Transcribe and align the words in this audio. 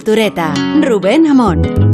Cultureta, 0.00 0.54
Rubén 0.80 1.26
Amón. 1.26 1.89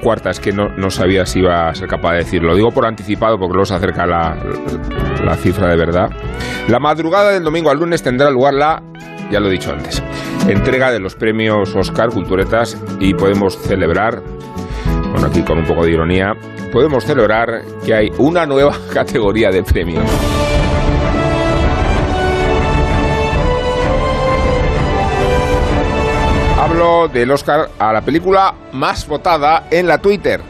Cuarta, 0.00 0.30
es 0.30 0.40
que 0.40 0.52
no, 0.52 0.68
no, 0.76 0.90
sabía 0.90 1.26
si 1.26 1.40
iba 1.40 1.68
a 1.68 1.74
ser 1.74 1.88
capaz 1.88 2.12
de 2.12 2.18
decirlo. 2.18 2.50
Lo 2.50 2.56
digo 2.56 2.70
por 2.70 2.86
anticipado 2.86 3.38
porque 3.38 3.54
luego 3.54 3.66
se 3.66 3.74
acerca 3.74 4.06
la, 4.06 4.36
la 5.24 5.36
cifra 5.36 5.68
de 5.68 5.76
verdad. 5.76 6.10
La 6.68 6.78
madrugada 6.78 7.32
del 7.32 7.42
domingo 7.42 7.70
al 7.70 7.78
lunes 7.78 8.02
tendrá 8.02 8.30
lugar 8.30 8.54
la, 8.54 8.82
ya 9.30 9.40
lo 9.40 9.48
he 9.48 9.50
dicho 9.50 9.72
antes, 9.72 10.02
entrega 10.48 10.90
de 10.90 11.00
los 11.00 11.14
premios 11.14 11.74
Oscar 11.74 12.10
Culturetas 12.10 12.80
y 13.00 13.14
podemos 13.14 13.58
celebrar, 13.58 14.22
bueno, 15.12 15.26
aquí 15.26 15.42
con 15.42 15.58
un 15.58 15.64
poco 15.64 15.84
de 15.84 15.92
ironía, 15.92 16.32
podemos 16.72 17.04
celebrar 17.04 17.62
que 17.84 17.94
hay 17.94 18.10
una 18.18 18.46
nueva 18.46 18.76
categoría 18.92 19.50
de 19.50 19.62
premios. 19.62 20.04
Del 27.12 27.32
Oscar 27.32 27.70
a 27.80 27.92
la 27.92 28.00
película 28.00 28.54
más 28.72 29.08
votada 29.08 29.64
en 29.72 29.88
la 29.88 29.98
Twitter, 29.98 30.40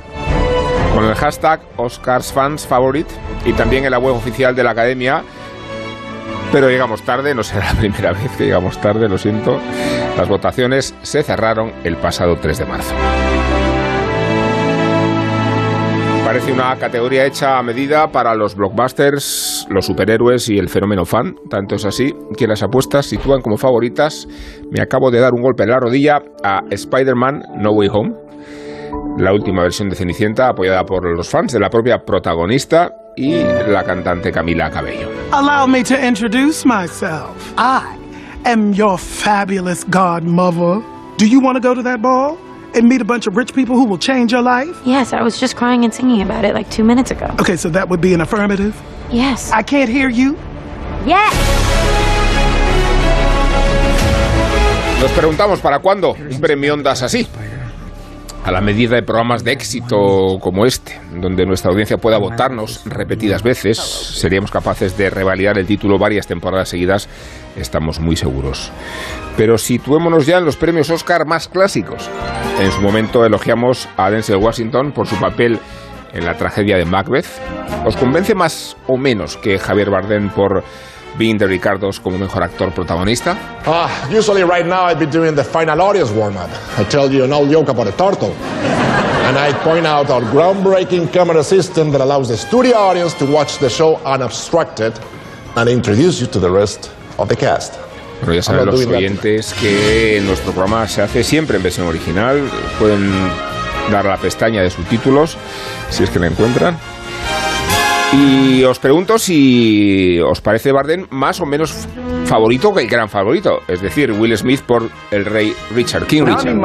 con 0.95 1.05
el 1.05 1.15
hashtag 1.15 1.61
OscarsFansFavorite 1.77 3.11
y 3.47 3.55
también 3.55 3.87
en 3.87 3.91
la 3.91 3.99
web 3.99 4.15
oficial 4.15 4.55
de 4.55 4.63
la 4.63 4.73
Academia. 4.73 5.23
Pero 6.53 6.69
llegamos 6.69 7.03
tarde, 7.03 7.35
no 7.35 7.43
será 7.43 7.67
la 7.73 7.79
primera 7.79 8.13
vez 8.13 8.31
que 8.37 8.45
llegamos 8.45 8.79
tarde, 8.81 9.09
lo 9.09 9.17
siento. 9.17 9.59
Las 10.19 10.29
votaciones 10.29 10.95
se 11.01 11.23
cerraron 11.23 11.73
el 11.85 11.97
pasado 11.97 12.37
3 12.37 12.59
de 12.59 12.67
marzo. 12.67 12.95
Parece 16.27 16.51
una 16.51 16.77
categoría 16.77 17.25
hecha 17.25 17.57
a 17.57 17.63
medida 17.63 18.11
para 18.11 18.35
los 18.35 18.57
blockbusters, 18.57 19.65
los 19.71 19.87
superhéroes 19.87 20.49
y 20.49 20.59
el 20.59 20.69
fenómeno 20.69 21.05
fan. 21.05 21.37
Tanto 21.49 21.77
es 21.77 21.85
así 21.85 22.13
que 22.37 22.49
las 22.49 22.65
apuestas 22.65 23.07
sitúan 23.07 23.41
como 23.41 23.57
favoritas. 23.57 24.27
Me 24.69 24.83
acabo 24.83 25.13
de 25.13 25.21
dar 25.21 25.35
un 25.35 25.41
golpe 25.41 25.63
en 25.63 25.71
la 25.71 25.79
rodilla 25.79 26.21
a 26.43 26.63
Spider-Man 26.69 27.43
No 27.59 27.71
Way 27.71 27.89
Home, 27.93 28.15
la 29.19 29.33
última 29.33 29.63
versión 29.63 29.89
de 29.89 29.95
Cenicienta, 29.95 30.49
apoyada 30.49 30.85
por 30.85 31.05
los 31.17 31.29
fans 31.31 31.53
de 31.53 31.61
la 31.61 31.71
propia 31.71 32.05
protagonista 32.05 32.91
y 33.17 33.37
la 33.69 33.85
cantante 33.85 34.33
Camila 34.33 34.69
Cabello. 34.69 35.09
Allow 35.31 35.69
me 35.69 35.85
to 35.85 35.95
introduce 35.95 36.67
myself. 36.67 37.55
I 37.57 37.85
am 38.45 38.73
your 38.73 38.99
fabulous 38.99 39.85
godmother. 39.89 40.83
Do 41.19 41.25
you 41.25 41.41
want 41.41 41.63
to 41.63 41.67
go 41.67 41.73
to 41.73 41.85
that 41.85 42.03
ball? 42.03 42.37
And 42.77 42.89
meet 42.89 43.01
a 43.01 43.05
bunch 43.05 43.27
of 43.27 43.37
rich 43.37 43.55
people 43.55 43.75
who 43.75 43.85
will 43.85 43.99
change 43.99 44.33
your 44.33 44.43
life? 44.43 44.77
Yes, 44.85 45.13
I 45.13 45.23
was 45.23 45.41
just 45.41 45.57
crying 45.57 45.85
and 45.85 45.93
singing 45.93 46.21
about 46.23 46.45
it 46.45 46.55
like 46.55 46.71
two 46.71 46.85
minutes 46.85 47.11
ago. 47.11 47.35
Okay, 47.41 47.57
so 47.57 47.69
that 47.71 47.89
would 47.89 48.01
be 48.01 48.13
an 48.15 48.21
affirmative? 48.21 48.81
Yes. 49.11 49.51
I 49.51 49.63
can't 49.63 49.89
hear 49.89 50.09
you. 50.09 50.37
Yes. 51.07 51.35
Nos 55.01 55.11
preguntamos 55.13 55.61
para 55.61 55.79
cuándo 55.81 56.17
un 56.19 56.41
premio 56.41 56.75
Ondas 56.75 57.03
así. 57.03 57.27
A 58.47 58.53
la 58.53 58.61
medida 58.61 58.95
de 58.95 59.03
programas 59.03 59.43
de 59.43 59.51
éxito 59.51 60.39
como 60.41 60.67
este, 60.67 61.01
donde 61.13 61.45
nuestra 61.45 61.73
audiencia 61.73 61.97
pueda 61.97 62.17
votarnos 62.19 62.83
repetidas 62.85 63.43
veces, 63.43 63.77
seríamos 63.77 64.53
capaces 64.53 64.97
de 64.97 65.11
revalidar 65.11 65.59
el 65.59 65.67
título 65.67 65.99
varias 65.99 66.29
temporadas 66.29 66.69
seguidas, 66.69 67.09
estamos 67.57 67.99
muy 67.99 68.15
seguros. 68.15 68.71
Pero 69.37 69.59
situémonos 69.59 70.27
ya 70.27 70.39
en 70.39 70.45
los 70.45 70.57
premios 70.57 70.91
Oscar 70.91 71.27
más 71.27 71.49
clásicos. 71.49 72.09
En 72.61 72.71
su 72.71 72.81
momento 72.83 73.27
elogiamos 73.27 73.89
a 73.97 74.11
Denzel 74.13 74.37
Washington 74.37 74.93
por 74.93 75.09
su 75.09 75.17
papel 75.17 75.59
en 76.13 76.25
la 76.25 76.37
tragedia 76.37 76.77
de 76.77 76.85
Macbeth. 76.85 77.27
¿Os 77.85 77.97
convence 77.97 78.37
más 78.37 78.77
o 78.87 78.97
menos 78.97 79.37
que 79.37 79.59
Javier 79.59 79.91
Bardem 79.91 80.31
por 80.31 80.63
Being 81.19 81.39
the 81.39 81.47
Ricardos 81.47 81.99
como 81.99 82.19
mejor 82.19 82.43
actor 82.43 82.71
protagonista? 82.73 83.37
Uh, 83.65 83.89
usually 84.11 84.43
right 84.43 84.67
now 84.67 84.85
I'd 84.85 84.99
be 84.99 85.07
doing 85.07 85.35
the 85.35 85.45
final 85.45 85.81
audience 85.81 86.11
warm-up. 86.11 86.51
I 86.79 86.85
tell 86.85 87.11
you 87.11 87.25
an 87.25 87.33
old 87.33 87.51
joke 87.51 87.71
about 87.71 87.89
a 87.89 87.93
turtle. 87.93 88.33
And 89.27 89.39
I 89.39 89.53
point 89.65 89.87
out 89.87 90.11
our 90.11 90.23
groundbreaking 90.23 91.13
camera 91.13 91.43
system 91.43 91.91
that 91.93 92.01
allows 92.01 92.29
the 92.29 92.37
studio 92.37 92.77
audience 92.77 93.15
to 93.15 93.25
watch 93.27 93.59
the 93.59 93.71
show 93.71 93.97
unobstructed 94.05 94.93
and 95.57 95.69
introduce 95.69 96.21
you 96.21 96.27
to 96.29 96.39
the 96.39 96.51
rest 96.51 96.91
of 97.19 97.29
the 97.29 97.37
cast. 97.37 97.75
Pero 98.21 98.33
ya 98.33 98.43
saben 98.43 98.67
los 98.67 98.87
oyentes 98.87 99.55
que 99.55 100.21
nuestro 100.25 100.53
programa 100.53 100.87
se 100.87 101.03
hace 101.03 101.25
siempre 101.25 101.57
en 101.57 101.63
versión 101.63 101.87
original. 101.87 102.49
Pueden 102.79 103.11
dar 103.91 104.07
a 104.07 104.11
la 104.11 104.17
pestaña 104.17 104.63
de 104.63 104.71
subtítulos 104.71 105.37
si 105.91 106.05
es 106.05 106.11
que 106.11 106.19
la 106.19 106.27
encuentran. 106.27 106.79
Y 108.17 108.65
os 108.65 108.79
pregunto 108.79 109.19
si 109.19 110.19
os 110.21 110.41
parece 110.41 110.73
Barden 110.73 111.07
más 111.11 111.41
o 111.41 111.47
menos 111.47 111.87
favorito 112.25 112.73
que 112.73 112.83
el 112.83 112.89
gran 112.89 113.11
favorito, 113.11 113.61
es 113.69 113.83
decir, 113.83 114.11
Will 114.13 114.35
Smith 114.37 114.63
por 114.63 114.89
el 115.11 115.27
rey 115.27 115.53
Richard, 115.75 116.07
King 116.07 116.25
Richard. 116.25 116.57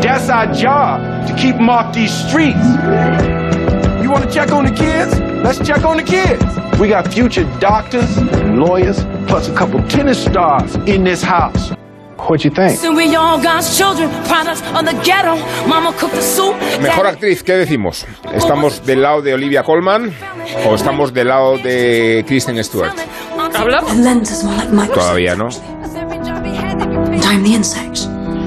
That's 0.00 0.30
our 0.30 0.46
job 0.46 1.26
to 1.28 1.34
keep 1.34 1.56
them 1.56 1.68
off 1.68 1.92
these 1.92 2.10
streets. 2.10 2.64
You 4.02 4.10
want 4.10 4.24
to 4.24 4.30
check 4.30 4.50
on 4.50 4.64
the 4.64 4.72
kids? 4.72 5.20
Let's 5.44 5.58
check 5.58 5.84
on 5.84 5.98
the 5.98 6.02
kids. 6.02 6.42
We 6.80 6.88
got 6.88 7.12
future 7.12 7.44
doctors 7.60 8.16
and 8.16 8.58
lawyers, 8.58 9.04
plus 9.28 9.48
a 9.48 9.54
couple 9.54 9.82
tennis 9.88 10.18
stars 10.18 10.74
in 10.86 11.04
this 11.04 11.22
house. 11.22 11.72
Mejor 16.80 17.06
actriz, 17.06 17.42
¿qué 17.42 17.54
decimos? 17.54 18.06
¿Estamos 18.34 18.84
del 18.86 19.02
lado 19.02 19.22
de 19.22 19.34
Olivia 19.34 19.62
Colman 19.62 20.12
o 20.66 20.74
estamos 20.74 21.12
del 21.12 21.28
lado 21.28 21.58
de 21.58 22.24
Kristen 22.26 22.62
Stewart? 22.62 22.92
¿Habla? 23.54 23.82
Todavía 24.94 25.34
no. 25.34 25.48
I'm 27.30 27.42
the 27.44 27.54
insect 27.54 27.98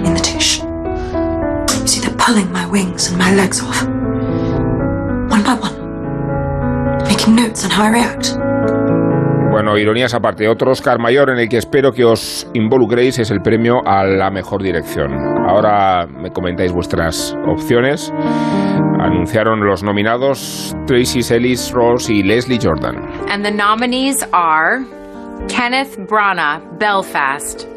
in 0.06 0.13
the 0.13 0.22
dish. 0.22 0.59
You 0.59 1.88
see, 1.88 2.00
they're 2.01 2.16
pulling 2.17 2.51
my 2.51 2.66
wings 2.66 3.09
and 3.09 3.17
my 3.17 3.33
legs 3.33 3.62
off. 3.62 3.83
One 5.29 5.44
by 5.44 5.53
one. 5.56 7.03
Making 7.07 7.35
notes 7.35 7.63
on 7.66 7.72
how 7.72 7.83
I 7.83 7.89
react. 7.89 8.35
Bueno, 9.53 9.77
ironías 9.77 10.15
aparte, 10.15 10.47
otro 10.47 10.71
Oscar 10.71 10.97
mayor 10.97 11.29
en 11.29 11.37
el 11.37 11.47
que 11.47 11.57
espero 11.57 11.91
que 11.91 12.03
os 12.03 12.49
involucréis 12.55 13.19
es 13.19 13.29
el 13.29 13.39
premio 13.39 13.85
a 13.85 14.03
la 14.03 14.31
mejor 14.31 14.63
dirección. 14.63 15.13
Ahora 15.47 16.07
me 16.07 16.31
comentáis 16.31 16.71
vuestras 16.71 17.37
opciones. 17.45 18.11
Anunciaron 18.99 19.63
los 19.63 19.83
nominados 19.83 20.75
Tracy 20.87 21.19
Ellis 21.31 21.71
Ross 21.71 22.09
y 22.09 22.23
Leslie 22.23 22.57
Jordan. 22.59 22.95
And 23.29 23.45
the 23.45 23.51
nominees 23.51 24.25
are 24.33 24.83
Kenneth 25.47 25.99
Branagh, 26.09 26.79
Belfast. 26.79 27.67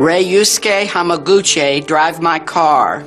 Ryusuke 0.00 0.88
Hamaguchi, 0.88 1.86
Drive 1.86 2.18
My 2.20 2.40
Car. 2.40 3.04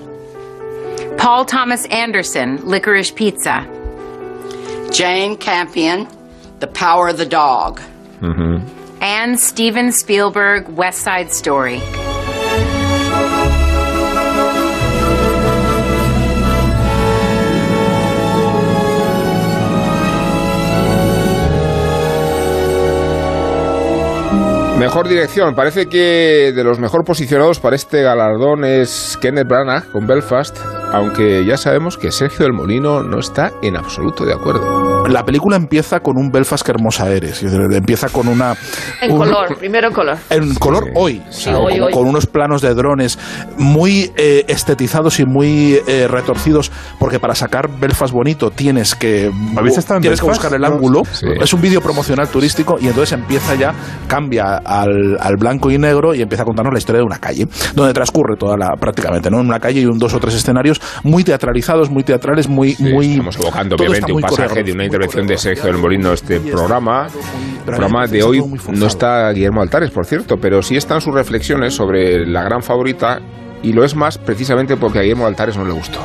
Paul 1.17 1.43
Thomas 1.45 1.85
Anderson, 1.91 2.61
Licorice 2.63 3.11
Pizza. 3.11 3.67
Jane 4.89 5.35
Campion, 5.35 6.07
The 6.63 6.67
Power 6.67 7.09
of 7.09 7.17
the 7.17 7.25
Dog. 7.25 7.81
And 9.01 9.37
Steven 9.37 9.91
Spielberg, 9.91 10.69
West 10.69 10.99
Side 10.99 11.29
Story. 11.31 11.81
Mejor 24.79 25.09
dirección. 25.09 25.53
Parece 25.53 25.87
que 25.87 26.53
de 26.55 26.63
los 26.63 26.79
mejor 26.79 27.03
posicionados 27.03 27.59
para 27.59 27.75
este 27.75 28.03
galardón 28.03 28.63
es 28.63 29.17
Kenneth 29.21 29.47
Branagh 29.49 29.91
con 29.91 30.07
Belfast, 30.07 30.57
aunque 30.93 31.43
ya 31.45 31.57
sabemos 31.57 31.97
que 31.97 32.09
Sergio 32.11 32.45
del 32.45 32.53
Molino 32.53 33.03
no 33.03 33.19
está 33.19 33.51
en 33.61 33.75
absoluto 33.75 34.25
de 34.25 34.33
acuerdo. 34.33 35.02
La 35.09 35.23
película 35.25 35.55
empieza 35.55 35.99
con 35.99 36.17
un 36.17 36.29
Belfast 36.31 36.63
que 36.65 36.71
hermosa 36.71 37.09
eres. 37.11 37.41
Empieza 37.43 38.09
con 38.09 38.27
una. 38.27 38.55
En 39.01 39.11
un- 39.11 39.17
color, 39.19 39.57
primero 39.57 39.87
en 39.87 39.93
color. 39.93 40.17
en 40.29 40.55
color 40.55 40.89
hoy, 40.95 41.21
o 41.27 41.31
sea, 41.31 41.57
hoy, 41.57 41.73
con, 41.73 41.83
hoy. 41.83 41.93
con 41.93 42.07
unos 42.07 42.25
planos 42.27 42.61
de 42.61 42.73
drones 42.73 43.17
muy 43.57 44.11
eh, 44.15 44.45
estetizados 44.47 45.19
y 45.19 45.25
muy 45.25 45.79
eh, 45.87 46.07
retorcidos, 46.09 46.71
porque 46.99 47.19
para 47.19 47.35
sacar 47.35 47.69
Belfast 47.79 48.13
bonito 48.13 48.51
tienes 48.51 48.95
que 48.95 49.31
¿Habéis 49.55 49.77
estado 49.77 49.97
en 49.97 50.01
tienes 50.03 50.19
que 50.21 50.25
buscar 50.27 50.53
el 50.53 50.61
No. 50.61 50.67
ángulo. 50.67 51.01
Sí. 51.11 51.27
Es 51.41 51.53
un 51.53 51.61
vídeo 51.61 51.81
promocional 51.81 52.27
turístico 52.29 52.77
y 52.79 52.87
entonces 52.87 53.13
empieza 53.13 53.55
ya, 53.55 53.73
cambia 54.07 54.57
al, 54.57 55.17
al 55.19 55.35
blanco 55.37 55.69
y 55.71 55.77
negro 55.77 56.13
y 56.15 56.21
empieza 56.21 56.43
a 56.43 56.45
contarnos 56.45 56.73
la 56.73 56.79
historia 56.79 56.99
de 56.99 57.05
una 57.05 57.19
calle, 57.19 57.47
donde 57.75 57.93
transcurre 57.93 58.35
toda 58.37 58.57
la 58.57 58.69
prácticamente, 58.79 59.29
¿no? 59.29 59.39
En 59.39 59.47
una 59.47 59.59
calle 59.59 59.81
y 59.81 59.85
un 59.85 59.97
dos 59.99 60.13
o 60.13 60.19
tres 60.19 60.35
escenarios 60.35 60.79
muy 61.03 61.23
teatralizados, 61.23 61.89
muy 61.89 62.03
teatrales, 62.03 62.47
muy 62.47 62.73
Sí, 62.75 62.83
muy 62.91 63.11
estamos 63.11 63.35
evocando 63.37 63.75
obviamente 63.75 64.11
un 64.13 64.21
pasaje 64.21 64.63
de 64.63 64.71
una 64.71 64.83
intervención 64.93 65.27
de. 65.27 65.37
Sergio 65.37 65.65
del 65.65 65.77
Molino 65.77 66.13
este 66.13 66.39
programa. 66.39 67.07
El 67.59 67.63
programa 67.65 68.07
de 68.07 68.23
hoy 68.23 68.43
no 68.69 68.85
está 68.85 69.31
Guillermo 69.31 69.61
Altares, 69.61 69.91
por 69.91 70.05
cierto, 70.05 70.37
pero 70.37 70.61
sí 70.61 70.75
están 70.75 71.01
sus 71.01 71.13
reflexiones 71.13 71.73
sobre 71.73 72.25
la 72.25 72.43
gran 72.43 72.61
favorita 72.61 73.19
y 73.61 73.73
lo 73.73 73.83
es 73.83 73.95
más 73.95 74.17
precisamente 74.17 74.77
porque 74.77 74.99
a 74.99 75.01
Guillermo 75.01 75.25
Altares 75.25 75.57
no 75.57 75.65
le 75.65 75.71
gustó. 75.71 75.99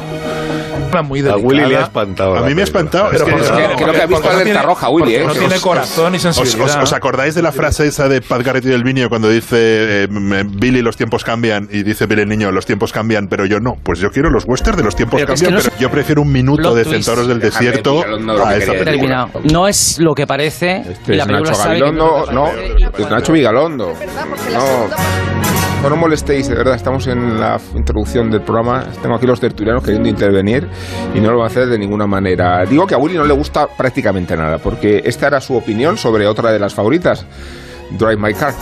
Muy 1.02 1.20
A. 1.28 1.36
Willy 1.36 1.66
le 1.66 1.76
ha 1.76 1.82
espantado. 1.82 2.36
A 2.36 2.40
la 2.40 2.46
mí 2.46 2.54
me 2.54 2.62
ha 2.62 2.64
espantado. 2.64 3.08
Pero 3.10 3.26
es 3.26 3.34
que- 3.34 3.40
Es 3.40 3.50
que 3.50 3.74
creo 3.82 3.92
que 3.92 4.02
ha 4.02 4.06
visto 4.06 4.22
no 4.24 4.30
alerta 4.30 4.44
tiene- 4.44 4.62
roja, 4.62 4.88
Willy, 4.88 5.04
porque 5.04 5.16
¿eh? 5.22 5.26
no 5.26 5.32
tiene 5.32 5.54
os- 5.56 5.60
corazón 5.62 6.12
y 6.14 6.16
¿Os, 6.16 6.22
sensibilidad. 6.22 6.76
os- 6.78 6.82
os 6.84 6.92
acordáis 6.92 7.34
de 7.34 7.42
la 7.42 7.52
frase 7.52 7.86
esa 7.86 8.08
de 8.08 8.20
Paz 8.20 8.42
Garrett 8.42 8.64
y 8.64 8.68
del 8.68 8.84
Niño 8.84 9.08
cuando 9.08 9.28
dice 9.28 10.04
eh, 10.04 10.08
Billy 10.10 10.82
los 10.82 10.96
tiempos 10.96 11.24
cambian 11.24 11.68
y 11.70 11.82
dice 11.82 12.06
Billy 12.06 12.22
el 12.22 12.28
niño 12.28 12.50
los 12.52 12.66
tiempos 12.66 12.92
cambian 12.92 13.28
pero 13.28 13.44
yo 13.46 13.60
no? 13.60 13.76
Pues 13.82 13.98
yo 14.00 14.10
quiero 14.10 14.30
los 14.30 14.44
westerns 14.46 14.78
de 14.78 14.84
los 14.84 14.96
tiempos 14.96 15.20
Pero 15.20 15.34
es 15.34 15.40
cambian 15.40 15.60
que 15.62 15.64
no 15.68 15.70
pero 15.70 15.80
yo 15.82 15.90
prefiero 15.90 16.22
un 16.22 16.32
minuto 16.32 16.74
de. 16.74 16.84
Centauros 16.84 17.26
del 17.28 17.38
Déjame, 17.40 17.66
Desierto 17.66 18.04
a 18.44 18.52
decir. 18.54 18.84
película. 18.84 19.28
No 19.52 19.68
es 19.68 19.98
lo 19.98 20.14
que 20.14 20.26
parece. 20.26 20.78
Este 20.90 21.14
y 21.14 21.16
la 21.16 21.24
es 21.24 21.26
película 21.28 21.50
Nacho 21.50 21.54
sabe 21.54 21.74
que 21.76 21.80
Gabilondo, 21.80 22.26
no 22.32 22.32
no, 22.32 22.50
que 22.52 22.56
parece. 22.86 23.02
es 23.02 23.10
Nacho 23.10 23.32
Vigalondo. 23.32 23.92
No, 24.52 25.47
no, 25.82 25.96
molestéis, 25.96 26.48
de 26.48 26.54
verdad, 26.54 26.74
estamos 26.74 27.06
en 27.06 27.40
la 27.40 27.58
introducción 27.74 28.30
del 28.30 28.42
programa, 28.42 28.84
tengo 29.00 29.14
aquí 29.14 29.26
los 29.26 29.40
tertulianos 29.40 29.82
queriendo 29.82 30.08
intervenir 30.08 30.68
y 31.14 31.20
no 31.20 31.30
lo 31.30 31.38
van 31.38 31.44
a 31.44 31.46
hacer 31.46 31.66
de 31.66 31.78
ninguna 31.78 32.06
manera. 32.06 32.64
Digo 32.66 32.86
que 32.86 32.94
a 32.94 32.98
Willy 32.98 33.16
no 33.16 33.24
le 33.24 33.32
gusta 33.32 33.66
prácticamente 33.66 34.36
nada, 34.36 34.58
porque 34.58 35.02
esta 35.04 35.28
era 35.28 35.40
su 35.40 35.54
opinión 35.54 35.96
sobre 35.96 36.26
otra 36.26 36.52
de 36.52 36.58
las 36.58 36.74
favoritas, 36.74 37.24
Drive 37.90 38.16
My 38.18 38.34
Car. 38.34 38.52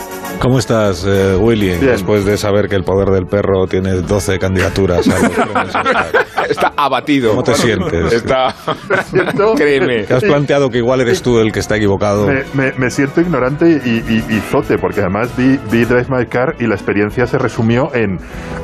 ¿Cómo 0.40 0.58
estás, 0.58 1.05
eh, 1.08 1.34
Willy? 1.40 1.69
Bien. 1.69 1.81
Después 1.81 2.25
de 2.26 2.37
saber 2.37 2.69
que 2.69 2.76
el 2.76 2.84
poder 2.84 3.08
del 3.08 3.26
perro 3.26 3.67
tiene 3.67 3.93
12 3.94 4.38
candidaturas 4.38 5.08
a 5.08 5.19
los. 5.19 6.50
Está 6.50 6.73
abatido. 6.76 7.31
¿Cómo 7.31 7.43
te 7.43 7.55
sientes? 7.55 8.12
Está... 8.12 8.55
Créeme. 9.56 10.05
¿Te 10.05 10.14
has 10.14 10.23
planteado 10.25 10.69
que 10.70 10.78
igual 10.78 11.00
eres 11.00 11.23
tú 11.23 11.38
el 11.38 11.52
que 11.52 11.61
está 11.61 11.76
equivocado? 11.76 12.26
Me, 12.26 12.44
me- 12.55 12.73
me 12.76 12.90
siento 12.90 13.20
ignorante 13.20 13.81
y, 13.84 13.88
y- 13.88 14.25
y 14.37 14.40
zote, 14.50 14.76
porque 14.78 15.00
además 15.00 15.31
vi, 15.37 15.58
vi 15.70 15.84
Drive 15.84 16.06
My 16.08 16.26
Car 16.26 16.55
y 16.61 16.67
la 16.67 16.75
experiencia 16.75 17.26
se 17.26 17.38
resumió 17.38 17.93
en, 17.94 18.19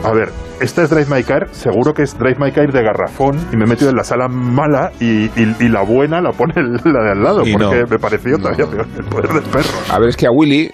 a 0.05 0.13
ver, 0.13 0.29
esta 0.63 0.83
es 0.83 0.91
Drive 0.91 1.07
My 1.15 1.23
Car, 1.23 1.49
seguro 1.53 1.93
que 1.93 2.03
es 2.03 2.17
Drive 2.19 2.37
My 2.39 2.53
Car 2.53 2.73
de 2.73 2.83
garrafón 2.83 3.37
y 3.53 3.57
me 3.57 3.65
he 3.65 3.67
metido 3.67 3.91
en 3.91 3.97
la 3.97 4.05
sala 4.05 4.29
mala 4.29 4.93
y, 5.01 5.25
y- 5.25 5.57
y 5.61 5.69
la 5.69 5.83
buena 5.83 6.21
la 6.21 6.33
pone 6.33 6.55
la 6.85 7.03
de 7.05 7.11
al 7.11 7.23
lado, 7.23 7.47
Y 7.47 7.53
porque 7.53 7.81
no. 7.83 7.87
me 7.89 7.99
pareció 7.99 8.39
todavía 8.39 8.67
peor 8.67 8.87
el 8.97 9.05
poder 9.05 9.29
del 9.33 9.43
perro. 9.43 9.69
A 9.91 9.99
ver, 9.99 10.09
es 10.11 10.17
que 10.17 10.27
a 10.27 10.31
Willy, 10.31 10.71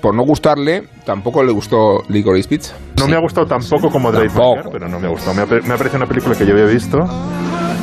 por 0.00 0.14
no 0.14 0.22
gustarle, 0.24 0.84
tampoco 1.04 1.42
le 1.44 1.52
gustó 1.52 2.02
Licorice 2.08 2.48
Pizza. 2.48 2.74
No 2.98 3.06
me 3.08 3.16
ha 3.16 3.20
gustado 3.20 3.46
tampoco 3.46 3.90
como 3.90 4.10
Drive 4.10 4.32
My. 4.34 4.54
Car, 4.62 4.68
pero 4.72 4.88
no 4.88 4.98
me 4.98 5.06
ha 5.06 5.10
gustado. 5.10 5.34
Me 5.34 5.42
ha, 5.42 5.46
me 5.46 5.74
ha 5.74 5.76
parecido 5.76 5.96
una 5.96 6.06
película 6.06 6.34
que 6.36 6.46
yo 6.46 6.52
había 6.52 6.66
visto. 6.66 6.98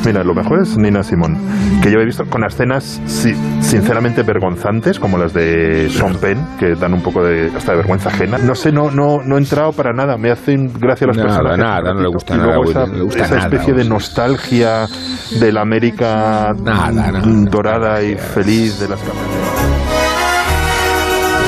Mira, 0.05 0.21
lo 0.23 0.33
mejor 0.33 0.61
es 0.61 0.77
Nina 0.77 1.01
Simón, 1.01 1.37
que 1.81 1.89
yo 1.89 1.95
había 1.95 2.05
visto 2.07 2.25
con 2.25 2.43
escenas 2.43 3.01
sí, 3.05 3.33
sinceramente 3.61 4.21
vergonzantes, 4.23 4.99
como 4.99 5.17
las 5.17 5.33
de 5.33 5.89
Sean 5.89 6.15
Penn, 6.17 6.45
que 6.59 6.75
dan 6.75 6.93
un 6.93 7.01
poco 7.01 7.23
de 7.23 7.49
hasta 7.55 7.71
de 7.71 7.77
vergüenza 7.77 8.09
ajena. 8.09 8.37
No 8.37 8.53
sé, 8.53 8.73
no, 8.73 8.91
no, 8.91 9.19
no 9.23 9.35
he 9.35 9.39
entrado 9.39 9.71
para 9.71 9.93
nada. 9.93 10.17
Me 10.17 10.29
hacen 10.29 10.71
gracia 10.77 11.07
los 11.07 11.15
Nada, 11.15 11.29
personajes. 11.29 11.57
nada, 11.57 11.91
un 11.91 11.97
no 11.97 12.01
le 12.03 12.09
gusta 12.09 12.33
y 12.35 12.37
nada, 12.37 12.49
luego 12.55 12.69
esa, 12.69 12.85
no 12.85 12.93
le 12.95 13.03
gusta 13.03 13.23
esa 13.23 13.35
nada, 13.35 13.47
especie 13.47 13.73
de 13.73 13.85
nostalgia 13.85 14.85
de 15.39 15.51
la 15.53 15.61
América 15.61 16.51
Nada, 16.61 16.91
nada, 16.91 17.19
mm, 17.25 17.43
nada, 17.43 17.49
dorada 17.49 18.03
y 18.03 18.15
nada. 18.15 18.23
feliz 18.27 18.79
de 18.81 18.89
las. 18.89 18.99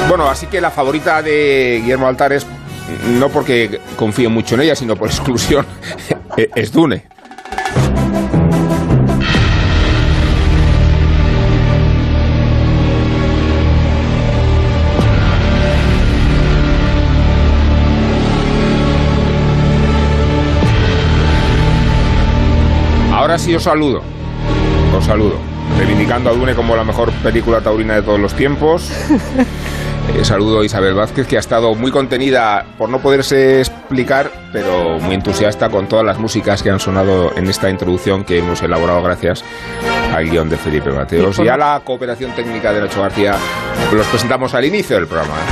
Bueno, 0.08 0.30
así 0.30 0.48
que 0.48 0.62
la 0.62 0.72
favorita 0.72 1.22
de 1.22 1.80
Guillermo 1.82 2.08
Altares, 2.08 2.48
no 3.20 3.28
porque 3.30 3.82
confío 3.98 4.30
mucho 4.30 4.56
en 4.56 4.62
ella, 4.62 4.76
sino 4.76 4.96
por 4.96 5.08
exclusión, 5.10 5.66
es 6.56 6.72
Dune. 6.72 7.04
Ahora 23.36 23.44
sí 23.44 23.54
os 23.54 23.64
saludo. 23.64 24.02
Os 24.98 25.04
saludo. 25.04 25.38
Reivindicando 25.78 26.30
a 26.30 26.34
Dune 26.34 26.56
como 26.56 26.74
la 26.74 26.86
mejor 26.86 27.12
película 27.22 27.60
taurina 27.60 27.96
de 27.96 28.02
todos 28.02 28.18
los 28.18 28.34
tiempos. 28.34 28.90
Eh, 30.14 30.24
saludo 30.24 30.60
a 30.60 30.66
Isabel 30.66 30.94
Vázquez, 30.94 31.26
que 31.26 31.36
ha 31.36 31.40
estado 31.40 31.74
muy 31.74 31.90
contenida 31.90 32.64
por 32.78 32.90
no 32.90 33.00
poderse 33.00 33.60
explicar, 33.60 34.32
pero 34.54 35.00
muy 35.00 35.16
entusiasta 35.16 35.68
con 35.70 35.88
todas 35.88 36.06
las 36.06 36.20
músicas 36.20 36.62
que 36.62 36.70
han 36.70 36.80
sonado 36.80 37.36
en 37.36 37.50
esta 37.50 37.72
introducción 37.72 38.24
que 38.24 38.38
hemos 38.38 38.62
elaborado 38.62 39.02
gracias 39.02 39.44
al 40.14 40.30
guion 40.30 40.48
de 40.48 40.58
Felipe 40.58 40.92
Mateos 40.92 41.40
y 41.40 41.48
a 41.48 41.58
la 41.58 41.82
cooperación 41.84 42.36
técnica 42.36 42.72
de 42.72 42.82
Nacho 42.82 43.02
García. 43.02 43.36
Los 43.92 44.06
presentamos 44.06 44.54
al 44.54 44.66
inicio 44.66 44.96
del 44.96 45.08
programa. 45.08 45.34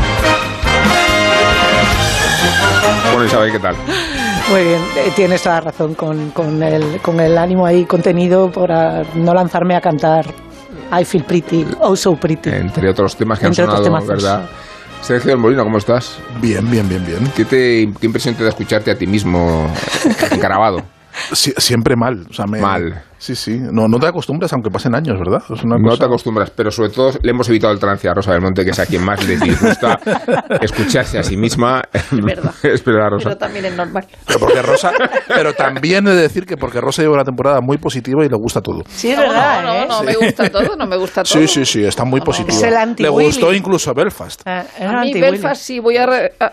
Bueno, 3.12 3.26
Isabel, 3.26 3.52
¿qué 3.52 3.60
tal? 3.60 3.76
Muy 4.52 4.62
bien, 4.64 4.82
eh, 4.98 5.12
tienes 5.16 5.42
toda 5.42 5.56
la 5.56 5.62
razón 5.62 5.96
con, 5.96 6.30
con 6.32 6.62
el, 6.62 7.00
con 7.02 7.20
el 7.20 7.38
ánimo 7.38 7.66
ahí 7.66 7.86
contenido 7.86 8.52
para 8.52 9.04
no 9.16 9.34
lanzarme 9.34 9.76
a 9.76 9.82
cantar 9.82 10.26
I 11.00 11.06
Feel 11.06 11.24
Pretty, 11.24 11.66
Oh 11.80 11.96
So 11.96 12.16
Pretty. 12.16 12.50
Entre 12.50 12.90
otros 12.90 13.16
temas 13.16 13.40
que 13.40 13.46
han 13.46 13.52
Entre 13.52 13.64
otros 13.64 13.86
sonado. 13.86 14.06
¿verdad? 14.06 14.50
Sergio 15.02 15.32
del 15.32 15.40
Molino, 15.40 15.64
¿cómo 15.64 15.78
estás? 15.78 16.18
Bien, 16.42 16.70
bien, 16.70 16.88
bien, 16.88 17.06
bien. 17.06 17.32
¿Qué, 17.36 17.46
te, 17.46 17.90
¿Qué 18.00 18.06
impresión 18.06 18.36
te 18.36 18.44
da 18.44 18.50
escucharte 18.50 18.92
a 18.92 18.98
ti 18.98 19.08
mismo 19.08 19.68
encarabado? 20.32 20.82
Sie- 21.32 21.54
siempre 21.60 21.96
mal. 21.96 22.26
O 22.30 22.34
sea, 22.34 22.46
me- 22.46 22.60
Mal. 22.60 23.02
Sí, 23.24 23.36
sí. 23.36 23.58
No, 23.58 23.88
no 23.88 24.00
te 24.00 24.08
acostumbras 24.08 24.52
aunque 24.52 24.70
pasen 24.70 24.94
años, 24.96 25.18
¿verdad? 25.18 25.42
Es 25.50 25.64
una 25.64 25.78
No 25.78 25.92
cosa- 25.92 26.00
te 26.00 26.06
acostumbras, 26.08 26.50
pero 26.50 26.72
sobre 26.72 26.90
todo 26.90 27.12
le 27.22 27.32
hemos 27.32 27.48
evitado 27.48 27.72
el 27.72 27.80
trance 27.80 28.10
a 28.10 28.14
Rosa 28.14 28.34
del 28.34 28.42
Monte, 28.42 28.66
que 28.66 28.72
es 28.72 28.80
a 28.80 28.86
quien 28.86 29.02
más 29.06 29.26
le 29.26 29.38
disgusta 29.38 29.98
escucharse 30.62 31.18
a 31.20 31.24
sí 31.24 31.38
misma. 31.38 31.82
verdad. 32.12 32.54
Espera, 32.64 33.10
Rosa. 33.10 33.30
Pero 33.30 33.38
también 33.38 33.64
es 33.64 33.76
normal. 33.78 34.06
Pero, 34.28 34.40
porque 34.40 34.62
Rosa, 34.62 34.92
pero 35.28 35.54
también 35.54 36.06
he 36.06 36.12
de 36.12 36.22
decir 36.24 36.46
que 36.46 36.58
porque 36.58 36.82
Rosa 36.82 37.02
lleva 37.02 37.14
una 37.14 37.24
temporada 37.24 37.62
muy 37.62 37.78
positiva 37.78 38.26
y 38.26 38.30
le 38.30 38.36
gusta 38.36 38.60
todo. 38.60 38.82
Sí, 38.90 39.12
es 39.12 39.16
No, 39.18 39.24
verdad, 39.24 39.64
no, 39.64 39.74
no, 39.74 39.84
¿eh? 39.84 39.88
no 39.88 40.04
me 40.04 40.16
gusta 40.16 40.50
todo, 40.50 40.76
no 40.76 40.86
me 40.86 40.98
gusta 40.98 41.24
todo. 41.24 41.34
Sí, 41.40 41.48
sí, 41.48 41.64
sí, 41.66 41.86
está 41.86 42.04
muy 42.04 42.20
positiva. 42.20 42.58
Es 42.58 42.64
el 42.64 42.76
anti 42.76 43.04
le 43.04 43.10
gustó 43.10 43.54
incluso 43.54 43.94
Belfast. 43.94 44.42
Ah, 44.46 44.66
es 44.78 44.86
A 44.86 45.02
mí. 45.02 45.14
Belfast 45.14 45.62
sí 45.62 45.80
voy 45.80 45.96
a, 45.96 46.06
re- 46.06 46.34
a- 46.42 46.46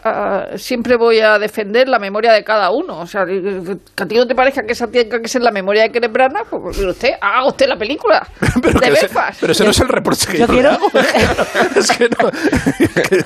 a- 0.52 0.56
siempre 0.58 0.96
voy 0.96 1.19
a 1.19 1.37
defender 1.40 1.88
la 1.88 1.99
memoria 1.99 2.32
de 2.32 2.44
cada 2.44 2.70
uno. 2.70 3.00
O 3.00 3.06
sea, 3.06 3.25
que 3.25 3.76
a 3.96 4.06
ti 4.06 4.14
no 4.14 4.26
te 4.26 4.37
parezca 4.37 4.62
que 4.62 4.72
esa 4.72 4.87
tenga 4.87 5.20
que 5.20 5.26
ser 5.28 5.43
la 5.43 5.50
memoria 5.50 5.82
de 5.82 5.91
Kenneth 5.91 6.12
Branagh, 6.12 6.46
pues 6.48 6.59
usted, 6.88 7.10
haga 7.20 7.46
usted 7.46 7.67
la 7.67 7.76
película 7.76 8.26
Pero, 8.62 8.81
de 8.81 8.86
que 8.86 8.93
ese, 8.93 9.06
Belfast. 9.06 9.40
pero 9.40 9.52
ese 9.52 9.64
no 9.64 9.70
es 9.70 9.81
el 9.81 9.88
reproche 9.88 10.26
que 10.31 10.38
yo, 10.38 10.46
Yo 10.46 10.52
quiero- 10.52 10.70
hago. 10.70 10.86
es 11.76 11.90
que 11.93 12.08
no. 12.08 12.31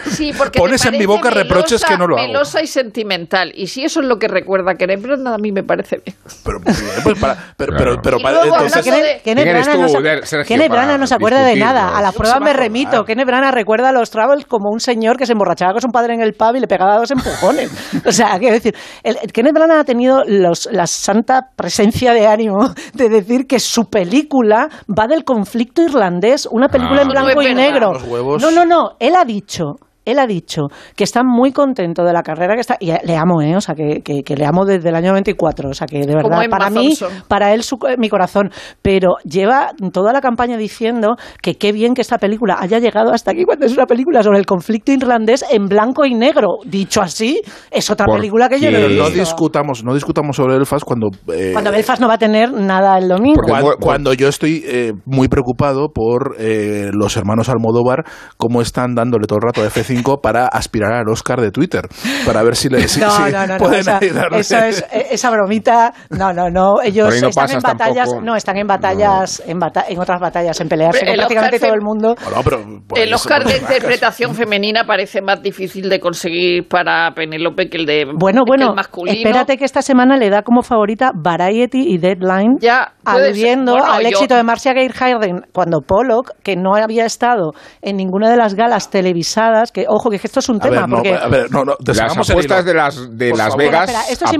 Sí, 0.10 0.32
porque 0.36 0.58
Pones 0.58 0.84
en 0.84 0.98
mi 0.98 1.06
boca 1.06 1.30
reproches 1.30 1.80
melosa- 1.82 1.88
que 1.88 1.96
no 1.98 2.06
lo 2.06 2.16
hago. 2.16 2.26
Melosa 2.26 2.62
y 2.62 2.66
sentimental. 2.66 3.52
Y 3.54 3.66
si 3.66 3.84
eso 3.84 4.00
es 4.00 4.06
lo 4.06 4.18
que 4.18 4.28
recuerda 4.28 4.72
a 4.72 4.74
Kenneth 4.74 5.02
Branagh, 5.02 5.34
a 5.34 5.38
mí 5.38 5.52
me 5.52 5.62
parece 5.62 6.00
bien. 6.04 6.16
Pero, 6.44 6.58
pues 7.02 7.18
para- 7.18 7.34
pero, 7.56 7.72
pero, 7.76 7.76
Claro. 7.76 8.00
pero 8.02 8.16
Y 8.18 8.22
para- 8.22 8.34
luego 8.44 8.56
entonces, 8.56 8.84
de- 8.84 8.90
Kenneth 8.90 9.22
¿Quién 9.22 9.38
eres 9.38 9.52
Branagh 9.66 9.80
no 9.80 9.86
tú, 9.86 9.92
se- 9.92 10.98
no 10.98 11.06
se 11.06 11.14
acuerda 11.14 11.44
de 11.44 11.56
nada. 11.56 11.96
A 11.96 12.00
la 12.00 12.08
No 12.08 12.12
prueba 12.12 12.34
se 12.36 12.40
va 12.40 12.44
me 12.46 12.52
remito. 12.52 13.04
Kenneth 13.04 13.26
Branagh 13.26 13.54
recuerda 13.54 13.88
a 13.88 13.92
los 13.92 14.10
Travels 14.10 14.44
como 14.46 14.70
un 14.70 14.80
señor 14.80 15.16
que 15.16 15.26
se 15.26 15.32
emborrachaba 15.32 15.72
con 15.72 15.80
su 15.80 15.88
padre 15.88 16.14
en 16.14 16.20
el 16.22 16.32
pub 16.34 16.54
y 16.56 16.60
le 16.60 16.66
pegaba 16.66 16.96
dos 16.96 17.10
empujones. 17.10 17.70
o 18.06 18.12
sea, 18.12 18.38
quiero 18.38 18.54
decir, 18.54 18.74
el, 19.02 19.18
el 19.22 19.32
Kenneth 19.32 19.54
Branagh 19.54 19.78
ha 19.80 19.84
tenido 19.84 20.22
los- 20.26 20.68
la 20.70 20.86
santa 20.86 21.48
presencia 21.56 22.12
de 22.12 22.26
ánimo 22.26 22.72
de 22.94 23.08
decir 23.26 23.46
que 23.46 23.58
su 23.60 23.86
película 23.90 24.68
va 24.88 25.06
del 25.06 25.24
conflicto 25.24 25.82
irlandés, 25.82 26.46
una 26.50 26.68
película 26.68 27.00
Ah. 27.00 27.02
en 27.02 27.08
No 27.08 27.12
blanco 27.12 27.42
y 27.42 27.54
negro. 27.54 27.92
No, 28.40 28.50
no, 28.50 28.64
no. 28.64 28.96
Él 28.98 29.14
ha 29.16 29.24
dicho 29.24 29.76
él 30.04 30.18
ha 30.18 30.26
dicho 30.26 30.62
que 30.96 31.04
está 31.04 31.22
muy 31.24 31.52
contento 31.52 32.04
de 32.04 32.12
la 32.12 32.22
carrera 32.22 32.54
que 32.54 32.60
está, 32.60 32.76
y 32.80 32.92
le 33.04 33.16
amo, 33.16 33.40
¿eh? 33.42 33.56
o 33.56 33.60
sea, 33.60 33.74
que, 33.74 34.00
que- 34.02 34.22
que 34.22 34.36
le 34.36 34.44
amo 34.46 34.64
desde 34.64 34.88
el 34.88 34.94
año 34.94 35.08
94, 35.10 35.70
o 35.70 35.74
sea, 35.74 35.86
que 35.86 36.00
de 36.00 36.14
verdad, 36.14 36.42
para 36.50 36.70
mí, 36.70 36.94
para 37.28 37.52
él, 37.54 37.62
su- 37.62 37.78
mi 37.98 38.08
corazón, 38.08 38.50
pero 38.82 39.16
lleva 39.24 39.72
toda 39.92 40.12
la 40.12 40.20
campaña 40.20 40.56
diciendo 40.56 41.16
que 41.42 41.54
qué 41.56 41.72
bien 41.72 41.94
que 41.94 42.00
esta 42.02 42.18
película 42.18 42.56
haya 42.60 42.78
llegado 42.78 43.12
hasta 43.12 43.30
aquí 43.32 43.44
cuando 43.44 43.66
es 43.66 43.72
una 43.72 43.86
película 43.86 44.22
sobre 44.22 44.38
el 44.38 44.46
conflicto 44.46 44.92
irlandés 44.92 45.44
en 45.50 45.66
blanco 45.66 46.04
y 46.04 46.14
negro. 46.14 46.58
Dicho 46.66 47.00
así, 47.02 47.40
es 47.70 47.90
otra 47.90 48.06
¿Por 48.06 48.16
película 48.16 48.48
que 48.48 48.60
yo 48.60 48.70
no 48.70 48.78
he 48.78 48.80
Pero 48.82 48.94
no 48.94 49.04
visto. 49.04 49.18
discutamos, 49.20 49.84
no 49.84 49.94
discutamos 49.94 50.36
sobre 50.36 50.54
Belfast 50.56 50.84
cuando... 50.84 51.08
eh, 51.32 51.50
Cuando 51.52 51.70
Belfast 51.70 52.00
no 52.00 52.08
va 52.08 52.14
a 52.14 52.18
tener 52.18 52.52
nada 52.52 52.98
el 52.98 53.08
domingo. 53.08 53.40
Cuan- 53.46 53.64
cuando, 53.80 54.12
yo 54.14 54.28
estoy 54.28 54.62
eh, 54.66 54.92
muy 55.04 55.28
preocupado 55.28 55.88
por 55.92 56.36
eh, 56.38 56.90
los 56.92 57.16
hermanos 57.16 57.48
Almodóvar, 57.48 58.04
cómo 58.36 58.60
están 58.62 58.94
dándole 58.94 59.26
todo 59.26 59.38
el 59.38 59.42
rato 59.46 59.60
a 59.60 59.64
F5 60.02 60.20
para 60.20 60.46
aspirar 60.46 60.92
al 60.92 61.08
Oscar 61.08 61.40
de 61.40 61.50
Twitter, 61.50 61.86
para 62.26 62.42
ver 62.42 62.56
si 62.56 62.68
le 62.68 62.86
si- 62.88 63.00
no, 63.04 63.10
si 63.10 63.22
no, 63.22 63.30
no, 63.30 63.46
no, 63.46 63.56
pueden 63.58 63.80
esa, 63.80 63.98
eso 63.98 64.58
es, 64.58 64.80
eh, 64.92 65.06
esa 65.10 65.30
bromita, 65.30 65.92
no, 66.10 66.32
no, 66.32 66.50
no, 66.50 66.80
ellos 66.82 67.12
están 67.14 67.50
en 67.50 67.60
batallas, 67.60 68.08
tampoco. 68.08 68.22
no, 68.26 68.36
están 68.36 68.56
en 68.56 68.66
batallas, 68.66 69.42
en, 69.46 69.58
bata- 69.58 69.84
en 69.88 70.00
otras 70.00 70.20
batallas, 70.20 70.60
en 70.60 70.68
pelearse 70.68 71.00
Pero 71.00 71.10
con 71.10 71.14
el 71.14 71.18
prácticamente 71.20 71.56
Oscar 71.56 71.68
todo 71.68 71.74
el 71.76 71.82
mundo. 71.84 72.14
Pero 72.44 73.02
El 73.02 73.14
Oscar 73.14 73.44
de 73.44 73.56
interpretación 73.58 74.34
femenina 74.34 74.84
parece 74.84 75.20
más 75.22 75.42
difícil 75.42 75.88
de 75.88 76.00
conseguir 76.00 76.68
para 76.68 77.10
Penélope 77.14 77.68
que 77.68 77.76
el 77.78 77.86
de 77.86 78.04
Bueno, 78.14 78.42
que 78.44 78.48
bueno, 78.50 78.68
el 78.70 78.74
masculino. 78.74 79.16
espérate 79.16 79.56
que 79.56 79.64
esta 79.64 79.82
semana 79.82 80.16
le 80.16 80.30
da 80.30 80.42
como 80.42 80.62
favorita 80.62 81.12
Variety 81.14 81.92
y 81.94 81.98
Deadline, 81.98 82.56
Ya, 82.60 82.92
aludiendo. 83.04 83.72
Bueno, 83.72 83.86
al 83.92 84.02
yo- 84.02 84.08
éxito 84.08 84.34
de 84.36 84.42
Marcia 84.42 84.72
Gay 84.72 84.88
Harden 84.88 85.42
cuando 85.52 85.80
Pollock, 85.80 86.32
que 86.42 86.56
no 86.56 86.74
había 86.74 87.04
estado 87.04 87.52
en 87.82 87.96
ninguna 87.96 88.30
de 88.30 88.36
las 88.36 88.54
galas 88.54 88.90
televisadas, 88.90 89.72
que 89.72 89.83
ojo 89.88 90.10
que 90.10 90.16
esto 90.16 90.40
es 90.40 90.48
un 90.48 90.56
A 90.56 90.60
tema, 90.60 90.80
ver, 90.82 90.88
no, 90.88 90.96
porque 90.96 91.14
a 91.14 91.28
ver, 91.28 91.50
no, 91.50 91.64
no, 91.64 91.76
Las 91.84 92.16
apuestas 92.16 92.64
de 92.64 92.74
Las, 92.74 93.18
de 93.18 93.30
Las. 93.34 93.56
Vegas 93.56 93.88
Espera, 93.88 94.00
esto 94.10 94.24
es 94.24 94.30
apuntan 94.30 94.34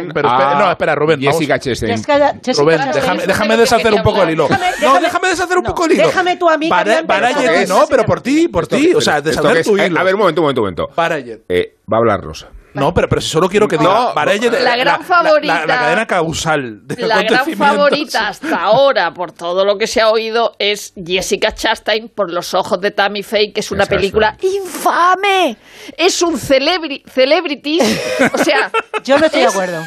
importante. 0.00 0.14
Pero 0.14 0.28
espera, 0.28 0.50
a 0.50 0.58
no, 0.58 0.70
espera, 0.70 0.94
Rubén, 0.94 1.20
vamos. 1.20 1.34
Jessica 1.34 1.58
Chastain. 1.58 1.92
Jessica- 1.92 2.34
Jessica 2.44 2.62
Rubén, 2.62 2.78
Chastain. 2.78 2.94
déjame, 3.02 3.26
déjame 3.26 3.56
deshacer 3.56 3.94
un 3.94 4.02
poco 4.02 4.22
el 4.22 4.30
hilo. 4.30 4.48
Déjame- 4.48 4.70
no, 4.82 5.00
déjame 5.00 5.28
deshacer 5.28 5.58
un 5.58 5.64
poco 5.64 5.84
el 5.86 5.92
hilo. 5.92 6.06
déjame 6.06 6.36
tú 6.36 6.48
a 6.48 6.56
mí 6.58 6.70
antes. 6.72 7.68
no, 7.68 7.86
pero 7.88 8.04
por 8.04 8.20
ti, 8.20 8.48
por 8.48 8.66
ti. 8.66 8.92
O 8.94 9.00
sea, 9.00 9.18
¿Esto 9.18 9.28
deshacer 9.30 9.64
tu 9.64 9.76
Eh, 9.78 9.86
hilo. 9.86 10.00
A 10.00 10.02
ver, 10.02 10.14
un 10.14 10.20
momento, 10.20 10.40
un 10.40 10.44
momento, 10.44 10.60
un 10.60 10.64
momento. 10.64 10.88
Variety. 10.96 11.42
Eh, 11.48 11.76
va 11.92 11.96
a 11.96 12.00
hablar 12.00 12.20
Rosa. 12.22 12.48
No, 12.74 12.94
pero, 12.94 13.08
pero 13.08 13.20
si 13.20 13.28
solo 13.28 13.48
quiero 13.48 13.66
que 13.68 13.76
diga 13.76 13.90
No, 13.92 14.14
Variety, 14.14 14.48
la 14.50 14.76
gran 14.76 15.02
favorita- 15.04 15.60
La, 15.60 15.66
la 15.66 15.78
cadena 15.80 16.06
causal 16.06 16.86
de 16.86 17.06
La 17.06 17.22
gran 17.22 17.46
favorita 17.54 18.28
hasta 18.28 18.62
ahora, 18.62 19.12
por 19.14 19.32
todo 19.32 19.64
lo 19.64 19.76
que 19.78 19.86
se 19.86 20.00
ha 20.00 20.08
oído, 20.10 20.54
es 20.58 20.92
Jessica 21.04 21.52
Chastain 21.54 22.08
por 22.08 22.30
Los 22.30 22.54
ojos 22.54 22.80
de 22.80 22.90
Tammy 22.90 23.22
Faye, 23.22 23.52
que 23.52 23.60
es 23.60 23.70
una 23.70 23.84
Esa 23.84 23.94
es 23.94 23.98
película 23.98 24.36
infame. 24.42 25.56
Es 25.96 26.22
un 26.22 26.34
celebri- 26.38 27.02
celebrity. 27.10 27.78
O 28.34 28.38
sea, 28.38 28.70
Yo 29.04 29.18
no 29.18 29.26
estoy 29.26 29.40
de 29.40 29.46
acuerdo. 29.46 29.82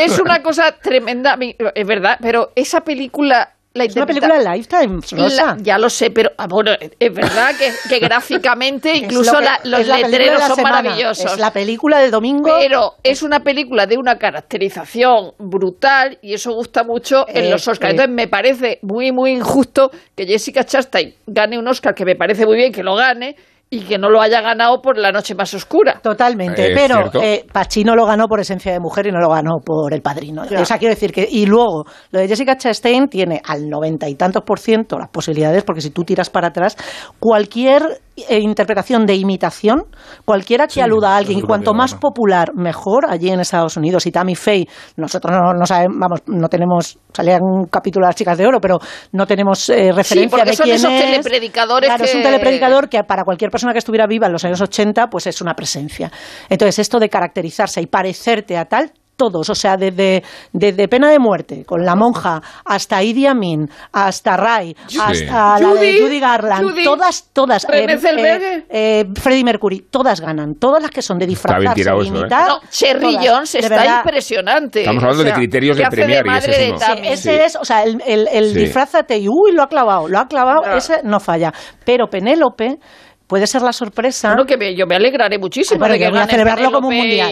Es 0.00 0.18
una 0.18 0.42
cosa 0.42 0.72
tremenda, 0.72 1.38
es 1.74 1.86
verdad, 1.86 2.18
pero 2.20 2.52
esa 2.56 2.82
película... 2.82 3.54
La 3.74 3.84
Es 3.84 3.94
una 3.94 4.06
película 4.06 4.38
de 4.38 4.50
Lifetime, 4.56 5.00
Rosa. 5.12 5.44
La- 5.44 5.56
ya 5.60 5.78
lo 5.78 5.88
sé, 5.90 6.10
pero 6.10 6.30
ah, 6.38 6.46
bueno, 6.48 6.72
es 6.98 7.14
verdad 7.14 7.50
que, 7.56 7.70
que 7.88 7.98
gráficamente 8.06 8.96
incluso 8.96 9.32
lo 9.34 9.38
que- 9.40 9.44
la- 9.44 9.60
los 9.64 9.86
de 9.86 9.98
letreros 10.08 10.42
son 10.42 10.56
semana. 10.56 10.82
maravillosos. 10.82 11.32
Es 11.32 11.38
la 11.38 11.52
película 11.52 11.98
del 12.00 12.10
domingo. 12.10 12.56
Pero 12.58 12.94
es 13.04 13.22
una 13.22 13.40
película 13.40 13.86
de 13.86 13.96
una 13.98 14.18
caracterización 14.18 15.32
brutal 15.38 16.18
y 16.22 16.34
eso 16.34 16.52
gusta 16.54 16.82
mucho 16.82 17.26
en 17.28 17.50
los 17.50 17.68
Oscars. 17.68 17.90
eh. 17.90 17.96
Entonces 17.96 18.14
me 18.14 18.26
parece 18.26 18.78
muy, 18.82 19.12
muy 19.12 19.32
injusto 19.32 19.90
que 20.16 20.26
Jessica 20.26 20.64
Chastain 20.64 21.14
gane 21.26 21.58
un 21.58 21.68
Oscar, 21.68 21.94
que 21.94 22.04
me 22.04 22.16
parece 22.16 22.46
muy 22.46 22.56
bien 22.56 22.72
que 22.72 22.82
lo 22.82 22.96
gane, 22.96 23.36
y 23.70 23.80
que 23.80 23.98
no 23.98 24.08
lo 24.08 24.20
haya 24.20 24.40
ganado 24.40 24.80
por 24.80 24.96
La 24.96 25.12
Noche 25.12 25.34
Más 25.34 25.52
Oscura. 25.52 26.00
Totalmente, 26.02 26.72
Eh, 26.72 26.74
pero 26.74 27.10
eh, 27.22 27.44
Pacino 27.52 27.94
lo 27.94 28.06
ganó 28.06 28.26
por 28.26 28.40
esencia 28.40 28.72
de 28.72 28.80
mujer 28.80 29.06
y 29.06 29.12
no 29.12 29.20
lo 29.20 29.28
ganó 29.28 29.58
por 29.64 29.92
el 29.92 30.00
padrino. 30.00 30.42
O 30.42 30.64
sea, 30.64 30.78
quiero 30.78 30.94
decir 30.94 31.12
que. 31.12 31.28
Y 31.30 31.46
luego, 31.46 31.84
lo 32.10 32.20
de 32.20 32.28
Jessica 32.28 32.56
Chastain 32.56 33.08
tiene 33.08 33.40
al 33.44 33.68
noventa 33.68 34.08
y 34.08 34.14
tantos 34.14 34.42
por 34.42 34.58
ciento 34.58 34.98
las 34.98 35.10
posibilidades, 35.10 35.64
porque 35.64 35.82
si 35.82 35.90
tú 35.90 36.04
tiras 36.04 36.30
para 36.30 36.48
atrás, 36.48 36.76
cualquier 37.18 38.00
interpretación 38.30 39.06
de 39.06 39.14
imitación, 39.14 39.84
cualquiera 40.24 40.66
que 40.66 40.74
Sí, 40.74 40.80
aluda 40.80 41.14
a 41.14 41.16
alguien, 41.16 41.40
cuanto 41.40 41.74
más 41.74 41.94
popular, 41.94 42.50
mejor 42.54 43.06
allí 43.08 43.30
en 43.30 43.40
Estados 43.40 43.76
Unidos. 43.76 44.06
Y 44.06 44.12
Tammy 44.12 44.34
Faye, 44.34 44.68
nosotros 44.96 45.36
no, 45.36 45.52
no 45.52 45.66
sabemos, 45.66 45.96
vamos, 45.98 46.20
no 46.26 46.48
tenemos, 46.48 46.98
salía 47.12 47.36
en 47.36 47.42
un 47.42 47.66
capítulo 47.66 48.06
de 48.06 48.08
las 48.10 48.16
chicas 48.16 48.38
de 48.38 48.46
oro, 48.46 48.60
pero 48.60 48.78
no 49.12 49.26
tenemos 49.26 49.68
eh, 49.68 49.92
referencia 49.92 50.30
porque 50.30 50.50
de 50.50 50.56
son 50.56 50.64
quién 50.64 50.76
esos 50.76 50.92
es. 50.92 51.04
telepredicadores 51.04 51.88
Claro, 51.88 52.04
es 52.04 52.14
un 52.14 52.22
telepredicador 52.22 52.88
que 52.88 53.02
para 53.04 53.24
cualquier 53.24 53.50
persona 53.50 53.72
que 53.72 53.78
estuviera 53.78 54.06
viva 54.06 54.26
en 54.26 54.32
los 54.32 54.44
años 54.44 54.60
80, 54.60 55.08
pues 55.08 55.26
es 55.26 55.40
una 55.40 55.54
presencia. 55.54 56.10
Entonces, 56.48 56.78
esto 56.78 56.98
de 56.98 57.08
caracterizarse 57.08 57.80
y 57.80 57.86
parecerte 57.86 58.56
a 58.56 58.66
tal, 58.66 58.92
todos, 59.18 59.50
o 59.50 59.54
sea, 59.54 59.76
desde, 59.76 60.22
desde 60.52 60.88
pena 60.88 61.10
de 61.10 61.18
muerte, 61.18 61.64
con 61.66 61.84
la 61.84 61.94
monja, 61.96 62.40
hasta 62.64 63.02
Idi 63.02 63.26
Amin, 63.26 63.68
hasta 63.92 64.36
Ray, 64.36 64.74
Sí. 64.86 64.98
hasta 64.98 65.58
la 65.58 65.74
de 65.74 65.98
Judy, 66.00 66.20
Garland, 66.20 66.70
Judy, 66.70 66.84
todas, 66.84 67.28
todas, 67.34 67.66
René 67.68 67.98
Zellweger. 67.98 68.64
eh, 68.70 69.04
Freddie 69.20 69.44
Mercury, 69.44 69.86
todas 69.90 70.20
ganan, 70.20 70.54
todas 70.54 70.80
las 70.80 70.90
que 70.92 71.02
son 71.02 71.18
de 71.18 71.26
disfrazarse, 71.26 71.84
de 71.84 71.90
¿eh? 71.90 72.06
imitar. 72.06 72.48
No, 72.48 72.60
Cherry 72.70 73.14
todas. 73.16 73.28
Jones 73.28 73.54
está 73.56 73.68
verdad, 73.76 73.96
impresionante. 74.04 74.80
Estamos 74.80 75.02
hablando 75.02 75.24
de 75.24 75.32
criterios 75.32 75.76
de 75.76 75.86
premiar, 75.90 76.24
y 76.24 76.30
ese 76.38 76.50
es 76.50 76.58
de 76.58 76.70
uno. 76.70 76.78
Sí, 76.78 77.02
ese 77.04 77.30
Sí. 77.32 77.40
es, 77.44 77.56
o 77.56 77.64
sea, 77.64 77.82
el, 77.82 78.00
el, 78.06 78.28
el 78.32 78.52
Sí. 78.52 78.58
disfrázate 78.60 79.18
y 79.18 79.28
uy, 79.28 79.52
lo 79.52 79.64
ha 79.64 79.68
clavado, 79.68 80.06
lo 80.08 80.18
ha 80.20 80.28
clavado, 80.28 80.62
Ya. 80.64 80.76
ese 80.76 81.00
no 81.02 81.18
falla. 81.18 81.52
Pero 81.84 82.06
Penélope 82.08 82.78
puede 83.28 83.46
ser 83.46 83.62
la 83.62 83.72
sorpresa. 83.72 84.30
Bueno, 84.30 84.44
que 84.46 84.56
me- 84.56 84.74
yo 84.74 84.86
me 84.86 84.96
alegraré 84.96 85.38
muchísimo 85.38 85.78
Bueno, 85.78 85.92
de 85.92 85.98
que 86.00 86.04
yo 86.06 86.10
voy 86.10 86.18
a 86.20 86.26
celebrarlo 86.26 86.72
como 86.72 86.88
un 86.88 86.96
mundial. 86.96 87.30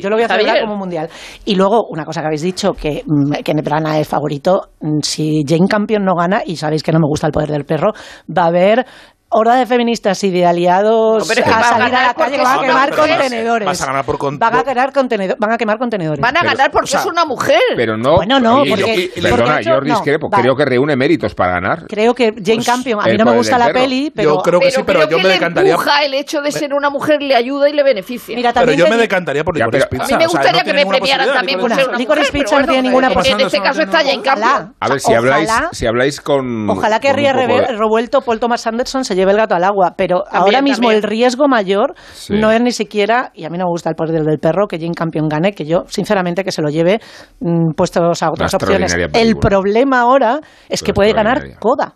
Yo 0.00 0.08
lo 0.10 0.14
voy 0.16 0.22
a 0.24 0.28
celebrar 0.28 0.60
como 0.60 0.74
un 0.74 0.78
mundial. 0.78 1.08
Y 1.44 1.54
luego, 1.56 1.86
una 1.88 2.04
cosa 2.04 2.20
que 2.20 2.26
habéis 2.26 2.42
dicho, 2.42 2.72
que 2.74 3.02
mm, 3.04 3.42
Kenneth 3.42 3.64
Branagh 3.64 3.98
es 4.00 4.06
favorito. 4.06 4.68
mm, 4.80 4.98
Si 5.02 5.42
Jane 5.48 5.66
Campion 5.68 6.04
no 6.04 6.14
gana, 6.14 6.42
y 6.46 6.54
sabéis 6.56 6.82
que 6.84 6.92
no 6.92 6.98
me 7.00 7.08
gusta 7.08 7.26
el 7.26 7.32
poder 7.32 7.48
del 7.50 7.64
perro, 7.64 7.92
va 8.30 8.44
a 8.44 8.46
haber 8.48 8.86
horda 9.30 9.56
de 9.56 9.66
feministas 9.66 10.22
y 10.24 10.30
de 10.30 10.46
aliados 10.46 11.22
No, 11.22 11.28
pero 11.28 11.40
es 11.40 11.46
que 11.46 11.52
a 11.52 11.62
salir 11.62 11.94
a 11.94 12.06
la 12.08 12.14
calle 12.14 12.36
que 12.36 12.42
van 12.42 12.58
a 12.58 12.62
quemar 12.62 12.90
contenedores. 12.96 13.66
Vas 13.66 13.82
a 13.82 13.86
ganar 13.86 14.04
por 14.04 14.18
con- 14.18 14.38
Van 14.38 14.54
a 14.56 14.64
quemar 14.64 14.92
contenedor- 14.92 15.36
van 15.38 15.52
a 15.52 15.58
quemar 15.58 15.78
contenedores. 15.78 16.20
Van 16.20 16.36
a 16.36 16.40
Pero, 16.40 16.52
ganar 16.52 16.70
porque 16.70 16.84
o 16.84 16.86
sea, 16.88 17.00
es 17.00 17.06
una 17.06 17.24
mujer. 17.24 17.60
Pero 17.76 17.96
no. 17.96 18.16
Bueno, 18.16 18.40
no, 18.40 18.62
Oye, 18.62 18.70
porque- 18.70 18.96
yo- 18.96 19.12
porque 19.14 19.20
perdona, 19.36 19.60
yo 19.60 19.80
no, 19.80 19.94
discrepo. 19.94 20.30
Creo 20.30 20.56
que 20.56 20.64
reúne 20.64 20.96
méritos 20.96 21.34
para 21.34 21.52
ganar. 21.52 21.86
Creo 21.88 22.14
que 22.14 22.32
Jane 22.44 22.64
Campion, 22.64 23.00
a 23.00 23.04
mí 23.04 23.10
el 23.10 23.18
no 23.18 23.24
me 23.26 23.36
gusta 23.36 23.58
la 23.58 23.66
perro. 23.66 23.80
peli, 23.80 24.12
pero... 24.14 24.36
Yo 24.36 24.42
creo 24.42 24.60
que 24.60 24.70
sí, 24.70 24.80
pero 24.86 25.00
creo 25.00 25.10
yo 25.10 25.16
que 25.18 25.22
me 25.22 25.28
le 25.28 25.34
decantaría. 25.34 25.72
empuja 25.72 26.02
el 26.04 26.14
hecho 26.14 26.40
de 26.40 26.52
ser 26.52 26.72
una 26.72 26.90
mujer 26.90 27.20
le 27.22 27.34
ayuda 27.34 27.68
y 27.68 27.72
le 27.72 27.82
beneficia. 27.82 28.34
Mira, 28.34 28.52
Pero 28.52 28.60
también 28.66 28.78
yo 28.78 28.84
te 28.86 28.90
me 28.92 28.96
decantaría 28.96 29.44
por 29.44 29.54
Licorice 29.56 29.86
pero- 29.90 30.02
Pizza. 30.02 30.14
a 30.14 30.18
mí 30.18 30.24
me 30.24 30.28
gustaría 30.30 30.62
que 30.62 30.72
me 30.72 30.86
premiaran 30.86 31.32
también 31.34 31.60
por 31.60 31.74
ser 31.74 31.88
una 31.88 31.98
Licorice 31.98 32.28
mujer. 32.32 32.40
Pizza 32.42 32.56
pero 32.56 32.66
no 32.66 32.72
tiene 32.72 32.82
ninguna 32.88 33.08
en- 33.12 33.40
este 33.40 33.60
caso 33.60 33.82
está 33.82 33.98
Jane 33.98 34.22
Campion. 34.22 34.38
Ojalá. 34.48 34.72
A 34.80 34.88
ver, 34.88 35.00
si 35.00 35.12
habláis, 35.14 35.50
si 35.72 35.86
habláis 35.86 36.20
con. 36.20 36.70
Ojalá 36.70 36.98
que 37.00 37.12
Ría 37.12 37.32
revuelto 37.32 38.22
Paul 38.22 38.40
Thomas 38.40 38.66
Anderson 38.66 39.04
se 39.04 39.17
lleve 39.18 39.32
el 39.32 39.36
gato 39.36 39.54
al 39.54 39.64
agua, 39.64 39.94
pero 39.96 40.24
ahora 40.30 40.62
mismo 40.62 40.88
también. 40.88 40.96
el 40.96 41.02
riesgo 41.02 41.48
mayor 41.48 41.94
Sí. 42.14 42.34
no 42.34 42.50
es 42.50 42.60
ni 42.60 42.72
siquiera, 42.72 43.30
y 43.34 43.44
a 43.44 43.50
mí 43.50 43.58
no 43.58 43.64
me 43.64 43.70
gusta 43.70 43.90
el 43.90 43.96
poder 43.96 44.22
del 44.24 44.38
perro, 44.38 44.66
que 44.66 44.78
Jane 44.78 44.94
Campion 44.94 45.28
gane, 45.28 45.52
que 45.52 45.64
yo 45.64 45.84
sinceramente 45.88 46.44
que 46.44 46.52
se 46.52 46.62
lo 46.62 46.70
lleve 46.70 47.00
mm, 47.40 47.72
puestos 47.76 48.22
a 48.22 48.30
otras 48.30 48.54
Una 48.54 48.58
opciones. 48.64 48.96
El 49.12 49.36
problema 49.36 50.00
ahora 50.00 50.40
es 50.68 50.82
que 50.82 50.92
puede 50.94 51.12
ganar. 51.12 51.58
Coda. 51.58 51.94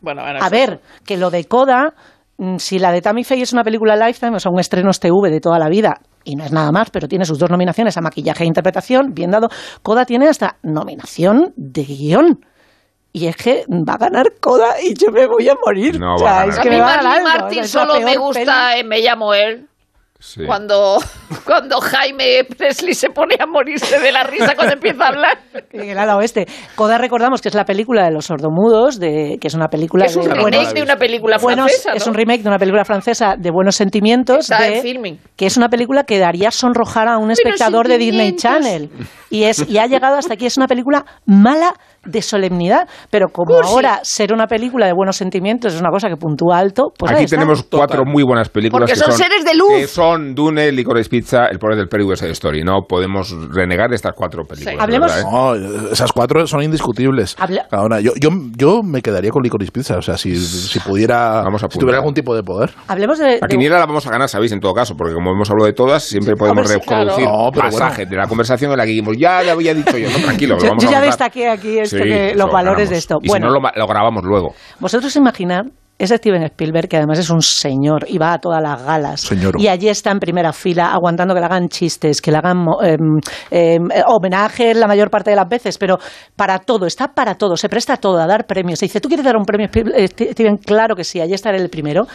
Bueno, 0.00 0.22
bueno, 0.22 0.38
A 0.42 0.48
ver, 0.50 0.80
que 1.04 1.16
lo 1.16 1.30
de 1.30 1.44
Coda, 1.46 1.94
mm, 2.38 2.56
si 2.58 2.78
la 2.78 2.92
de 2.92 3.00
Tammy 3.00 3.24
Faye 3.24 3.42
es 3.42 3.52
una 3.52 3.64
película 3.64 3.96
Lifetime, 3.96 4.36
o 4.36 4.40
sea, 4.40 4.52
un 4.52 4.60
estreno 4.60 4.90
TV 4.92 5.30
de 5.30 5.40
toda 5.40 5.58
la 5.58 5.68
vida, 5.68 6.00
y 6.24 6.34
no 6.36 6.44
es 6.44 6.52
nada 6.52 6.70
más, 6.72 6.90
pero 6.90 7.08
tiene 7.08 7.24
sus 7.24 7.38
dos 7.38 7.50
nominaciones 7.50 7.96
a 7.96 8.00
maquillaje 8.00 8.44
e 8.44 8.46
interpretación, 8.46 9.12
bien 9.14 9.30
dado, 9.30 9.48
Coda 9.82 10.04
tiene 10.04 10.28
hasta 10.28 10.56
nominación 10.62 11.52
de 11.56 11.82
guion. 11.84 12.40
Y 13.18 13.28
es 13.28 13.36
que 13.36 13.64
va 13.70 13.94
a 13.94 13.96
ganar 13.96 14.26
Coda 14.40 14.74
y 14.82 14.92
yo 14.92 15.10
me 15.10 15.26
voy 15.26 15.48
a 15.48 15.54
morir. 15.64 15.98
No 15.98 16.16
O 16.16 16.18
va 16.18 16.18
sea, 16.18 16.28
a 16.28 16.34
ganar 16.40 16.48
es 16.50 16.58
A 16.58 16.62
que 16.62 16.68
mí 16.70 16.76
va 16.78 16.86
a 16.92 16.96
es 16.96 17.02
la 17.02 17.66
solo 17.66 18.00
me 18.02 18.16
gusta 18.18 18.76
en 18.76 18.88
Me 18.88 19.00
llamo 19.00 19.32
él. 19.32 19.64
Sí. 20.18 20.44
Cuando, 20.46 20.98
cuando 21.44 21.78
Jaime 21.80 22.44
Presley 22.58 22.94
se 22.94 23.10
pone 23.10 23.36
a 23.38 23.46
morirse 23.46 23.98
de 24.00 24.12
la 24.12 24.22
risa 24.24 24.54
cuando 24.54 24.74
empieza 24.74 25.04
a 25.04 25.08
hablar. 25.08 25.38
peli 25.52 25.84
En 25.84 25.90
el 25.90 25.98
ala 25.98 26.16
oeste. 26.16 26.46
Coda 26.74 26.98
recordamos 26.98 27.40
que 27.40 27.48
es 27.48 27.54
la 27.54 27.64
película 27.64 28.04
de 28.04 28.10
los 28.12 28.26
sordomudos, 28.26 28.98
de, 28.98 29.38
que 29.40 29.48
es 29.48 29.54
una 29.54 29.68
película 29.68 30.04
Es 30.06 30.16
un 30.16 30.22
de 30.24 30.28
remake 30.34 30.42
buenos, 30.42 30.74
de 30.74 30.82
una 30.82 30.96
película 30.96 31.36
buenos- 31.38 31.66
francesa, 31.70 31.90
¿no? 31.90 31.96
Es 31.96 32.06
un 32.06 32.14
remake 32.14 32.42
de 32.42 32.48
una 32.48 32.58
película 32.58 32.84
francesa 32.84 33.34
de 33.38 33.50
buenos 33.50 33.76
sentimientos. 33.76 34.50
Está 34.50 34.62
de- 34.62 34.76
en 34.76 34.82
filming. 34.82 35.18
que 35.36 35.46
es 35.46 35.56
una 35.56 35.68
película 35.68 36.04
que 36.04 36.18
daría 36.18 36.50
sonrojar 36.50 37.08
a 37.08 37.16
un 37.18 37.30
espectador 37.30 37.86
de 37.88 37.96
Disney 37.98 38.36
Channel. 38.36 38.90
Y, 39.30 39.44
es, 39.44 39.68
y 39.68 39.78
ha 39.78 39.86
llegado 39.86 40.16
hasta 40.16 40.34
aquí. 40.34 40.46
Es 40.46 40.56
una 40.56 40.66
película 40.66 41.04
mala 41.26 41.74
de 42.06 42.22
solemnidad. 42.22 42.88
Pero 43.10 43.28
como 43.28 43.54
Cursi. 43.56 43.70
ahora 43.72 44.00
ser 44.02 44.32
una 44.32 44.46
película 44.46 44.86
de 44.86 44.92
buenos 44.92 45.16
sentimientos 45.16 45.74
es 45.74 45.80
una 45.80 45.90
cosa 45.90 46.08
que 46.08 46.16
puntúa 46.16 46.58
alto, 46.58 46.84
pues 46.98 47.10
ahí 47.10 47.16
Aquí 47.16 47.24
está. 47.24 47.36
tenemos 47.36 47.62
cuatro 47.70 48.04
muy 48.04 48.22
buenas 48.22 48.48
películas 48.48 48.88
Porque 48.90 48.92
que 49.00 49.04
son 49.06 49.12
seres 49.16 49.44
de 49.44 49.54
luz. 49.54 49.68
Que 49.76 49.86
son 49.86 50.34
Dune, 50.34 50.72
Licorice 50.72 51.08
Pizza, 51.10 51.46
El 51.46 51.58
poder 51.58 51.76
del 51.76 51.88
perro 51.88 52.04
y 52.04 52.06
West 52.06 52.22
Side 52.22 52.32
Story. 52.32 52.62
No 52.62 52.82
podemos 52.88 53.34
renegar 53.52 53.92
estas 53.92 54.12
cuatro 54.14 54.44
películas. 54.44 54.72
Sí. 54.74 54.76
de 54.76 54.82
Hablemos- 54.82 55.14
verdad, 55.14 55.20
¿eh? 55.20 55.80
No, 55.86 55.90
esas 55.92 56.12
cuatro 56.12 56.46
son 56.46 56.62
indiscutibles. 56.62 57.36
Habla- 57.38 57.66
Ahora, 57.70 58.00
yo, 58.00 58.12
yo, 58.20 58.30
yo 58.56 58.82
me 58.82 59.02
quedaría 59.02 59.30
con 59.30 59.42
Licorice 59.42 59.72
Pizza, 59.72 59.96
o 59.98 60.02
sea, 60.02 60.16
si, 60.16 60.36
si 60.36 60.78
pudiera, 60.80 61.42
Vamos 61.42 61.62
a 61.62 61.68
si 61.70 61.78
tuviera 61.78 61.98
algún 61.98 62.14
tipo 62.14 62.34
de 62.34 62.42
poder. 62.42 62.70
Hablemos 62.88 63.18
de, 63.18 63.24
La 63.26 63.32
de- 63.40 63.48
quiniela 63.48 63.78
la 63.78 63.86
vamos 63.86 64.06
a 64.06 64.10
ganar, 64.10 64.28
sabéis, 64.28 64.52
en 64.52 64.60
todo 64.60 64.72
caso, 64.72 64.94
porque 64.96 65.14
como 65.14 65.30
hemos 65.32 65.50
hablado 65.50 65.66
de 65.66 65.72
todas, 65.72 66.02
siempre 66.02 66.34
podemos 66.36 66.68
reproducir 66.68 67.24
claro. 67.24 67.46
No, 67.46 67.50
pasajes 67.50 68.08
de 68.08 68.16
la 68.16 68.26
conversación 68.26 68.70
en 68.72 68.76
la 68.78 68.84
que 68.84 68.90
dijimos, 68.90 69.16
ya 69.18 69.42
le 69.42 69.50
había 69.50 69.74
dicho 69.74 69.96
yo, 69.98 70.08
no, 70.10 70.18
tranquilo, 70.18 70.54
lo 70.56 70.60
Yo, 70.62 70.68
vamos 70.68 70.82
yo 70.84 70.88
a 70.88 70.92
ya 70.92 70.98
contar. 70.98 71.10
destaqué 71.10 71.48
aquí 71.48 71.78
Sí, 71.98 72.08
que, 72.08 72.34
los 72.34 72.50
valores 72.50 72.88
ganamos. 72.88 72.90
de 72.90 72.96
esto. 72.96 73.18
Y 73.22 73.28
bueno, 73.28 73.48
si 73.48 73.54
no, 73.54 73.60
lo, 73.60 73.70
lo 73.74 73.86
grabamos 73.86 74.24
luego. 74.24 74.54
vosotros 74.80 75.14
imaginar 75.16 75.64
es 75.98 76.10
Steven 76.10 76.42
Spielberg, 76.42 76.88
que 76.88 76.96
además 76.98 77.18
es 77.18 77.30
un 77.30 77.40
señor 77.40 78.04
y 78.08 78.18
va 78.18 78.34
a 78.34 78.38
todas 78.38 78.62
las 78.62 78.82
galas. 78.84 79.22
Señoro. 79.22 79.58
Y 79.58 79.68
allí 79.68 79.88
está 79.88 80.10
en 80.10 80.18
primera 80.18 80.52
fila, 80.52 80.92
aguantando 80.92 81.32
que 81.34 81.40
le 81.40 81.46
hagan 81.46 81.68
chistes, 81.68 82.20
que 82.20 82.30
le 82.30 82.36
hagan 82.36 82.66
em, 82.82 83.18
em, 83.50 83.90
eh, 83.90 84.02
homenajes 84.06 84.76
la 84.76 84.86
mayor 84.86 85.10
parte 85.10 85.30
de 85.30 85.36
las 85.36 85.48
veces, 85.48 85.78
pero 85.78 85.98
para 86.36 86.58
todo, 86.58 86.86
está 86.86 87.08
para 87.08 87.34
todo, 87.36 87.56
se 87.56 87.68
presta 87.68 87.94
a 87.94 87.96
todo, 87.96 88.18
a 88.20 88.26
dar 88.26 88.46
premios. 88.46 88.78
Se 88.78 88.86
dice, 88.86 89.00
¿tú 89.00 89.08
quieres 89.08 89.24
dar 89.24 89.36
un 89.36 89.44
premio, 89.44 89.68
eh, 89.72 90.08
Steven? 90.08 90.58
Claro 90.58 90.94
que 90.94 91.04
sí, 91.04 91.20
allí 91.20 91.32
estaré 91.32 91.58
el 91.58 91.70
primero. 91.70 92.06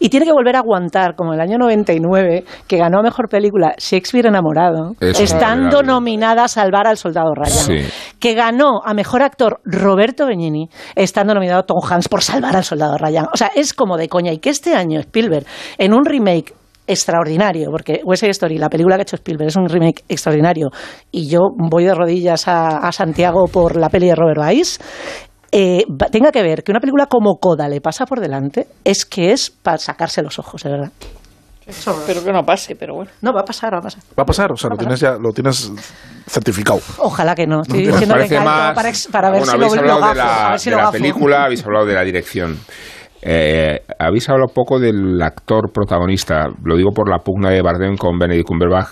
Y 0.00 0.08
tiene 0.08 0.26
que 0.26 0.32
volver 0.32 0.56
a 0.56 0.60
aguantar, 0.60 1.14
como 1.14 1.32
el 1.32 1.40
año 1.40 1.58
99, 1.58 2.44
que 2.66 2.76
ganó 2.76 2.98
a 2.98 3.02
Mejor 3.02 3.28
Película 3.28 3.74
Shakespeare 3.78 4.26
Enamorado, 4.26 4.94
Eso 5.00 5.22
estando 5.22 5.82
nominada 5.82 6.44
a 6.44 6.48
Salvar 6.48 6.86
al 6.88 6.96
Soldado 6.96 7.32
Ryan 7.34 7.48
Sí. 7.48 7.78
que 8.18 8.34
ganó 8.34 8.80
a 8.84 8.94
mejor 8.94 9.22
actor 9.22 9.60
Roberto 9.64 10.26
Benigni, 10.26 10.68
estando 10.96 11.34
nominado 11.34 11.62
Tom 11.64 11.78
Hanks 11.88 12.08
por 12.08 12.22
salvar 12.22 12.56
al 12.56 12.64
soldado 12.64 12.96
Ryan. 12.98 13.27
O 13.32 13.36
sea, 13.36 13.50
es 13.54 13.72
como 13.74 13.96
de 13.96 14.08
coña. 14.08 14.32
Y 14.32 14.38
que 14.38 14.50
este 14.50 14.74
año 14.74 15.00
Spielberg, 15.00 15.46
en 15.78 15.92
un 15.94 16.04
remake 16.04 16.54
extraordinario, 16.86 17.70
porque 17.70 18.00
West 18.04 18.20
Side 18.20 18.30
Story, 18.30 18.58
la 18.58 18.70
película 18.70 18.96
que 18.96 19.02
ha 19.02 19.02
hecho 19.02 19.16
Spielberg, 19.16 19.48
es 19.48 19.56
un 19.56 19.68
remake 19.68 20.04
extraordinario, 20.08 20.70
y 21.12 21.28
yo 21.28 21.40
voy 21.54 21.84
de 21.84 21.94
rodillas 21.94 22.48
a, 22.48 22.78
a 22.78 22.92
Santiago 22.92 23.44
por 23.46 23.76
la 23.76 23.90
peli 23.90 24.06
de 24.06 24.14
Robert 24.14 24.38
Weiss, 24.40 24.80
eh, 25.52 25.84
tenga 26.10 26.32
que 26.32 26.42
ver 26.42 26.62
que 26.62 26.72
una 26.72 26.80
película 26.80 27.06
como 27.06 27.36
Coda 27.36 27.68
le 27.68 27.80
pasa 27.80 28.06
por 28.06 28.20
delante, 28.20 28.66
es 28.84 29.04
que 29.04 29.32
es 29.32 29.50
para 29.50 29.78
sacarse 29.78 30.22
los 30.22 30.38
ojos, 30.38 30.62
de 30.62 30.70
verdad. 30.70 30.92
Espero 31.66 32.24
que 32.24 32.32
no 32.32 32.42
pase, 32.44 32.74
pero 32.76 32.94
bueno. 32.94 33.10
No, 33.20 33.32
va 33.34 33.42
a 33.42 33.44
pasar, 33.44 33.74
va 33.74 33.78
a 33.78 33.82
pasar. 33.82 34.02
Va 34.18 34.22
a 34.22 34.24
pasar, 34.24 34.50
o 34.50 34.56
sea, 34.56 34.70
lo 34.70 34.76
tienes 34.78 35.00
ya, 35.00 35.18
lo 35.20 35.32
tienes 35.32 35.70
certificado. 36.26 36.80
Ojalá 36.96 37.34
que 37.34 37.46
no. 37.46 37.60
Estoy 37.60 37.86
diciendo 37.86 38.14
que 38.14 38.20
parece 38.20 38.34
caldo 38.36 38.50
más. 38.50 38.74
para, 38.74 38.92
para 39.12 39.30
ver 39.30 39.40
bueno, 39.40 39.52
si 39.52 39.58
lo, 39.58 39.66
habéis 39.66 39.82
lo 39.82 39.92
hablado 39.92 40.00
gafo, 40.00 40.14
de 40.14 40.18
la, 40.18 40.46
a 40.46 40.50
ver 40.50 40.58
si 40.60 40.64
de 40.64 40.70
lo 40.70 40.76
la 40.78 40.82
gafo. 40.84 40.92
película, 40.92 41.44
habéis 41.44 41.64
hablado 41.66 41.84
de 41.86 41.92
la 41.94 42.04
dirección. 42.04 42.58
Eh, 43.22 43.80
habéis 43.98 44.28
hablado 44.28 44.52
poco 44.54 44.78
del 44.78 45.20
actor 45.22 45.70
protagonista. 45.72 46.46
Lo 46.64 46.76
digo 46.76 46.90
por 46.92 47.08
la 47.10 47.18
pugna 47.18 47.50
de 47.50 47.62
Bardem 47.62 47.96
con 47.96 48.18
Benedict 48.18 48.46
Cumberbatch, 48.46 48.88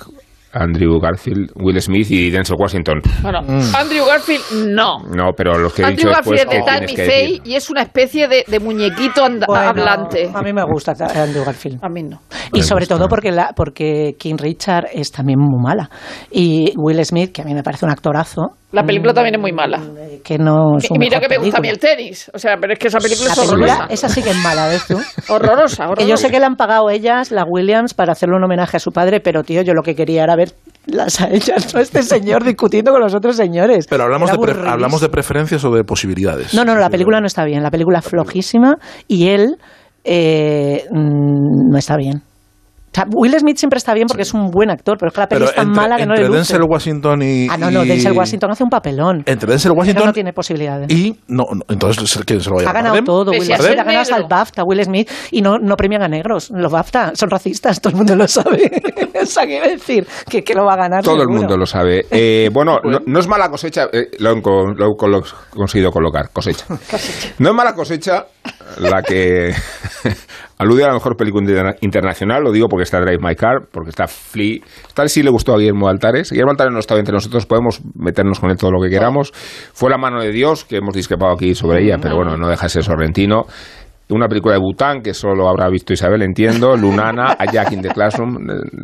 Andrew 0.53 0.99
Garfield, 0.99 1.51
Will 1.57 1.79
Smith 1.83 2.11
y 2.11 2.31
Denzel 2.31 2.57
Washington. 2.59 3.03
Bueno, 3.21 3.43
Mm. 3.43 3.75
Andrew 3.77 4.07
Garfield, 4.07 4.69
no. 4.75 5.01
No, 5.15 5.33
pero 5.37 5.59
los 5.59 5.75
que 5.75 5.83
he 5.83 5.91
dicho 5.91 6.09
Andrew 6.09 6.17
después, 6.17 6.41
Garfield 6.45 6.51
¿qué 6.51 6.57
es 6.59 6.65
de 6.65 6.73
Tammy 6.73 6.95
que 6.95 7.05
Faye 7.05 7.41
y 7.45 7.55
es 7.57 7.69
una 7.69 7.83
especie 7.83 8.27
de, 8.27 8.45
de 8.49 8.59
muñequito 8.61 9.23
anda- 9.23 9.47
Bueno, 9.47 9.69
hablante. 9.69 10.31
A 10.33 10.41
mí 10.41 10.53
me 10.55 10.65
gusta 10.65 10.93
Andrew 11.15 11.45
Garfield. 11.45 11.79
A 11.85 11.89
mí 11.91 12.03
no. 12.03 12.21
Y 12.55 12.63
sobre 12.63 12.87
todo 12.87 13.07
porque, 13.09 13.33
la, 13.33 13.53
porque 13.55 14.15
King 14.19 14.37
Richard 14.39 14.87
es 14.95 15.13
también 15.13 15.39
muy 15.39 15.63
mala. 15.63 15.91
Y 16.31 16.73
Will 16.77 17.05
Smith, 17.05 17.33
que 17.33 17.43
a 17.43 17.45
mí 17.45 17.53
me 17.53 17.63
parece 17.63 17.85
un 17.85 17.91
actorazo, 17.93 18.53
La 18.73 18.83
película 18.83 19.15
también 19.15 19.37
es 19.37 19.41
muy 19.41 19.53
mala. 19.53 19.81
que 20.25 20.39
no 20.39 20.77
es 20.79 20.91
mira 20.99 21.21
que 21.21 21.29
me 21.29 21.39
gusta 21.39 21.59
a 21.59 21.61
mí 21.61 21.69
el 21.69 21.79
tenis. 21.79 22.31
O 22.35 22.39
sea, 22.39 22.57
pero 22.61 22.73
es 22.73 22.79
que 22.79 22.89
esa 22.89 22.99
película 22.99 23.29
La 23.29 23.33
es 23.33 23.39
película, 23.39 23.73
horrorosa. 23.75 23.87
esa 23.95 24.09
sí 24.09 24.23
que 24.23 24.31
es 24.31 24.37
mala, 24.37 24.67
¿ves 24.69 24.87
tú? 24.87 24.99
Horrorosa, 25.33 25.85
horrorosa. 25.89 26.05
Que 26.05 26.07
yo 26.11 26.17
sé 26.17 26.31
que 26.31 26.41
le 26.41 26.47
han 26.47 26.57
pagado 26.57 26.91
ellas, 26.91 27.31
la 27.31 27.45
Williams, 27.49 27.95
para 27.95 28.13
hacerle 28.13 28.37
un 28.37 28.45
homenaje 28.45 28.77
a 28.77 28.81
su 28.81 28.91
padre, 28.91 29.21
pero 29.21 29.45
tío, 29.45 29.63
yo 29.63 29.73
lo 29.73 29.83
que 29.83 29.95
quería 29.95 30.25
era 30.25 30.35
ver 30.37 30.53
las 30.87 31.21
a 31.23 31.29
ellas, 31.29 31.73
no 31.75 31.81
este 31.81 32.03
señor 32.03 32.45
discutiendo 32.45 32.91
con 32.91 33.01
los 33.01 33.15
otros 33.15 33.37
señores. 33.37 33.87
Pero 33.89 34.03
hablamos 34.05 34.31
de, 34.33 34.39
pre- 34.39 34.69
hablamos 34.69 35.01
de 35.01 35.09
preferencias 35.09 35.65
o 35.65 35.71
de 35.71 35.85
posibilidades. 35.85 36.53
No, 36.53 36.65
no, 36.65 36.75
no, 36.75 36.81
la 36.81 36.91
película 36.91 37.21
no 37.21 37.27
está 37.29 37.45
bien. 37.45 37.63
La 37.63 37.71
película 37.71 38.01
es 38.01 38.05
flojísima 38.05 38.75
y 39.07 39.29
él 39.29 39.57
eh, 40.05 40.85
mm, 40.91 41.71
no 41.71 41.79
está 41.79 41.97
bien. 41.97 42.23
Sea, 42.97 43.05
Will 43.13 43.39
Smith 43.39 43.59
siempre 43.59 43.77
está 43.77 43.93
bien 43.93 44.07
porque 44.07 44.23
es 44.23 44.33
un 44.33 44.51
buen 44.51 44.71
actor, 44.71 44.97
pero 44.99 45.09
es 45.09 45.15
que 45.15 45.21
la 45.21 45.27
peli 45.29 45.39
Pero 45.41 45.51
es 45.51 45.55
tan 45.57 45.69
entre, 45.69 45.83
mala 45.83 45.97
que 45.99 46.07
no 46.07 46.15
le 46.15 46.23
luce. 46.27 46.37
Denzel 46.37 46.63
Washington 46.63 47.23
y. 47.23 47.47
Ah, 47.51 47.59
no, 47.59 47.71
no, 47.71 47.85
y- 47.85 47.89
Denzel 47.89 48.13
Washington 48.13 48.51
hace 48.53 48.65
un 48.65 48.71
papelón. 48.71 49.23
Entre 49.27 49.51
Denzel 49.51 49.71
Pero 49.73 49.81
Washington 49.81 50.07
no 50.07 50.13
tiene 50.15 50.33
posibilidades. 50.33 50.91
y. 50.91 51.15
No, 51.29 51.45
no, 51.53 51.61
entonces, 51.69 52.19
¿quién 52.25 52.41
se 52.41 52.49
lo 52.49 52.57
va 52.57 52.63
a 52.63 52.71
Ha 52.71 52.73
ganado 52.73 53.03
todo, 53.05 53.33
Will 53.33 53.43
Smith. 53.45 53.61
Ha 53.61 53.75
ganado 53.85 53.99
hasta 54.01 54.17
el. 54.17 54.25
BAFTA, 54.29 54.63
Will 54.65 54.83
Smith, 54.83 55.11
y 55.31 55.43
no, 55.43 55.59
no 55.59 55.77
premian 55.77 56.03
a 56.03 56.09
negros. 56.09 56.51
Los 56.55 56.73
BAFTA 56.73 57.13
son 57.15 57.29
racistas, 57.29 57.81
todo 57.83 57.91
el 57.91 57.97
mundo 57.97 58.17
lo 58.17 58.27
sabe. 58.27 58.71
o 59.23 59.27
sea, 59.27 59.45
quiero 59.45 59.69
decir 59.69 60.07
que, 60.29 60.43
que 60.43 60.55
lo 60.55 60.65
va 60.65 60.73
a 60.73 60.77
ganar. 60.77 61.03
Todo 61.05 61.23
el 61.23 61.29
mundo 61.29 61.57
lo 61.57 61.67
sabe. 61.67 62.07
Eh, 62.19 62.49
bueno, 62.53 62.79
no, 62.83 63.01
no 63.05 63.19
es 63.21 63.29
mala 63.29 63.51
cosecha, 63.51 63.89
eh, 63.93 64.07
lo, 64.21 64.35
lo 64.35 64.87
he 64.87 64.97
colo- 64.97 65.23
conseguido 65.51 65.91
colocar, 65.91 66.31
cosecha. 66.33 66.65
No 67.39 67.51
es 67.51 67.55
mala 67.55 67.75
cosecha 67.75 68.25
la 68.79 69.03
que 69.03 69.53
alude 70.59 70.85
a 70.85 70.89
la 70.89 70.95
mejor 70.95 71.17
película 71.17 71.43
interna- 71.45 71.77
internacional, 71.81 72.43
lo 72.43 72.53
digo 72.53 72.69
porque 72.69 72.85
está 72.85 73.01
Drive 73.01 73.19
My 73.21 73.35
Car, 73.35 73.67
porque 73.71 73.91
está 73.91 74.07
Flea. 74.07 74.61
Tal 74.95 75.09
si 75.09 75.23
le 75.23 75.31
gustó 75.31 75.55
a 75.55 75.59
Guillermo 75.59 75.89
Altares. 75.89 76.31
Guillermo 76.31 76.53
Altares 76.53 76.73
no 76.73 76.79
estaba 76.79 76.99
entre 77.01 77.13
nosotros, 77.15 77.47
podemos 77.47 77.81
meternos 77.95 78.41
con 78.41 78.51
él 78.51 78.57
todo 78.57 78.71
lo 78.71 78.81
que 78.81 78.89
queramos. 78.89 79.33
Fue 79.73 79.91
La 79.91 79.99
mano 79.99 80.21
de 80.23 80.31
Dios, 80.33 80.65
que 80.65 80.77
hemos 80.77 80.95
discrepado 80.95 81.33
aquí 81.33 81.55
sobre 81.55 81.85
ella, 81.85 81.97
pero 82.01 82.17
bueno, 82.17 82.37
no 82.37 82.49
deja 82.49 82.65
de 82.67 82.71
ser 82.71 82.83
sorrentino. 82.85 83.47
Una 84.09 84.29
película 84.29 84.55
de 84.55 84.61
Bután 84.61 85.03
que 85.03 85.13
solo 85.13 85.49
habrá 85.49 85.69
visto 85.69 85.93
Isabel, 85.93 86.23
entiendo. 86.23 86.77
Lunana, 86.81 87.37
A 87.39 87.45
Jack 87.51 87.73
in 87.73 87.83
the 87.83 87.89
Classroom. 87.89 88.37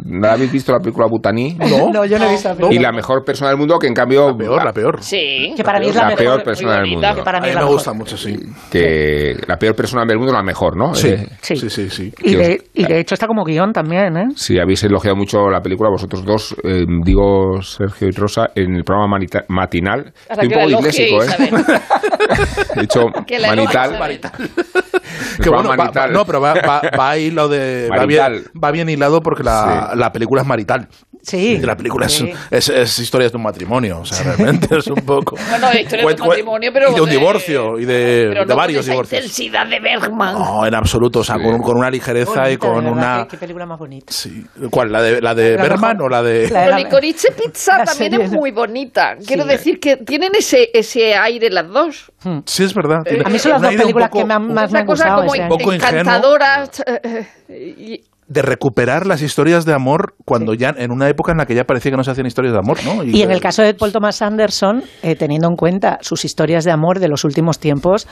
¿No 0.05 0.27
la 0.27 0.33
habéis 0.33 0.51
visto 0.51 0.73
la 0.73 0.81
película 0.81 1.07
Butaní? 1.09 1.55
No, 1.55 2.05
yo 2.05 2.19
no 2.19 2.25
he 2.27 2.31
visto 2.31 2.49
la 2.49 2.55
Y 2.55 2.59
película. 2.59 2.81
la 2.91 2.93
mejor 2.93 3.25
persona 3.25 3.51
del 3.51 3.59
mundo, 3.59 3.79
que 3.79 3.87
en 3.87 3.95
cambio. 3.95 4.31
La 4.31 4.37
peor, 4.37 4.65
la 4.65 4.73
peor. 4.73 5.03
Sí. 5.03 5.53
Que 5.57 5.63
para 5.63 5.79
mí 5.79 5.87
es 5.89 5.95
la, 5.95 6.03
la 6.03 6.09
mejor. 6.09 6.25
peor 6.25 6.43
persona 6.43 6.77
del 6.81 6.91
mundo. 6.91 7.09
Que 7.15 7.23
para 7.23 7.39
A 7.39 7.41
mí 7.41 7.49
me 7.49 7.55
mejor. 7.55 7.71
gusta 7.71 7.93
mucho, 7.93 8.17
sí. 8.17 8.37
Que 8.71 9.37
la 9.47 9.57
peor 9.57 9.77
persona 9.77 10.05
del 10.05 10.17
mundo 10.19 10.33
es 10.33 10.37
la 10.39 10.43
mejor, 10.43 10.77
¿no? 10.77 10.93
Sí, 10.95 11.09
Eh, 11.11 11.29
Sí. 11.41 11.55
sí, 11.57 11.71
sí, 11.71 11.89
sí. 11.91 12.13
Y 12.23 12.35
de, 12.35 12.55
os- 12.55 12.71
y 12.75 12.85
de 12.85 12.99
hecho 13.01 13.15
está 13.15 13.27
como 13.29 13.45
guion 13.45 13.73
también, 13.73 14.17
¿eh? 14.17 14.25
Sí, 14.35 14.59
habéis 14.59 14.83
elogiado 14.83 15.17
mucho 15.17 15.49
la 15.51 15.61
película, 15.61 15.89
vosotros 15.91 16.25
dos, 16.25 16.57
eh, 16.65 16.85
digo 17.05 17.63
Sergio 17.63 18.09
y 18.09 18.11
Rosa, 18.11 18.49
en 18.57 18.75
el 18.75 18.83
programa 18.85 19.17
manita- 19.19 19.45
matinal. 19.49 20.13
Estoy 20.29 20.49
un 20.49 20.53
poco 20.55 20.67
disléxico, 20.83 21.23
¿eh? 21.23 21.29
He 22.77 22.81
dicho 22.81 23.07
manital. 23.47 23.99
Que 25.43 25.49
bueno, 25.51 25.69
va- 25.71 25.91
va- 25.91 26.07
no, 26.09 26.25
pero 26.27 26.41
va, 26.41 26.55
va, 26.55 26.83
va 26.99 27.19
hilo 27.19 27.49
de. 27.49 27.89
Va 27.91 28.07
bien, 28.07 28.45
va 28.63 28.71
bien 28.71 28.89
hilado 28.89 29.23
porque 29.23 29.43
la, 29.43 29.91
Sí. 29.93 29.99
la 29.99 30.13
película 30.13 30.43
es 30.43 30.49
marital. 30.49 30.89
Sí. 31.23 31.53
Y 31.55 31.59
la 31.59 31.77
película 31.77 32.07
es- 32.07 32.13
Sí. 32.15 32.33
es, 32.51 32.69
es, 32.69 32.99
historias 32.99 33.31
de 33.33 33.37
un 33.37 33.45
matrimonio, 33.45 34.01
o 34.01 34.05
sea, 34.05 34.23
realmente 34.25 34.77
es 34.77 34.87
un 34.89 34.97
poco. 35.07 35.37
Bueno, 35.51 35.69
historia 35.79 36.05
de 36.07 36.15
un 36.21 36.29
matrimonio, 36.29 36.71
pero 36.73 36.91
Y 36.91 36.95
de 36.95 37.01
un 37.01 37.09
de- 37.09 37.17
divorcio, 37.17 37.79
y 37.79 37.85
de, 37.85 38.25
Pero 38.29 38.41
de 38.41 38.47
no 38.47 38.47
con 38.49 38.57
varios 38.57 38.81
esa 38.85 38.91
divorcios. 38.93 39.21
intensidad 39.23 39.67
de 39.67 39.79
Bergman. 39.81 40.35
No, 40.35 40.67
en 40.67 40.75
absoluto, 40.75 41.21
o 41.21 41.25
sea, 41.25 41.37
con, 41.37 41.61
con 41.61 41.77
una 41.77 41.91
ligereza 41.91 42.31
Bonita, 42.43 42.51
y 42.51 42.57
con 42.57 42.71
de 42.85 42.91
verdad, 42.91 42.93
una. 42.93 43.23
Qué, 43.25 43.29
qué 43.31 43.37
película 43.39 43.67
más 43.67 43.79
bonita. 43.79 44.13
Sí. 44.13 44.45
¿Cuál? 44.71 44.91
¿La 44.91 45.01
de, 45.01 45.21
la 45.23 45.35
de 45.35 45.57
La 45.57 45.63
Berman 45.63 45.97
mejor. 45.97 46.07
o 46.07 46.09
la 46.09 46.23
de.? 46.23 46.51
La 46.51 46.63
de 46.63 46.71
la- 46.71 46.79
Licorice 46.79 47.29
Pizza 47.41 47.79
la 47.79 47.85
también 47.85 48.11
serie, 48.13 48.27
es 48.27 48.33
muy 48.33 48.51
bonita. 48.51 49.17
Quiero 49.25 49.45
Sí. 49.45 49.49
decir 49.49 49.79
que 49.81 49.97
tienen 49.99 50.33
ese, 50.37 50.71
ese 50.75 51.15
aire 51.15 51.51
las 51.51 51.69
dos. 51.69 52.11
Sí, 52.47 52.65
es 52.65 52.75
verdad. 52.75 53.03
tiene- 53.05 53.23
A 53.25 53.29
mí 53.29 53.39
son 53.39 53.53
las 53.53 53.61
un 53.61 53.67
dos 53.69 53.77
películas 53.77 54.09
poco- 54.09 54.19
que 54.21 54.25
me 54.27 54.35
han- 54.35 54.53
más 54.53 54.71
me 54.71 54.71
Una 54.73 54.81
han 54.81 54.87
cosa 54.87 55.05
gustado. 55.05 55.21
como 55.23 55.35
este 55.35 55.43
Un 55.45 55.49
poco 55.49 55.71
año. 55.71 55.75
ingenuo. 55.77 56.01
encantadora. 56.01 56.65
eh, 56.87 57.27
y- 57.79 58.05
de 58.33 58.43
recuperar 58.43 59.07
las 59.07 59.23
historias 59.23 59.65
de 59.65 59.75
amor 59.75 60.15
cuando 60.25 60.55
ya 60.55 60.73
en 60.77 60.91
una 60.93 61.09
época 61.09 61.33
en 61.33 61.39
la 61.39 61.47
que 61.47 61.55
ya 61.55 61.65
parecía 61.65 61.91
que 61.91 61.97
no 61.97 62.05
se 62.05 62.11
hacían 62.11 62.27
historias 62.27 62.53
de 62.55 62.59
amor, 62.59 62.79
¿no? 62.85 63.05
Y 63.05 63.23
en 63.23 63.31
el 63.31 63.41
caso 63.41 63.63
de 63.63 63.75
Paul 63.75 63.93
Thomas 63.93 64.23
Anderson, 64.23 64.83
eh, 65.03 65.15
teniendo 65.17 65.49
en 65.49 65.57
cuenta 65.57 65.99
sus 66.01 66.25
historias 66.25 66.65
de 66.65 66.71
amor 66.73 66.99
de 67.01 67.09
los 67.09 67.25
últimos 67.25 67.59
tiempos, 67.59 68.07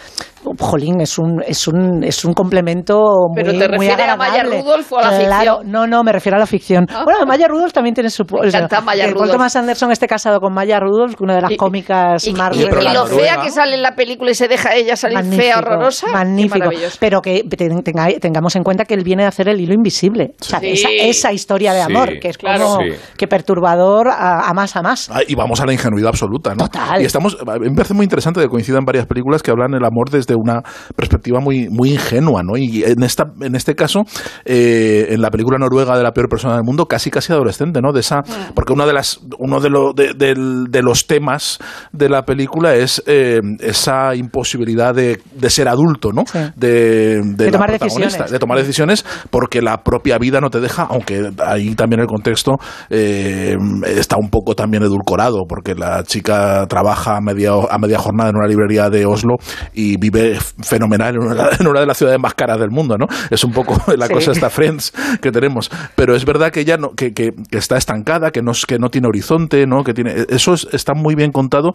jolín, 0.58 1.00
es 1.00 1.18
un, 1.18 1.42
es 1.46 1.66
un, 1.68 2.02
es 2.04 2.24
un 2.24 2.34
complemento 2.34 2.98
muy, 3.28 3.42
¿Pero 3.42 3.52
te 3.52 3.68
muy 3.76 3.86
refieres 3.88 4.08
a 4.08 4.16
Maya. 4.16 4.42
Rudolph 4.44 4.92
o 4.92 4.98
a 4.98 5.02
la 5.10 5.18
Claro, 5.20 5.56
ficción? 5.58 5.72
no, 5.72 5.86
no, 5.86 6.02
me 6.02 6.12
refiero 6.12 6.36
a 6.36 6.40
la 6.40 6.46
ficción. 6.46 6.86
Ah. 6.90 7.02
Bueno, 7.04 7.24
Maya 7.26 7.46
Rudolph 7.48 7.72
también 7.72 7.94
tiene 7.94 8.10
su... 8.10 8.24
Me 8.40 8.48
encanta 8.48 8.80
Maya 8.80 9.06
que 9.06 9.14
Paul. 9.14 9.30
Thomas 9.30 9.54
Anderson 9.56 9.90
esté 9.92 10.06
casado 10.06 10.40
con 10.40 10.52
Maya 10.52 10.80
Rudolph, 10.80 11.14
una 11.20 11.36
de 11.36 11.42
las 11.42 11.50
Y- 11.52 11.56
cómicas 11.56 12.26
y, 12.26 12.32
más 12.32 12.56
y- 12.56 12.60
y 12.60 12.64
lo 12.64 12.70
noruega- 12.70 13.04
fea 13.06 13.40
que 13.42 13.50
sale 13.50 13.74
en 13.76 13.82
la 13.82 13.94
película 13.94 14.30
y 14.30 14.34
se 14.34 14.48
deja 14.48 14.74
ella 14.74 14.96
salir 14.96 15.22
fea, 15.34 15.58
horrorosa. 15.58 16.06
Magnífico. 16.12 16.70
Pero 16.98 17.20
que 17.22 17.44
ten- 17.44 17.82
tenga- 17.82 18.18
tengamos 18.20 18.56
en 18.56 18.62
cuenta 18.64 18.84
que 18.84 18.94
él 18.94 19.04
viene 19.04 19.24
a 19.24 19.28
hacer 19.28 19.48
el 19.48 19.60
hilo 19.60 19.74
invisible. 19.74 20.09
O 20.18 20.44
sea, 20.44 20.60
Sí. 20.60 20.68
esa, 20.70 20.88
esa 20.90 21.32
historia 21.32 21.72
de 21.72 21.84
Sí, 21.84 21.92
amor, 21.92 22.18
que 22.20 22.28
es 22.28 22.38
claro. 22.38 22.64
como 22.64 22.80
Sí. 22.82 22.90
que 23.16 23.26
perturbador 23.28 24.08
a, 24.08 24.48
a 24.48 24.54
más 24.54 24.74
a 24.76 24.82
más. 24.82 25.08
Ah, 25.10 25.20
y 25.26 25.34
vamos 25.34 25.60
a 25.60 25.66
la 25.66 25.72
ingenuidad 25.72 26.08
absoluta, 26.08 26.50
¿no? 26.54 26.68
Total. 26.68 27.00
Y 27.02 27.04
estamos, 27.04 27.36
me 27.60 27.70
parece 27.74 27.94
muy 27.94 28.04
interesante 28.04 28.40
que 28.40 28.48
coincidan 28.48 28.84
varias 28.84 29.06
películas 29.06 29.42
que 29.42 29.50
hablan 29.50 29.74
el 29.74 29.84
amor 29.84 30.10
desde 30.10 30.34
una 30.34 30.62
perspectiva 30.96 31.40
muy, 31.40 31.68
muy 31.70 31.92
ingenua, 31.92 32.42
¿no? 32.42 32.56
Y 32.56 32.82
en 32.84 33.02
esta, 33.02 33.24
en 33.40 33.54
este 33.54 33.74
caso, 33.74 34.02
eh, 34.44 35.06
en 35.10 35.20
la 35.20 35.30
película 35.30 35.58
noruega 35.58 35.96
de 35.96 36.02
la 36.02 36.12
peor 36.12 36.28
persona 36.28 36.54
del 36.54 36.64
mundo, 36.64 36.86
casi 36.86 37.10
casi 37.10 37.32
adolescente, 37.32 37.80
¿no? 37.80 37.92
De 37.92 38.00
esa, 38.00 38.20
porque 38.54 38.72
una 38.72 38.86
de 38.86 38.92
las, 38.92 39.20
uno 39.38 39.60
de, 39.60 39.70
lo- 39.70 39.92
de, 39.92 40.14
del- 40.14 40.64
de 40.70 40.82
los 40.82 41.06
temas 41.06 41.58
de 41.92 42.08
la 42.08 42.22
película 42.22 42.74
es 42.74 43.02
eh, 43.06 43.40
esa 43.60 44.14
imposibilidad 44.14 44.94
de, 44.94 45.20
de 45.34 45.50
ser 45.50 45.68
adulto, 45.68 46.12
¿no? 46.12 46.22
Sí. 46.26 46.38
De, 46.56 47.20
de 47.22 47.44
De 47.46 47.50
tomar 47.50 47.70
decisiones. 47.70 48.30
de 48.30 48.38
tomar 48.38 48.58
decisiones, 48.58 49.04
porque 49.30 49.60
la 49.62 49.78
propia 49.82 49.99
propia 50.00 50.16
vida 50.18 50.40
no 50.40 50.48
te 50.48 50.60
deja, 50.60 50.84
aunque 50.84 51.30
ahí 51.44 51.74
también 51.74 52.00
el 52.00 52.06
contexto 52.06 52.52
eh, 52.88 53.54
está 53.86 54.16
un 54.18 54.30
poco 54.30 54.54
también 54.54 54.82
edulcorado, 54.82 55.42
porque 55.46 55.74
la 55.74 56.02
chica 56.04 56.64
trabaja 56.68 57.18
a 57.18 57.20
media, 57.20 57.50
a 57.70 57.76
media 57.78 57.98
jornada 57.98 58.30
en 58.30 58.36
una 58.36 58.46
librería 58.48 58.88
de 58.88 59.04
Oslo 59.04 59.34
y 59.74 59.98
vive 59.98 60.38
fenomenal 60.62 61.16
en 61.16 61.22
una, 61.22 61.48
en 61.60 61.66
una 61.68 61.80
de 61.80 61.86
las 61.86 61.98
ciudades 61.98 62.18
más 62.18 62.32
caras 62.32 62.58
del 62.58 62.70
mundo, 62.70 62.96
¿no? 62.96 63.06
Es 63.30 63.44
un 63.44 63.52
poco 63.52 63.76
la 63.96 64.06
Sí. 64.06 64.14
cosa 64.14 64.32
esta 64.32 64.48
Friends 64.48 64.92
que 65.20 65.30
tenemos. 65.30 65.70
Pero 65.96 66.14
es 66.16 66.24
verdad 66.24 66.50
que 66.50 66.60
ella 66.60 66.78
no, 66.78 66.90
que, 66.96 67.12
que- 67.12 67.32
que 67.50 67.58
está 67.58 67.76
estancada, 67.76 68.30
que 68.30 68.40
no, 68.42 68.52
es- 68.52 68.64
que 68.64 68.78
no 68.78 68.88
tiene 68.88 69.08
horizonte, 69.08 69.66
¿no? 69.66 69.84
Que 69.84 69.92
tiene, 69.92 70.14
eso 70.30 70.54
es- 70.54 70.66
está 70.72 70.94
muy 70.94 71.14
bien 71.14 71.30
contado 71.30 71.72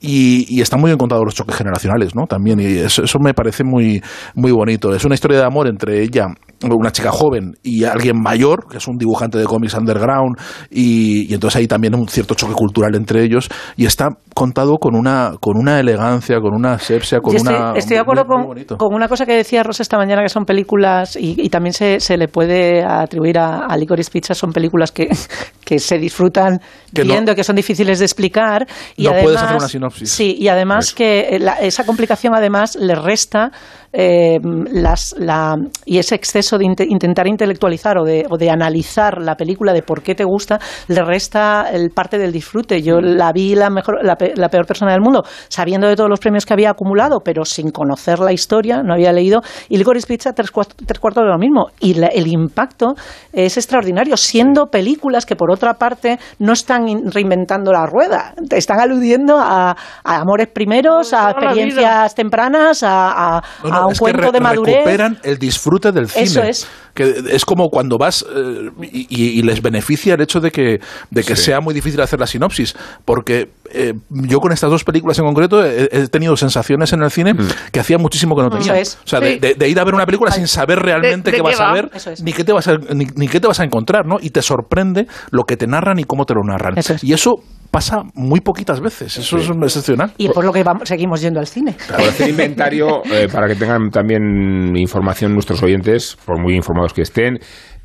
y, 0.00 0.44
y 0.48 0.60
están 0.60 0.80
muy 0.80 0.88
bien 0.90 0.98
contados 0.98 1.24
los 1.24 1.34
choques 1.36 1.54
generacionales, 1.56 2.14
¿no? 2.16 2.26
También, 2.26 2.58
y 2.58 2.64
eso, 2.78 3.04
eso 3.04 3.18
me 3.20 3.32
parece 3.32 3.62
muy, 3.64 4.02
muy 4.34 4.50
bonito. 4.50 4.92
Es 4.94 5.04
una 5.04 5.14
historia 5.14 5.38
de 5.38 5.44
amor 5.44 5.68
entre 5.68 6.02
ella, 6.02 6.26
una 6.62 6.92
chica 6.92 7.10
joven, 7.10 7.54
y 7.62 7.84
alguien 7.84 8.20
mayor, 8.20 8.66
que 8.70 8.78
es 8.78 8.86
un 8.88 8.96
dibujante 8.98 9.38
de 9.38 9.44
cómics 9.44 9.74
underground, 9.74 10.36
y, 10.70 11.30
y 11.30 11.34
entonces 11.34 11.56
hay 11.60 11.66
también 11.66 11.94
un 11.94 12.06
cierto 12.08 12.34
choque 12.34 12.52
cultural 12.54 12.94
entre 12.94 13.22
ellos, 13.24 13.48
y 13.76 13.86
está 13.86 14.08
contado 14.34 14.76
con 14.78 14.94
una, 14.94 15.32
con 15.40 15.56
una 15.56 15.80
elegancia, 15.80 16.38
con 16.40 16.54
una 16.54 16.74
asepsia, 16.74 17.20
con 17.20 17.34
estoy, 17.36 17.54
una... 17.54 17.72
estoy 17.74 17.94
de 17.96 18.00
acuerdo 18.00 18.24
muy- 18.26 18.64
con, 18.64 18.76
con 18.78 18.94
una 18.94 19.08
cosa 19.08 19.24
que 19.26 19.34
decía 19.34 19.62
Rosa 19.62 19.82
esta 19.82 19.96
mañana, 19.96 20.22
que 20.22 20.28
son 20.28 20.44
películas, 20.44 21.16
y, 21.16 21.34
y 21.38 21.48
también 21.48 21.72
se, 21.72 21.98
se 22.00 22.16
le 22.16 22.28
puede 22.28 22.84
atribuir 22.84 23.38
a, 23.38 23.66
a 23.66 23.76
Licorice 23.76 24.10
Pizza, 24.10 24.34
son 24.34 24.52
películas 24.52 24.92
que, 24.92 25.08
que 25.64 25.78
se 25.78 25.98
disfrutan 25.98 26.60
Que 26.94 27.04
no- 27.04 27.12
viendo, 27.14 27.34
que 27.34 27.44
son 27.44 27.56
difíciles 27.56 27.98
de 27.98 28.04
explicar. 28.04 28.66
Y 28.96 29.04
No 29.04 29.10
además, 29.10 29.24
puedes 29.24 29.42
hacer 29.42 29.56
una 29.56 29.68
sinopsis. 29.68 30.10
Sí, 30.10 30.36
y 30.38 30.48
además 30.48 30.92
que 30.94 31.38
la- 31.40 31.54
esa 31.60 31.84
complicación 31.84 32.34
además 32.34 32.76
le 32.76 32.94
resta 32.94 33.50
eh, 33.92 34.38
las, 34.72 35.14
la, 35.18 35.56
y 35.84 35.98
ese 35.98 36.14
exceso 36.14 36.58
de 36.58 36.64
inte- 36.64 36.86
intentar 36.88 37.26
intelectualizar 37.26 37.98
o 37.98 38.04
de, 38.04 38.24
o 38.30 38.36
de 38.36 38.50
analizar 38.50 39.20
la 39.20 39.34
película 39.36 39.72
de 39.72 39.82
por 39.82 40.02
qué 40.02 40.14
te 40.14 40.24
gusta, 40.24 40.58
le 40.88 41.02
resta 41.02 41.66
el 41.72 41.90
parte 41.90 42.18
del 42.18 42.32
disfrute. 42.32 42.82
Yo 42.82 43.00
la 43.00 43.32
vi 43.32 43.54
la, 43.54 43.70
mejor, 43.70 44.04
la, 44.04 44.16
pe- 44.16 44.32
la 44.36 44.48
peor 44.48 44.66
persona 44.66 44.92
del 44.92 45.00
mundo, 45.00 45.22
sabiendo 45.48 45.88
de 45.88 45.96
todos 45.96 46.08
los 46.10 46.20
premios 46.20 46.46
que 46.46 46.52
había 46.52 46.70
acumulado, 46.70 47.18
pero 47.24 47.44
sin 47.44 47.70
conocer 47.70 48.18
la 48.20 48.32
historia, 48.32 48.82
no 48.82 48.94
había 48.94 49.12
leído. 49.12 49.40
Y 49.68 49.76
Licorice 49.76 50.06
Pizza, 50.06 50.32
tres, 50.32 50.52
cuart- 50.52 50.74
tres 50.86 50.98
cuartos 51.00 51.24
de 51.24 51.30
lo 51.30 51.38
mismo. 51.38 51.66
Y 51.80 51.94
la- 51.94 52.08
el 52.08 52.26
impacto 52.28 52.94
es 53.32 53.56
extraordinario, 53.56 54.16
siendo 54.16 54.66
películas 54.66 55.26
que, 55.26 55.36
por 55.36 55.50
otra 55.50 55.74
parte, 55.74 56.18
no 56.38 56.52
están 56.52 56.88
in- 56.88 57.10
reinventando 57.10 57.72
la 57.72 57.86
rueda. 57.86 58.34
Te 58.48 58.56
Están 58.58 58.78
aludiendo 58.80 59.38
a, 59.38 59.70
a 60.04 60.16
amores 60.20 60.48
primeros, 60.48 61.12
a 61.12 61.30
experiencias 61.30 62.14
tempranas, 62.14 62.82
a, 62.82 63.36
a- 63.38 63.42
No, 63.64 63.70
no, 63.70 63.79
a 63.82 63.86
un 63.86 63.92
es 63.92 63.98
que 63.98 64.02
cuento 64.02 64.22
re- 64.22 64.32
de 64.32 64.40
madurez. 64.40 64.74
recuperan 64.76 65.18
el 65.22 65.38
disfrute 65.38 65.92
del 65.92 66.08
cine. 66.08 66.24
Eso 66.24 66.42
es. 66.42 66.68
Que 66.94 67.14
es 67.30 67.44
como 67.44 67.68
cuando 67.68 67.96
vas 67.98 68.24
eh, 68.34 68.70
y, 68.82 69.42
les 69.42 69.62
beneficia 69.62 70.14
el 70.14 70.20
hecho 70.20 70.40
de 70.40 70.50
que, 70.50 70.80
de 71.10 71.22
que 71.24 71.36
sea 71.36 71.60
muy 71.60 71.72
difícil 71.72 72.00
hacer 72.00 72.18
la 72.18 72.26
sinopsis. 72.26 72.74
Porque 73.04 73.50
eh, 73.72 73.92
yo 74.10 74.40
con 74.40 74.52
estas 74.52 74.70
dos 74.70 74.82
películas 74.84 75.18
en 75.18 75.24
concreto 75.24 75.64
he, 75.64 75.88
he 75.92 76.08
tenido 76.08 76.36
sensaciones 76.36 76.92
en 76.92 77.02
el 77.02 77.10
cine 77.10 77.34
que 77.72 77.80
hacía 77.80 77.98
muchísimo 77.98 78.34
que 78.36 78.42
no 78.42 78.50
tenía. 78.50 78.72
Eso 78.78 78.98
es. 78.98 78.98
O 79.04 79.08
sea, 79.08 79.20
de, 79.20 79.34
Sí. 79.34 79.38
de- 79.38 79.54
de 79.54 79.68
ir 79.68 79.78
a 79.78 79.84
ver 79.84 79.94
una 79.94 80.06
película 80.06 80.30
sin 80.32 80.48
saber 80.48 80.78
realmente 80.80 81.30
de 81.30 81.36
qué 81.36 81.42
vas 81.42 81.60
a 81.60 81.64
va. 81.66 81.72
ver, 81.74 81.90
es. 81.94 82.22
ni 82.22 82.32
qué 82.32 82.42
te 82.44 82.52
vas 82.52 82.66
a, 82.68 82.76
ni, 82.92 83.06
ni 83.14 83.28
qué 83.28 83.38
te 83.40 83.46
vas 83.46 83.60
a 83.60 83.64
encontrar, 83.64 84.04
¿no? 84.06 84.16
Y 84.20 84.30
te 84.30 84.42
sorprende 84.42 85.06
lo 85.30 85.44
que 85.44 85.56
te 85.56 85.66
narran 85.68 85.98
y 86.00 86.04
cómo 86.04 86.24
te 86.26 86.34
lo 86.34 86.42
narran. 86.42 86.76
Eso 86.76 86.94
es. 86.94 87.04
Y 87.04 87.12
eso 87.12 87.36
pasa 87.70 88.02
muy 88.14 88.40
poquitas 88.40 88.80
veces. 88.80 89.16
Eso 89.16 89.38
es 89.38 89.48
un 89.48 89.62
excepcional. 89.62 90.12
Y 90.18 90.28
por 90.28 90.44
lo 90.44 90.52
que 90.52 90.62
vamos, 90.62 90.88
seguimos 90.88 91.20
yendo 91.20 91.40
al 91.40 91.46
cine. 91.46 91.76
Por 91.88 92.00
hacer 92.00 92.28
inventario, 92.28 93.02
eh, 93.10 93.28
para 93.32 93.46
que 93.46 93.54
tengan 93.54 93.90
también 93.90 94.76
información 94.76 95.32
nuestros 95.32 95.62
oyentes, 95.62 96.16
por 96.24 96.40
muy 96.40 96.54
informados 96.54 96.92
que 96.92 97.02
estén, 97.02 97.38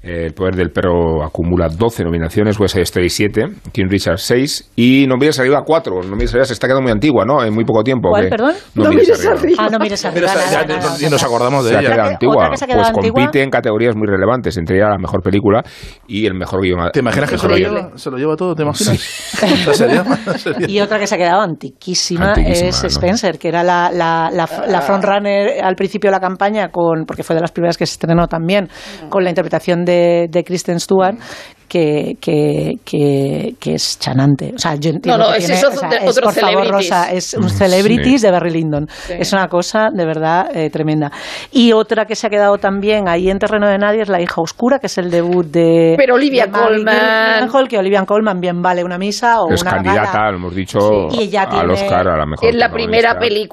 El 0.06 0.34
Poder 0.36 0.56
del 0.56 0.70
Perro 0.70 1.24
acumula 1.24 1.68
12 1.68 2.04
nominaciones, 2.04 2.60
West 2.60 2.74
Side 2.74 2.84
Story 2.84 3.10
7, 3.10 3.46
King 3.72 3.86
Richard 3.90 4.20
6 4.20 4.74
y 4.76 5.08
No 5.08 5.18
mires 5.18 5.40
arriba 5.40 5.64
4. 5.66 6.04
No 6.04 6.16
mires 6.16 6.30
arriba 6.32 6.46
se 6.46 6.54
está 6.54 6.68
quedando 6.68 6.84
muy 6.84 6.92
antigua, 6.92 7.26
¿no? 7.26 7.44
En 7.44 7.52
muy 7.52 7.66
poco 7.66 7.84
tiempo. 7.84 8.10
¿Cuál, 8.10 8.30
perdón? 8.30 8.54
No, 8.76 8.90
mires, 8.90 9.26
arriba. 9.26 9.56
Ah, 9.58 9.70
no 9.72 9.80
mires 9.80 10.06
arriba. 10.06 10.28
Nada, 10.28 10.42
ya 10.52 10.66
nada, 10.68 10.90
nada. 10.96 11.10
nos 11.10 11.24
acordamos 11.24 11.66
de 11.66 11.72
Se 11.72 11.80
ella. 11.80 12.06
antigua. 12.06 12.52
que 12.52 12.58
se 12.58 12.66
ha 12.66 12.68
quedado 12.68 12.84
pues 12.84 12.98
antigua. 12.98 13.16
compite 13.24 13.42
en 13.42 13.50
categorías 13.50 13.96
muy 13.96 14.06
relevantes, 14.06 14.56
entre 14.58 14.78
ellas 14.78 14.90
la 14.92 15.00
mejor 15.00 15.24
película 15.24 15.64
y 16.08 16.28
el 16.28 16.36
mejor 16.36 16.62
guion. 16.62 16.92
¿Te 16.94 17.00
imaginas 17.00 17.32
que 17.32 17.38
se 17.40 17.48
lo, 17.48 17.58
lleva, 17.58 17.98
se 17.98 18.12
lo 18.12 18.18
lleva 18.18 18.36
todo? 18.36 18.54
¿Te 18.54 18.62
imaginas? 18.62 19.42
¿En 19.42 19.74
serio? 19.74 20.04
¿En 20.28 20.38
serio? 20.38 20.68
Y 20.68 20.82
otra 20.82 21.00
que 21.00 21.08
se 21.08 21.16
ha 21.16 21.18
quedado 21.18 21.42
antiquísima, 21.42 22.34
Antiquísima, 22.34 22.70
es 22.70 22.84
¿no? 22.84 22.90
Spencer, 22.90 23.40
que 23.40 23.48
era 23.48 23.64
la, 23.64 23.90
la, 23.92 24.30
la, 24.32 24.48
la 24.68 24.82
frontrunner 24.82 25.64
al 25.64 25.76
principio 25.76 26.10
de 26.10 26.12
la 26.12 26.20
campaña, 26.20 26.70
con, 26.70 27.06
porque 27.08 27.24
fue 27.24 27.36
de 27.36 27.42
las 27.42 27.52
primeras 27.52 27.76
que 27.76 27.88
se 27.88 27.94
estrenó 27.94 28.28
también, 28.28 28.70
con 29.10 29.24
la 29.24 29.30
interpretación 29.32 29.84
de, 30.32 30.44
Kristen 30.44 30.80
Stewart. 30.80 31.16
Que, 31.68 32.16
que, 32.22 32.74
que, 32.86 33.56
que 33.60 33.74
es 33.74 33.98
chanante. 34.00 34.52
O 34.56 34.58
sea, 34.60 34.76
yo 34.76 34.92
entiendo 34.92 35.18
No, 35.18 35.26
no, 35.26 35.32
que 35.32 35.40
es 35.40 35.46
tiene- 35.46 35.60
eso 35.60 35.70
o 35.70 35.72
sea, 35.72 35.90
es, 35.90 36.20
por 36.20 36.34
favor. 36.34 36.68
Rosa, 36.70 37.12
es 37.12 37.34
un 37.34 37.46
Mm, 37.46 37.50
celebrities 37.50 38.22
sí. 38.22 38.28
de 38.28 38.32
Barry 38.32 38.52
Lyndon. 38.52 38.88
Es 39.10 39.34
una 39.34 39.48
cosa 39.48 39.90
de 39.92 40.06
verdad 40.06 40.56
eh, 40.56 40.70
tremenda. 40.70 41.12
Y 41.52 41.72
otra 41.74 42.06
que 42.06 42.16
se 42.16 42.28
ha 42.28 42.30
quedado 42.30 42.58
también 42.60 43.10
ahí 43.10 43.30
en 43.30 43.40
terreno 43.40 43.68
de 43.68 43.78
nadie 43.78 44.02
es 44.04 44.10
La 44.10 44.22
hija 44.22 44.42
oscura, 44.42 44.78
que 44.80 44.86
es 44.88 44.98
el 45.00 45.10
debut 45.10 45.46
de. 45.48 45.96
Pero 45.98 46.16
Olivia 46.16 46.46
de 46.46 46.52
Colman. 46.52 46.96
Gyllenhaal, 46.96 47.68
que 47.68 47.78
Olivia 47.80 48.04
Colman 48.06 48.40
bien 48.40 48.62
vale 48.62 48.84
una 48.84 48.98
misa 48.98 49.42
o 49.42 49.52
Es 49.52 49.62
una 49.64 49.72
candidata, 49.72 50.12
gala. 50.14 50.32
lo 50.32 50.38
hemos 50.38 50.56
dicho, 50.56 50.80
Sí, 51.10 51.18
y 51.20 51.24
ella 51.24 51.44
al 51.44 51.50
tiene- 51.50 51.74
Oscar 51.74 52.08
a 52.08 52.18
la 52.18 52.26
mejor. 52.26 52.48
Es 52.50 52.56
la 52.56 52.70
primera 52.70 53.10
protagonista. 53.14 53.20
Que 53.20 53.26
se 53.26 53.32
lo 53.34 53.48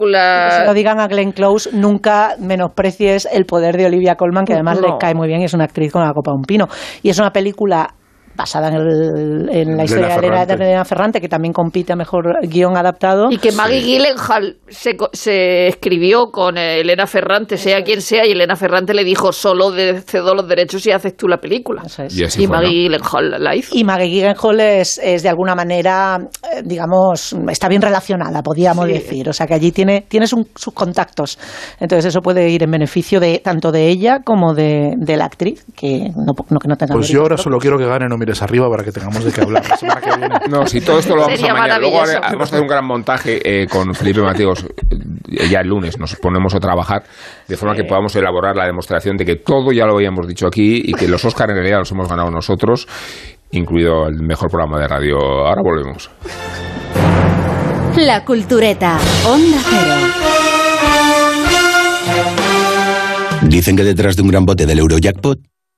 película. 0.66 0.75
digan 0.75 1.01
a 1.01 1.07
Glenn 1.09 1.33
Close, 1.33 1.70
nunca 1.72 2.35
menosprecies 2.38 3.27
el 3.33 3.46
poder 3.46 3.77
de 3.77 3.87
Olivia 3.87 4.14
Colman, 4.16 4.44
que 4.44 4.53
además 4.53 4.81
No. 4.81 4.88
le 4.88 4.94
cae 4.98 5.14
muy 5.14 5.29
bien 5.29 5.40
y 5.40 5.44
es 5.44 5.55
una 5.55 5.64
actriz 5.64 5.90
con 5.92 6.03
la 6.03 6.12
copa 6.12 6.31
de 6.33 6.37
un 6.37 6.42
pino. 6.44 6.68
Y 7.03 7.09
es 7.11 7.18
una 7.18 7.31
película 7.31 7.88
basada 8.36 8.68
en, 8.68 8.74
el- 8.76 9.48
en 9.50 9.76
la 9.76 9.84
historia 9.84 10.08
de 10.08 10.14
Elena, 10.14 10.30
Ferrante. 10.36 10.56
de 10.56 10.64
Elena 10.64 10.84
Ferrante, 10.84 11.20
que 11.20 11.28
también 11.28 11.52
compite 11.52 11.92
a 11.92 11.96
mejor 11.96 12.38
guion 12.48 12.76
adaptado. 12.76 13.28
Y 13.30 13.38
que 13.38 13.52
Maggie 13.52 13.80
Gyllenhaal 13.80 14.56
se, 14.68 14.96
co- 14.96 15.10
se 15.12 15.66
escribió 15.68 16.26
con 16.30 16.56
eh, 16.58 16.80
Elena 16.80 17.06
Ferrante, 17.06 17.56
sea 17.56 17.82
quien 17.82 18.00
sea, 18.00 18.26
y 18.26 18.32
Elena 18.32 18.56
Ferrante 18.56 18.94
le 18.94 19.04
dijo 19.04 19.32
solo 19.32 19.70
cedo 20.06 20.34
los 20.34 20.48
derechos 20.48 20.86
y 20.86 20.90
haces 20.92 21.16
tú 21.16 21.28
la 21.28 21.38
película. 21.38 21.82
Eso 21.84 22.04
es. 22.04 22.16
Y 22.18 22.24
así 22.24 22.44
Y 22.44 22.46
fue, 22.46 22.56
¿no? 22.56 22.62
Maggie 22.62 22.82
Gyllenhaal 22.84 23.42
la 23.42 23.56
hizo. 23.56 23.74
Y 23.76 23.84
Maggie 23.84 24.08
Gyllenhaal 24.08 24.60
es, 24.60 25.00
es 25.02 25.22
de 25.22 25.28
alguna 25.28 25.54
manera, 25.54 26.18
eh, 26.52 26.62
digamos, 26.64 27.34
está 27.50 27.68
bien 27.68 27.82
relacionada, 27.82 28.42
podríamos 28.42 28.86
Sí. 28.86 28.92
decir. 28.92 29.28
O 29.28 29.32
sea 29.32 29.46
que 29.46 29.54
allí 29.54 29.72
tiene, 29.72 30.06
tiene 30.08 30.26
sus, 30.26 30.46
sus 30.56 30.72
contactos. 30.74 31.38
Entonces 31.80 32.06
eso 32.06 32.20
puede 32.20 32.48
ir 32.48 32.62
en 32.62 32.70
beneficio 32.70 33.20
de 33.20 33.40
tanto 33.44 33.70
de 33.72 33.88
ella 33.88 34.20
como 34.24 34.54
de, 34.54 34.94
de 34.96 35.16
la 35.16 35.24
actriz, 35.26 35.64
que 35.76 36.10
no, 36.16 36.32
no 36.50 36.58
que 36.58 36.68
no 36.68 36.76
tenga 36.76 36.94
Pues 36.94 37.08
yo 37.08 37.20
ahora 37.22 37.36
solo 37.36 37.58
quiero 37.58 37.78
que 37.78 37.86
gane 37.86 38.06
No 38.08 38.16
mires 38.22 38.40
arriba 38.42 38.68
para 38.70 38.85
que 38.85 38.92
tengamos 38.92 39.24
de 39.24 39.32
qué 39.32 39.40
hablar 39.42 39.68
la 39.68 39.76
semana 39.76 40.00
que 40.00 40.16
viene. 40.16 40.35
No, 40.48 40.66
si 40.66 40.80
todo 40.80 40.98
esto 40.98 41.14
lo 41.14 41.22
vamos 41.22 41.38
Sería 41.38 41.52
a 41.52 41.56
mañana. 41.56 41.78
Luego 41.78 42.02
haré- 42.02 42.20
vamos 42.20 42.40
a 42.40 42.44
hacer 42.44 42.61
un 42.61 42.66
gran 42.68 42.85
montaje 42.87 43.40
eh, 43.62 43.66
con 43.66 43.94
Felipe 43.94 44.20
Mateos. 44.22 44.64
eh, 44.90 45.48
ya 45.50 45.61
el 45.61 45.68
lunes 45.68 45.98
nos 45.98 46.14
ponemos 46.16 46.54
a 46.54 46.61
trabajar 46.61 47.02
de 47.48 47.56
forma 47.56 47.74
que 47.74 47.85
podamos 47.85 48.14
elaborar 48.16 48.54
la 48.56 48.66
demostración 48.66 49.16
de 49.16 49.24
que 49.24 49.37
todo 49.37 49.72
ya 49.72 49.85
lo 49.87 49.94
habíamos 49.94 50.26
dicho 50.28 50.46
aquí 50.46 50.82
y 50.85 50.92
que 50.94 51.08
los 51.08 51.24
Oscar 51.24 51.50
en 51.50 51.56
realidad 51.56 51.78
los 51.78 51.90
hemos 51.92 52.08
ganado 52.08 52.30
nosotros, 52.30 52.87
incluido 53.50 54.06
el 54.08 54.22
mejor 54.22 54.50
programa 54.50 54.78
de 54.78 54.88
radio. 54.88 55.16
Ahora 55.18 55.62
volvemos. 55.62 56.11
La 57.96 58.24
Cultureta. 58.24 58.98
Onda 59.26 59.58
Cero. 59.68 59.94
Dicen 63.42 63.76
que 63.76 63.85
detrás 63.85 64.16
de 64.16 64.22
un 64.22 64.28
gran 64.28 64.44
bote 64.46 64.66
del 64.66 64.78
Eurojackpot 64.78 65.38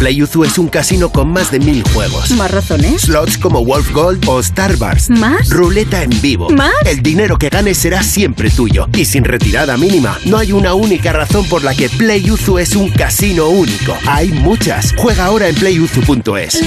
PlayUzu 0.00 0.44
es 0.44 0.56
un 0.56 0.68
casino 0.68 1.12
con 1.12 1.30
más 1.30 1.50
de 1.50 1.60
mil 1.60 1.82
juegos. 1.92 2.30
¿Más 2.30 2.50
razones? 2.50 3.02
Slots 3.02 3.36
como 3.36 3.62
Wolf 3.62 3.92
Gold 3.92 4.26
o 4.26 4.42
Starburst. 4.42 5.10
¿Más? 5.10 5.50
Ruleta 5.50 6.02
en 6.02 6.22
vivo. 6.22 6.48
¿Más? 6.48 6.72
El 6.86 7.02
dinero 7.02 7.36
que 7.36 7.50
ganes 7.50 7.76
será 7.76 8.02
siempre 8.02 8.48
tuyo. 8.48 8.88
Y 8.94 9.04
sin 9.04 9.24
retirada 9.24 9.76
mínima. 9.76 10.18
No 10.24 10.38
hay 10.38 10.52
una 10.52 10.72
única 10.72 11.12
razón 11.12 11.44
por 11.50 11.64
la 11.64 11.74
que 11.74 11.90
PlayUzu 11.90 12.58
es 12.58 12.76
un 12.76 12.88
casino 12.88 13.48
único. 13.48 13.94
Hay 14.06 14.30
muchas. 14.30 14.94
Juega 14.96 15.26
ahora 15.26 15.48
en 15.48 15.54
playuzu.es. 15.54 16.58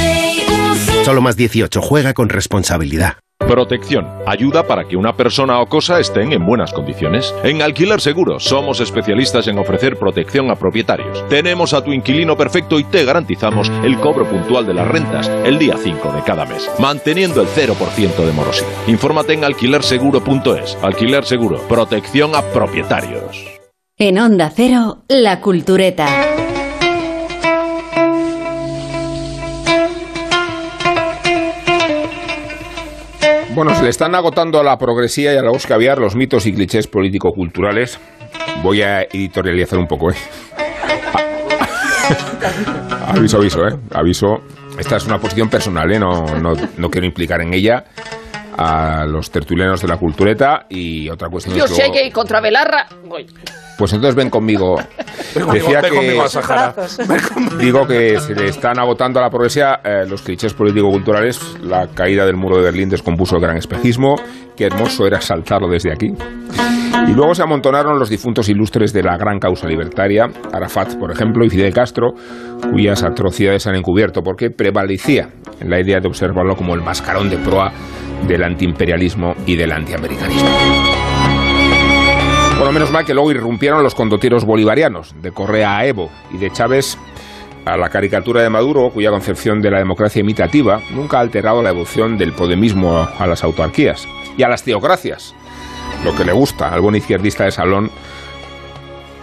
Solo 1.03 1.21
más 1.21 1.35
18. 1.35 1.81
Juega 1.81 2.13
con 2.13 2.29
responsabilidad. 2.29 3.17
Protección. 3.47 4.07
Ayuda 4.25 4.65
para 4.65 4.85
que 4.85 4.95
una 4.95 5.15
persona 5.15 5.59
o 5.59 5.67
cosa 5.67 5.99
estén 5.99 6.31
en 6.31 6.45
buenas 6.45 6.71
condiciones. 6.71 7.33
En 7.43 7.61
Alquiler 7.61 7.99
Seguro 7.99 8.39
somos 8.39 8.79
especialistas 8.79 9.47
en 9.47 9.59
ofrecer 9.59 9.97
protección 9.97 10.49
a 10.49 10.55
propietarios. 10.55 11.27
Tenemos 11.27 11.73
a 11.73 11.83
tu 11.83 11.91
inquilino 11.91 12.37
perfecto 12.37 12.79
y 12.79 12.83
te 12.85 13.03
garantizamos 13.05 13.69
el 13.83 13.99
cobro 13.99 14.25
puntual 14.25 14.65
de 14.65 14.73
las 14.73 14.87
rentas 14.87 15.29
el 15.45 15.59
día 15.59 15.75
5 15.77 16.11
de 16.13 16.23
cada 16.23 16.45
mes, 16.45 16.69
manteniendo 16.79 17.41
el 17.41 17.47
0% 17.47 18.25
de 18.25 18.31
morosidad. 18.31 18.69
Infórmate 18.87 19.33
en 19.33 19.43
alquilerseguro.es. 19.43 20.77
Alquiler 20.81 21.25
Seguro. 21.25 21.59
Protección 21.67 22.35
a 22.35 22.41
propietarios. 22.41 23.45
En 23.97 24.17
Onda 24.17 24.51
Cero, 24.55 25.03
La 25.07 25.39
Cultureta. 25.39 26.07
Bueno, 33.55 33.75
se 33.75 33.83
le 33.83 33.89
están 33.89 34.15
agotando 34.15 34.59
a 34.59 34.63
la 34.63 34.79
progresía 34.79 35.33
y 35.33 35.37
a 35.37 35.43
la 35.43 35.51
voz 35.51 35.67
caviar 35.67 35.99
los 35.99 36.15
mitos 36.15 36.47
y 36.47 36.53
clichés 36.53 36.87
político-culturales. 36.87 37.99
Voy 38.63 38.81
a 38.81 39.03
editorializar 39.03 39.77
un 39.77 39.87
poco, 39.87 40.09
¿eh? 40.09 40.15
aviso, 43.07 43.37
aviso, 43.37 43.67
¿eh? 43.67 43.75
Aviso. 43.91 44.41
Esta 44.79 44.95
es 44.95 45.05
una 45.05 45.19
posición 45.19 45.49
personal, 45.49 45.91
¿eh? 45.91 45.99
No, 45.99 46.39
no, 46.39 46.55
no 46.77 46.89
quiero 46.89 47.05
implicar 47.05 47.41
en 47.41 47.53
ella 47.53 47.85
a 48.57 49.05
los 49.05 49.29
tertulianos 49.31 49.81
de 49.81 49.87
la 49.87 49.97
cultureta 49.97 50.65
y 50.69 51.09
otra 51.09 51.29
cuestión 51.29 51.55
Yo 51.57 51.65
es 51.65 51.71
sé 51.71 51.77
luego- 51.87 51.93
que 51.93 52.11
contra 52.11 52.39
Belarra. 52.41 52.85
voy. 53.07 53.25
Pues 53.77 53.91
entonces 53.93 54.15
ven 54.15 54.29
conmigo. 54.29 54.77
Decía 55.51 55.81
ven 55.81 55.91
que 55.91 55.97
conmigo 55.97 56.23
a 56.23 56.29
Sahara. 56.29 56.75
digo 57.59 57.87
que 57.87 58.19
se 58.19 58.35
le 58.35 58.47
están 58.49 58.79
agotando 58.79 59.19
a 59.19 59.23
la 59.23 59.29
progresía 59.29 59.79
eh, 59.83 60.05
los 60.07 60.21
clichés 60.21 60.53
político-culturales. 60.53 61.57
La 61.63 61.87
caída 61.87 62.25
del 62.25 62.35
muro 62.37 62.57
de 62.57 62.63
Berlín 62.63 62.89
descompuso 62.89 63.35
el 63.37 63.41
gran 63.41 63.57
espejismo. 63.57 64.15
Qué 64.55 64.65
hermoso 64.65 65.07
era 65.07 65.19
saltarlo 65.21 65.67
desde 65.67 65.91
aquí. 65.91 66.13
Y 67.07 67.11
luego 67.13 67.33
se 67.33 67.41
amontonaron 67.41 67.97
los 67.97 68.09
difuntos 68.09 68.47
ilustres 68.47 68.93
de 68.93 69.01
la 69.03 69.17
gran 69.17 69.39
causa 69.39 69.67
libertaria, 69.67 70.27
Arafat, 70.53 70.95
por 70.97 71.11
ejemplo, 71.11 71.43
y 71.43 71.49
Fidel 71.49 71.73
Castro, 71.73 72.13
cuyas 72.71 73.03
atrocidades 73.03 73.65
han 73.67 73.75
encubierto, 73.75 74.21
porque 74.21 74.51
prevalecía 74.51 75.29
en 75.59 75.69
la 75.71 75.81
idea 75.81 75.99
de 75.99 76.07
observarlo 76.07 76.55
como 76.55 76.75
el 76.75 76.81
mascarón 76.81 77.29
de 77.29 77.37
proa 77.37 77.73
del 78.27 78.43
antiimperialismo 78.43 79.35
y 79.45 79.55
del 79.55 79.71
antiamericanismo. 79.71 80.49
Lo 82.59 82.71
menos 82.71 82.91
mal 82.91 83.05
que 83.05 83.13
luego 83.13 83.31
irrumpieron 83.31 83.83
los 83.83 83.93
condotieros 83.93 84.45
bolivarianos, 84.45 85.13
de 85.21 85.31
Correa 85.31 85.77
a 85.77 85.85
Evo 85.85 86.09
y 86.31 86.37
de 86.37 86.49
Chávez 86.49 86.97
a 87.65 87.77
la 87.77 87.89
caricatura 87.89 88.41
de 88.41 88.49
Maduro, 88.49 88.89
cuya 88.89 89.09
concepción 89.09 89.61
de 89.61 89.71
la 89.71 89.79
democracia 89.79 90.21
imitativa 90.21 90.81
nunca 90.91 91.17
ha 91.17 91.21
alterado 91.21 91.61
la 91.61 91.69
evolución 91.69 92.17
del 92.17 92.33
podemismo 92.33 93.07
a 93.17 93.27
las 93.27 93.43
autarquías 93.43 94.07
y 94.37 94.43
a 94.43 94.49
las 94.49 94.63
teocracias, 94.63 95.35
lo 96.03 96.15
que 96.15 96.25
le 96.25 96.31
gusta 96.31 96.73
al 96.73 96.81
buen 96.81 96.95
izquierdista 96.95 97.43
de 97.45 97.51
salón, 97.51 97.91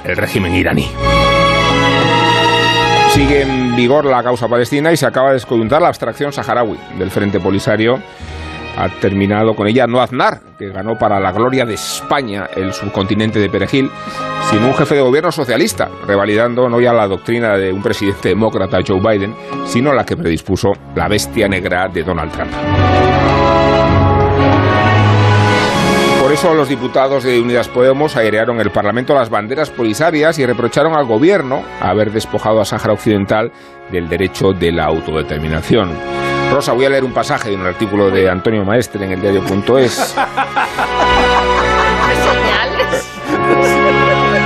el 0.04 0.16
régimen 0.16 0.54
iraní. 0.54 0.88
Sigue 3.10 3.42
en 3.42 3.74
vigor 3.74 4.04
la 4.04 4.22
causa 4.22 4.48
palestina 4.48 4.92
y 4.92 4.96
se 4.96 5.06
acaba 5.06 5.28
de 5.28 5.34
descoyuntar 5.34 5.82
la 5.82 5.88
abstracción 5.88 6.32
saharaui 6.32 6.78
del 6.98 7.10
Frente 7.10 7.40
Polisario. 7.40 8.00
Ha 8.76 8.88
terminado 9.00 9.54
con 9.54 9.66
ella 9.66 9.86
no 9.86 10.00
Aznar, 10.00 10.40
que 10.58 10.68
ganó 10.68 10.96
para 10.98 11.20
la 11.20 11.32
gloria 11.32 11.64
de 11.64 11.74
España 11.74 12.48
el 12.54 12.72
subcontinente 12.72 13.38
de 13.38 13.50
Perejil, 13.50 13.90
sino 14.50 14.66
un 14.66 14.74
jefe 14.74 14.96
de 14.96 15.02
gobierno 15.02 15.30
socialista, 15.30 15.88
revalidando 16.06 16.68
no 16.68 16.80
ya 16.80 16.92
la 16.92 17.06
doctrina 17.06 17.56
de 17.56 17.72
un 17.72 17.82
presidente 17.82 18.30
demócrata, 18.30 18.78
Joe 18.86 19.00
Biden, 19.00 19.34
sino 19.66 19.92
la 19.92 20.04
que 20.04 20.16
predispuso 20.16 20.72
la 20.94 21.08
bestia 21.08 21.48
negra 21.48 21.88
de 21.88 22.02
Donald 22.02 22.32
Trump. 22.32 22.50
Por 26.30 26.32
eso 26.32 26.54
los 26.54 26.68
diputados 26.68 27.24
de 27.24 27.40
Unidas 27.40 27.68
Podemos 27.68 28.16
airearon 28.16 28.60
el 28.60 28.70
Parlamento 28.70 29.14
las 29.14 29.30
banderas 29.30 29.68
polisarias 29.70 30.38
y 30.38 30.46
reprocharon 30.46 30.94
al 30.94 31.04
gobierno 31.04 31.64
haber 31.80 32.12
despojado 32.12 32.60
a 32.60 32.64
Sáhara 32.64 32.92
Occidental 32.92 33.50
del 33.90 34.08
derecho 34.08 34.52
de 34.52 34.70
la 34.70 34.84
autodeterminación. 34.84 36.19
Rosa, 36.50 36.72
voy 36.72 36.84
a 36.84 36.90
leer 36.90 37.04
un 37.04 37.12
pasaje 37.12 37.50
de 37.50 37.56
un 37.56 37.66
artículo 37.66 38.10
de 38.10 38.28
Antonio 38.28 38.64
Maestre 38.64 39.04
en 39.04 39.12
el 39.12 39.20
diario.es 39.20 40.16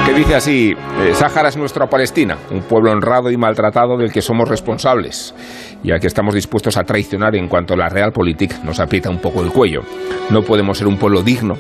que 0.04 0.12
dice 0.12 0.34
así, 0.34 0.74
eh, 1.00 1.14
Sáhara 1.14 1.48
es 1.48 1.56
nuestra 1.56 1.88
Palestina, 1.88 2.36
un 2.50 2.62
pueblo 2.62 2.92
honrado 2.92 3.30
y 3.30 3.36
maltratado 3.38 3.96
del 3.96 4.12
que 4.12 4.20
somos 4.20 4.48
responsables 4.48 5.34
y 5.82 5.92
al 5.92 6.00
que 6.00 6.06
estamos 6.06 6.34
dispuestos 6.34 6.76
a 6.76 6.84
traicionar 6.84 7.34
en 7.36 7.48
cuanto 7.48 7.74
la 7.74 7.88
Realpolitik 7.88 8.62
nos 8.62 8.80
aprieta 8.80 9.08
un 9.08 9.18
poco 9.18 9.42
el 9.42 9.50
cuello. 9.50 9.82
No 10.30 10.42
podemos 10.42 10.76
ser 10.76 10.88
un 10.88 10.98
pueblo 10.98 11.22
digno 11.22 11.56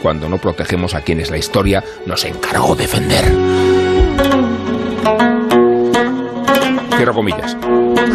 cuando 0.00 0.28
no 0.28 0.38
protegemos 0.38 0.94
a 0.94 1.00
quienes 1.00 1.30
la 1.30 1.38
historia 1.38 1.82
nos 2.06 2.24
encargó 2.24 2.76
defender. 2.76 3.24
Cierro 6.98 7.14
comillas. 7.14 7.56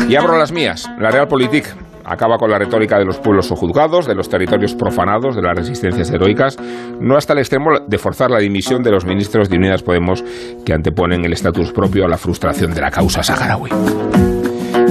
Y 0.09 0.15
abro 0.17 0.37
las 0.37 0.51
mías. 0.51 0.91
La 0.99 1.09
Realpolitik 1.09 1.65
acaba 2.03 2.37
con 2.37 2.51
la 2.51 2.59
retórica 2.59 2.99
de 2.99 3.05
los 3.05 3.17
pueblos 3.17 3.47
sojuzgados, 3.47 4.05
de 4.05 4.13
los 4.13 4.27
territorios 4.27 4.75
profanados, 4.75 5.37
de 5.37 5.41
las 5.41 5.55
resistencias 5.55 6.11
heroicas, 6.11 6.57
no 6.99 7.15
hasta 7.15 7.31
el 7.31 7.39
extremo 7.39 7.79
de 7.87 7.97
forzar 7.97 8.29
la 8.29 8.39
dimisión 8.39 8.83
de 8.83 8.91
los 8.91 9.05
ministros 9.05 9.49
de 9.49 9.55
Unidas 9.55 9.83
Podemos 9.83 10.21
que 10.65 10.73
anteponen 10.73 11.23
el 11.23 11.31
estatus 11.31 11.71
propio 11.71 12.03
a 12.03 12.09
la 12.09 12.17
frustración 12.17 12.73
de 12.73 12.81
la 12.81 12.91
causa 12.91 13.23
saharaui. 13.23 14.32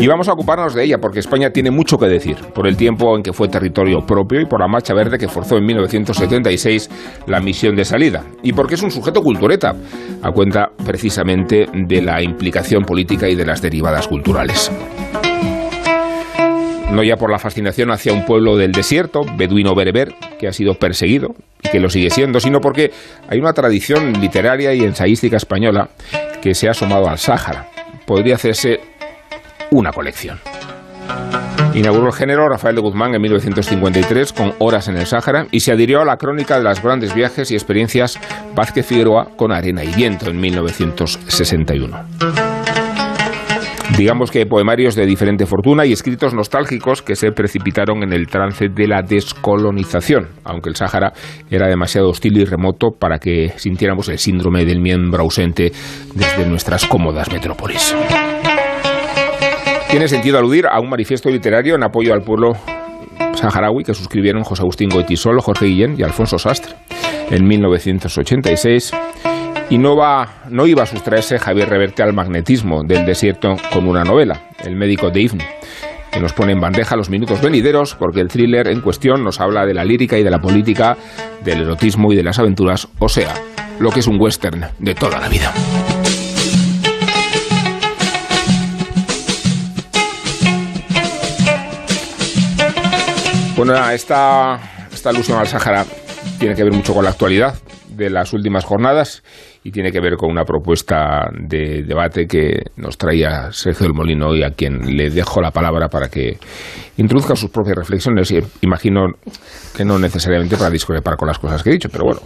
Y 0.02 0.08
vamos 0.08 0.28
a 0.28 0.32
ocuparnos 0.32 0.74
de 0.74 0.82
ella 0.82 0.98
porque 0.98 1.20
España 1.20 1.50
tiene 1.50 1.70
mucho 1.70 1.96
que 1.96 2.06
decir 2.06 2.36
por 2.52 2.66
el 2.66 2.76
tiempo 2.76 3.16
en 3.16 3.22
que 3.22 3.32
fue 3.32 3.46
territorio 3.46 4.00
propio 4.04 4.40
y 4.40 4.46
por 4.46 4.58
la 4.58 4.66
marcha 4.66 4.94
verde 4.94 5.16
que 5.16 5.28
forzó 5.28 5.58
en 5.58 5.64
1976 5.64 6.90
la 7.28 7.38
misión 7.38 7.76
de 7.76 7.84
salida. 7.84 8.24
Y 8.42 8.52
porque 8.52 8.74
es 8.74 8.82
un 8.82 8.90
sujeto 8.90 9.22
cultureta, 9.22 9.76
a 10.20 10.32
cuenta 10.32 10.70
precisamente 10.84 11.66
de 11.72 12.02
la 12.02 12.20
implicación 12.20 12.82
política 12.82 13.28
y 13.28 13.36
de 13.36 13.46
las 13.46 13.62
derivadas 13.62 14.08
culturales 14.08 14.72
no 16.90 17.02
ya 17.02 17.16
por 17.16 17.30
la 17.30 17.38
fascinación 17.38 17.90
hacia 17.90 18.12
un 18.12 18.26
pueblo 18.26 18.54
del 18.58 18.72
desierto, 18.72 19.22
beduino 19.38 19.74
bereber, 19.74 20.14
que 20.38 20.46
ha 20.46 20.52
sido 20.52 20.74
perseguido 20.74 21.28
y 21.62 21.70
que 21.70 21.80
lo 21.80 21.88
sigue 21.88 22.10
siendo, 22.10 22.38
sino 22.38 22.60
porque 22.60 22.90
hay 23.30 23.38
una 23.38 23.54
tradición 23.54 24.20
literaria 24.20 24.74
y 24.74 24.80
ensayística 24.80 25.38
española 25.38 25.88
que 26.42 26.54
se 26.54 26.68
ha 26.68 26.72
asomado 26.72 27.08
al 27.08 27.16
Sáhara. 27.16 27.70
Podría 28.04 28.34
hacerse 28.34 28.91
una 29.72 29.90
colección. 29.90 30.38
Inauguró 31.74 32.08
el 32.08 32.12
género 32.12 32.48
Rafael 32.48 32.76
de 32.76 32.82
Guzmán 32.82 33.14
en 33.14 33.22
1953 33.22 34.32
con 34.32 34.52
Horas 34.58 34.88
en 34.88 34.96
el 34.98 35.06
Sáhara 35.06 35.46
y 35.50 35.60
se 35.60 35.72
adhirió 35.72 36.02
a 36.02 36.04
la 36.04 36.18
crónica 36.18 36.58
de 36.58 36.64
los 36.64 36.82
grandes 36.82 37.14
viajes 37.14 37.50
y 37.50 37.54
experiencias 37.54 38.20
Vázquez 38.54 38.86
Figueroa 38.86 39.28
con 39.36 39.52
Arena 39.52 39.82
y 39.82 39.92
Viento 39.94 40.28
en 40.28 40.38
1961 40.38 42.04
digamos 43.96 44.30
que 44.30 44.46
poemarios 44.46 44.94
de 44.94 45.06
diferente 45.06 45.46
fortuna 45.46 45.84
y 45.86 45.92
escritos 45.92 46.34
nostálgicos 46.34 47.02
que 47.02 47.14
se 47.14 47.30
precipitaron 47.32 48.02
en 48.02 48.12
el 48.12 48.26
trance 48.26 48.68
de 48.68 48.86
la 48.86 49.02
descolonización, 49.02 50.28
aunque 50.44 50.70
el 50.70 50.76
Sáhara 50.76 51.12
era 51.50 51.68
demasiado 51.68 52.08
hostil 52.08 52.38
y 52.38 52.44
remoto 52.44 52.90
para 52.98 53.18
que 53.18 53.52
sintiéramos 53.56 54.08
el 54.08 54.18
síndrome 54.18 54.64
del 54.64 54.80
miembro 54.80 55.22
ausente 55.22 55.72
desde 56.14 56.46
nuestras 56.46 56.86
cómodas 56.86 57.30
metrópolis. 57.30 57.94
Tiene 59.92 60.08
sentido 60.08 60.38
aludir 60.38 60.66
a 60.66 60.80
un 60.80 60.88
manifiesto 60.88 61.28
literario 61.28 61.74
en 61.74 61.82
apoyo 61.82 62.14
al 62.14 62.22
pueblo 62.22 62.54
saharaui 63.34 63.84
que 63.84 63.92
suscribieron 63.92 64.42
José 64.42 64.62
Agustín 64.62 64.88
Goitisol, 64.88 65.38
Jorge 65.42 65.66
Guillén 65.66 65.96
y 65.98 66.02
Alfonso 66.02 66.38
Sastre 66.38 66.76
en 67.30 67.46
1986 67.46 68.90
y 69.68 69.76
no, 69.76 69.94
va, 69.94 70.44
no 70.48 70.66
iba 70.66 70.84
a 70.84 70.86
sustraerse 70.86 71.38
Javier 71.38 71.68
Reverte 71.68 72.02
al 72.02 72.14
magnetismo 72.14 72.82
del 72.82 73.04
desierto 73.04 73.56
con 73.70 73.86
una 73.86 74.02
novela, 74.02 74.48
El 74.64 74.76
médico 74.76 75.10
de 75.10 75.20
Ifni, 75.20 75.44
que 76.10 76.20
nos 76.20 76.32
pone 76.32 76.52
en 76.52 76.60
bandeja 76.62 76.96
los 76.96 77.10
minutos 77.10 77.42
venideros 77.42 77.94
porque 77.94 78.20
el 78.20 78.28
thriller 78.28 78.68
en 78.68 78.80
cuestión 78.80 79.22
nos 79.22 79.42
habla 79.42 79.66
de 79.66 79.74
la 79.74 79.84
lírica 79.84 80.16
y 80.16 80.22
de 80.22 80.30
la 80.30 80.38
política, 80.38 80.96
del 81.44 81.60
erotismo 81.60 82.14
y 82.14 82.16
de 82.16 82.22
las 82.22 82.38
aventuras, 82.38 82.88
o 82.98 83.10
sea, 83.10 83.34
lo 83.78 83.90
que 83.90 84.00
es 84.00 84.06
un 84.06 84.18
western 84.18 84.64
de 84.78 84.94
toda 84.94 85.20
la 85.20 85.28
vida. 85.28 85.52
Bueno, 93.64 93.90
esta, 93.90 94.58
esta 94.92 95.10
alusión 95.10 95.38
al 95.38 95.46
Sáhara 95.46 95.86
tiene 96.40 96.56
que 96.56 96.64
ver 96.64 96.72
mucho 96.72 96.92
con 96.92 97.04
la 97.04 97.10
actualidad 97.10 97.54
de 97.90 98.10
las 98.10 98.32
últimas 98.32 98.64
jornadas 98.64 99.22
y 99.64 99.70
tiene 99.70 99.92
que 99.92 100.00
ver 100.00 100.16
con 100.16 100.30
una 100.30 100.44
propuesta 100.44 101.28
de 101.32 101.84
debate 101.84 102.26
que 102.26 102.62
nos 102.76 102.98
traía 102.98 103.52
Sergio 103.52 103.86
del 103.86 103.94
Molino 103.94 104.34
y 104.34 104.42
a 104.42 104.50
quien 104.50 104.96
le 104.96 105.08
dejo 105.10 105.40
la 105.40 105.50
palabra 105.52 105.88
para 105.88 106.08
que 106.08 106.36
introduzca 106.96 107.36
sus 107.36 107.48
propias 107.50 107.76
reflexiones 107.76 108.30
y 108.32 108.40
imagino 108.62 109.06
que 109.76 109.84
no 109.84 109.98
necesariamente 109.98 110.56
para 110.56 110.68
discrepar 110.70 111.16
con 111.16 111.28
las 111.28 111.38
cosas 111.38 111.62
que 111.62 111.70
he 111.70 111.72
dicho, 111.74 111.88
pero 111.90 112.04
bueno, 112.04 112.20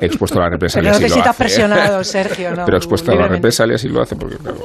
he 0.00 0.06
expuesto 0.06 0.38
a 0.38 0.42
la 0.44 0.50
represalia 0.50 0.92
Pero 0.92 1.08
sientas 1.08 1.28
hace. 1.30 1.38
presionado, 1.42 2.04
Sergio, 2.04 2.54
no, 2.54 2.64
pero 2.64 2.76
expuesto 2.76 3.12
a 3.12 3.16
la 3.16 3.28
represalia 3.28 3.76
y 3.82 3.88
lo 3.88 4.02
hace 4.02 4.14
porque... 4.16 4.36
claro. 4.36 4.58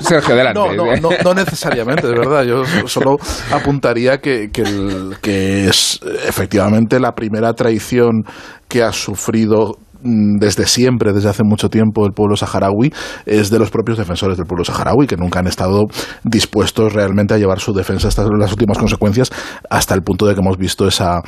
Sergio, 0.00 0.34
adelante. 0.34 0.60
No, 0.60 0.74
no, 0.74 0.96
no, 0.96 1.08
no 1.24 1.34
necesariamente, 1.34 2.06
de 2.06 2.12
verdad. 2.14 2.44
Yo 2.44 2.64
solo 2.86 3.16
apuntaría 3.52 4.18
que, 4.18 4.50
que, 4.52 4.62
el- 4.62 5.16
que 5.22 5.68
es 5.68 6.00
efectivamente 6.26 7.00
la 7.00 7.12
primera 7.12 7.52
traición 7.54 8.24
que 8.68 8.82
ha 8.82 8.92
sufrido 8.92 9.76
desde 10.06 10.66
siempre, 10.66 11.12
desde 11.12 11.28
hace 11.28 11.42
mucho 11.44 11.68
tiempo, 11.68 12.06
el 12.06 12.12
pueblo 12.12 12.36
saharaui 12.36 12.92
es 13.24 13.50
de 13.50 13.58
los 13.58 13.70
propios 13.70 13.98
defensores 13.98 14.36
del 14.36 14.46
pueblo 14.46 14.64
saharaui, 14.64 15.06
que 15.06 15.16
nunca 15.16 15.40
han 15.40 15.46
estado 15.46 15.84
dispuestos 16.24 16.92
realmente 16.92 17.34
a 17.34 17.38
llevar 17.38 17.60
su 17.60 17.72
defensa 17.72 18.08
hasta 18.08 18.24
las 18.38 18.52
últimas 18.52 18.78
consecuencias, 18.78 19.30
hasta 19.70 19.94
el 19.94 20.02
punto 20.02 20.26
de 20.26 20.34
que 20.34 20.40
hemos 20.40 20.56
visto 20.56 20.86
esa, 20.86 21.20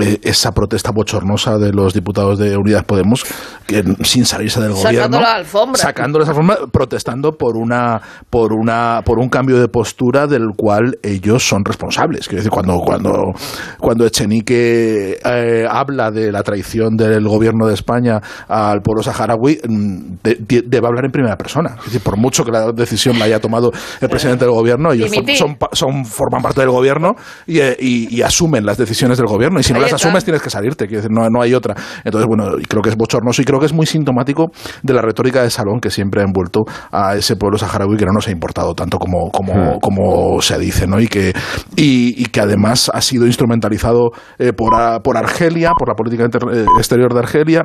eh, 0.00 0.18
esa 0.22 0.52
protesta 0.52 0.90
bochornosa 0.92 1.58
de 1.58 1.72
los 1.72 1.94
diputados 1.94 2.38
de 2.38 2.56
Unidas 2.56 2.84
Podemos, 2.84 3.24
que 3.66 3.84
sin 4.02 4.24
salirse 4.24 4.60
del 4.60 4.74
Sacando 4.74 4.88
gobierno, 4.88 5.20
la 5.20 5.34
alfombra. 5.34 5.80
sacando 5.80 6.22
esa 6.22 6.34
forma, 6.34 6.56
protestando 6.72 7.32
por 7.32 7.56
una 7.56 8.00
por 8.30 8.52
una 8.52 9.02
por 9.04 9.18
un 9.18 9.28
cambio 9.28 9.58
de 9.60 9.68
postura 9.68 10.26
del 10.26 10.48
cual 10.56 10.98
ellos 11.02 11.46
son 11.46 11.64
responsables. 11.64 12.28
Quiero 12.28 12.40
decir, 12.40 12.50
cuando 12.50 12.78
cuando 12.78 13.32
cuando 13.78 14.06
Echenique 14.06 15.18
eh, 15.24 15.66
habla 15.68 16.10
de 16.10 16.32
la 16.32 16.42
traición 16.42 16.96
del 16.96 17.26
gobierno 17.26 17.66
de 17.66 17.74
España 17.74 18.20
al 18.48 18.80
pueblo 18.80 19.02
saharaui, 19.02 19.58
mm, 19.68 19.98
de- 20.22 20.36
de- 20.40 20.62
debe 20.66 20.86
hablar 20.86 21.04
en 21.04 21.10
primera 21.10 21.36
persona. 21.36 21.76
Es 21.78 21.84
decir, 21.86 22.00
por 22.00 22.16
mucho 22.16 22.44
que 22.44 22.50
la 22.52 22.72
decisión 22.72 23.18
la 23.18 23.24
haya 23.26 23.40
tomado 23.40 23.70
el 24.00 24.08
presidente 24.08 24.44
del 24.44 24.54
gobierno, 24.54 24.92
ellos 24.92 25.10
son, 25.36 25.56
pa- 25.56 25.70
son 25.72 26.04
forman 26.04 26.42
parte 26.42 26.60
del 26.60 26.70
gobierno 26.70 27.14
y, 27.46 27.58
eh, 27.60 27.76
y- 27.78 28.14
y 28.14 28.22
asumen 28.22 28.64
las 28.66 28.76
decisiones 28.78 29.18
del 29.18 29.26
gobierno. 29.26 29.60
Y 29.60 29.62
si 29.62 29.72
no 29.72 29.78
las 29.80 29.90
asumes, 30.06 30.24
tienes 30.24 30.42
que 30.42 30.50
salirte. 30.50 30.86
Quiero 30.86 31.02
decir, 31.02 31.10
no, 31.14 31.28
no 31.30 31.42
hay 31.42 31.54
otra. 31.54 31.74
Entonces, 32.04 32.26
bueno, 32.28 32.58
y 32.58 32.64
creo 32.64 32.82
que 32.82 32.90
es 32.90 32.96
bochornoso 32.96 33.42
y 33.42 33.44
creo 33.44 33.58
que 33.60 33.66
es 33.66 33.72
muy 33.72 33.86
sintomático 33.86 34.50
de 34.82 34.92
la 34.94 35.02
retórica 35.02 35.42
de 35.42 35.50
salón 35.50 35.80
que 35.80 35.90
siempre 35.90 36.20
ha 36.20 36.24
envuelto 36.24 36.60
a 36.92 37.16
ese 37.16 37.36
pueblo 37.36 37.58
saharaui 37.58 37.96
que 37.96 38.04
no 38.04 38.12
nos 38.12 38.28
ha 38.28 38.30
importado 38.30 38.74
tanto 38.74 38.98
como, 38.98 39.30
como, 39.30 39.78
como 39.80 40.40
se 40.40 40.58
dice, 40.58 40.86
¿no? 40.86 41.00
Y 41.00 41.08
que, 41.08 41.32
y, 41.76 42.14
y 42.22 42.26
que 42.26 42.40
además 42.40 42.90
ha 42.92 43.00
sido 43.00 43.26
instrumentalizado 43.26 44.10
eh, 44.38 44.52
por, 44.52 44.72
por 45.02 45.16
Argelia, 45.16 45.72
por 45.78 45.88
la 45.88 45.94
política 45.94 46.24
eh, 46.24 46.64
exterior 46.78 47.12
de 47.12 47.18
Argelia 47.20 47.62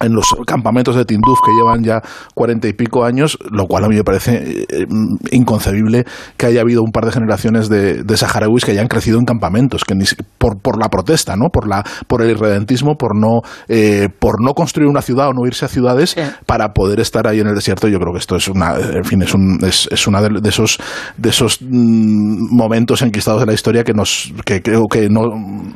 en 0.00 0.12
los 0.14 0.26
campamentos 0.46 0.96
de 0.96 1.04
Tinduf 1.04 1.38
que 1.44 1.52
llevan 1.52 1.82
ya 1.84 2.00
cuarenta 2.34 2.68
y 2.68 2.72
pico 2.72 3.04
años, 3.04 3.38
lo 3.50 3.66
cual 3.66 3.84
a 3.84 3.88
mí 3.88 3.96
me 3.96 4.04
parece 4.04 4.36
eh, 4.62 4.66
eh, 4.70 4.86
inconcebible 5.30 6.04
que 6.36 6.46
haya 6.46 6.60
habido 6.62 6.82
un 6.82 6.90
par 6.92 7.04
de 7.04 7.12
generaciones 7.12 7.68
de, 7.68 8.02
de 8.02 8.16
saharauis 8.16 8.64
que 8.64 8.72
hayan 8.72 8.88
crecido 8.88 9.18
en 9.18 9.24
campamentos, 9.24 9.84
que 9.84 9.94
ni 9.94 10.06
si- 10.06 10.16
por, 10.38 10.58
por 10.60 10.78
la 10.78 10.88
protesta, 10.88 11.36
¿no? 11.36 11.48
por, 11.52 11.68
la, 11.68 11.84
por 12.08 12.22
el 12.22 12.30
irredentismo, 12.30 12.96
por 12.96 13.16
no, 13.18 13.40
eh, 13.68 14.08
por 14.18 14.42
no 14.44 14.54
construir 14.54 14.88
una 14.88 15.02
ciudad 15.02 15.28
o 15.28 15.32
no 15.32 15.46
irse 15.46 15.64
a 15.64 15.68
ciudades 15.68 16.16
para 16.46 16.72
poder 16.72 17.00
estar 17.00 17.26
ahí 17.26 17.40
en 17.40 17.46
el 17.48 17.54
desierto. 17.54 17.88
Yo 17.88 17.98
creo 17.98 18.12
que 18.12 18.18
esto 18.18 18.36
es 18.36 18.48
una, 18.48 18.74
en 18.76 19.04
fin, 19.04 19.22
es, 19.22 19.34
un, 19.34 19.58
es, 19.62 19.88
es 19.90 20.06
una 20.06 20.20
de, 20.22 20.40
de 20.40 20.48
esos, 20.48 20.78
de 21.16 21.28
esos 21.28 21.58
mm, 21.60 22.54
momentos 22.56 23.02
enquistados 23.02 23.40
de 23.40 23.46
la 23.46 23.52
historia 23.52 23.84
que 23.84 23.92
nos, 23.94 24.32
que 24.44 24.62
creo 24.62 24.86
que 24.86 25.08
no, 25.08 25.22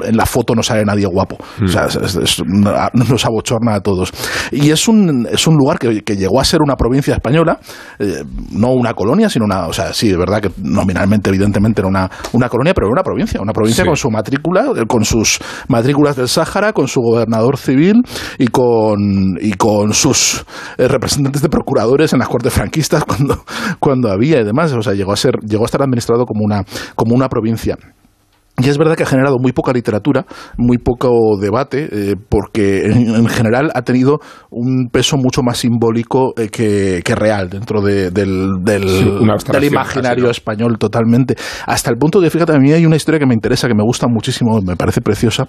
en 0.05 0.17
la 0.17 0.27
foto 0.27 0.55
no 0.55 0.63
sale 0.63 0.85
nadie 0.85 1.07
guapo. 1.07 1.37
O 1.63 1.69
sea, 1.69 1.87
es- 1.87 1.97
es- 1.97 2.17
es 2.17 2.39
una- 2.41 2.91
nos 2.95 3.25
abochorna 3.25 3.75
a 3.75 3.81
todos. 3.81 4.13
Y 4.53 4.71
es 4.71 4.89
un, 4.89 5.27
es 5.31 5.47
un 5.47 5.57
lugar 5.57 5.79
que, 5.79 6.03
que 6.03 6.17
llegó 6.17 6.41
a 6.41 6.45
ser 6.45 6.61
una 6.63 6.77
provincia 6.77 7.15
española, 7.15 7.59
eh, 7.99 8.23
no 8.53 8.73
una 8.73 8.95
colonia, 8.95 9.29
sino 9.29 9.45
una, 9.45 9.67
o 9.67 9.73
sea, 9.73 9.93
sí, 9.93 10.09
de 10.09 10.17
verdad 10.17 10.41
que 10.41 10.51
nominalmente, 10.63 11.31
evidentemente, 11.31 11.81
era 11.81 11.89
una, 11.89 12.11
una 12.33 12.49
colonia, 12.49 12.75
pero 12.75 12.87
era 12.87 12.93
una 12.93 13.03
provincia, 13.03 13.41
una 13.41 13.53
provincia 13.53 13.83
Sí. 13.85 13.89
con 13.89 13.97
su 13.97 14.11
matrícula, 14.11 14.67
eh, 14.77 14.87
con 14.87 15.05
sus 15.05 15.39
matrículas 15.69 16.17
del 16.17 16.29
Sáhara, 16.29 16.73
con 16.73 16.89
su 16.89 17.01
gobernador 17.01 17.57
civil 17.57 18.03
y 18.39 18.47
con, 18.49 19.37
y 19.41 19.53
con 19.55 19.93
sus 19.93 20.45
eh, 20.79 20.89
representantes 20.89 21.43
de 21.43 21.49
procuradores 21.49 22.13
en 22.13 22.19
las 22.21 22.29
cortes 22.29 22.53
franquistas 22.53 23.05
cuando, 23.09 23.45
cuando 23.79 24.11
había 24.11 24.41
y 24.41 24.45
demás. 24.45 24.73
O 24.73 24.83
sea, 24.83 24.95
llegó 24.95 25.13
a 25.13 25.17
ser, 25.17 25.35
llegó 25.47 25.65
a 25.65 25.67
estar 25.67 25.83
administrado 25.83 26.25
como 26.25 26.45
una, 26.45 26.65
como 26.95 27.15
una 27.15 27.29
provincia. 27.29 27.77
Y 28.57 28.69
es 28.69 28.79
verdad 28.79 28.95
que 28.95 29.03
ha 29.03 29.07
generado 29.07 29.39
muy 29.41 29.51
poca 29.53 29.73
literatura, 29.73 30.27
muy 30.57 30.79
poco 30.79 31.37
debate, 31.41 31.89
eh, 31.91 32.15
porque 32.29 32.85
en, 32.87 33.13
en 33.15 33.27
general 33.27 33.71
ha 33.75 33.83
tenido 33.83 34.21
un 34.51 34.89
peso 34.93 35.17
mucho 35.17 35.43
más 35.43 35.59
simbólico 35.59 36.35
eh, 36.37 36.49
que, 36.51 37.03
que 37.05 37.15
real 37.17 37.51
dentro 37.51 37.81
de- 37.83 38.13
del, 38.13 38.63
del, 38.63 38.89
Sí, 38.89 39.05
del 39.53 39.65
imaginario 39.65 40.09
casi, 40.11 40.21
¿no? 40.23 40.31
español 40.31 40.79
totalmente. 40.79 41.35
Hasta 41.67 41.91
el 41.91 41.97
punto 41.97 42.21
de, 42.21 42.31
fíjate, 42.31 42.53
a 42.55 42.59
mí 42.59 42.71
hay 42.73 42.87
una 42.87 42.95
historia 42.97 43.19
que 43.19 43.27
me 43.27 43.35
interesa, 43.35 43.67
que 43.67 43.75
me 43.75 43.83
gusta 43.83 44.07
muchísimo, 44.07 44.61
me 44.65 44.77
parece 44.77 45.01
preciosa, 45.01 45.47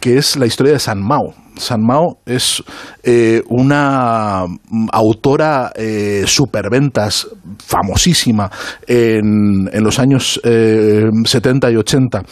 que 0.00 0.18
es 0.18 0.36
la 0.36 0.46
historia 0.46 0.72
de 0.72 0.80
San 0.80 1.00
Mao. 1.00 1.34
San 1.58 1.82
Mao 1.82 2.20
es 2.24 2.62
eh, 3.02 3.42
una 3.48 4.44
mm, 4.46 4.88
autora 4.92 5.72
eh, 5.74 6.24
superventas 6.26 7.28
famosísima 7.58 8.50
en, 8.86 9.68
en 9.72 9.84
los 9.84 9.98
años 9.98 10.40
eh, 10.44 11.10
70 11.24 11.70
y 11.70 11.76
80 11.76 12.22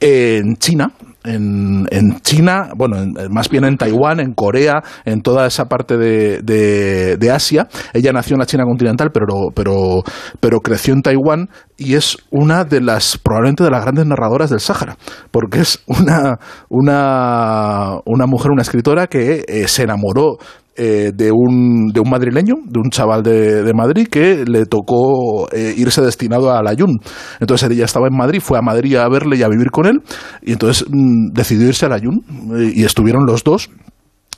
en 0.00 0.56
China. 0.56 0.92
En, 1.24 1.86
en 1.90 2.20
China, 2.20 2.70
bueno, 2.76 2.96
en- 2.98 3.14
más 3.30 3.48
bien 3.48 3.64
en 3.64 3.76
Taiwán, 3.76 4.20
en 4.20 4.32
Corea, 4.34 4.82
en 5.04 5.20
toda 5.22 5.46
esa 5.46 5.66
parte 5.66 5.96
de, 5.96 6.42
de- 6.42 7.30
Asia. 7.32 7.68
Ella 7.94 8.12
nació 8.12 8.34
en 8.34 8.40
la 8.40 8.46
China 8.46 8.64
continental, 8.64 9.10
pero, 9.12 9.50
pero, 9.54 10.02
pero 10.40 10.60
creció 10.60 10.92
en 10.94 11.02
Taiwán 11.02 11.48
y 11.78 11.94
es 11.94 12.16
una 12.30 12.64
de 12.64 12.80
las, 12.80 13.16
probablemente 13.18 13.64
de 13.64 13.70
las 13.70 13.82
grandes 13.82 14.06
narradoras 14.06 14.50
del 14.50 14.60
Sáhara, 14.60 14.96
porque 15.30 15.60
es 15.60 15.82
una, 15.86 16.38
una, 16.68 17.98
una 18.04 18.26
mujer, 18.26 18.50
una 18.52 18.62
escritora 18.62 19.06
que 19.06 19.44
eh, 19.46 19.68
se 19.68 19.84
enamoró 19.84 20.36
eh, 20.76 21.12
de, 21.14 21.30
un, 21.32 21.88
de 21.92 22.00
un 22.00 22.08
madrileño, 22.08 22.54
de 22.64 22.80
un 22.80 22.90
chaval 22.90 23.22
de, 23.22 23.62
de 23.62 23.74
Madrid 23.74 24.08
que 24.10 24.44
le 24.46 24.66
tocó 24.66 25.48
eh, 25.52 25.74
irse 25.76 26.00
destinado 26.00 26.50
al 26.50 26.66
Ayun. 26.66 26.98
Entonces 27.40 27.70
ella 27.70 27.84
estaba 27.84 28.08
en 28.08 28.16
Madrid, 28.16 28.40
fue 28.40 28.58
a 28.58 28.62
Madrid 28.62 28.96
a 28.96 29.08
verle 29.08 29.36
y 29.36 29.42
a 29.42 29.48
vivir 29.48 29.70
con 29.70 29.86
él, 29.86 30.00
y 30.42 30.52
entonces 30.52 30.86
mm, 30.88 31.32
decidió 31.32 31.68
irse 31.68 31.86
al 31.86 31.92
Ayun 31.92 32.24
eh, 32.56 32.72
y 32.74 32.84
estuvieron 32.84 33.26
los 33.26 33.44
dos 33.44 33.70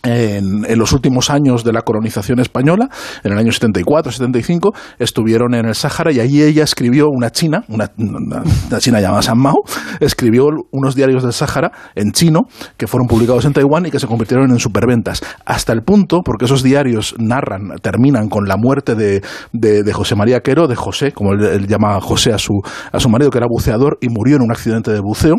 en, 0.04 0.78
los 0.78 0.92
últimos 0.92 1.30
años 1.30 1.64
de 1.64 1.72
la 1.72 1.82
colonización 1.82 2.40
española, 2.40 2.88
en 3.22 3.32
el 3.32 3.38
año 3.38 3.52
74, 3.52 4.12
75, 4.12 4.72
estuvieron 4.98 5.54
en 5.54 5.66
el 5.66 5.74
Sáhara 5.74 6.12
y 6.12 6.20
allí 6.20 6.42
ella 6.42 6.64
escribió 6.64 7.08
una 7.08 7.30
china, 7.30 7.64
una, 7.68 7.90
china 8.78 9.00
llamada 9.00 9.22
San 9.22 9.38
Mao, 9.38 9.62
escribió 10.00 10.46
unos 10.70 10.94
diarios 10.94 11.22
del 11.22 11.32
Sáhara 11.32 11.72
en 11.94 12.12
chino 12.12 12.42
que 12.76 12.86
fueron 12.86 13.06
publicados 13.08 13.44
en 13.44 13.52
Taiwán 13.52 13.86
y 13.86 13.90
que 13.90 13.98
se 13.98 14.06
convirtieron 14.06 14.50
en 14.50 14.58
superventas. 14.58 15.22
Hasta 15.44 15.72
el 15.72 15.82
punto, 15.82 16.20
porque 16.24 16.44
esos 16.44 16.62
diarios 16.62 17.14
narran, 17.18 17.76
terminan 17.82 18.28
con 18.28 18.46
la 18.46 18.56
muerte 18.56 18.94
de, 18.94 19.22
de- 19.52 19.82
de 19.82 19.92
José 19.92 20.14
María 20.16 20.40
Quero, 20.40 20.66
de 20.68 20.76
José, 20.76 21.12
como 21.12 21.32
él, 21.32 21.42
él 21.44 21.66
llama 21.66 22.00
José 22.00 22.32
a 22.32 22.38
su, 22.38 22.60
a 22.92 23.00
su 23.00 23.08
marido, 23.08 23.30
que 23.30 23.38
era 23.38 23.46
buceador 23.48 23.98
y 24.00 24.08
murió 24.08 24.36
en 24.36 24.42
un 24.42 24.50
accidente 24.52 24.90
de 24.92 25.00
buceo 25.00 25.36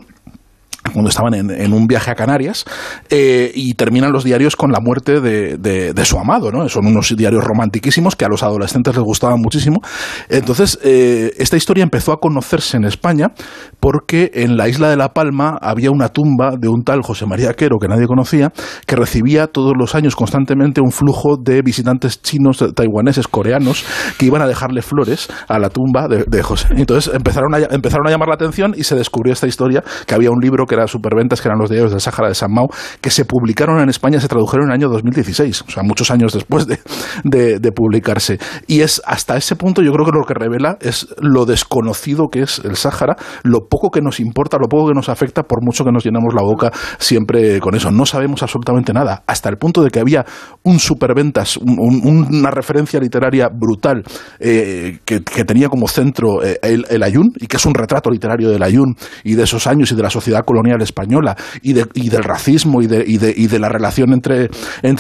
cuando 0.94 1.10
estaban 1.10 1.34
en, 1.34 1.50
en 1.50 1.74
un 1.74 1.88
viaje 1.88 2.12
a 2.12 2.16
Canarias, 2.16 2.66
eh, 3.10 3.52
y 3.54 3.74
terminan 3.74 4.12
los 4.12 4.24
diarios 4.24 4.56
con 4.56 4.72
la 4.72 4.80
muerte 4.80 5.20
de, 5.20 5.58
de- 5.58 6.06
su 6.06 6.20
amado, 6.20 6.52
¿no? 6.52 6.70
Son 6.70 6.86
unos 6.86 7.16
diarios 7.18 7.44
romantiquísimos 7.44 8.16
que 8.16 8.26
a 8.26 8.28
los 8.28 8.44
adolescentes 8.44 8.96
les 8.96 9.04
gustaban 9.04 9.40
muchísimo. 9.42 9.82
Entonces, 10.30 10.78
eh, 10.84 11.34
esta 11.40 11.58
historia 11.58 11.82
empezó 11.84 12.12
a 12.12 12.18
conocerse 12.20 12.78
en 12.78 12.84
España 12.84 13.30
porque 13.80 14.30
en 14.36 14.56
la 14.56 14.70
isla 14.70 14.88
de 14.90 14.98
La 14.98 15.14
Palma 15.14 15.58
había 15.62 15.90
una 15.90 16.10
tumba 16.10 16.52
de 16.60 16.68
un 16.68 16.84
tal 16.84 17.02
José 17.02 17.26
María 17.26 17.54
Quero, 17.54 17.78
que 17.80 17.88
nadie 17.88 18.06
conocía, 18.06 18.52
que 18.86 18.96
recibía 18.96 19.48
todos 19.48 19.74
los 19.76 19.96
años 19.96 20.16
constantemente 20.16 20.80
un 20.80 20.92
flujo 20.92 21.38
de 21.38 21.64
visitantes 21.64 22.22
chinos, 22.22 22.64
taiwaneses, 22.76 23.28
coreanos, 23.28 23.84
que 24.20 24.28
iban 24.28 24.44
a 24.44 24.48
dejarle 24.48 24.84
flores 24.84 25.28
a 25.48 25.58
la 25.58 25.70
tumba 25.70 26.08
de, 26.08 26.24
de 26.28 26.44
José. 26.44 26.68
Entonces 26.78 27.12
empezaron 27.16 27.56
a, 27.56 27.58
empezaron 27.58 28.08
a 28.08 28.12
llamar 28.12 28.28
la 28.30 28.36
atención 28.36 28.74
y 28.78 28.84
se 28.84 28.94
descubrió 28.96 29.34
esta 29.34 29.48
historia, 29.48 29.84
que 30.06 30.14
había 30.14 30.30
un 30.30 30.40
libro 30.40 30.66
que 30.68 30.75
era 30.76 30.88
superventas, 30.88 31.42
que 31.42 31.48
eran 31.48 31.60
los 31.60 31.70
diarios 31.70 31.92
del 31.92 32.02
Sáhara 32.02 32.30
de 32.30 32.36
San 32.36 32.52
Mao, 32.54 32.68
que 33.02 33.10
se 33.10 33.26
publicaron 33.26 33.80
en 33.80 33.90
España, 33.90 34.20
se 34.20 34.28
tradujeron 34.28 34.66
en 34.68 34.72
el 34.72 34.76
año 34.76 34.90
2016, 34.90 35.64
o 35.68 35.72
sea, 35.72 35.84
muchos 35.84 36.12
años 36.12 36.34
después 36.34 36.68
de, 36.68 37.72
publicarse. 37.76 38.38
Y 38.68 38.82
es 38.82 39.02
hasta 39.06 39.36
ese 39.38 39.56
punto, 39.56 39.82
yo 39.82 39.92
creo 39.92 40.06
que 40.06 40.12
lo 40.18 40.24
que 40.26 40.34
revela 40.34 40.78
es 40.80 41.08
lo 41.20 41.46
desconocido 41.46 42.28
que 42.32 42.42
es 42.44 42.60
el 42.64 42.76
Sáhara, 42.76 43.16
lo 43.44 43.68
poco 43.70 43.90
que 43.92 44.02
nos 44.02 44.20
importa, 44.20 44.58
lo 44.58 44.68
poco 44.68 44.88
que 44.90 44.94
nos 44.94 45.10
afecta, 45.10 45.44
por 45.44 45.64
mucho 45.64 45.84
que 45.84 45.92
nos 45.92 46.04
llenamos 46.06 46.34
la 46.34 46.42
boca 46.42 46.72
siempre 47.00 47.60
con 47.60 47.76
eso. 47.76 47.92
No 47.92 48.06
sabemos 48.06 48.44
absolutamente 48.44 48.94
nada, 48.94 49.24
hasta 49.28 49.50
el 49.50 49.58
punto 49.58 49.84
de 49.84 49.90
que 49.90 50.00
había 50.00 50.26
un 50.64 50.80
superventas, 50.80 51.58
un- 51.58 51.78
un- 51.80 52.36
una 52.36 52.52
referencia 52.52 53.00
literaria 53.00 53.50
brutal 53.50 54.04
eh, 54.40 55.00
que, 55.06 55.22
que 55.24 55.44
tenía 55.46 55.70
como 55.70 55.88
centro 55.88 56.44
eh, 56.44 56.60
el, 56.62 56.86
el 56.90 57.04
Ayun, 57.04 57.32
y 57.38 57.48
que 57.48 57.58
es 57.58 57.66
un 57.66 57.74
retrato 57.74 58.10
literario 58.10 58.50
del 58.50 58.64
Ayun 58.64 58.96
y 59.24 59.36
de 59.36 59.44
esos 59.44 59.68
años 59.68 59.92
y 59.92 59.96
de 59.96 60.04
la 60.04 60.10
sociedad 60.10 60.44
colonial 60.46 60.65
colonial 60.66 60.82
española 60.82 61.36
y, 61.62 61.74
de, 61.74 61.86
y 61.94 62.10
del 62.10 62.24
racismo 62.24 62.82
y 62.82 62.88
de, 62.88 63.04
y, 63.06 63.18
de, 63.18 63.34
y 63.36 63.48
de 63.48 63.60
la 63.60 63.70
relación 63.70 64.14
entre, 64.14 64.50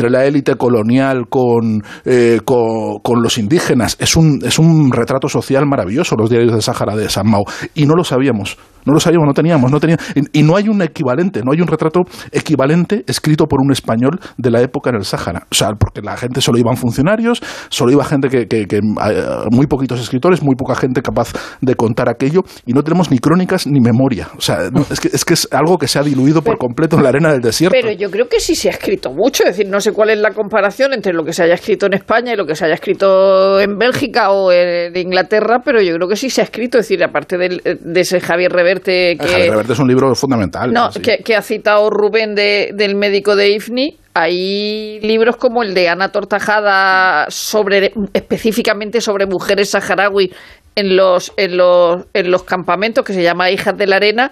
la 0.10 0.26
élite 0.26 0.56
colonial 0.56 1.28
con, 1.30 1.84
eh, 2.06 2.40
con, 2.46 3.22
los 3.22 3.38
indígenas. 3.38 3.98
Es 4.00 4.16
un, 4.16 4.40
es 4.46 4.60
un 4.60 4.92
retrato 4.92 5.28
social 5.28 5.66
maravilloso, 5.66 6.16
los 6.16 6.30
diarios 6.30 6.52
del 6.52 6.62
Sáhara 6.62 6.96
de 6.96 7.10
San 7.10 7.30
Mao. 7.30 7.44
Y 7.74 7.86
no 7.86 7.96
lo 7.96 8.04
sabíamos. 8.04 8.58
No 8.86 8.94
lo 8.94 9.00
sabíamos, 9.00 9.28
no 9.28 9.34
teníamos, 9.34 9.72
no 9.72 9.80
teníamos. 9.80 10.06
Y, 10.16 10.40
y 10.40 10.44
no 10.44 10.56
hay 10.56 10.70
un 10.70 10.82
equivalente, 10.82 11.42
no 11.44 11.52
hay 11.52 11.62
un 11.62 11.68
retrato 11.68 12.02
equivalente 12.32 13.04
escrito 13.08 13.46
por 13.46 13.62
un 13.62 13.72
español 13.72 14.20
de 14.38 14.52
la 14.52 14.62
época 14.62 14.90
en 14.90 14.98
el 14.98 15.06
Sáhara. 15.06 15.48
O 15.52 15.56
sea, 15.56 15.70
porque 15.80 16.02
la 16.02 16.18
gente 16.18 16.42
solo 16.42 16.58
iban 16.58 16.78
funcionarios, 16.78 17.42
solo 17.70 17.92
iba 17.92 18.06
gente 18.06 18.30
que, 18.30 18.48
que, 18.48 18.66
que 18.66 18.78
eh, 18.78 19.26
muy 19.52 19.68
poquitos 19.68 20.00
escritores, 20.00 20.42
muy 20.44 20.56
poca 20.56 20.76
gente 20.76 21.02
capaz 21.02 21.34
de 21.62 21.76
contar 21.76 22.10
aquello, 22.10 22.42
y 22.66 22.74
no 22.74 22.84
tenemos 22.84 23.12
ni 23.12 23.20
crónicas 23.20 23.68
ni 23.68 23.80
memoria. 23.80 24.30
O 24.38 24.42
sea, 24.42 24.70
no, 24.72 24.82
es, 24.90 25.00
que, 25.00 25.10
es 25.12 25.26
que 25.26 25.34
es 25.34 25.48
algo 25.52 25.78
que 25.78 25.88
se 25.88 26.00
ha 26.00 26.04
diluido 26.04 26.42
por 26.42 26.58
completo 26.58 26.98
en 26.98 27.04
la 27.04 27.10
arena 27.10 27.32
del 27.32 27.42
desierto. 27.42 27.76
Pero 27.80 27.92
yo 27.92 28.10
creo 28.12 28.28
que 28.28 28.40
sí 28.40 28.56
se 28.56 28.70
ha 28.70 28.72
escrito 28.72 29.12
mucho, 29.12 29.44
es 29.44 29.58
decir, 29.58 29.72
no 29.72 29.80
sé 29.80 29.92
cuál 29.92 30.10
es 30.12 30.20
la 30.20 30.32
comparación 30.32 30.94
entre 30.94 31.14
lo 31.14 31.24
que 31.24 31.34
se 31.34 31.44
haya 31.44 31.56
escrito 31.56 31.86
en 31.86 31.94
España 31.94 32.34
y 32.34 32.36
lo 32.36 32.46
que 32.46 32.56
se 32.56 32.66
haya 32.66 32.76
escrito 32.76 33.60
en 33.60 33.78
Bélgica 33.78 34.32
o 34.32 34.52
en 34.52 34.96
Inglaterra, 34.96 35.60
pero 35.64 35.82
yo 35.82 35.96
creo 35.96 36.08
que 36.08 36.16
sí 36.16 36.30
se 36.30 36.42
ha 36.42 36.44
escrito, 36.44 36.78
es 36.78 36.86
decir, 36.88 37.04
aparte 37.04 37.38
del, 37.38 37.62
de 37.64 38.00
ese 38.00 38.20
Javier 38.20 38.52
Reverte 38.76 39.18
que... 39.18 39.50
Reverte 39.50 39.74
es 39.74 39.80
un 39.80 39.88
libro 39.88 40.14
fundamental. 40.16 40.72
No, 40.72 40.92
sí. 40.92 41.02
que, 41.02 41.18
que, 41.18 41.36
ha 41.36 41.42
citado 41.42 41.90
Rubén 41.90 42.36
de, 42.36 42.72
del 42.74 42.96
médico 42.96 43.36
de 43.36 43.52
IFNI, 43.52 43.98
hay 44.14 45.00
libros 45.02 45.36
como 45.36 45.62
el 45.62 45.74
de 45.74 45.90
Ana 45.90 46.10
Tortajada 46.10 47.26
sobre 47.30 47.92
específicamente 48.14 49.02
sobre 49.02 49.26
mujeres 49.26 49.72
saharaui 49.72 50.32
en 50.76 50.96
los, 50.96 51.34
en 51.36 51.58
los, 51.58 52.06
en 52.14 52.32
los 52.32 52.44
campamentos 52.44 53.04
que 53.04 53.14
se 53.14 53.22
llama 53.22 53.52
Hijas 53.52 53.78
de 53.78 53.88
la 53.88 53.98
Arena 53.98 54.32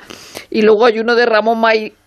y 0.49 0.61
luego 0.61 0.85
hay 0.85 0.99
uno 0.99 1.15
de 1.15 1.25
Ramón 1.25 1.61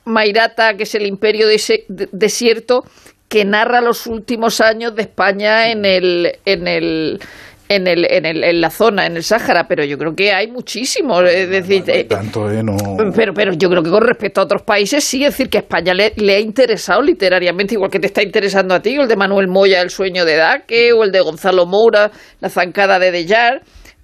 Mairata 0.07 0.75
que 0.75 0.85
es 0.85 0.95
el 0.95 1.07
Imperio 1.07 1.47
de 1.47 1.57
ese, 1.57 1.85
de, 1.89 2.09
Desierto 2.13 2.83
que 3.29 3.45
narra 3.45 3.83
los 3.83 4.07
últimos 4.07 4.63
años 4.63 4.95
de 4.95 5.03
España 5.03 5.71
en 5.71 5.85
el 5.85 6.33
en 6.45 6.69
el 6.69 7.21
en, 7.69 7.87
el, 7.87 8.07
en, 8.11 8.27
el, 8.27 8.45
en 8.45 8.61
la 8.61 8.71
zona, 8.71 9.07
en 9.07 9.17
el 9.17 9.23
Sáhara, 9.23 9.67
pero 9.69 9.85
yo 9.85 9.99
creo 9.99 10.15
que 10.15 10.33
hay 10.33 10.49
muchísimos. 10.49 11.25
Es 11.25 11.49
decir, 11.49 11.85
no, 11.87 11.93
no, 11.93 11.99
no 11.99 12.07
tanto, 12.07 12.51
eh, 12.51 12.63
no... 12.63 13.13
pero, 13.15 13.35
pero 13.35 13.53
yo 13.53 13.69
creo 13.69 13.83
que 13.83 13.91
con 13.91 14.03
respecto 14.03 14.41
a 14.41 14.45
otros 14.45 14.63
países, 14.63 15.05
sí, 15.05 15.25
es 15.25 15.33
decir, 15.33 15.49
que 15.49 15.59
a 15.59 15.61
España 15.61 15.95
le, 15.95 16.13
le, 16.17 16.37
ha 16.37 16.41
interesado 16.41 17.03
literariamente, 17.03 17.75
igual 17.75 17.91
que 17.91 18.01
te 18.01 18.07
está 18.07 18.23
interesando 18.23 18.75
a 18.75 18.81
ti, 18.81 18.97
o 18.99 19.03
el 19.03 19.09
de 19.09 19.17
Manuel 19.17 19.49
Moya, 19.49 19.81
El 19.83 19.91
sueño 19.91 20.25
de 20.25 20.37
Daque, 20.37 20.93
o 20.93 21.05
el 21.05 21.13
de 21.13 21.21
Gonzalo 21.21 21.67
Moura, 21.67 22.11
La 22.41 22.49
zancada 22.49 22.99
de 22.99 23.11
Dellar, 23.11 23.63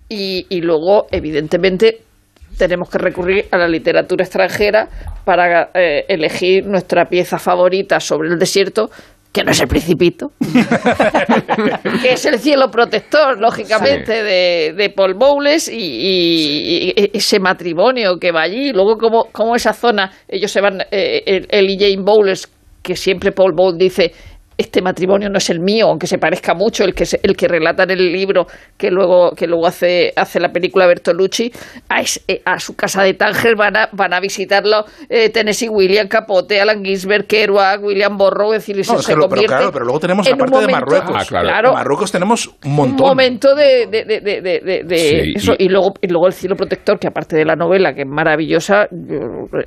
y, 0.09 0.47
y 0.49 0.61
luego, 0.61 1.07
evidentemente, 1.11 2.01
tenemos 2.59 2.91
que 2.91 2.99
recurrir 2.99 3.47
a 3.51 3.57
la 3.57 3.69
literatura 3.69 4.25
extranjera 4.25 4.89
para 5.25 5.71
eh, 5.75 6.05
elegir 6.09 6.67
nuestra 6.67 7.07
pieza 7.07 7.39
favorita 7.39 8.01
sobre 8.01 8.29
el 8.29 8.39
desierto, 8.39 8.91
que 9.33 9.43
no 9.45 9.51
es 9.51 9.61
el 9.61 9.69
principito, 9.69 10.33
que 12.03 12.13
es 12.13 12.27
el 12.27 12.39
cielo 12.39 12.71
protector, 12.71 13.41
lógicamente, 13.41 14.19
sí. 14.19 14.23
de, 14.23 14.75
de, 14.77 14.91
Paul 14.91 15.15
Bowles 15.15 15.69
y, 15.69 15.75
y, 15.75 16.93
y, 16.97 17.11
ese 17.15 17.41
matrimonio 17.41 18.19
que 18.21 18.31
va 18.31 18.43
allí. 18.43 18.73
Luego, 18.73 18.99
como, 18.99 19.25
como 19.33 19.57
esa 19.57 19.73
zona, 19.73 20.13
ellos 20.29 20.51
se 20.51 20.61
van, 20.61 20.83
eh, 20.91 21.47
él 21.49 21.71
y 21.71 21.79
Jane 21.79 22.03
Bowles, 22.05 22.53
que 22.83 22.95
siempre 22.95 23.33
Paul 23.33 23.53
Bowles 23.55 23.79
dice, 23.79 24.13
este 24.63 24.83
matrimonio 24.83 25.29
no 25.29 25.39
es 25.39 25.51
el 25.51 25.61
mío, 25.61 25.89
aunque 25.89 26.07
se 26.07 26.19
parezca 26.19 26.55
mucho 26.55 26.85
el 26.85 26.95
que 26.95 27.07
se, 27.07 27.21
el 27.23 27.37
que 27.37 27.49
relata 27.49 27.83
en 27.85 27.91
el 27.91 28.13
libro 28.13 28.47
que 28.77 28.91
luego 28.91 29.33
que 29.33 29.47
luego 29.47 29.67
hace 29.67 30.13
hace 30.17 30.41
la 30.41 30.51
película 30.51 30.87
Bertolucci 30.87 31.53
a, 31.89 32.01
es, 32.01 32.25
a 32.45 32.59
su 32.59 32.75
casa 32.75 33.03
de 33.03 33.15
Tánger 33.15 33.57
van 33.57 33.77
a 33.77 33.89
van 33.93 34.15
a 34.15 34.21
visitarlo 34.21 34.85
eh, 35.09 35.29
Tennessee 35.31 35.69
William 35.69 36.09
Capote, 36.09 36.61
Alan 36.61 36.85
Ginsberg, 36.85 37.27
Kerouac, 37.27 37.83
William 37.83 38.17
Burroughs, 38.17 38.57
es 38.57 38.67
decir, 38.67 38.77
no, 38.79 38.85
se, 38.85 38.95
es 38.97 39.05
se 39.05 39.15
lo, 39.15 39.29
convierte 39.29 39.49
pero 39.49 39.59
claro, 39.59 39.73
pero 39.73 39.85
luego 39.85 40.01
tenemos 40.01 40.29
la 40.29 40.37
parte 40.37 40.53
momento, 40.53 40.67
de 40.67 40.73
Marruecos. 40.73 41.17
Ah, 41.19 41.25
claro. 41.27 41.49
claro. 41.49 41.69
En 41.69 41.75
Marruecos 41.75 42.13
tenemos 42.13 42.51
un 42.65 42.75
montón. 42.75 43.03
Un 43.03 43.09
momento 43.09 43.55
de, 43.55 43.87
de, 43.87 44.05
de, 44.05 44.21
de, 44.21 44.83
de 44.85 44.97
sí, 44.97 45.33
eso 45.37 45.55
y... 45.59 45.65
y, 45.65 45.69
luego 45.69 45.93
y 46.01 46.07
luego 46.09 46.27
el 46.27 46.33
cielo 46.33 46.57
protector 46.57 46.99
que 46.99 47.09
aparte 47.09 47.37
de 47.37 47.45
la 47.45 47.57
novela 47.57 47.95
que 47.95 48.03
es 48.03 48.09
maravillosa, 48.09 48.87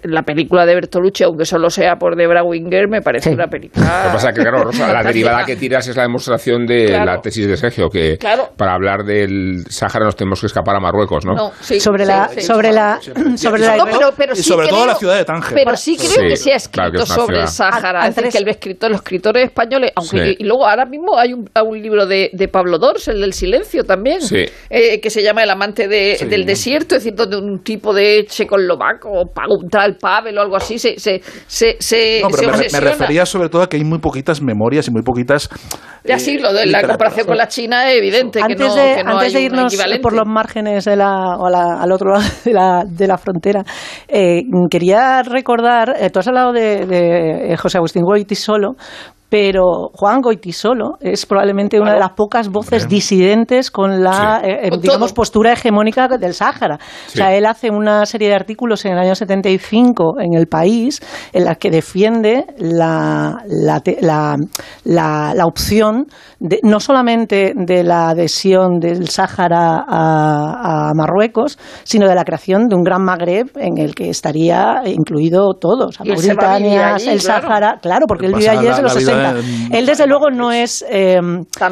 la 0.04 0.24
película 0.24 0.66
de 0.66 0.76
Bertolucci 0.76 1.24
aunque 1.24 1.46
solo 1.46 1.70
sea 1.70 1.96
por 1.96 2.16
Debra 2.16 2.43
Winger 2.43 2.88
me 2.88 3.02
parece 3.02 3.30
sí. 3.30 3.36
una 3.36 3.48
película. 3.48 3.86
Lo 3.86 4.10
que 4.10 4.14
pasa 4.14 4.30
es 4.30 4.36
que 4.36 4.41
claro, 4.41 4.64
Rosa, 4.64 4.85
la 4.94 5.04
derivada 5.04 5.46
que 5.46 5.56
tiras 5.56 5.88
es 5.88 5.96
la 5.96 6.04
demostración 6.04 6.66
de 6.66 6.88
claro. 6.88 7.06
la 7.06 7.22
tesis 7.22 7.48
de 7.48 7.58
Sergio, 7.58 7.90
que 7.90 8.18
claro. 8.18 8.50
para 8.58 8.74
hablar 8.74 9.04
del 9.04 9.64
Sáhara 9.70 10.06
nos 10.06 10.16
tenemos 10.16 10.40
que 10.40 10.48
escapar 10.48 10.76
a 10.76 10.80
Marruecos, 10.80 11.26
¿no? 11.26 11.34
no 11.34 11.52
sí, 11.60 11.80
sobre, 11.80 12.06
la, 12.06 12.30
sí, 12.30 12.42
sobre 12.42 12.72
la, 12.72 13.00
sobre 13.36 13.62
la, 13.62 13.78
no, 13.78 13.86
pero, 13.86 14.14
pero 14.16 14.34
y 14.34 14.44
sobre 14.44 14.68
creo, 14.68 14.78
todo 14.78 14.88
la 14.88 14.96
ciudad 14.96 15.16
de 15.18 15.26
Tánger. 15.26 15.54
Pero 15.54 15.76
sí 15.76 15.98
creo 15.98 16.30
que 16.30 16.38
se 16.38 16.54
ha 16.54 16.58
escrito 16.58 16.92
claro 16.92 17.06
sobre 17.06 17.42
el 17.42 17.48
Sáhara. 17.48 18.08
Es 18.08 18.16
decir, 18.16 18.32
que 18.32 18.38
el 18.38 18.48
escritor, 18.48 18.92
los 18.92 19.00
escritores 19.00 19.46
españoles, 19.46 19.92
aunque 19.96 20.36
y 20.38 20.44
luego 20.44 20.68
ahora 20.68 20.86
mismo 20.86 21.18
hay 21.18 21.34
un, 21.34 21.50
un 21.54 21.82
libro 21.82 22.06
de, 22.06 22.30
de, 22.34 22.48
Pablo 22.48 22.78
Dors, 22.78 23.08
el 23.08 23.22
del 23.22 23.34
silencio 23.34 23.84
también, 23.84 24.20
eh, 24.70 25.00
que 25.00 25.10
se 25.10 25.22
llama 25.24 25.44
El 25.44 25.50
amante 25.50 25.88
de, 25.88 26.26
del 26.30 26.46
desierto, 26.46 26.96
es 26.96 27.04
decir, 27.04 27.16
donde 27.16 27.38
un 27.38 27.64
tipo 27.64 27.94
de 27.94 28.26
checoslovaco 28.28 29.10
o 29.12 29.32
tal 29.70 29.96
Pavel 29.96 30.38
o 30.38 30.42
algo 30.42 30.56
así 30.56 30.78
se, 30.78 31.00
se, 31.00 31.22
se, 31.48 31.78
se, 31.80 32.22
no, 32.22 32.30
pero 32.30 32.58
se 32.58 32.66
me, 32.66 32.80
me, 32.80 32.92
refería 32.92 33.26
sobre 33.26 33.50
todo 33.50 33.62
a 33.62 33.70
que 33.70 33.78
hay 33.78 33.84
muy 33.84 34.00
poquitas 34.00 34.42
memorias 34.42 34.74
y 34.88 34.91
muy 34.91 35.01
poquitas 35.01 35.49
ya 36.05 36.19
sí, 36.19 36.38
lo 36.38 36.53
de 36.53 36.67
la 36.67 36.88
comparación 36.88 37.26
con 37.26 37.38
la 37.38 37.47
China 37.47 37.89
es 37.89 37.97
evidente 37.97 38.39
antes 38.39 38.57
que 38.57 38.63
no, 38.63 38.76
de, 38.76 38.95
que 38.95 39.03
no 39.03 39.11
antes 39.11 39.28
hay 39.28 39.34
de 39.34 39.41
irnos 39.41 39.73
un 39.73 40.01
por 40.01 40.13
los 40.13 40.28
márgenes 40.28 40.86
de 40.86 40.95
la, 40.95 41.38
o 41.39 41.49
la, 41.49 41.82
al 41.82 41.91
otro 41.91 42.11
lado 42.11 42.23
de 42.45 42.53
la, 42.53 42.84
de 42.88 43.07
la 43.07 43.17
frontera, 43.17 43.63
eh, 44.07 44.43
quería 44.69 45.23
recordar, 45.23 45.95
eh, 45.99 46.09
tú 46.11 46.19
has 46.19 46.28
hablado 46.28 46.53
de, 46.53 46.86
de 46.86 47.57
José 47.57 47.78
Agustín 47.78 48.03
Goitisolo, 48.03 48.76
pero 49.38 49.90
Juan 49.94 50.22
Goitisolo 50.22 50.94
es 51.02 51.26
probablemente 51.26 51.78
una 51.78 51.92
de 51.92 52.00
las 52.00 52.12
pocas 52.12 52.48
voces 52.48 52.88
disidentes 52.88 53.70
con 53.70 54.02
la, 54.02 54.40
sí. 54.42 54.50
eh, 54.50 54.70
digamos, 54.82 55.12
postura 55.12 55.52
hegemónica 55.52 56.08
del 56.08 56.34
Sáhara. 56.34 56.78
Sí. 57.08 57.16
O 57.16 57.18
sea, 57.18 57.36
él 57.36 57.46
hace 57.46 57.70
una 57.70 58.06
serie 58.06 58.30
de 58.30 58.36
artículos 58.36 58.86
en 58.86 58.94
el 58.94 59.00
año 59.00 59.14
75 59.14 60.22
en 60.22 60.36
El 60.36 60.48
País 60.48 61.02
en 61.34 61.44
las 61.44 61.58
que 61.58 61.70
defiende 61.70 62.46
la, 62.58 63.44
la, 63.46 63.82
la, 64.00 64.38
la, 64.86 65.34
la 65.36 65.46
opción 65.46 66.06
de, 66.40 66.62
no 66.64 66.80
solamente 66.80 67.52
de 67.58 67.84
la 67.84 68.12
adhesión 68.12 68.80
del 68.80 69.10
Sáhara 69.10 69.84
a, 69.86 70.92
a, 70.92 70.94
Marruecos, 70.94 71.60
sino 71.84 72.08
de 72.08 72.16
la 72.16 72.24
creación 72.24 72.70
de 72.70 72.76
un 72.78 72.84
gran 72.84 73.04
Magreb 73.04 73.50
en 73.58 73.80
el 73.80 73.96
que 73.96 74.10
estaría 74.10 74.84
incluido 74.86 75.56
todo. 75.60 75.88
O 75.88 75.92
sea, 75.92 76.06
Mauritania, 76.06 76.96
el 77.06 77.20
Sáhara, 77.20 77.80
claro, 77.82 78.06
porque 78.08 78.28
él 78.28 78.34
vive 78.34 78.48
allí 78.48 78.68
desde 78.68 78.82
los 78.82 78.94
60. 78.94 79.24
Él, 79.71 79.86
desde 79.86 80.07
luego, 80.07 80.30
no 80.30 80.51
es 80.51 80.86
eh, 80.89 81.19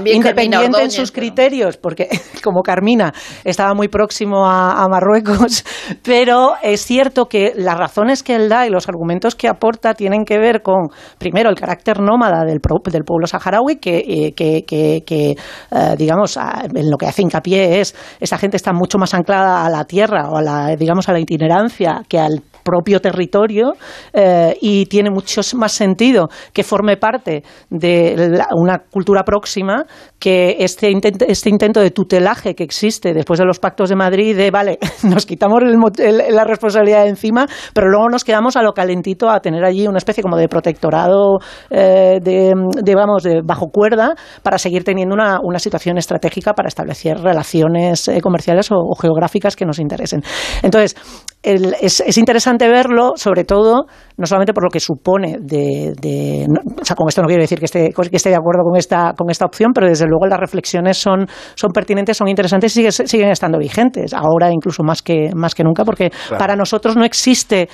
independiente 0.05 0.57
Ordóñez, 0.57 0.85
en 0.85 0.91
sus 0.91 1.11
criterios, 1.11 1.77
porque, 1.77 2.07
como 2.43 2.61
Carmina, 2.61 3.13
estaba 3.43 3.73
muy 3.73 3.87
próximo 3.87 4.45
a, 4.45 4.83
a, 4.83 4.87
Marruecos, 4.87 5.65
pero 6.03 6.53
es 6.61 6.85
cierto 6.85 7.25
que 7.25 7.53
las 7.55 7.77
razones 7.77 8.23
que 8.23 8.35
él 8.35 8.49
da 8.49 8.65
y 8.65 8.69
los 8.69 8.87
argumentos 8.87 9.35
que 9.35 9.47
aporta 9.47 9.93
tienen 9.93 10.25
que 10.25 10.37
ver 10.37 10.61
con, 10.61 10.89
primero, 11.17 11.49
el 11.49 11.55
carácter 11.55 11.99
nómada 11.99 12.43
del, 12.45 12.59
del 12.91 13.03
pueblo 13.03 13.27
saharaui, 13.27 13.77
que, 13.77 13.97
eh, 13.97 14.33
que, 14.35 14.63
que, 14.65 15.03
que 15.05 15.31
eh, 15.71 15.95
digamos, 15.97 16.37
en 16.37 16.89
lo 16.89 16.97
que 16.97 17.07
hace 17.07 17.21
hincapié 17.21 17.79
es, 17.79 17.95
esa 18.19 18.37
gente 18.37 18.57
está 18.57 18.73
mucho 18.73 18.97
más 18.97 19.13
anclada 19.13 19.65
a 19.65 19.69
la 19.69 19.85
tierra 19.85 20.29
o 20.29 20.37
a 20.37 20.41
la, 20.41 20.75
digamos, 20.75 21.09
a 21.09 21.13
la 21.13 21.19
itinerancia 21.19 22.03
que 22.07 22.19
al 22.19 22.41
propio 22.63 22.99
territorio 22.99 23.73
eh, 24.13 24.57
y 24.61 24.85
tiene 24.85 25.09
mucho 25.09 25.41
más 25.55 25.71
sentido 25.71 26.29
que 26.51 26.63
forme 26.63 26.97
parte 26.97 27.43
de 27.69 28.15
la, 28.29 28.47
una 28.55 28.79
cultura 28.79 29.23
próxima 29.23 29.85
que 30.19 30.57
este 30.59 30.89
intento, 30.89 31.25
este 31.27 31.49
intento 31.49 31.81
de 31.81 31.91
tutelaje 31.91 32.55
que 32.55 32.63
existe 32.63 33.13
después 33.13 33.39
de 33.39 33.45
los 33.45 33.59
pactos 33.59 33.89
de 33.89 33.95
Madrid 33.95 34.35
de, 34.35 34.51
vale, 34.51 34.79
nos 35.03 35.25
quitamos 35.25 35.61
el, 35.63 35.77
el, 35.99 36.35
la 36.35 36.43
responsabilidad 36.43 37.03
de 37.03 37.09
encima, 37.09 37.45
pero 37.73 37.89
luego 37.89 38.09
nos 38.09 38.23
quedamos 38.23 38.55
a 38.55 38.61
lo 38.61 38.73
calentito 38.73 39.29
a 39.29 39.39
tener 39.39 39.63
allí 39.63 39.87
una 39.87 39.97
especie 39.97 40.23
como 40.23 40.37
de 40.37 40.47
protectorado 40.47 41.39
eh, 41.69 42.19
de, 42.21 42.53
de, 42.81 42.95
vamos, 42.95 43.23
de 43.23 43.41
bajo 43.43 43.67
cuerda 43.67 44.15
para 44.41 44.57
seguir 44.57 44.83
teniendo 44.83 45.13
una, 45.13 45.39
una 45.41 45.59
situación 45.59 45.97
estratégica 45.97 46.53
para 46.53 46.67
establecer 46.67 47.17
relaciones 47.17 48.07
eh, 48.07 48.21
comerciales 48.21 48.69
o, 48.71 48.95
geográficas 48.99 49.55
que 49.55 49.65
nos 49.65 49.79
interesen. 49.79 50.21
Entonces, 50.61 50.95
el, 51.43 51.75
es, 51.81 51.99
es, 51.99 52.17
interesante 52.17 52.69
verlo, 52.69 53.11
sobre 53.15 53.43
todo, 53.43 53.85
no 54.17 54.25
solamente 54.25 54.53
por 54.53 54.63
lo 54.63 54.69
que 54.69 54.79
supone 54.79 55.37
de, 55.41 55.93
de 56.01 56.47
no, 56.47 56.61
o 56.81 56.85
sea, 56.85 56.95
con 56.95 57.07
esto 57.09 57.21
no 57.21 57.27
quiero 57.27 57.43
decir 57.43 57.59
que 57.59 57.65
esté, 57.65 57.89
que 57.91 58.15
esté 58.15 58.29
de 58.29 58.35
acuerdo 58.35 58.63
con 58.63 58.77
esta, 58.77 59.13
con 59.17 59.29
esta 59.29 59.45
opción, 59.45 59.71
pero 59.73 59.87
desde 59.87 60.05
luego 60.07 60.25
las 60.25 60.39
reflexiones 60.39 60.97
son, 60.97 61.27
son 61.55 61.71
pertinentes, 61.71 62.15
son 62.15 62.29
interesantes 62.29 62.71
y 62.71 62.75
siguen, 62.75 62.91
siguen 62.91 63.29
estando 63.29 63.59
vigentes, 63.59 64.13
ahora 64.13 64.51
incluso 64.51 64.83
más 64.83 65.01
que, 65.01 65.31
más 65.35 65.53
que 65.53 65.63
nunca, 65.63 65.83
porque 65.83 66.09
claro. 66.09 66.39
para 66.39 66.55
nosotros 66.55 66.95
no 66.95 67.03
existe 67.03 67.67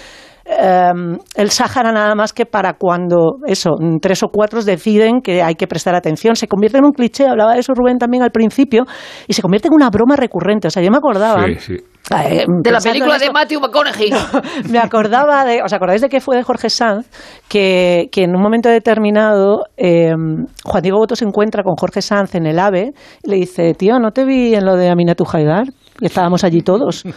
Um, 0.49 1.19
el 1.35 1.51
Sáhara 1.51 1.91
nada 1.91 2.15
más 2.15 2.33
que 2.33 2.47
para 2.47 2.73
cuando 2.73 3.35
eso, 3.45 3.69
tres 4.01 4.23
o 4.23 4.29
cuatro 4.29 4.63
deciden 4.63 5.21
que 5.21 5.43
hay 5.43 5.53
que 5.53 5.67
prestar 5.67 5.93
atención. 5.93 6.35
Se 6.35 6.47
convierte 6.47 6.79
en 6.79 6.85
un 6.85 6.91
cliché, 6.91 7.27
hablaba 7.27 7.53
de 7.53 7.59
eso 7.59 7.73
Rubén 7.75 7.99
también 7.99 8.23
al 8.23 8.31
principio, 8.31 8.85
y 9.27 9.33
se 9.33 9.43
convierte 9.43 9.67
en 9.67 9.75
una 9.75 9.91
broma 9.91 10.15
recurrente. 10.15 10.67
O 10.67 10.71
sea, 10.71 10.81
yo 10.81 10.89
me 10.89 10.97
acordaba 10.97 11.45
sí, 11.45 11.55
sí. 11.59 11.77
Eh, 12.11 12.45
De 12.47 12.71
la 12.71 12.79
película 12.79 13.17
de 13.17 13.31
Matthew 13.31 13.59
McConaughey. 13.59 14.11
me 14.69 14.79
acordaba 14.79 15.45
de, 15.45 15.61
¿os 15.63 15.71
acordáis 15.73 16.01
de 16.01 16.09
que 16.09 16.19
fue 16.19 16.35
de 16.35 16.43
Jorge 16.43 16.69
Sanz? 16.69 17.07
Que, 17.47 18.07
que 18.11 18.23
en 18.23 18.35
un 18.35 18.41
momento 18.41 18.69
determinado 18.69 19.65
eh, 19.77 20.13
Juan 20.63 20.81
Diego 20.81 20.97
Boto 20.97 21.15
se 21.15 21.25
encuentra 21.25 21.63
con 21.63 21.75
Jorge 21.75 22.01
Sanz 22.01 22.35
en 22.35 22.45
el 22.45 22.59
AVE 22.59 22.91
y 23.23 23.29
le 23.29 23.35
dice, 23.37 23.73
tío, 23.73 23.99
¿no 23.99 24.11
te 24.11 24.25
vi 24.25 24.55
en 24.55 24.65
lo 24.65 24.75
de 24.75 24.89
Aminatu 24.89 25.23
Haidar? 25.31 25.65
Estábamos 26.01 26.43
allí 26.43 26.61
todos. 26.61 27.03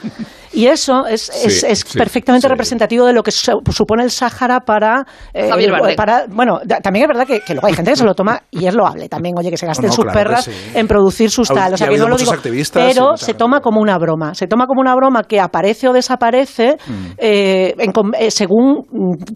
Y 0.55 0.67
eso 0.67 1.07
es, 1.07 1.31
es, 1.31 1.61
Sí, 1.61 1.67
es 1.67 1.79
sí, 1.81 1.97
perfectamente 1.97 2.47
representativo 2.47 3.07
de 3.07 3.15
lo 3.15 3.23
que 3.23 3.31
su- 3.31 3.63
supone 3.71 4.03
el 4.05 4.11
Sáhara 4.11 4.61
para, 4.61 5.07
eh, 5.33 5.49
Javier 5.49 5.71
Bardem. 5.73 5.97
para... 5.97 6.27
Bueno, 6.29 6.61
también 6.83 7.05
es 7.05 7.09
verdad 7.09 7.27
que, 7.27 7.41
que 7.41 7.55
luego 7.55 7.69
hay 7.69 7.73
gente 7.75 7.93
que 7.93 7.97
se 7.97 8.05
lo 8.05 8.13
toma 8.15 8.43
y 8.51 8.67
es 8.67 8.75
loable 8.75 9.09
también, 9.09 9.35
oye, 9.39 9.49
que 9.51 9.57
se 9.57 9.65
gasten 9.65 9.87
No, 9.87 9.89
no, 9.93 9.95
sus 9.95 10.05
claro 10.05 10.19
perras 10.19 10.51
en 10.75 10.87
producir 10.87 11.31
sus 11.31 11.51
Ha- 11.51 11.55
tal. 11.55 11.73
O 11.73 11.77
sea, 11.79 11.89
que 11.89 11.97
no 11.97 12.07
lo 12.07 12.19
digo, 12.19 12.33
pero 12.75 13.17
se 13.17 13.33
toma 13.33 13.61
como 13.61 13.81
una 13.81 13.97
broma. 13.97 14.35
Se 14.35 14.47
toma 14.47 14.67
como 14.67 14.83
una 14.83 14.95
broma 14.95 15.23
que 15.23 15.41
aparece 15.41 15.89
o 15.89 15.95
desaparece 15.95 16.77
Mm. 16.87 17.07
eh, 17.17 17.75
en 17.79 17.93
eh, 18.19 18.31
según 18.31 18.83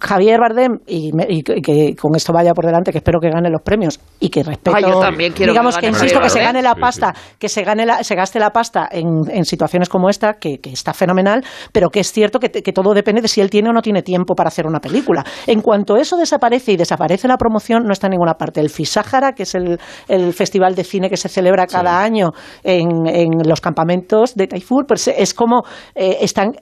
Javier 0.02 0.38
Bardem, 0.38 0.80
y, 0.86 1.12
me- 1.14 1.26
y 1.30 1.42
que- 1.42 1.94
con 1.98 2.14
esto 2.14 2.30
vaya 2.34 2.52
por 2.52 2.66
delante, 2.66 2.92
que 2.92 2.98
espero 2.98 3.20
que 3.20 3.30
gane 3.30 3.48
los 3.48 3.62
premios 3.62 3.98
y 4.20 4.28
que 4.28 4.42
respeto, 4.42 4.76
Ah, 4.76 4.80
yo 4.80 5.00
también 5.00 5.32
quiero 5.32 5.52
digamos 5.52 5.78
que 5.78 5.86
insisto, 5.86 6.20
que 6.20 6.28
se 6.28 6.40
Bardem. 6.40 6.54
gane 6.56 6.62
la 6.62 6.74
pasta, 6.74 7.14
que 7.38 7.48
se 7.48 7.62
gane 7.62 7.86
la, 7.86 8.04
se 8.04 8.14
gaste 8.14 8.38
la 8.38 8.50
pasta 8.50 8.86
en, 8.92 9.30
en 9.36 9.44
situaciones 9.44 9.88
como 9.88 10.08
esta, 10.08 10.34
que, 10.34 10.58
que 10.58 10.70
está 10.70 10.94
fenomenal, 10.94 11.44
pero 11.72 11.90
que 11.90 12.00
es 12.00 12.12
cierto 12.12 12.40
que, 12.40 12.48
todo 12.72 12.94
depende 12.94 13.22
de 13.22 13.28
si 13.28 13.40
él 13.40 13.50
tiene 13.50 13.70
o 13.70 13.72
no 13.72 13.82
tiene 13.82 14.02
tiempo 14.02 14.34
para 14.34 14.48
hacer 14.48 14.66
una 14.66 14.80
película. 14.80 15.24
En 15.46 15.60
cuanto 15.60 15.96
eso 15.96 16.16
desaparece 16.16 16.72
y 16.72 16.76
desaparece 16.76 17.28
la 17.28 17.36
promoción, 17.36 17.84
no 17.84 17.92
está 17.92 18.06
en 18.06 18.12
ninguna 18.12 18.34
parte. 18.34 18.60
El 18.60 18.70
Fisáhara, 18.70 19.32
que 19.32 19.44
es 19.44 19.54
el, 19.54 19.78
el 20.08 20.32
festival 20.32 20.74
de 20.74 20.84
cine 20.84 21.08
que 21.08 21.16
se 21.16 21.28
celebra 21.28 21.66
cada 21.66 22.02
año 22.02 22.32
en, 22.62 23.06
en 23.06 23.48
los 23.48 23.60
campamentos 23.60 24.34
de 24.34 24.46
Taifur, 24.46 24.86
pues 24.86 25.08
es 25.08 25.34
como 25.34 25.62
eh, 25.94 26.18
están 26.20 26.52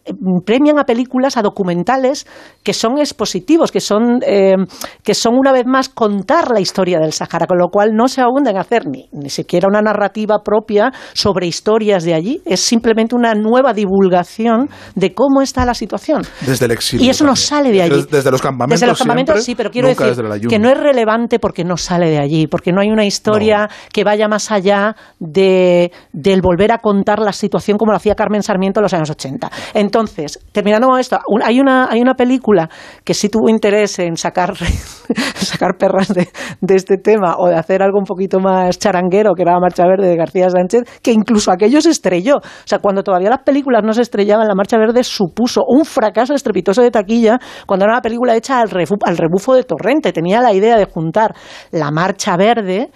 premian 0.45 0.79
a 0.79 0.85
películas, 0.85 1.37
a 1.37 1.43
documentales 1.43 2.27
que 2.63 2.73
son 2.73 2.99
expositivos, 2.99 3.73
que 3.73 3.81
son 3.81 4.21
eh, 4.27 4.55
que 5.03 5.15
son 5.15 5.35
una 5.37 5.53
vez 5.53 5.67
más 5.67 5.89
contar 5.89 6.51
la 6.51 6.61
historia 6.61 6.99
del 6.99 7.13
Sahara, 7.13 7.47
con 7.47 7.59
lo 7.59 7.69
cual 7.69 7.95
no 7.95 8.09
se 8.09 8.21
abunden 8.21 8.57
a 8.57 8.61
hacer 8.61 8.87
ni, 8.87 9.09
ni 9.13 9.31
siquiera 9.31 9.69
una 9.69 9.81
narrativa 9.81 10.43
propia 10.43 10.93
sobre 11.13 11.47
historias 11.47 12.05
de 12.05 12.15
allí, 12.15 12.43
es 12.45 12.64
simplemente 12.65 13.15
una 13.15 13.35
nueva 13.35 13.73
divulgación 13.73 14.69
de 14.95 15.15
cómo 15.15 15.43
está 15.43 15.65
la 15.65 15.75
situación. 15.75 16.23
Desde 16.41 16.67
el 16.67 16.73
exilio. 16.73 17.07
Y 17.07 17.11
eso 17.11 17.25
no 17.25 17.37
sale 17.37 17.71
de 17.71 17.83
allí. 17.83 17.97
Desde, 17.97 18.17
desde 18.17 18.31
los 18.31 18.43
campamentos. 18.43 18.81
Desde 18.81 18.87
los 18.87 18.99
campamentos 18.99 19.45
siempre, 19.45 19.45
sí, 19.45 19.55
pero 19.55 19.71
quiero 19.71 19.89
decir 19.89 20.49
que 20.49 20.59
no 20.59 20.69
es 20.69 20.79
relevante 20.79 21.39
porque 21.39 21.65
no 21.65 21.77
sale 21.77 22.11
de 22.11 22.19
allí, 22.19 22.47
porque 22.47 22.73
no 22.73 22.81
hay 22.81 22.89
una 22.89 23.05
historia 23.05 23.69
que 23.93 24.05
vaya 24.05 24.29
más 24.29 24.51
allá 24.51 24.97
de, 25.19 25.93
del 26.13 26.41
volver 26.43 26.73
a 26.73 26.79
contar 26.79 27.19
la 27.21 27.33
situación 27.33 27.79
como 27.79 27.93
lo 27.93 27.97
hacía 27.97 28.15
Carmen 28.15 28.43
Sarmiento 28.43 28.81
en 28.81 28.83
los 28.83 28.95
años 28.95 29.11
80. 29.11 29.51
Entonces, 29.75 30.39
terminando 30.53 30.89
con 30.89 30.99
esto, 30.99 31.19
hay 31.45 31.61
una, 31.61 31.89
hay 31.91 32.01
una 32.01 32.15
película 32.15 32.69
que 33.05 33.15
sí 33.15 33.29
tuvo 33.29 33.49
interés 33.49 33.99
en 33.99 34.17
sacar, 34.17 34.55
sacar 35.35 35.77
perras 35.79 36.09
de, 36.09 36.29
de 36.61 36.75
este 36.75 36.97
tema 36.97 37.37
o 37.39 37.49
de 37.49 37.57
hacer 37.57 37.83
algo 37.83 37.99
un 37.99 38.05
poquito 38.05 38.41
más 38.41 38.79
charanguero, 38.79 39.35
que 39.35 39.43
era 39.43 39.59
Marcha 39.59 39.87
Verde 39.87 40.09
de 40.09 40.17
García 40.17 40.49
Sánchez, 40.51 40.83
que 41.03 41.13
incluso 41.13 41.51
aquello 41.51 41.81
se 41.81 41.91
estrelló. 41.91 42.41
O 42.61 42.67
sea, 42.67 42.79
cuando 42.79 43.03
todavía 43.03 43.31
las 43.31 43.43
películas 43.43 43.83
no 43.85 43.93
se 43.93 44.03
estrellaban, 44.03 44.47
La 44.49 44.55
Marcha 44.55 44.79
Verde 44.79 45.03
supuso 45.05 45.63
un 45.67 45.85
fracaso 45.85 46.35
estrepitoso 46.35 46.83
de 46.83 46.91
taquilla 46.91 47.39
cuando 47.67 47.85
era 47.85 47.95
una 47.95 48.03
película 48.03 48.35
hecha 48.37 48.61
al, 48.61 48.71
refu- 48.71 48.99
al 49.05 49.17
rebufo 49.17 49.55
de 49.55 49.65
Torrente. 49.65 50.13
Tenía 50.13 50.41
la 50.41 50.53
idea 50.53 50.77
de 50.77 50.85
juntar 50.87 51.35
La 51.71 51.91
Marcha 51.91 52.37
Verde 52.37 52.91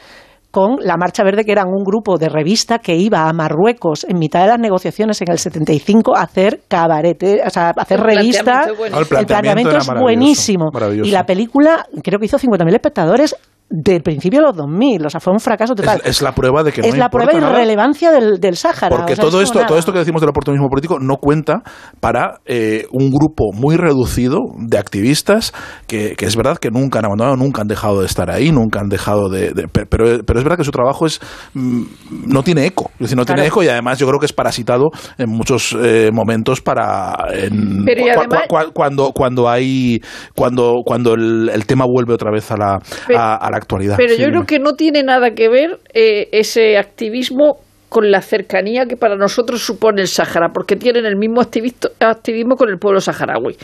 con 0.51 0.77
la 0.81 0.97
Marcha 0.97 1.23
Verde, 1.23 1.45
que 1.45 1.53
eran 1.53 1.67
un 1.69 1.85
grupo 1.85 2.17
de 2.17 2.31
revista 2.31 2.79
que 2.79 2.97
iba 2.97 3.29
a 3.29 3.33
Marruecos 3.35 4.05
en 4.09 4.19
mitad 4.19 4.41
de 4.41 4.47
las 4.49 4.59
negociaciones 4.59 5.21
en 5.21 5.31
el 5.31 5.39
75 5.39 6.17
a 6.17 6.23
hacer 6.23 6.63
cabarete, 6.67 7.43
o 7.47 7.51
sea, 7.51 7.69
a 7.77 7.83
hacer 7.83 7.99
El 8.01 8.05
planteamiento. 8.07 8.51
Ah, 8.51 8.99
el 9.01 9.07
planteamiento 9.27 9.77
es 9.77 9.87
maravilloso, 9.87 10.01
buenísimo. 10.03 10.65
maravilloso. 10.73 11.07
Y 11.07 11.13
la 11.13 11.27
película 11.27 11.85
creo 12.03 12.19
que 12.19 12.25
hizo 12.27 12.39
50.000 12.39 12.73
espectadores 12.73 13.37
del 13.71 14.03
principio 14.03 14.41
de 14.41 14.47
los 14.47 14.57
2000. 14.57 15.07
O 15.07 15.11
sea, 15.11 15.21
fue 15.21 15.33
un 15.33 15.41
fracaso 15.41 15.75
total. 15.75 16.01
Es, 16.05 16.11
es 16.17 16.23
la 16.23 16.33
prueba 16.35 16.63
de 16.63 16.73
que 16.73 16.81
no 16.81 16.89
es 16.89 16.97
la 16.97 17.11
prueba 17.11 17.33
de 17.33 17.39
irrelevancia 17.39 18.11
del, 18.11 18.41
del 18.41 18.57
Sáhara. 18.57 18.89
Porque 18.97 19.13
o 19.13 19.17
sea, 19.17 19.25
todo 19.25 19.43
es 19.43 19.49
esto, 19.49 19.65
todo 19.67 19.79
esto 19.79 19.93
que 19.93 19.99
decimos 19.99 20.21
del 20.23 20.31
oportunismo 20.31 20.69
político 20.69 20.99
no 20.99 21.17
cuenta 21.17 21.63
para 22.01 22.41
eh, 22.47 22.87
un 22.93 23.11
grupo 23.11 23.53
muy 23.53 23.77
reducido 23.77 24.39
de 24.59 24.79
activistas 24.79 25.53
que, 25.87 26.15
que 26.17 26.25
es 26.27 26.35
verdad 26.37 26.57
que 26.59 26.71
nunca 26.71 26.99
han 27.01 27.05
abandonado, 27.05 27.37
nunca 27.37 27.61
han 27.63 27.69
dejado 27.69 28.01
de 28.01 28.07
estar 28.07 28.31
ahí, 28.31 28.51
nunca 28.53 28.81
han 28.81 28.89
dejado 28.89 29.29
de... 29.29 29.51
de- 29.53 29.69
pe- 29.69 29.87
pero, 29.87 30.05
pero 30.25 30.39
es 30.39 30.45
verdad 30.45 30.57
que 30.57 30.65
su 30.65 30.71
trabajo 30.71 31.05
es 31.07 31.21
mm, 31.55 31.83
no 32.27 32.43
tiene 32.43 32.65
eco. 32.67 32.91
Es 32.95 33.01
decir, 33.01 33.17
no 33.19 33.25
tiene 33.27 33.47
eco 33.47 33.63
y 33.63 33.69
además 33.69 33.99
yo 33.99 34.07
creo 34.07 34.19
que 34.19 34.27
es 34.27 34.33
parasitado 34.33 34.87
en 35.19 35.29
muchos 35.31 35.77
eh, 35.79 36.11
momentos 36.13 36.61
para... 36.63 37.15
en- 37.35 37.85
Pero 37.85 38.03
además- 38.17 38.73
cuando, 38.73 39.13
cuando 39.13 39.49
hay... 39.49 40.01
Cuando, 40.35 40.77
cuando 40.85 41.15
el, 41.15 41.51
el 41.53 41.67
tema 41.67 41.85
vuelve 41.87 42.15
otra 42.15 42.31
vez 42.31 42.51
a 42.51 42.57
la, 42.57 42.79
Pero- 43.07 43.19
a, 43.21 43.35
a 43.37 43.51
la 43.51 43.58
actualidad. 43.59 43.97
Pero 43.97 44.15
Sí, 44.15 44.23
yo 44.23 44.29
creo 44.29 44.45
que 44.45 44.59
no 44.59 44.75
tiene 44.75 45.03
nada 45.03 45.33
que 45.33 45.49
ver 45.49 45.79
eh, 45.95 46.29
ese 46.33 46.79
activismo 46.79 47.59
con 47.89 48.11
la 48.11 48.21
cercanía 48.21 48.85
que 48.87 48.97
para 48.97 49.17
nosotros 49.17 49.63
supone 49.63 50.03
el 50.03 50.09
Sáhara, 50.09 50.51
porque 50.53 50.77
tienen 50.77 51.07
el 51.07 51.17
mismo 51.17 51.41
activismo 51.41 52.57
con 52.57 52.69
el 52.69 52.79
pueblo 52.79 53.01
saharaui. 53.01 53.57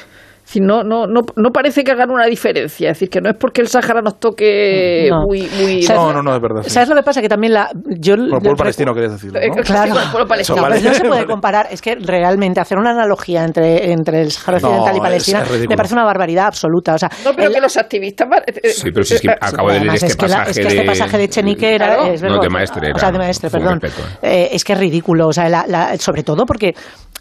Decir, 0.44 0.62
no, 0.62 0.82
no, 0.84 1.06
no, 1.06 1.22
no 1.36 1.50
parece 1.50 1.82
que 1.82 1.92
hagan 1.92 2.10
una 2.10 2.26
diferencia. 2.26 2.90
Es 2.90 2.96
decir, 2.96 3.08
que 3.08 3.20
no 3.20 3.30
es 3.30 3.36
porque 3.38 3.62
el 3.62 3.68
Sáhara 3.68 4.02
nos 4.02 4.20
toque 4.20 5.08
No. 5.10 5.22
muy... 5.26 5.48
muy 5.58 5.82
¿Sabes- 5.82 6.02
No, 6.02 6.12
no, 6.12 6.22
no, 6.22 6.34
es 6.36 6.40
verdad. 6.42 6.62
sí. 6.62 6.70
¿Sabes 6.70 6.90
lo 6.90 6.94
que 6.96 7.02
pasa? 7.02 7.22
Que 7.22 7.28
también 7.30 7.54
la... 7.54 7.70
Yo, 7.98 8.14
Por 8.16 8.24
el 8.24 8.30
pueblo 8.30 8.56
palestino 8.56 8.92
querías 8.92 9.12
decirlo, 9.12 9.40
¿no? 9.40 9.46
Eh, 9.46 9.62
Claro. 9.64 9.86
sí, 9.86 9.90
con 9.92 10.02
el 10.02 10.10
pueblo 10.10 10.28
palestino. 10.28 10.56
No, 10.56 10.62
Vale. 10.62 10.74
pues 10.74 10.84
no 10.84 10.94
se 10.94 11.04
puede 11.08 11.26
comparar. 11.26 11.68
Es 11.70 11.80
que 11.80 11.94
realmente 11.96 12.60
hacer 12.60 12.76
una 12.76 12.90
analogía 12.90 13.42
entre, 13.42 13.90
entre 13.92 14.20
el 14.20 14.30
Sahara 14.32 14.60
No, 14.60 14.68
Occidental 14.68 14.94
y 14.94 14.96
es- 14.98 15.02
Palestina 15.02 15.44
me 15.70 15.76
parece 15.76 15.94
una 15.94 16.04
barbaridad 16.04 16.46
absoluta. 16.46 16.94
O 16.94 16.98
sea, 16.98 17.08
No, 17.24 17.32
pero 17.34 17.48
el- 17.48 17.54
que 17.54 17.60
los 17.62 17.76
activistas... 17.78 18.28
eh, 18.46 18.68
Sí, 18.68 18.90
pero 18.92 19.04
si 19.04 19.14
es 19.14 19.20
que 19.22 19.30
acabo 19.30 19.72
de 19.72 19.80
leer 19.80 19.94
este 19.94 20.06
es 20.08 20.16
que, 20.16 20.28
la- 20.28 20.36
pasaje 20.44 20.50
es 20.50 20.56
que 20.58 20.62
este 20.68 20.80
de- 20.80 20.86
pasaje 20.86 21.18
de 21.18 21.28
Chenique 21.30 21.74
era... 21.74 21.86
Claro. 21.86 22.12
es 22.12 22.22
No, 22.22 22.38
de. 22.38 22.48
Maestre 22.50 22.92
O 22.94 22.98
sea, 22.98 23.10
de 23.10 23.18
Maestre, 23.18 23.48
perdón. 23.50 23.80
Eh, 24.22 24.50
es 24.52 24.62
que 24.62 24.74
es 24.74 24.78
ridículo. 24.78 25.28
O 25.28 25.32
sea, 25.32 25.48
la- 25.48 25.64
la- 25.66 25.96
sobre 25.96 26.22
todo 26.22 26.44
porque 26.44 26.74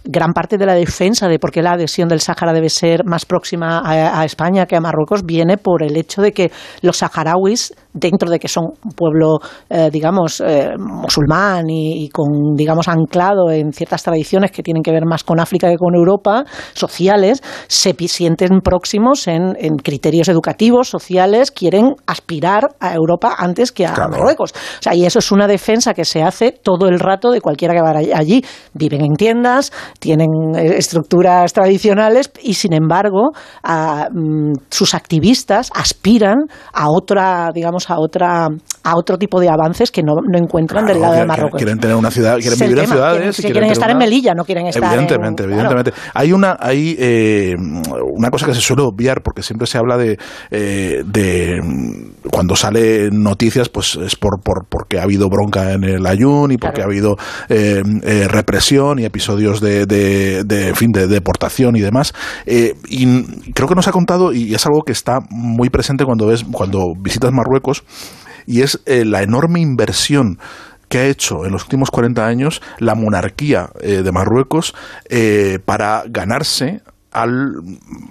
gran 0.05 0.33
parte 0.33 0.57
de 0.57 0.65
la 0.65 0.73
defensa 0.73 1.29
de 1.29 1.39
por 1.39 1.49
qué 1.49 1.61
la 1.61 1.71
adhesión 1.71 2.09
del 2.09 2.19
Sáhara 2.19 2.51
debe 2.51 2.67
ser 2.67 3.05
más 3.13 3.25
próxima 3.25 3.79
a, 3.79 4.19
a 4.19 4.25
España 4.25 4.65
que 4.65 4.75
a 4.75 4.81
Marruecos 4.81 5.21
viene 5.23 5.57
por 5.57 5.83
el 5.83 5.95
hecho 5.95 6.21
de 6.21 6.31
que 6.31 6.51
los 6.81 6.97
saharauis, 6.97 7.73
dentro 7.93 8.29
de 8.29 8.39
que 8.39 8.47
son 8.47 8.65
un 8.83 8.91
pueblo, 8.91 9.39
eh, 9.69 9.89
digamos, 9.91 10.41
eh, 10.41 10.71
musulmán 10.77 11.69
y, 11.69 12.05
y 12.05 12.09
con, 12.09 12.27
digamos, 12.55 12.87
anclado 12.87 13.51
en 13.51 13.71
ciertas 13.71 14.01
tradiciones 14.03 14.51
que 14.51 14.63
tienen 14.63 14.81
que 14.83 14.91
ver 14.91 15.05
más 15.05 15.23
con 15.23 15.39
África 15.39 15.69
que 15.69 15.77
con 15.77 15.93
Europa, 15.95 16.43
sociales, 16.73 17.41
se 17.67 17.93
sienten 18.07 18.61
próximos 18.61 19.27
en, 19.27 19.55
en 19.59 19.75
criterios 19.77 20.27
educativos, 20.27 20.89
sociales, 20.89 21.51
quieren 21.51 21.93
aspirar 22.07 22.63
a 22.79 22.93
Europa 22.95 23.35
antes 23.37 23.71
que 23.71 23.85
a 23.85 23.93
Claro. 23.93 24.11
Marruecos. 24.11 24.51
O 24.53 24.81
sea, 24.81 24.93
y 24.95 25.05
eso 25.05 25.19
es 25.19 25.31
una 25.31 25.47
defensa 25.47 25.93
que 25.93 26.05
se 26.05 26.23
hace 26.23 26.51
todo 26.51 26.87
el 26.87 26.99
rato 26.99 27.31
de 27.31 27.41
cualquiera 27.41 27.73
que 27.75 27.81
va 27.81 27.93
allí. 28.17 28.43
Viven 28.73 29.01
en 29.01 29.13
tiendas, 29.13 29.71
tienen 29.99 30.29
eh, 30.55 30.77
estructuras 30.77 31.53
tradicionales 31.53 32.31
y, 32.41 32.55
sin 32.55 32.73
embargo, 32.73 33.02
a, 33.63 34.07
mm, 34.11 34.53
sus 34.69 34.93
activistas 34.93 35.69
aspiran 35.73 36.37
a 36.73 36.89
otra, 36.89 37.51
digamos, 37.53 37.89
a 37.89 37.99
otra, 37.99 38.47
a 38.83 38.95
otro 38.97 39.17
tipo 39.17 39.39
de 39.39 39.49
avances 39.49 39.91
que 39.91 40.01
no, 40.03 40.15
no 40.27 40.37
encuentran 40.37 40.85
del 40.85 40.99
lado 41.01 41.13
de 41.13 41.25
Marruecos. 41.25 41.57
Quieren 41.57 41.79
tener 41.79 41.95
una 41.95 42.11
ciudad, 42.11 42.37
quieren 42.39 42.59
vivir 42.59 42.79
en 42.79 42.87
ciudades. 42.87 43.35
quieren- 43.41 43.63
estar 43.71 43.89
en 43.89 43.97
Melilla, 43.97 44.33
no 44.33 44.43
quieren 44.45 44.67
estar 44.67 44.83
en- 44.83 44.89
Evidentemente, 44.89 45.43
claro. 45.43 45.61
evidentemente. 45.61 45.93
Hay 46.13 46.31
una, 46.33 46.57
hay 46.59 46.95
eh, 46.99 47.55
una 48.13 48.29
cosa 48.29 48.45
que 48.45 48.53
se 48.53 48.61
suele 48.61 48.83
obviar 48.83 49.21
porque 49.23 49.41
siempre 49.41 49.67
se 49.67 49.77
habla 49.77 49.97
de, 49.97 50.17
eh, 50.51 51.03
de 51.05 51.59
mm, 51.63 52.29
cuando 52.31 52.55
sale 52.55 53.09
noticias, 53.11 53.69
pues 53.69 53.95
es 53.95 54.15
por, 54.15 54.41
por 54.41 54.65
porque 54.69 54.99
ha 54.99 55.03
habido 55.03 55.29
bronca 55.29 55.73
en 55.73 55.83
el 55.83 56.05
Ayun 56.05 56.51
y 56.51 56.57
porque 56.57 56.81
ha 56.81 56.85
habido 56.85 57.15
eh, 57.49 57.81
represión 58.29 58.99
y 58.99 59.05
episodios 59.05 59.59
de, 59.61 59.85
de, 59.85 60.43
de, 60.43 60.69
en 60.69 60.75
fin, 60.75 60.91
de 60.91 61.07
deportación 61.07 61.75
y 61.75 61.81
demás. 61.81 62.13
Y 62.93 63.23
creo 63.53 63.67
que 63.67 63.73
nos 63.73 63.87
ha 63.87 63.91
contado 63.91 64.33
y 64.33 64.53
es 64.53 64.67
algo 64.67 64.83
que 64.83 64.91
está 64.91 65.19
muy 65.31 65.71
presente 65.71 66.05
cuando 66.05 66.27
ves, 66.27 66.45
cuando 66.51 66.93
visitas 66.95 67.31
Marruecos 67.31 67.83
y 68.45 68.61
es 68.61 68.81
eh, 68.85 69.03
la 69.03 69.23
enorme 69.23 69.61
inversión 69.61 70.37
que 70.89 70.99
ha 70.99 71.05
hecho 71.05 71.43
en 71.45 71.53
los 71.53 71.63
últimos 71.63 71.89
40 71.89 72.23
años 72.23 72.61
la 72.77 72.93
monarquía 72.93 73.69
eh, 73.81 74.03
de 74.03 74.11
Marruecos 74.11 74.75
eh, 75.09 75.57
para 75.65 76.03
ganarse 76.07 76.81
al, 77.13 77.53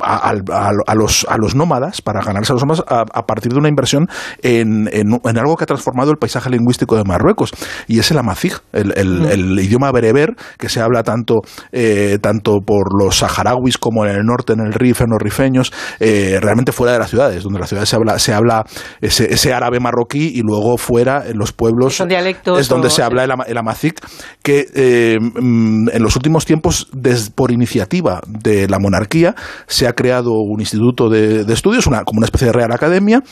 a, 0.01 0.17
al- 0.29 0.43
a- 0.51 0.71
a 0.87 0.95
los, 0.95 1.27
a 1.29 1.37
los 1.39 1.55
nómadas, 1.55 2.01
para 2.03 2.23
ganarse 2.23 2.53
a 2.53 2.55
los 2.55 2.63
nómadas, 2.63 2.85
a, 2.89 3.01
a 3.13 3.23
partir 3.27 3.53
de 3.53 3.59
una 3.59 3.69
inversión 3.69 4.09
en, 4.43 4.89
en- 4.93 5.21
en 5.25 5.39
algo 5.39 5.57
que 5.57 5.65
ha 5.65 5.67
transformado 5.67 6.11
el 6.11 6.17
paisaje 6.17 6.51
lingüístico 6.51 6.97
de 6.97 7.05
Marruecos, 7.05 7.53
y 7.87 7.99
es 7.99 8.11
el 8.11 8.19
amazigh, 8.19 8.55
el, 8.73 8.93
el- 8.97 9.27
el 9.27 9.59
idioma 9.61 9.91
bereber 9.93 10.35
que 10.59 10.69
se 10.69 10.81
habla 10.81 11.03
tanto, 11.03 11.41
eh, 11.73 12.19
tanto 12.21 12.59
por 12.65 12.99
los 12.99 13.19
saharauis 13.19 13.79
como 13.79 14.05
en 14.05 14.13
el 14.13 14.25
norte, 14.25 14.53
en 14.53 14.61
el 14.61 14.73
Rif, 14.73 15.01
en 15.01 15.11
los 15.11 15.21
rifeños, 15.21 15.73
eh, 16.01 16.39
realmente 16.41 16.73
fuera 16.73 16.93
de 16.93 16.99
las 16.99 17.11
ciudades, 17.11 17.43
donde 17.43 17.57
en 17.59 17.61
las 17.61 17.69
ciudades 17.69 17.89
se 17.89 17.97
habla, 17.97 18.19
se 18.19 18.33
habla 18.33 18.65
ese, 19.01 19.33
ese 19.33 19.53
árabe 19.53 19.81
marroquí 19.81 20.33
y 20.35 20.43
luego 20.43 20.77
fuera 20.79 21.25
en 21.27 21.39
los 21.39 21.53
pueblos 21.53 21.97
Son 21.97 22.09
dialectos 22.09 22.59
es 22.61 22.69
donde 22.69 22.87
o- 22.89 22.91
se 22.91 23.03
habla 23.03 23.25
el, 23.25 23.33
el 23.47 23.59
amazigh, 23.59 23.95
que 24.43 24.67
eh, 24.75 25.19
mm, 25.21 25.89
en 25.93 26.03
los 26.03 26.17
últimos 26.17 26.45
tiempos, 26.45 26.89
des- 26.93 27.31
por 27.31 27.51
iniciativa 27.51 28.21
de 28.27 28.69
la 28.69 28.79
monarquía, 28.79 28.92
se 29.67 29.87
ha 29.87 29.93
creado 29.93 30.33
un 30.33 30.61
instituto 30.61 31.09
de, 31.09 31.45
de 31.45 31.53
estudios, 31.53 31.87
una, 31.87 32.05
como 32.05 32.19
una 32.19 32.27
especie 32.27 32.47
de 32.47 32.53
real 32.53 32.73
academia, 32.73 33.23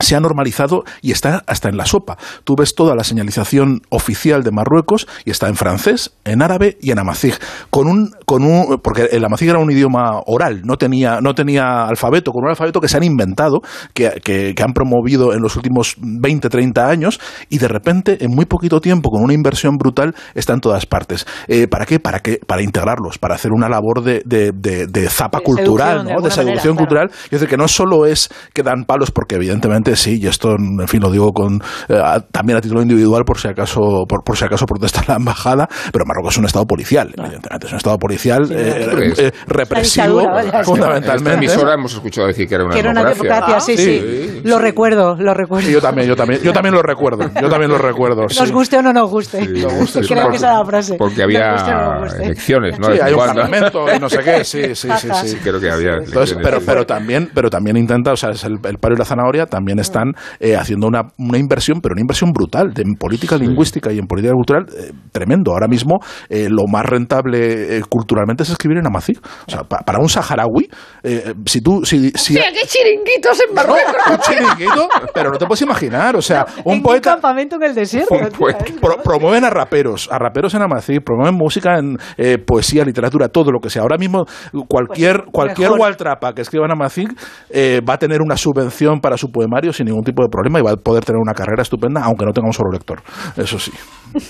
se 0.00 0.16
ha 0.16 0.20
normalizado 0.20 0.84
y 1.02 1.12
está 1.12 1.42
hasta 1.46 1.68
en 1.68 1.76
la 1.76 1.86
sopa. 1.86 2.16
Tú 2.44 2.54
ves 2.56 2.74
toda 2.74 2.94
la 2.94 3.04
señalización 3.04 3.80
oficial 3.90 4.42
de 4.42 4.50
Marruecos 4.50 5.06
y 5.24 5.30
está 5.30 5.48
en 5.48 5.56
francés, 5.56 6.12
en 6.24 6.42
árabe 6.42 6.76
y 6.80 6.90
en 6.90 6.98
amazigh. 6.98 7.34
Con 7.70 7.86
un, 7.86 8.10
con 8.26 8.44
un, 8.44 8.78
porque 8.82 9.08
el 9.12 9.24
amazigh 9.24 9.48
era 9.50 9.58
un 9.58 9.70
idioma 9.70 10.20
oral, 10.26 10.62
no 10.64 10.76
tenía, 10.76 11.20
no 11.20 11.34
tenía 11.34 11.84
alfabeto, 11.84 12.32
con 12.32 12.44
un 12.44 12.50
alfabeto 12.50 12.80
que 12.80 12.88
se 12.88 12.96
han 12.96 13.04
inventado, 13.04 13.60
que, 13.92 14.20
que- 14.22 14.54
que 14.54 14.62
han 14.62 14.72
promovido 14.72 15.32
en 15.32 15.40
los 15.42 15.56
últimos 15.56 15.96
20, 15.98 16.48
30 16.48 16.88
años 16.88 17.20
y 17.48 17.58
de 17.58 17.68
repente, 17.68 18.24
en 18.24 18.30
muy 18.34 18.44
poquito 18.46 18.80
tiempo, 18.80 19.10
con 19.10 19.22
una 19.22 19.32
inversión 19.34 19.76
brutal, 19.76 20.14
está 20.34 20.52
en 20.54 20.60
todas 20.60 20.86
partes. 20.86 21.26
Eh, 21.48 21.66
¿Para 21.68 21.86
qué? 21.86 21.98
Para 22.00 22.20
qué? 22.20 22.38
Para 22.46 22.62
integrarlos, 22.62 23.18
para 23.18 23.34
hacer 23.34 23.52
una 23.52 23.68
labor 23.68 24.02
de, 24.02 24.22
de, 24.24 24.52
de- 24.52 24.86
de 24.86 25.08
zapa 25.08 25.38
De 25.38 25.44
cultural, 25.44 26.04
¿no? 26.04 26.20
de 26.20 26.30
seducción 26.30 26.74
manera, 26.74 26.76
cultural. 26.76 27.10
Es 27.24 27.30
decir, 27.30 27.48
que 27.48 27.56
no 27.56 27.68
solo 27.68 28.06
es 28.06 28.28
que 28.52 28.62
dan 28.62 28.84
palos, 28.84 29.10
porque 29.10 29.36
evidentemente 29.36 29.83
sí, 29.96 30.18
y 30.20 30.26
esto, 30.26 30.52
en 30.56 30.88
fin, 30.88 31.00
lo 31.00 31.10
digo 31.10 31.32
con 31.32 31.60
eh, 31.88 32.00
también 32.32 32.58
a 32.58 32.60
título 32.60 32.82
individual 32.82 33.24
por 33.24 33.38
si 33.38 33.48
acaso 33.48 34.04
por, 34.08 34.22
por 34.24 34.36
si 34.36 34.44
acaso 34.44 34.66
protesta 34.66 35.02
la 35.08 35.16
embajada, 35.16 35.68
pero 35.92 36.04
Marruecos 36.06 36.34
es 36.34 36.38
un 36.38 36.46
estado 36.46 36.66
policial, 36.66 37.12
evidentemente, 37.16 37.66
es 37.66 37.72
un 37.72 37.76
estado 37.78 37.98
policial 37.98 38.48
eh, 38.50 38.86
claro. 38.90 39.00
eh, 39.18 39.32
represivo, 39.46 40.24
vaya. 40.26 40.40
En 40.40 40.46
esta 40.46 40.64
fundamentalmente. 40.64 41.34
emisora 41.46 41.74
hemos 41.74 41.92
escuchado 41.94 42.26
decir 42.28 42.48
que 42.48 42.54
era 42.54 42.64
una 42.64 42.74
Que 42.74 42.80
era 42.80 42.90
una 42.90 43.04
democracia, 43.04 43.60
sí, 43.60 43.76
sí. 43.76 44.40
Lo 44.44 44.58
recuerdo, 44.58 45.16
lo 45.18 45.34
recuerdo. 45.34 45.68
Yo 45.68 45.80
también, 45.80 46.08
yo 46.08 46.16
también, 46.16 46.40
yo 46.42 46.52
también 46.52 46.74
lo 46.74 46.82
recuerdo, 46.82 47.30
yo 47.40 47.48
también 47.48 47.70
lo 47.70 47.78
recuerdo. 47.78 48.22
Nos 48.22 48.34
sí. 48.34 48.50
guste 48.52 48.78
o 48.78 48.82
no 48.82 48.92
nos 48.92 49.10
guste. 49.10 49.38
guste, 49.46 50.02
sí, 50.02 50.08
Creo 50.08 50.22
porque- 50.22 50.30
que 50.30 50.36
esa 50.36 50.52
es 50.52 50.58
la 50.58 50.64
frase. 50.64 50.94
Porque 50.98 51.14
Nos 51.16 51.24
había 51.24 51.52
guste 51.52 51.70
no 51.72 52.00
guste. 52.00 52.24
elecciones, 52.24 52.78
¿no? 52.78 52.86
Sí, 52.86 53.00
hay 53.02 53.12
un 53.12 53.18
cuando. 53.18 53.34
parlamento 53.42 53.86
y 53.94 53.98
no 53.98 54.08
sé 54.08 54.18
qué, 54.18 54.44
sí, 54.44 54.74
sí, 54.74 54.88
sí, 54.98 55.08
sí. 55.24 55.36
creo 55.42 55.60
que 55.60 55.70
había 55.70 55.94
Entonces, 55.96 56.36
pero, 56.42 56.60
pero 56.64 56.86
también, 56.86 57.30
pero 57.34 57.50
también 57.50 57.76
intenta, 57.76 58.12
o 58.12 58.16
sea, 58.16 58.30
es 58.30 58.44
el, 58.44 58.58
el 58.64 58.78
palo 58.78 58.94
y 58.94 58.98
la 58.98 59.04
zanahoria 59.04 59.46
también 59.46 59.73
están 59.78 60.12
eh, 60.40 60.56
haciendo 60.56 60.86
una, 60.86 61.02
una 61.18 61.38
inversión, 61.38 61.80
pero 61.80 61.92
una 61.94 62.00
inversión 62.00 62.32
brutal 62.32 62.72
en 62.76 62.94
política 62.98 63.36
lingüística 63.36 63.92
y 63.92 63.98
en 63.98 64.06
política 64.06 64.32
cultural 64.34 64.66
eh, 64.76 64.92
tremendo. 65.12 65.52
Ahora 65.52 65.68
mismo 65.68 65.98
eh, 66.28 66.48
lo 66.50 66.64
más 66.70 66.84
rentable 66.86 67.76
eh, 67.78 67.82
culturalmente 67.88 68.42
es 68.42 68.50
escribir 68.50 68.78
en 68.78 68.86
amazigh. 68.86 69.18
O 69.46 69.50
sea, 69.50 69.62
pa- 69.62 69.78
para 69.84 69.98
un 70.00 70.08
saharaui, 70.08 70.68
eh, 71.02 71.34
si 71.46 71.60
tú, 71.60 71.84
si, 71.84 72.10
si 72.14 72.36
Hostia, 72.36 72.52
qué 72.52 72.66
chiringuitos 72.66 73.38
en 73.48 73.54
Marruecos. 73.54 73.94
un 74.10 74.18
chiringuito, 74.18 74.88
pero 75.14 75.30
no 75.30 75.38
te 75.38 75.46
puedes 75.46 75.62
imaginar, 75.62 76.16
o 76.16 76.22
sea, 76.22 76.44
un 76.64 76.72
en 76.72 76.78
un 76.78 76.82
poeta 76.82 77.12
campamento 77.12 77.56
en 77.56 77.62
el 77.64 77.74
desierto. 77.74 78.14
tío, 78.36 78.48
¿eh? 78.48 78.56
Pro- 78.80 78.98
promueven 79.02 79.44
a 79.44 79.50
raperos, 79.50 80.08
a 80.10 80.18
raperos 80.18 80.54
en 80.54 80.62
Amazigh, 80.62 81.00
promueven 81.04 81.34
música 81.34 81.78
en 81.78 81.96
eh, 82.16 82.38
poesía, 82.38 82.84
literatura, 82.84 83.28
todo 83.28 83.50
lo 83.50 83.60
que 83.60 83.70
sea. 83.70 83.82
Ahora 83.82 83.96
mismo 83.98 84.24
cualquier 84.68 85.24
cualquier 85.32 85.68
mejor. 85.70 85.80
Waltrapa 85.80 86.32
que 86.34 86.42
escriba 86.42 86.64
en 86.66 86.72
Amazigh 86.72 87.08
eh, 87.50 87.80
va 87.88 87.94
a 87.94 87.98
tener 87.98 88.20
una 88.22 88.36
subvención 88.36 89.00
para 89.00 89.16
su 89.16 89.30
poemario 89.30 89.63
sin 89.72 89.86
ningún 89.86 90.04
tipo 90.04 90.22
de 90.22 90.28
problema 90.28 90.58
y 90.58 90.62
va 90.62 90.72
a 90.72 90.76
poder 90.76 91.04
tener 91.04 91.20
una 91.20 91.32
carrera 91.34 91.62
estupenda, 91.62 92.02
aunque 92.04 92.24
no 92.24 92.32
tenga 92.32 92.46
un 92.48 92.52
solo 92.52 92.70
lector. 92.72 93.02
Eso 93.36 93.58
sí. 93.58 93.72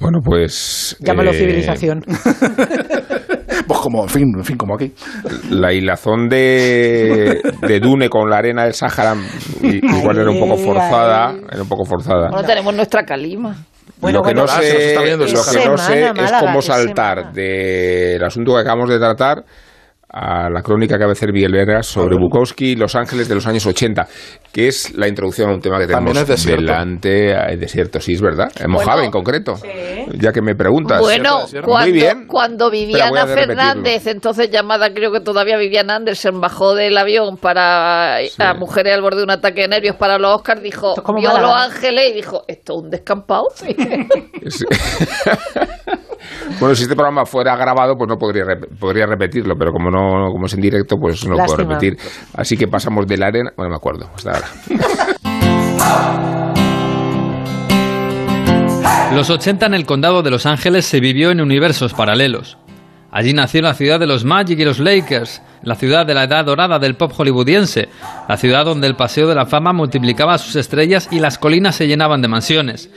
Bueno, 0.00 0.18
pues. 0.24 0.96
Llámalo 0.98 1.30
eh, 1.30 1.34
civilización. 1.34 2.02
Pues 3.66 3.78
como, 3.78 4.02
en 4.02 4.08
fin, 4.08 4.24
en 4.36 4.44
fin, 4.44 4.56
como 4.56 4.74
aquí. 4.74 4.92
La 5.50 5.72
hilazón 5.72 6.28
de, 6.28 7.40
de 7.62 7.80
Dune 7.80 8.08
con 8.08 8.28
la 8.28 8.38
arena 8.38 8.64
del 8.64 8.74
Sáhara 8.74 9.14
i- 9.62 9.76
igual 9.98 10.18
era 10.18 10.30
un 10.30 10.40
poco 10.40 10.56
forzada. 10.56 11.34
Era 11.50 11.62
un 11.62 11.68
poco 11.68 11.84
forzada. 11.84 12.28
Bueno, 12.30 12.46
tenemos 12.46 12.74
nuestra 12.74 13.04
calima. 13.04 13.54
Bueno, 14.00 14.18
lo 14.18 14.24
que 14.24 14.34
bueno, 14.34 14.46
no 14.46 14.52
Ah, 14.52 14.60
se 14.60 14.72
nos 14.72 14.82
sé, 14.82 14.88
está 14.88 15.02
viendo 15.02 15.24
lo 15.24 15.30
el 15.30 15.36
que 15.36 15.42
Sáhara. 15.42 15.70
no 15.70 15.78
sé 15.78 15.92
Semana, 15.94 16.24
es 16.24 16.32
cómo 16.40 16.62
saltar 16.62 17.18
semana. 17.18 17.32
del 17.34 18.24
asunto 18.24 18.54
que 18.54 18.60
acabamos 18.60 18.88
de 18.90 18.98
tratar 18.98 19.44
a 20.12 20.50
la 20.50 20.60
crónica 20.62 20.98
que 20.98 21.04
va 21.04 21.10
a 21.10 21.12
hacer 21.12 21.32
Miguel 21.32 21.52
sobre 21.82 22.16
Bukowski 22.18 22.72
y 22.72 22.76
Los 22.76 22.94
Ángeles 22.94 23.28
de 23.28 23.34
los 23.34 23.46
años 23.46 23.64
80, 23.64 24.06
que 24.52 24.68
es 24.68 24.94
la 24.94 25.08
introducción 25.08 25.48
a 25.48 25.54
un 25.54 25.60
tema 25.60 25.78
que 25.78 25.86
tenemos 25.86 26.16
es 26.16 26.28
desierto. 26.28 26.60
delante, 26.60 27.32
el 27.32 27.58
desierto, 27.58 27.98
sí, 27.98 28.12
es 28.12 28.20
verdad, 28.20 28.52
en 28.60 28.70
Mojave 28.70 28.92
Bueno, 28.92 29.04
en 29.04 29.10
concreto, 29.10 29.54
ya 30.18 30.32
que 30.32 30.42
me 30.42 30.54
preguntas. 30.54 31.00
Bueno, 31.00 31.46
Muy 31.50 31.62
cuando, 31.62 31.92
bien. 31.92 32.26
cuando 32.26 32.70
Viviana 32.70 33.22
a. 33.22 33.26
Fernández, 33.26 34.06
entonces 34.06 34.50
llamada 34.50 34.92
creo 34.92 35.12
que 35.12 35.20
todavía 35.20 35.56
Viviana 35.56 35.96
Anderson, 35.96 36.40
bajó 36.40 36.74
del 36.74 36.98
avión 36.98 37.38
para 37.38 38.18
a 38.18 38.54
mujeres 38.54 38.94
al 38.94 39.00
borde 39.00 39.18
de 39.18 39.24
un 39.24 39.30
ataque 39.30 39.62
de 39.62 39.68
nervios 39.68 39.96
para 39.96 40.18
los 40.18 40.36
Oscars, 40.36 40.62
dijo, 40.62 40.94
vio 40.94 41.30
Málaga. 41.30 41.40
Los 41.40 41.74
Ángeles 41.74 42.10
y 42.10 42.12
dijo, 42.14 42.42
¿esto 42.48 42.74
es 42.74 42.82
un 42.84 42.90
descampado? 42.90 43.44
Sí. 44.48 44.64
Bueno, 46.60 46.74
si 46.74 46.82
este 46.84 46.94
programa 46.94 47.24
fuera 47.26 47.56
grabado, 47.56 47.96
pues 47.96 48.08
no 48.08 48.18
podría, 48.18 48.44
rep- 48.44 48.68
podría 48.78 49.06
repetirlo, 49.06 49.56
pero 49.58 49.72
como 49.72 49.90
no 49.90 50.30
como 50.32 50.46
es 50.46 50.54
en 50.54 50.60
directo, 50.60 50.96
pues 50.98 51.24
no 51.24 51.30
lo 51.36 51.44
puedo 51.44 51.56
repetir. 51.68 51.96
Así 52.34 52.56
que 52.56 52.68
pasamos 52.68 53.06
de 53.06 53.16
la 53.16 53.26
arena, 53.28 53.52
bueno, 53.56 53.70
me 53.70 53.76
acuerdo, 53.76 54.08
hasta 54.14 54.32
ahora. 54.32 54.48
Los 59.14 59.28
80 59.28 59.66
en 59.66 59.74
el 59.74 59.84
condado 59.84 60.22
de 60.22 60.30
Los 60.30 60.46
Ángeles 60.46 60.86
se 60.86 60.98
vivió 61.00 61.30
en 61.30 61.40
universos 61.42 61.92
paralelos. 61.92 62.56
Allí 63.10 63.34
nació 63.34 63.60
la 63.60 63.74
ciudad 63.74 64.00
de 64.00 64.06
los 64.06 64.24
Magic 64.24 64.58
y 64.58 64.64
los 64.64 64.78
Lakers, 64.78 65.42
la 65.62 65.74
ciudad 65.74 66.06
de 66.06 66.14
la 66.14 66.24
edad 66.24 66.46
dorada 66.46 66.78
del 66.78 66.96
pop 66.96 67.12
hollywoodiense, 67.14 67.90
la 68.26 68.38
ciudad 68.38 68.64
donde 68.64 68.86
el 68.86 68.96
Paseo 68.96 69.28
de 69.28 69.34
la 69.34 69.44
Fama 69.44 69.74
multiplicaba 69.74 70.38
sus 70.38 70.56
estrellas 70.56 71.08
y 71.10 71.20
las 71.20 71.36
colinas 71.36 71.76
se 71.76 71.86
llenaban 71.86 72.22
de 72.22 72.28
mansiones. 72.28 72.88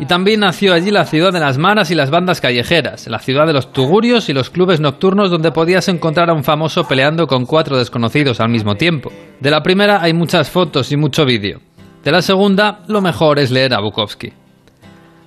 Y 0.00 0.06
también 0.06 0.40
nació 0.40 0.74
allí 0.74 0.92
la 0.92 1.04
ciudad 1.04 1.32
de 1.32 1.40
las 1.40 1.58
maras 1.58 1.90
y 1.90 1.96
las 1.96 2.10
bandas 2.10 2.40
callejeras, 2.40 3.08
la 3.08 3.18
ciudad 3.18 3.46
de 3.48 3.52
los 3.52 3.72
tugurios 3.72 4.28
y 4.28 4.32
los 4.32 4.48
clubes 4.48 4.78
nocturnos 4.78 5.28
donde 5.28 5.50
podías 5.50 5.88
encontrar 5.88 6.30
a 6.30 6.34
un 6.34 6.44
famoso 6.44 6.84
peleando 6.84 7.26
con 7.26 7.46
cuatro 7.46 7.76
desconocidos 7.76 8.40
al 8.40 8.48
mismo 8.48 8.76
tiempo. 8.76 9.10
De 9.40 9.50
la 9.50 9.60
primera 9.62 10.00
hay 10.00 10.12
muchas 10.12 10.50
fotos 10.50 10.92
y 10.92 10.96
mucho 10.96 11.24
vídeo. 11.24 11.60
De 12.04 12.12
la 12.12 12.22
segunda, 12.22 12.80
lo 12.86 13.00
mejor 13.00 13.40
es 13.40 13.50
leer 13.50 13.74
a 13.74 13.80
Bukowski. 13.80 14.32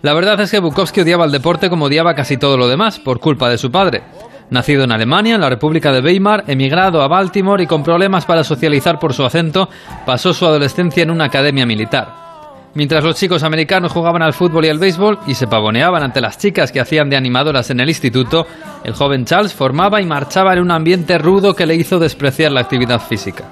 La 0.04 0.14
verdad 0.14 0.40
es 0.40 0.50
que 0.50 0.60
Bukowski 0.60 1.02
odiaba 1.02 1.26
el 1.26 1.32
deporte 1.32 1.70
como 1.70 1.86
odiaba 1.86 2.16
casi 2.16 2.38
todo 2.38 2.58
lo 2.58 2.70
demás, 2.70 2.98
por 2.98 3.20
culpa 3.20 3.50
de 3.50 3.58
su 3.58 3.72
padre. 3.72 4.04
Nacido 4.52 4.86
en 4.86 4.92
Alemania, 4.94 5.36
en 5.36 5.42
la 5.42 5.50
República 5.50 5.92
de 5.92 6.00
Weimar, 6.00 6.46
emigrado 6.48 7.02
a 7.02 7.10
Baltimore 7.10 7.62
y 7.62 7.68
con 7.68 7.84
problemas 7.84 8.26
para 8.26 8.44
socializar 8.44 9.00
por 9.00 9.14
su 9.14 9.24
acento, 9.24 9.70
pasó 10.06 10.34
su 10.34 10.46
adolescencia 10.46 11.04
en 11.04 11.12
una 11.12 11.26
academia 11.26 11.66
militar. 11.66 12.31
Mientras 12.74 13.04
los 13.04 13.18
chicos 13.18 13.44
americanos 13.44 13.92
jugaban 13.92 14.22
al 14.22 14.32
fútbol 14.32 14.64
y 14.64 14.70
al 14.70 14.80
béisbol 14.80 15.20
y 15.28 15.34
se 15.34 15.46
pavoneaban 15.46 16.04
ante 16.04 16.22
las 16.22 16.38
chicas 16.38 16.72
que 16.72 16.80
hacían 16.80 17.10
de 17.10 17.18
animadoras 17.18 17.70
en 17.70 17.82
el 17.82 17.90
instituto, 17.90 18.48
el 18.86 18.94
joven 18.94 19.26
Charles 19.26 19.54
formaba 19.54 20.02
y 20.02 20.06
marchaba 20.06 20.54
en 20.54 20.60
un 20.60 20.72
ambiente 20.72 21.18
rudo 21.18 21.54
que 21.54 21.66
le 21.66 21.76
hizo 21.76 22.00
despreciar 22.00 22.54
la 22.54 22.62
actividad 22.62 23.02
física. 23.02 23.44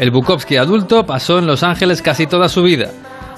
El 0.00 0.10
Bukowski 0.10 0.56
adulto 0.56 1.06
pasó 1.06 1.38
en 1.38 1.46
Los 1.46 1.62
Ángeles 1.62 2.02
casi 2.02 2.26
toda 2.26 2.48
su 2.48 2.64
vida. 2.64 2.90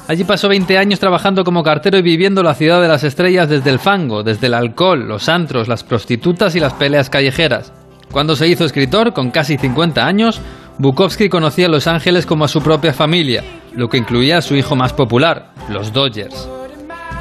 Allí 0.08 0.24
pasó 0.24 0.48
20 0.48 0.78
años 0.78 0.98
trabajando 0.98 1.44
como 1.44 1.62
cartero 1.62 1.98
y 1.98 2.02
viviendo 2.02 2.42
la 2.42 2.54
ciudad 2.54 2.80
de 2.80 2.88
las 2.88 3.04
estrellas 3.04 3.50
desde 3.50 3.68
el 3.68 3.78
fango, 3.78 4.22
desde 4.22 4.46
el 4.46 4.54
alcohol, 4.54 5.06
los 5.06 5.28
antros, 5.28 5.68
las 5.68 5.84
prostitutas 5.84 6.56
y 6.56 6.60
las 6.60 6.72
peleas 6.72 7.10
callejeras. 7.10 7.74
Cuando 8.10 8.34
se 8.34 8.48
hizo 8.48 8.64
escritor, 8.64 9.12
con 9.12 9.30
casi 9.30 9.58
50 9.58 10.06
años, 10.06 10.40
Bukowski 10.78 11.28
conocía 11.28 11.66
a 11.66 11.70
Los 11.70 11.86
Ángeles 11.86 12.24
como 12.24 12.46
a 12.46 12.48
su 12.48 12.62
propia 12.62 12.94
familia, 12.94 13.44
lo 13.78 13.88
que 13.88 13.96
incluía 13.96 14.38
a 14.38 14.42
su 14.42 14.56
hijo 14.56 14.74
más 14.74 14.92
popular, 14.92 15.52
los 15.68 15.92
Dodgers. 15.92 16.48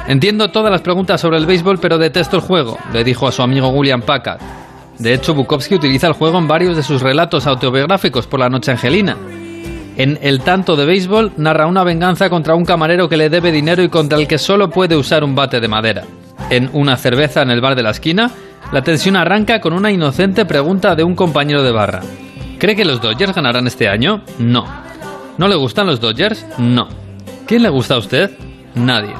Entiendo 0.08 0.48
todas 0.48 0.72
las 0.72 0.80
preguntas 0.80 1.20
sobre 1.20 1.38
el 1.38 1.46
béisbol, 1.46 1.78
pero 1.78 1.98
detesto 1.98 2.34
el 2.34 2.42
juego, 2.42 2.76
le 2.92 3.04
dijo 3.04 3.28
a 3.28 3.32
su 3.32 3.42
amigo 3.42 3.68
William 3.68 4.02
Packard. 4.02 4.40
De 4.98 5.14
hecho, 5.14 5.34
Bukowski 5.34 5.76
utiliza 5.76 6.08
el 6.08 6.14
juego 6.14 6.36
en 6.36 6.48
varios 6.48 6.74
de 6.74 6.82
sus 6.82 7.00
relatos 7.00 7.46
autobiográficos 7.46 8.26
por 8.26 8.40
la 8.40 8.48
noche 8.48 8.72
angelina. 8.72 9.16
En 9.96 10.18
El 10.20 10.40
tanto 10.40 10.74
de 10.74 10.84
béisbol 10.84 11.34
narra 11.36 11.68
una 11.68 11.84
venganza 11.84 12.28
contra 12.28 12.56
un 12.56 12.64
camarero 12.64 13.08
que 13.08 13.16
le 13.16 13.30
debe 13.30 13.52
dinero 13.52 13.84
y 13.84 13.88
contra 13.88 14.18
el 14.18 14.26
que 14.26 14.38
solo 14.38 14.68
puede 14.68 14.96
usar 14.96 15.22
un 15.22 15.36
bate 15.36 15.60
de 15.60 15.68
madera. 15.68 16.02
En 16.50 16.70
Una 16.72 16.96
cerveza 16.96 17.42
en 17.42 17.50
el 17.50 17.60
bar 17.60 17.76
de 17.76 17.84
la 17.84 17.90
esquina, 17.90 18.32
la 18.72 18.82
tensión 18.82 19.14
arranca 19.14 19.60
con 19.60 19.74
una 19.74 19.92
inocente 19.92 20.44
pregunta 20.44 20.96
de 20.96 21.04
un 21.04 21.14
compañero 21.14 21.62
de 21.62 21.70
barra. 21.70 22.00
¿Cree 22.58 22.74
que 22.74 22.84
los 22.84 23.00
Dodgers 23.00 23.32
ganarán 23.32 23.68
este 23.68 23.88
año? 23.88 24.22
No. 24.40 24.88
¿No 25.38 25.46
le 25.46 25.54
gustan 25.54 25.86
los 25.86 26.00
Dodgers? 26.00 26.44
No. 26.58 26.88
¿Quién 27.46 27.62
le 27.62 27.68
gusta 27.68 27.94
a 27.94 27.98
usted? 27.98 28.32
Nadie. 28.74 29.14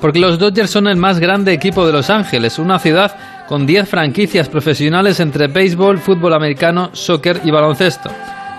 Porque 0.00 0.18
los 0.18 0.36
Dodgers 0.36 0.68
son 0.68 0.88
el 0.88 0.96
más 0.96 1.20
grande 1.20 1.52
equipo 1.52 1.86
de 1.86 1.92
Los 1.92 2.10
Ángeles, 2.10 2.58
una 2.58 2.80
ciudad 2.80 3.14
con 3.46 3.66
10 3.66 3.88
franquicias 3.88 4.48
profesionales 4.48 5.20
entre 5.20 5.46
béisbol, 5.46 5.98
fútbol 5.98 6.34
americano, 6.34 6.90
soccer 6.92 7.40
y 7.44 7.52
baloncesto. 7.52 8.10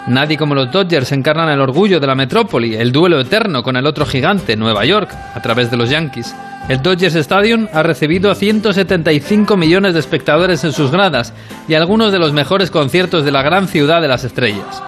Nadie 0.08 0.38
como 0.38 0.56
los 0.56 0.72
Dodgers 0.72 1.12
encarnan 1.12 1.50
el 1.50 1.60
orgullo 1.60 2.00
de 2.00 2.08
la 2.08 2.16
metrópoli, 2.16 2.76
el 2.76 2.94
duelo 2.94 3.20
eterno 3.20 3.62
con 3.62 3.76
el 3.76 3.86
otro 3.86 4.06
gigante, 4.06 4.56
Nueva 4.56 4.86
York, 4.86 5.14
a 5.36 5.42
través 5.42 5.70
de 5.70 5.78
los 5.78 5.90
Yankees. 5.90 6.34
El 6.70 6.82
Dodgers 6.82 7.16
Stadium 7.16 7.68
ha 7.74 7.84
recibido 7.84 8.32
a 8.32 8.36
175 8.36 9.58
millones 9.58 9.94
de 9.94 10.00
espectadores 10.00 10.64
en 10.64 10.72
sus 10.72 10.92
gradas 10.92 11.34
y 11.68 11.74
algunos 11.74 12.14
de 12.14 12.20
los 12.20 12.32
mejores 12.32 12.72
conciertos 12.72 13.26
de 13.26 13.32
la 13.32 13.44
gran 13.44 13.68
ciudad 13.68 14.02
de 14.02 14.08
las 14.08 14.24
estrellas. 14.24 14.82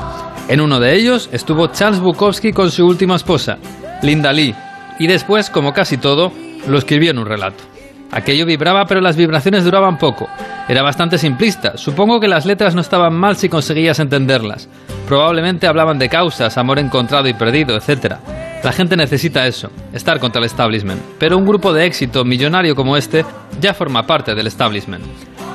En 0.48 0.62
uno 0.62 0.80
de 0.80 0.96
ellos 0.96 1.30
estuvo 1.32 1.68
Charles 1.68 2.00
Bukowski 2.00 2.52
con 2.52 2.70
su 2.70 2.86
última 2.86 3.16
esposa, 3.16 3.58
Linda 4.02 4.34
Lee, 4.34 4.54
y 5.00 5.08
después, 5.08 5.50
como 5.50 5.74
casi 5.74 5.98
todo, 5.98 6.32
lo 6.68 6.78
escribió 6.78 7.12
en 7.12 7.20
un 7.20 7.26
relato. 7.26 7.64
Aquello 8.12 8.46
vibraba, 8.46 8.86
pero 8.86 9.02
las 9.02 9.16
vibraciones 9.16 9.64
duraban 9.64 9.98
poco. 9.98 10.30
Era 10.68 10.84
bastante 10.84 11.18
simplista. 11.18 11.78
Supongo 11.78 12.20
que 12.20 12.28
las 12.28 12.46
letras 12.46 12.76
no 12.76 12.82
estaban 12.82 13.14
mal 13.14 13.38
si 13.38 13.50
conseguías 13.50 14.00
entenderlas. 14.00 14.70
Probablemente 15.08 15.66
hablaban 15.66 15.98
de 15.98 16.10
causas, 16.10 16.58
amor 16.58 16.78
encontrado 16.78 17.28
y 17.28 17.34
perdido, 17.34 17.76
etc. 17.76 18.18
La 18.64 18.72
gente 18.72 18.96
necesita 18.96 19.48
eso, 19.48 19.72
estar 19.94 20.20
contra 20.20 20.39
el 20.39 20.46
establishment. 20.46 21.02
Pero 21.18 21.38
un 21.38 21.46
grupo 21.46 21.74
de 21.74 21.86
éxito 21.86 22.24
millonario 22.24 22.76
como 22.76 22.98
este 22.98 23.26
ya 23.60 23.74
forma 23.74 24.06
parte 24.06 24.36
del 24.36 24.48
establishment. 24.48 25.04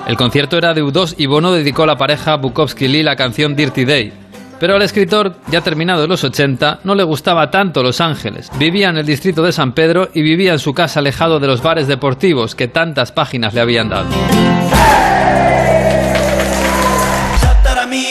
El 0.09 0.17
concierto 0.17 0.59
era 0.59 0.75
de 0.75 0.83
U2 0.83 1.15
y 1.17 1.27
Bono 1.27 1.53
dedicó 1.53 1.85
a 1.85 1.87
la 1.87 1.97
pareja 1.97 2.37
Bukowski-Lee 2.37 3.03
la 3.03 3.15
canción 3.15 3.55
Dirty 3.55 3.85
Day. 3.85 4.13
Pero 4.61 4.75
al 4.75 4.83
escritor, 4.83 5.37
ya 5.51 5.61
terminado 5.61 6.07
los 6.07 6.25
80, 6.25 6.81
no 6.85 6.95
le 6.95 7.03
gustaba 7.03 7.51
tanto 7.51 7.83
Los 7.83 8.01
Ángeles. 8.01 8.51
Vivía 8.59 8.89
en 8.91 8.97
el 8.97 9.07
distrito 9.07 9.43
de 9.43 9.53
San 9.53 9.73
Pedro 9.73 10.09
y 10.13 10.23
vivía 10.23 10.53
en 10.53 10.59
su 10.59 10.75
casa 10.75 11.01
alejado 11.01 11.39
de 11.39 11.47
los 11.47 11.63
bares 11.63 11.87
deportivos 11.87 12.55
que 12.55 12.69
tantas 12.69 13.13
páginas 13.13 13.55
le 13.55 13.61
habían 13.61 13.89
dado. 13.89 14.09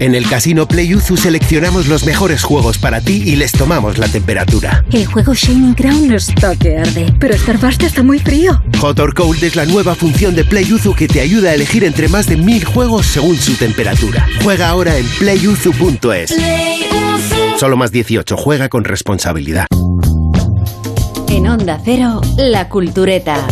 En 0.00 0.14
el 0.14 0.28
Casino 0.28 0.68
PlayUzu 0.68 1.16
seleccionamos 1.16 1.88
los 1.88 2.04
mejores 2.04 2.44
juegos 2.44 2.78
para 2.78 3.00
ti 3.00 3.22
y 3.26 3.34
les 3.34 3.50
tomamos 3.50 3.98
la 3.98 4.06
temperatura. 4.06 4.84
El 4.92 5.06
juego 5.06 5.34
Shining 5.34 5.74
Crown 5.74 6.12
está 6.12 6.54
que 6.54 6.78
arde, 6.78 7.12
pero 7.18 7.36
Starburst 7.36 7.82
está 7.82 8.04
muy 8.04 8.20
frío. 8.20 8.62
Hot 8.78 9.00
or 9.00 9.12
Cold 9.12 9.42
es 9.42 9.56
la 9.56 9.64
nueva 9.64 9.96
función 9.96 10.36
de 10.36 10.44
PlayUzu 10.44 10.94
que 10.94 11.08
te 11.08 11.20
ayuda 11.20 11.50
a 11.50 11.54
elegir 11.54 11.82
entre 11.82 12.06
más 12.06 12.26
de 12.26 12.36
mil 12.36 12.64
juegos 12.64 13.06
según 13.06 13.36
su 13.36 13.54
temperatura. 13.54 14.24
Juega 14.44 14.68
ahora 14.68 14.96
en 14.96 15.06
playuzu.es. 15.18 16.34
Solo 17.58 17.76
más 17.76 17.90
18. 17.90 18.36
Juega 18.36 18.68
con 18.68 18.84
responsabilidad. 18.84 19.66
En 21.28 21.48
Onda 21.48 21.80
Cero, 21.84 22.20
La 22.36 22.68
Cultureta. 22.68 23.46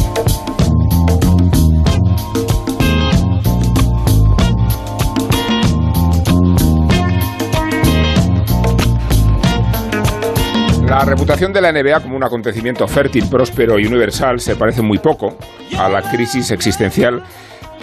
La 10.97 11.05
reputación 11.05 11.53
de 11.53 11.61
la 11.61 11.73
NBA 11.73 12.01
como 12.01 12.17
un 12.17 12.25
acontecimiento 12.25 12.89
fértil, 12.89 13.29
próspero 13.29 13.79
y 13.79 13.85
universal 13.85 14.41
se 14.41 14.57
parece 14.57 14.81
muy 14.81 14.97
poco 14.97 15.37
a 15.79 15.91
la 15.91 16.01
crisis 16.01 16.51
existencial 16.53 17.23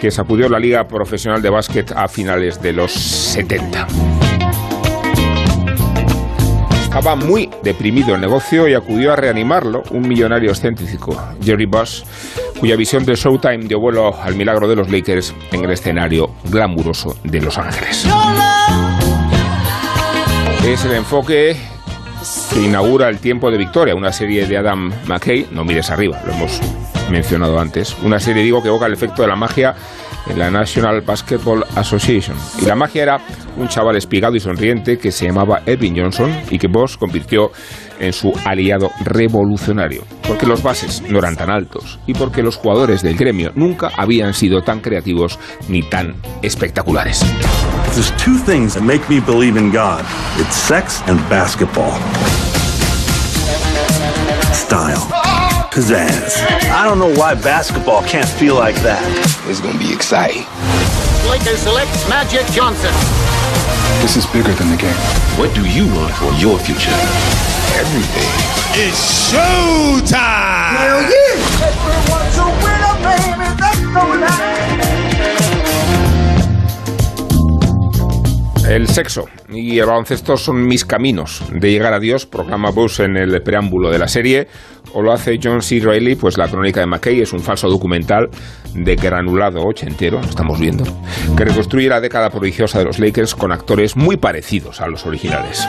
que 0.01 0.09
sacudió 0.09 0.49
la 0.49 0.57
Liga 0.57 0.87
Profesional 0.87 1.39
de 1.39 1.51
Básquet 1.51 1.91
a 1.95 2.07
finales 2.07 2.59
de 2.59 2.73
los 2.73 2.91
70. 2.91 3.85
Estaba 6.81 7.15
muy 7.15 7.51
deprimido 7.61 8.15
el 8.15 8.21
negocio 8.21 8.67
y 8.67 8.73
acudió 8.73 9.13
a 9.13 9.15
reanimarlo 9.15 9.83
un 9.91 10.07
millonario 10.07 10.49
excéntrico, 10.49 11.15
Jerry 11.39 11.67
Buss, 11.67 12.03
cuya 12.59 12.75
visión 12.75 13.05
de 13.05 13.13
Showtime 13.13 13.67
dio 13.67 13.79
vuelo 13.79 14.19
al 14.19 14.33
milagro 14.33 14.67
de 14.67 14.75
los 14.75 14.89
Lakers 14.89 15.35
en 15.51 15.63
el 15.63 15.69
escenario 15.69 16.31
glamuroso 16.49 17.15
de 17.23 17.41
Los 17.41 17.59
Ángeles. 17.59 18.07
Es 20.65 20.83
el 20.85 20.93
enfoque 20.93 21.72
que 22.53 22.61
inaugura 22.61 23.09
El 23.09 23.19
tiempo 23.19 23.51
de 23.51 23.57
Victoria, 23.57 23.95
una 23.95 24.11
serie 24.11 24.45
de 24.45 24.57
Adam 24.57 24.91
McKay, 25.07 25.47
no 25.51 25.63
mires 25.63 25.89
arriba, 25.89 26.21
lo 26.25 26.33
hemos 26.33 26.59
mencionado 27.09 27.59
antes, 27.59 27.95
una 28.03 28.19
serie 28.19 28.43
digo 28.43 28.61
que 28.61 28.69
evoca 28.69 28.85
el 28.85 28.93
efecto 28.93 29.21
de 29.21 29.27
la 29.27 29.35
magia 29.35 29.75
en 30.27 30.39
la 30.39 30.49
National 30.49 31.01
Basketball 31.01 31.65
Association. 31.75 32.37
Y 32.61 32.65
la 32.65 32.75
magia 32.75 33.03
era 33.03 33.19
un 33.57 33.67
chaval 33.67 33.97
espigado 33.97 34.35
y 34.35 34.39
sonriente 34.39 34.97
que 34.97 35.11
se 35.11 35.25
llamaba 35.25 35.61
Edwin 35.65 35.97
Johnson 35.97 36.31
y 36.49 36.57
que 36.57 36.67
Boss 36.67 36.97
convirtió 36.97 37.51
en 37.99 38.13
su 38.13 38.33
aliado 38.45 38.91
revolucionario, 39.03 40.03
porque 40.27 40.45
los 40.45 40.63
bases 40.63 41.01
no 41.01 41.19
eran 41.19 41.35
tan 41.35 41.49
altos 41.49 41.99
y 42.07 42.13
porque 42.13 42.43
los 42.43 42.57
jugadores 42.57 43.01
del 43.01 43.17
gremio 43.17 43.51
nunca 43.55 43.91
habían 43.97 44.33
sido 44.33 44.61
tan 44.61 44.79
creativos 44.79 45.39
ni 45.67 45.81
tan 45.83 46.15
espectaculares. 46.41 47.23
There's 47.93 48.11
two 48.17 48.37
things 48.45 48.73
that 48.73 48.83
make 48.83 49.07
me 49.09 49.19
believe 49.19 49.57
in 49.57 49.71
God. 49.71 50.03
It's 50.39 50.55
sex 50.55 51.03
and 51.07 51.19
basketball. 51.29 51.93
Style. 54.51 55.07
Pizzazz. 55.71 56.37
I 56.69 56.85
don't 56.85 56.99
know 56.99 57.13
why 57.19 57.33
basketball 57.33 58.03
can't 58.03 58.27
feel 58.27 58.55
like 58.55 58.75
that. 58.83 59.01
It's 59.47 59.59
gonna 59.59 59.79
be 59.79 59.91
exciting. 59.91 60.45
Lakers 61.29 61.61
selects 61.61 62.07
Magic 62.07 62.45
Johnson. 62.53 62.93
This 64.01 64.15
is 64.17 64.25
bigger 64.27 64.53
than 64.53 64.69
the 64.69 64.77
game. 64.77 64.95
What 65.37 65.53
do 65.55 65.65
you 65.65 65.87
want 65.95 66.13
for 66.13 66.31
your 66.33 66.59
future? 66.59 67.32
Everything. 67.79 68.29
It's 68.75 69.31
showtime! 69.31 70.77
Hell 70.77 71.01
yeah! 71.01 71.67
Everyone's 71.69 72.37
a 72.37 72.45
winner, 72.61 72.95
baby. 73.01 73.47
That's 73.57 73.81
no 73.81 74.03
lie. 74.15 74.53
El 78.69 78.87
sexo 78.87 79.25
y 79.49 79.77
el 79.77 79.85
baloncesto 79.85 80.37
son 80.37 80.65
mis 80.65 80.85
caminos 80.85 81.43
de 81.51 81.69
llegar 81.71 81.93
a 81.93 81.99
Dios, 81.99 82.25
proclama 82.25 82.71
Bush 82.71 83.01
en 83.01 83.17
el 83.17 83.41
preámbulo 83.41 83.91
de 83.91 83.99
la 83.99 84.07
serie, 84.07 84.47
o 84.93 85.01
lo 85.01 85.11
hace 85.11 85.39
John 85.41 85.61
C. 85.61 85.79
Reilly, 85.79 86.15
pues 86.15 86.37
la 86.37 86.47
crónica 86.47 86.79
de 86.79 86.87
McKay 86.87 87.21
es 87.21 87.33
un 87.33 87.39
falso 87.39 87.69
documental 87.69 88.29
de 88.73 88.95
granulado 88.95 89.61
ochentero, 89.65 90.19
lo 90.21 90.29
estamos 90.29 90.59
viendo, 90.59 90.83
que 91.35 91.45
reconstruye 91.45 91.89
la 91.89 92.01
década 92.01 92.29
prodigiosa 92.29 92.79
de 92.79 92.85
los 92.85 92.99
Lakers 92.99 93.35
con 93.35 93.51
actores 93.51 93.95
muy 93.95 94.17
parecidos 94.17 94.81
a 94.81 94.87
los 94.87 95.05
originales. 95.05 95.67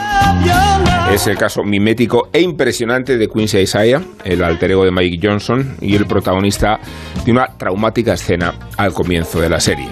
Es 1.11 1.27
el 1.27 1.37
caso 1.37 1.63
mimético 1.63 2.29
e 2.33 2.41
impresionante 2.41 3.17
de 3.17 3.27
Quincy 3.27 3.59
Isaiah, 3.59 4.01
el 4.23 4.43
alter 4.43 4.71
ego 4.71 4.85
de 4.85 4.91
Mike 4.91 5.19
Johnson 5.27 5.75
y 5.81 5.95
el 5.95 6.05
protagonista 6.05 6.79
de 7.25 7.31
una 7.31 7.47
traumática 7.57 8.13
escena 8.13 8.53
al 8.77 8.93
comienzo 8.93 9.39
de 9.39 9.49
la 9.49 9.59
serie. 9.59 9.89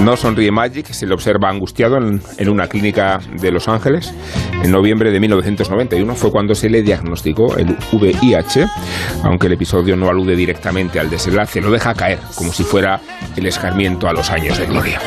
No 0.00 0.16
sonríe 0.16 0.50
Magic, 0.50 0.86
se 0.92 1.06
le 1.06 1.14
observa 1.14 1.48
angustiado 1.48 1.96
en, 1.96 2.48
una 2.48 2.66
clínica 2.66 3.20
de 3.40 3.50
Los 3.50 3.68
Ángeles. 3.68 4.12
En 4.62 4.70
noviembre 4.70 5.10
de 5.10 5.20
1991 5.20 6.14
fue 6.14 6.30
cuando 6.30 6.54
se 6.54 6.68
le 6.68 6.82
diagnosticó 6.82 7.56
el 7.56 7.76
VIH, 7.92 8.66
aunque 9.22 9.46
el 9.46 9.54
episodio 9.54 9.96
no 9.96 10.08
alude 10.08 10.36
directamente 10.36 10.98
al 10.98 11.08
desenlace, 11.08 11.60
lo 11.60 11.70
deja 11.70 11.94
caer 11.94 12.18
como 12.34 12.52
si 12.52 12.64
fuera 12.64 13.00
el 13.36 13.46
escarmiento 13.46 14.08
a 14.08 14.12
los 14.12 14.30
años 14.30 14.58
de 14.58 14.66
gloria. 14.66 15.00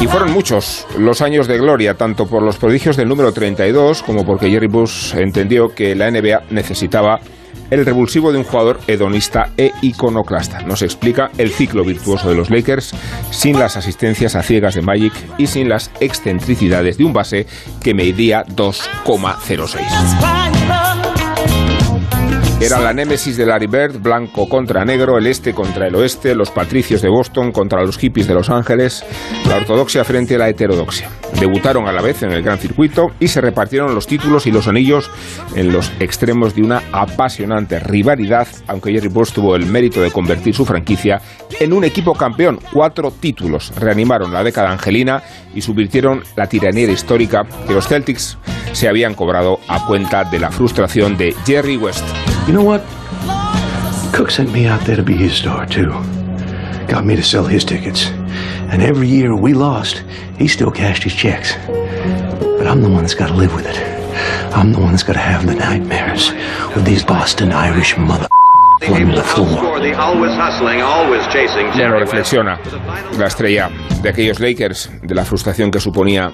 Y 0.00 0.06
fueron 0.06 0.32
muchos 0.32 0.86
los 0.98 1.20
años 1.22 1.46
de 1.46 1.58
gloria, 1.58 1.94
tanto 1.94 2.26
por 2.26 2.42
los 2.42 2.56
prodigios 2.58 2.96
del 2.96 3.08
número 3.08 3.32
32 3.32 4.02
como 4.02 4.24
porque 4.24 4.50
Jerry 4.50 4.66
Bush 4.66 5.14
entendió 5.14 5.68
que 5.74 5.94
la 5.94 6.10
NBA 6.10 6.44
necesitaba 6.50 7.20
el 7.74 7.84
revulsivo 7.84 8.32
de 8.32 8.38
un 8.38 8.44
jugador 8.44 8.80
hedonista 8.86 9.50
e 9.56 9.72
iconoclasta. 9.82 10.62
Nos 10.62 10.82
explica 10.82 11.30
el 11.38 11.50
ciclo 11.50 11.84
virtuoso 11.84 12.28
de 12.28 12.36
los 12.36 12.50
Lakers 12.50 12.94
sin 13.30 13.58
las 13.58 13.76
asistencias 13.76 14.36
a 14.36 14.42
ciegas 14.42 14.74
de 14.74 14.82
Magic 14.82 15.12
y 15.38 15.48
sin 15.48 15.68
las 15.68 15.90
excentricidades 16.00 16.98
de 16.98 17.04
un 17.04 17.12
base 17.12 17.46
que 17.82 17.94
medía 17.94 18.44
2,06. 18.46 20.83
Era 22.64 22.80
la 22.80 22.94
némesis 22.94 23.36
de 23.36 23.44
Larry 23.44 23.66
Bird, 23.66 24.00
blanco 24.00 24.48
contra 24.48 24.86
negro, 24.86 25.18
el 25.18 25.26
este 25.26 25.52
contra 25.52 25.86
el 25.86 25.94
oeste, 25.96 26.34
los 26.34 26.50
patricios 26.50 27.02
de 27.02 27.10
Boston 27.10 27.52
contra 27.52 27.84
los 27.84 27.98
hippies 27.98 28.26
de 28.26 28.32
Los 28.32 28.48
Ángeles, 28.48 29.04
la 29.46 29.56
ortodoxia 29.56 30.02
frente 30.02 30.36
a 30.36 30.38
la 30.38 30.48
heterodoxia. 30.48 31.10
Debutaron 31.38 31.86
a 31.88 31.92
la 31.92 32.00
vez 32.00 32.22
en 32.22 32.32
el 32.32 32.42
gran 32.42 32.56
circuito 32.56 33.08
y 33.20 33.28
se 33.28 33.42
repartieron 33.42 33.94
los 33.94 34.06
títulos 34.06 34.46
y 34.46 34.50
los 34.50 34.66
anillos 34.66 35.10
en 35.54 35.74
los 35.74 35.92
extremos 36.00 36.54
de 36.54 36.62
una 36.62 36.82
apasionante 36.90 37.80
rivalidad, 37.80 38.48
aunque 38.66 38.92
Jerry 38.92 39.08
Buss 39.08 39.34
tuvo 39.34 39.56
el 39.56 39.66
mérito 39.66 40.00
de 40.00 40.10
convertir 40.10 40.54
su 40.54 40.64
franquicia 40.64 41.20
en 41.60 41.74
un 41.74 41.84
equipo 41.84 42.14
campeón. 42.14 42.60
Cuatro 42.72 43.10
títulos 43.10 43.74
reanimaron 43.76 44.32
la 44.32 44.42
década 44.42 44.72
angelina 44.72 45.22
y 45.54 45.60
subvirtieron 45.60 46.22
la 46.34 46.46
tiranía 46.46 46.90
histórica 46.90 47.42
que 47.66 47.74
los 47.74 47.88
Celtics 47.88 48.38
se 48.72 48.88
habían 48.88 49.14
cobrado 49.14 49.60
a 49.68 49.86
cuenta 49.86 50.24
de 50.24 50.38
la 50.38 50.50
frustración 50.50 51.16
de 51.16 51.34
Jerry 51.46 51.76
West. 51.76 52.04
You 52.46 52.52
know 52.52 52.64
what? 52.64 52.82
Cook 54.12 54.30
sent 54.30 54.52
me 54.52 54.68
out 54.68 54.84
there 54.84 54.96
to 54.96 55.02
be 55.02 55.14
his 55.14 55.32
star, 55.32 55.66
too. 55.66 55.90
Got 56.88 57.04
me 57.04 57.16
to 57.16 57.22
sell 57.22 57.46
his 57.46 57.64
tickets. 57.64 58.10
And 58.70 58.82
every 58.82 59.08
year 59.08 59.34
we 59.34 59.54
lost, 59.54 60.02
he 60.38 60.48
still 60.48 60.70
cashed 60.70 61.02
his 61.02 61.14
checks. 61.14 61.56
But 62.58 62.66
I'm 62.66 62.82
the 62.82 62.88
one 62.88 63.02
that's 63.02 63.14
got 63.14 63.28
to 63.28 63.34
live 63.34 63.54
with 63.54 63.66
it. 63.66 63.76
I'm 64.54 64.72
the 64.72 64.78
one 64.78 64.92
that's 64.92 65.02
got 65.02 65.14
to 65.14 65.20
have 65.20 65.46
the 65.46 65.54
nightmares 65.54 66.30
of 66.76 66.84
these 66.84 67.04
Boston 67.04 67.52
Irish 67.52 67.96
mother. 67.96 68.28
Bueno, 68.88 69.14
reflexiona 71.98 72.58
la 73.18 73.26
estrella 73.26 73.70
de 74.02 74.08
aquellos 74.08 74.40
Lakers, 74.40 74.90
de 75.02 75.14
la 75.14 75.24
frustración 75.24 75.70
que 75.70 75.80
suponía 75.80 76.32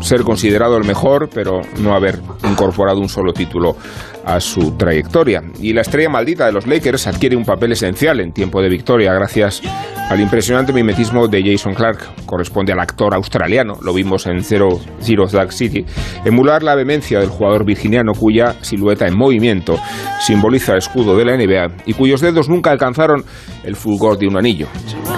ser 0.00 0.22
considerado 0.22 0.76
el 0.76 0.84
mejor, 0.84 1.28
pero 1.32 1.60
no 1.80 1.94
haber 1.94 2.20
incorporado 2.48 3.00
un 3.00 3.08
solo 3.08 3.32
título 3.32 3.76
a 4.24 4.40
su 4.40 4.76
trayectoria. 4.76 5.42
Y 5.60 5.72
la 5.72 5.80
estrella 5.80 6.10
maldita 6.10 6.46
de 6.46 6.52
los 6.52 6.66
Lakers 6.66 7.06
adquiere 7.06 7.36
un 7.36 7.44
papel 7.44 7.72
esencial 7.72 8.20
en 8.20 8.32
tiempo 8.32 8.60
de 8.60 8.68
victoria 8.68 9.12
gracias 9.14 9.62
al 10.10 10.20
impresionante 10.20 10.72
mimetismo 10.72 11.28
de 11.28 11.42
Jason 11.42 11.74
Clark. 11.74 12.26
Corresponde 12.26 12.72
al 12.72 12.80
actor 12.80 13.14
australiano, 13.14 13.78
lo 13.82 13.94
vimos 13.94 14.26
en 14.26 14.42
Zero, 14.44 14.68
Zero 15.00 15.26
Dark 15.26 15.52
City, 15.52 15.84
emular 16.24 16.62
la 16.62 16.74
vehemencia 16.74 17.20
del 17.20 17.30
jugador 17.30 17.64
virginiano 17.64 18.12
cuya 18.12 18.54
silueta 18.60 19.06
en 19.06 19.16
movimiento 19.16 19.78
simboliza 20.20 20.72
el 20.72 20.78
escudo 20.78 21.16
de 21.16 21.24
la 21.24 21.36
NBA 21.36 21.84
y 21.86 21.94
cuyos 21.94 22.20
dedos 22.20 22.48
nunca 22.48 22.70
alcanzaron 22.70 23.24
el 23.64 23.76
fulgor 23.76 24.18
de 24.18 24.26
un 24.26 24.36
anillo. 24.36 24.66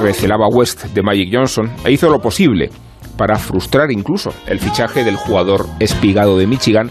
Recelaba 0.01 0.47
West 0.49 0.85
de 0.85 1.03
Magic 1.03 1.31
Johnson 1.33 1.71
e 1.85 1.93
hizo 1.93 2.09
lo 2.09 2.21
posible 2.21 2.71
para 3.21 3.37
frustrar 3.37 3.93
incluso 3.93 4.33
el 4.47 4.59
fichaje 4.61 5.05
del 5.05 5.17
jugador 5.17 5.67
espigado 5.79 6.39
de 6.39 6.47
Michigan, 6.47 6.91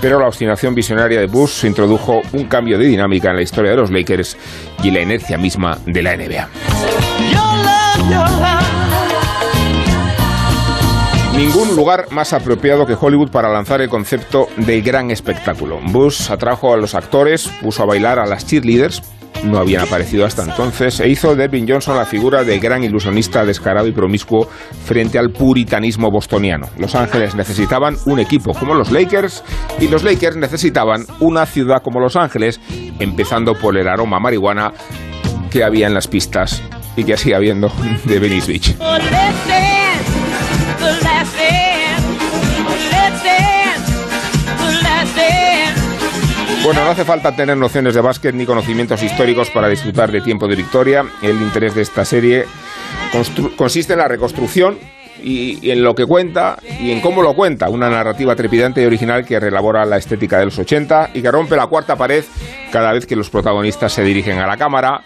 pero 0.00 0.20
la 0.20 0.28
obstinación 0.28 0.72
visionaria 0.72 1.18
de 1.18 1.26
Bush 1.26 1.64
introdujo 1.64 2.22
un 2.32 2.44
cambio 2.44 2.78
de 2.78 2.86
dinámica 2.86 3.30
en 3.30 3.36
la 3.36 3.42
historia 3.42 3.72
de 3.72 3.78
los 3.78 3.90
Lakers 3.90 4.36
y 4.84 4.92
la 4.92 5.00
inercia 5.00 5.36
misma 5.36 5.76
de 5.84 6.00
la 6.04 6.16
NBA. 6.16 6.48
Ningún 11.36 11.74
lugar 11.74 12.06
más 12.12 12.32
apropiado 12.32 12.86
que 12.86 12.94
Hollywood 12.94 13.32
para 13.32 13.52
lanzar 13.52 13.80
el 13.80 13.88
concepto 13.88 14.46
del 14.56 14.80
gran 14.80 15.10
espectáculo. 15.10 15.80
Bush 15.86 16.30
atrajo 16.30 16.72
a 16.72 16.76
los 16.76 16.94
actores, 16.94 17.48
puso 17.60 17.82
a 17.82 17.86
bailar 17.86 18.20
a 18.20 18.26
las 18.26 18.46
cheerleaders, 18.46 19.02
no 19.42 19.58
habían 19.58 19.82
aparecido 19.82 20.24
hasta 20.24 20.42
entonces, 20.42 21.00
e 21.00 21.08
hizo 21.08 21.34
de 21.34 21.48
Devin 21.48 21.68
Johnson 21.68 21.96
la 21.96 22.06
figura 22.06 22.44
del 22.44 22.60
gran 22.60 22.84
ilusionista 22.84 23.44
descarado 23.44 23.86
y 23.86 23.92
promiscuo 23.92 24.48
frente 24.84 25.18
al 25.18 25.30
puritanismo 25.30 26.10
bostoniano. 26.10 26.68
Los 26.78 26.94
Ángeles 26.94 27.34
necesitaban 27.34 27.96
un 28.06 28.20
equipo 28.20 28.52
como 28.54 28.74
los 28.74 28.90
Lakers 28.90 29.44
y 29.80 29.88
los 29.88 30.02
Lakers 30.02 30.36
necesitaban 30.36 31.06
una 31.20 31.46
ciudad 31.46 31.82
como 31.82 32.00
Los 32.00 32.16
Ángeles, 32.16 32.60
empezando 32.98 33.54
por 33.54 33.76
el 33.76 33.88
aroma 33.88 34.16
a 34.16 34.20
marihuana 34.20 34.72
que 35.50 35.64
había 35.64 35.86
en 35.86 35.94
las 35.94 36.08
pistas 36.08 36.62
y 36.96 37.04
que 37.04 37.16
sigue 37.16 37.34
habiendo 37.34 37.70
de 38.04 38.18
Venice 38.18 38.52
Beach. 38.52 39.73
Bueno, 46.64 46.82
no 46.82 46.92
hace 46.92 47.04
falta 47.04 47.36
tener 47.36 47.58
nociones 47.58 47.92
de 47.94 48.00
básquet 48.00 48.34
ni 48.34 48.46
conocimientos 48.46 49.02
históricos 49.02 49.50
para 49.50 49.68
disfrutar 49.68 50.10
de 50.10 50.22
tiempo 50.22 50.48
de 50.48 50.56
victoria. 50.56 51.04
El 51.20 51.42
interés 51.42 51.74
de 51.74 51.82
esta 51.82 52.06
serie 52.06 52.46
consiste 53.58 53.92
en 53.92 53.98
la 53.98 54.08
reconstrucción 54.08 54.78
y, 55.22 55.70
en 55.70 55.82
lo 55.82 55.94
que 55.94 56.06
cuenta 56.06 56.56
y 56.80 56.90
en 56.90 57.02
cómo 57.02 57.20
lo 57.20 57.34
cuenta. 57.34 57.68
Una 57.68 57.90
narrativa 57.90 58.34
trepidante 58.34 58.80
y 58.80 58.86
original 58.86 59.26
que 59.26 59.38
relabora 59.38 59.84
la 59.84 59.98
estética 59.98 60.38
de 60.38 60.46
los 60.46 60.58
80 60.58 61.10
y 61.12 61.20
que 61.20 61.30
rompe 61.30 61.54
la 61.54 61.66
cuarta 61.66 61.96
pared 61.96 62.24
cada 62.72 62.94
vez 62.94 63.04
que 63.04 63.14
los 63.14 63.28
protagonistas 63.28 63.92
se 63.92 64.02
dirigen 64.02 64.38
a 64.38 64.46
la 64.46 64.56
cámara. 64.56 65.02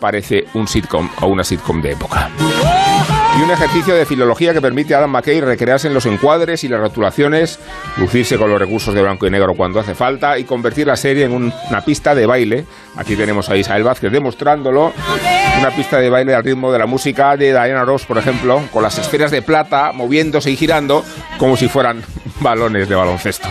Parece 0.00 0.46
un 0.54 0.66
sitcom 0.66 1.10
o 1.20 1.26
una 1.26 1.44
sitcom 1.44 1.82
de 1.82 1.92
época 1.92 2.30
y 3.38 3.42
un 3.42 3.50
ejercicio 3.50 3.94
de 3.94 4.04
filología 4.04 4.52
que 4.52 4.60
permite 4.60 4.94
a 4.94 4.98
Adam 4.98 5.10
McKay 5.10 5.40
recrearse 5.40 5.88
en 5.88 5.94
los 5.94 6.04
encuadres 6.06 6.64
y 6.64 6.68
las 6.68 6.80
rotulaciones, 6.80 7.58
lucirse 7.96 8.36
con 8.36 8.50
los 8.50 8.58
recursos 8.58 8.94
de 8.94 9.00
blanco 9.02 9.26
y 9.26 9.30
negro 9.30 9.54
cuando 9.54 9.80
hace 9.80 9.94
falta 9.94 10.38
y 10.38 10.44
convertir 10.44 10.86
la 10.86 10.96
serie 10.96 11.24
en 11.24 11.32
una 11.32 11.80
pista 11.84 12.14
de 12.14 12.26
baile. 12.26 12.66
Aquí 12.96 13.16
tenemos 13.16 13.48
a 13.48 13.56
Isabel 13.56 13.84
Vázquez 13.84 14.12
demostrándolo. 14.12 14.92
Una 15.58 15.70
pista 15.70 15.98
de 15.98 16.10
baile 16.10 16.34
al 16.34 16.44
ritmo 16.44 16.72
de 16.72 16.78
la 16.78 16.86
música 16.86 17.36
de 17.36 17.52
Diana 17.52 17.84
Ross, 17.84 18.04
por 18.04 18.18
ejemplo, 18.18 18.62
con 18.72 18.82
las 18.82 18.98
esferas 18.98 19.30
de 19.30 19.42
plata 19.42 19.92
moviéndose 19.92 20.50
y 20.50 20.56
girando 20.56 21.04
como 21.38 21.56
si 21.56 21.68
fueran 21.68 22.02
balones 22.40 22.88
de 22.88 22.94
baloncesto. 22.94 23.48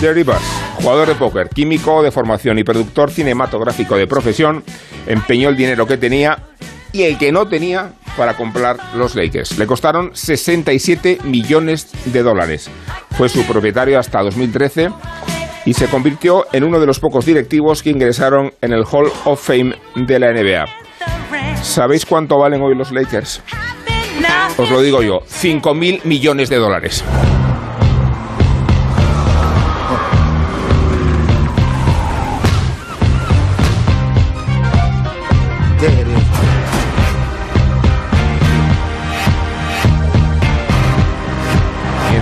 Jerry 0.00 0.22
Buss, 0.22 0.36
jugador 0.76 1.08
de 1.08 1.14
póker, 1.16 1.48
químico 1.48 2.02
de 2.02 2.12
formación 2.12 2.58
y 2.58 2.64
productor 2.64 3.10
cinematográfico 3.10 3.96
de 3.96 4.06
profesión, 4.06 4.62
empeñó 5.06 5.48
el 5.48 5.56
dinero 5.56 5.86
que 5.86 5.96
tenía 5.96 6.38
y 6.92 7.02
el 7.02 7.18
que 7.18 7.32
no 7.32 7.48
tenía 7.48 7.92
para 8.16 8.36
comprar 8.36 8.76
los 8.94 9.16
Lakers. 9.16 9.58
Le 9.58 9.66
costaron 9.66 10.10
67 10.14 11.18
millones 11.24 11.90
de 12.04 12.22
dólares. 12.22 12.70
Fue 13.16 13.28
su 13.28 13.44
propietario 13.44 13.98
hasta 13.98 14.22
2013 14.22 14.90
y 15.64 15.74
se 15.74 15.88
convirtió 15.88 16.46
en 16.52 16.62
uno 16.62 16.78
de 16.78 16.86
los 16.86 17.00
pocos 17.00 17.26
directivos 17.26 17.82
que 17.82 17.90
ingresaron 17.90 18.52
en 18.60 18.72
el 18.72 18.84
Hall 18.84 19.10
of 19.24 19.44
Fame 19.44 19.74
de 19.96 20.18
la 20.20 20.32
NBA. 20.32 20.64
¿Sabéis 21.62 22.06
cuánto 22.06 22.38
valen 22.38 22.62
hoy 22.62 22.76
los 22.76 22.92
Lakers? 22.92 23.42
Os 24.56 24.70
lo 24.70 24.80
digo 24.80 25.02
yo, 25.02 25.20
5 25.26 25.74
mil 25.74 26.00
millones 26.04 26.48
de 26.48 26.56
dólares. 26.56 27.04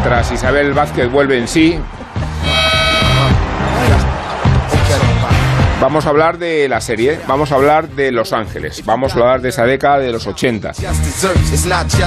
Mientras 0.07 0.31
Isabel 0.31 0.73
Vázquez 0.73 1.11
vuelve 1.11 1.37
en 1.37 1.49
sí, 1.49 1.77
Vamos 5.81 6.07
a 6.07 6.11
hablar 6.11 6.39
de 6.39 6.69
la 6.69 6.81
serie, 6.81 7.19
vamos 7.27 7.51
a 7.51 7.57
hablar 7.57 7.89
de 7.89 8.11
Los 8.13 8.33
Ángeles, 8.33 8.83
vamos 8.87 9.15
a 9.15 9.19
hablar 9.19 9.41
de 9.41 9.49
esa 9.49 9.65
década 9.65 9.99
de 9.99 10.11
los 10.11 10.27
80. 10.27 10.73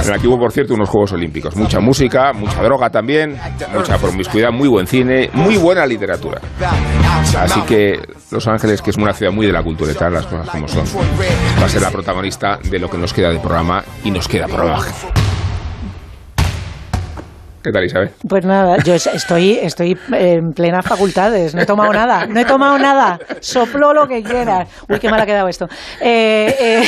En 0.02 0.10
la 0.10 0.18
que 0.18 0.26
hubo, 0.26 0.38
por 0.38 0.50
cierto, 0.50 0.74
unos 0.74 0.88
Juegos 0.88 1.12
Olímpicos. 1.12 1.54
Mucha 1.56 1.78
música, 1.78 2.32
mucha 2.32 2.62
droga 2.62 2.90
también, 2.90 3.38
mucha 3.72 3.98
promiscuidad, 3.98 4.50
muy 4.50 4.68
buen 4.68 4.86
cine, 4.86 5.30
muy 5.34 5.56
buena 5.58 5.86
literatura. 5.86 6.40
Así 7.38 7.60
que 7.62 8.00
Los 8.30 8.48
Ángeles, 8.48 8.80
que 8.80 8.90
es 8.90 8.96
una 8.96 9.12
ciudad 9.12 9.30
muy 9.30 9.46
de 9.46 9.52
la 9.52 9.62
cultura, 9.62 9.92
las 10.10 10.26
cosas 10.26 10.48
como 10.48 10.66
son, 10.66 10.84
va 11.60 11.66
a 11.66 11.68
ser 11.68 11.82
la 11.82 11.90
protagonista 11.90 12.58
de 12.64 12.78
lo 12.78 12.88
que 12.88 12.96
nos 12.96 13.12
queda 13.12 13.30
de 13.30 13.38
programa 13.38 13.84
y 14.02 14.10
nos 14.10 14.26
queda 14.26 14.46
programa. 14.46 14.86
¿Qué 17.62 17.72
tal, 17.72 17.84
Isabel? 17.84 18.10
Pues 18.26 18.44
nada, 18.46 18.78
yo 18.82 18.94
estoy, 18.94 19.58
estoy 19.60 19.98
en 20.12 20.52
plenas 20.52 20.86
facultades, 20.86 21.54
no 21.54 21.60
he 21.60 21.66
tomado 21.66 21.92
nada, 21.92 22.26
no 22.26 22.40
he 22.40 22.44
tomado 22.46 22.78
nada, 22.78 23.18
sopló 23.40 23.92
lo 23.92 24.08
que 24.08 24.22
quieras. 24.22 24.66
Uy, 24.88 24.98
qué 24.98 25.10
mal 25.10 25.20
ha 25.20 25.26
quedado 25.26 25.46
esto. 25.46 25.68
Eh, 26.00 26.56
eh, 26.58 26.82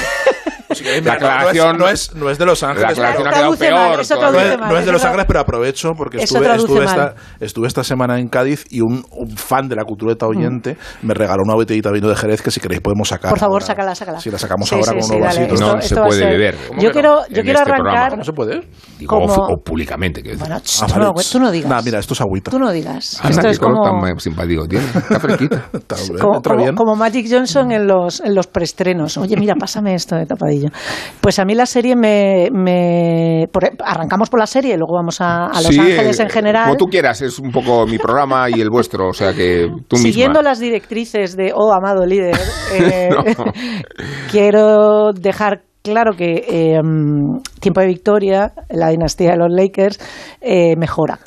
La 1.05 1.13
aclaración 1.15 1.79
no 1.79 1.89
es, 1.89 2.15
no 2.15 2.31
es 2.31 2.39
de 2.39 2.47
Los 2.47 2.63
Ángeles. 2.63 2.99
La 2.99 3.11
aclaración 3.11 3.29
ha 3.29 3.31
quedado 3.31 3.51
mal, 3.51 3.59
peor. 3.59 4.07
todavía. 4.07 4.31
no 4.33 4.41
es, 4.53 4.59
mal, 4.59 4.69
no 4.73 4.79
es 4.79 4.87
de 4.87 4.93
Los 4.93 5.05
Ángeles, 5.05 5.25
pero 5.27 5.41
aprovecho 5.41 5.93
porque 5.97 6.19
estuve, 6.23 6.55
estuve, 6.55 6.85
mal. 6.85 6.89
esta, 6.89 7.15
estuve 7.41 7.67
esta 7.69 7.85
semana 7.85 8.19
en 8.19 8.29
Cádiz 8.29 8.65
y 8.71 8.81
un, 8.81 9.05
un 9.11 9.31
fan 9.37 9.69
de 9.69 9.77
la 9.77 9.85
cultureta 9.85 10.27
oyente 10.27 10.77
me 11.03 11.15
regaló 11.15 11.43
una 11.45 11.55
botellita 11.55 11.89
de 11.91 11.95
vino 11.97 12.09
de 12.09 12.17
Jerez 12.17 12.43
que 12.43 12.51
si 12.51 12.61
queréis 12.61 12.81
podemos 12.81 13.09
sacar. 13.09 13.31
Por 13.31 13.39
favor, 13.39 13.55
ahora. 13.63 13.67
sácala, 13.67 13.95
sácala. 13.95 14.21
Si 14.21 14.31
la 14.31 14.39
sacamos 14.39 14.69
Sí, 14.69 14.75
ahora 14.75 14.87
sí, 14.87 14.93
con 14.95 15.03
sí, 15.03 15.15
unos 15.15 15.27
dale, 15.27 15.41
vasitos. 15.41 15.61
No 15.61 15.81
se 15.81 15.87
esto 15.87 16.05
puede 16.05 16.27
beber. 16.27 16.57
¿Cómo 16.69 16.81
Yo 16.83 16.91
quiero, 16.93 17.15
no? 17.17 17.21
yo 17.29 17.37
En 17.37 17.43
quiero 17.45 17.59
este 17.59 17.73
arrancar. 17.73 17.77
programa. 17.93 18.17
¿No 18.17 18.25
se 18.25 18.33
puede? 18.33 18.61
Digo, 18.99 19.09
como- 19.21 19.35
o, 19.35 19.57
públicamente. 19.63 20.23
quiero 20.23 20.39
decir. 20.39 20.49
Bueno, 20.49 20.63
Ah, 20.83 20.87
tú, 20.87 20.99
no, 21.01 21.13
tú 21.33 21.41
no 21.41 21.51
digas. 21.51 21.71
Nah, 21.71 21.83
mira, 21.83 21.99
esto 21.99 22.15
es 22.15 22.21
agüita. 22.21 22.51
Tú 22.51 22.59
no 22.59 22.71
digas. 22.71 23.19
Anda, 23.23 23.31
Esto 23.37 23.49
es 23.49 23.59
como, 23.59 23.83
tan 24.01 24.19
simpático 24.21 24.67
tiene. 24.67 24.85
Está 24.87 25.19
fresquita. 25.19 25.69
Como, 26.77 26.97
Magic 26.97 27.27
Johnson 27.31 27.73
en 27.73 27.87
los, 27.87 28.21
en 28.21 28.35
los 28.35 28.47
preestrenos. 28.47 29.17
Oye, 29.17 29.37
mira, 29.37 29.55
pásame 29.55 29.95
esto 29.95 30.17
de 30.17 30.27
Pues 31.21 31.39
a 31.39 31.45
mí 31.45 31.55
la 31.55 31.67
serie 31.67 31.97
me... 31.97 32.49
me 32.53 33.47
por- 33.53 33.71
arrancamos 33.85 34.29
por 34.31 34.41
la 34.41 34.47
serie 34.47 34.75
y 34.75 34.77
luego 34.77 34.95
vamos 34.97 35.21
a, 35.21 35.47
a 35.47 35.61
Los 35.63 35.67
Sí, 35.69 35.79
Ángeles 35.81 36.19
eh, 36.19 36.23
en 36.25 36.29
general. 36.31 36.65
Como 36.65 36.77
tú 36.77 36.87
quieras, 36.87 37.21
es 37.23 37.39
un 37.39 37.51
poco 37.51 37.87
mi 37.87 37.99
programa 37.99 38.49
y 38.51 38.61
el 38.61 38.71
vuestro, 38.71 39.09
o 39.09 39.13
sea 39.13 39.33
que 39.33 39.69
tú 39.89 39.97
Siguiendo 39.97 40.41
misma. 40.41 40.51
las 40.51 40.59
directrices 40.61 41.37
de 41.37 41.53
Oh, 41.55 41.73
amado 41.73 42.05
líder, 42.07 42.37
eh, 42.75 43.09
No. 43.13 43.25
quiero 44.31 45.13
dejar 45.13 45.63
claro 45.83 46.13
que 46.17 46.45
eh, 46.49 46.81
Tiempo 47.61 47.81
de 47.81 47.87
Victoria, 47.87 48.53
la 48.71 48.89
dinastía 48.89 49.33
de 49.33 49.37
los 49.39 49.49
Lakers, 49.51 49.99
eh, 50.41 50.77
mejora. 50.77 51.19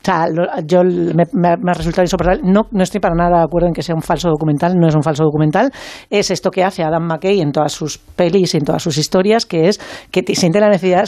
O 0.00 0.04
sea, 0.04 0.26
lo- 0.28 0.46
yo 0.66 0.82
me, 0.82 1.48
ha- 1.48 1.74
resultado 1.74 2.02
insoportable. 2.02 2.40
No, 2.42 2.62
no 2.70 2.82
estoy 2.82 3.00
para 3.00 3.14
nada 3.14 3.38
de 3.38 3.44
acuerdo 3.44 3.68
en 3.68 3.74
que 3.74 3.82
sea 3.82 3.94
un 3.94 4.00
falso 4.02 4.28
documental, 4.30 4.74
no 4.78 4.88
es 4.88 4.94
un 4.94 5.02
falso 5.02 5.24
documental. 5.24 5.70
Es 6.08 6.30
esto 6.30 6.50
que 6.50 6.64
hace 6.64 6.82
Adam 6.82 7.02
McKay 7.06 7.40
en 7.40 7.52
todas 7.52 7.72
sus 7.72 7.98
pelis 7.98 8.54
y 8.54 8.58
en 8.58 8.64
todas 8.64 8.82
sus 8.82 8.96
historias, 8.96 9.44
que 9.44 9.68
es 9.68 9.78
que 10.10 10.22
te 10.22 10.34
siente 10.34 10.58
la 10.60 10.68
necesidad, 10.70 11.04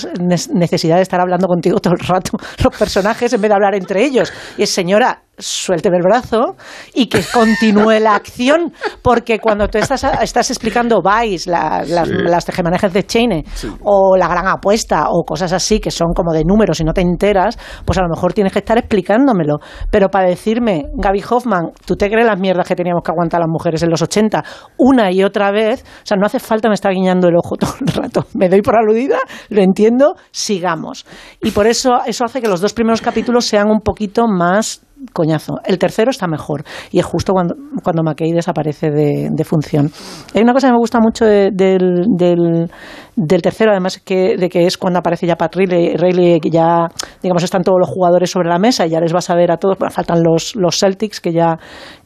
necesidad 0.52 0.96
de 0.96 1.02
estar 1.02 1.20
hablando 1.20 1.46
contigo 1.46 1.78
todo 1.80 1.94
el 1.98 2.06
rato, 2.06 2.32
los 2.64 2.76
personajes, 2.76 3.32
en 3.32 3.40
vez 3.40 3.48
de 3.48 3.54
hablar 3.54 3.74
entre 3.74 4.04
ellos. 4.04 4.32
Y 4.58 4.62
es, 4.64 4.70
señora, 4.70 5.22
suélteme 5.42 5.96
el 5.98 6.02
brazo 6.02 6.56
y 6.94 7.06
que 7.06 7.22
continúe 7.32 7.98
la 8.00 8.14
acción, 8.14 8.72
porque 9.02 9.38
cuando 9.38 9.68
tú 9.68 9.78
estás, 9.78 10.04
estás 10.22 10.50
explicando 10.50 11.02
Vice, 11.02 11.50
la- 11.50 11.82
las, 11.86 12.08
Sí. 12.08 12.14
las 12.14 12.44
tejemanejes 12.44 12.92
de 12.92 13.04
Cheney, 13.04 13.44
o 13.82 14.16
la 14.16 14.28
gran 14.28 14.46
apuesta, 14.48 15.06
o 15.10 15.24
cosas 15.24 15.52
así 15.52 15.80
que 15.80 15.90
son 15.90 16.12
como 16.14 16.32
de 16.32 16.44
números 16.44 16.80
y 16.80 16.84
no 16.84 16.92
te 16.92 17.00
enteras, 17.00 17.58
pues 17.84 17.98
a 17.98 18.02
lo 18.02 18.08
mejor 18.08 18.32
tienes 18.32 18.52
que 18.52 18.58
estar 18.60 18.78
explicándomelo. 18.78 19.58
Pero 19.90 20.08
para 20.08 20.28
decirme, 20.28 20.84
Gaby 20.94 21.22
Hoffman, 21.28 21.70
¿tú 21.86 21.96
te 21.96 22.08
crees 22.10 22.26
las 22.26 22.38
mierdas 22.38 22.66
que 22.66 22.74
teníamos 22.76 23.02
que 23.04 23.10
aguantar 23.10 23.40
las 23.40 23.48
mujeres 23.48 23.82
en 23.82 23.90
los 23.90 24.02
80 24.02 24.42
una 24.78 25.10
y 25.10 25.22
otra 25.22 25.50
vez? 25.50 25.82
O 25.82 26.06
sea, 26.06 26.16
no 26.16 26.26
hace 26.26 26.38
falta 26.40 26.68
me 26.68 26.74
está 26.74 26.90
guiñando 26.90 27.28
el 27.28 27.36
ojo 27.36 27.56
todo 27.60 27.74
el 27.80 27.86
rato. 27.92 28.26
Me 28.34 28.48
doy 28.48 28.62
por 28.62 28.76
aludida, 28.76 29.18
lo 29.50 29.62
entiendo, 29.62 30.14
sigamos. 30.30 31.06
Y 31.40 31.50
por 31.50 31.66
eso 31.66 31.90
eso 32.06 32.24
hace 32.24 32.40
que 32.40 32.48
los 32.48 32.60
dos 32.60 32.72
primeros 32.74 33.00
capítulos 33.00 33.44
sean 33.46 33.68
un 33.70 33.80
poquito 33.80 34.26
más 34.28 34.82
coñazo. 35.12 35.54
El 35.64 35.78
tercero 35.78 36.10
está 36.10 36.26
mejor 36.26 36.64
y 36.90 36.98
es 36.98 37.04
justo 37.04 37.32
cuando, 37.32 37.54
cuando 37.82 38.02
McKay 38.02 38.32
desaparece 38.32 38.90
de, 38.90 39.28
de 39.30 39.44
función. 39.44 39.90
Hay 40.34 40.42
una 40.42 40.52
cosa 40.52 40.68
que 40.68 40.72
me 40.72 40.78
gusta 40.78 40.98
mucho 41.00 41.24
de- 41.24 41.50
del, 41.52 42.04
del, 42.16 43.42
tercero, 43.42 43.70
además 43.72 44.00
que, 44.04 44.36
de 44.36 44.48
que 44.48 44.66
es 44.66 44.78
cuando 44.78 44.98
aparece 45.00 45.26
ya 45.26 45.36
Pat 45.36 45.54
Riley, 45.54 46.40
que 46.40 46.50
ya 46.50 46.86
digamos 47.22 47.42
están 47.42 47.62
todos 47.62 47.78
los 47.80 47.88
jugadores 47.90 48.30
sobre 48.30 48.48
la 48.48 48.58
mesa 48.58 48.86
y 48.86 48.90
ya 48.90 49.00
les 49.00 49.12
vas 49.12 49.28
a 49.30 49.34
ver 49.34 49.50
a 49.52 49.56
todos, 49.56 49.76
faltan 49.90 50.22
los, 50.22 50.54
los 50.56 50.78
Celtics 50.78 51.20
que 51.20 51.32
ya, 51.32 51.56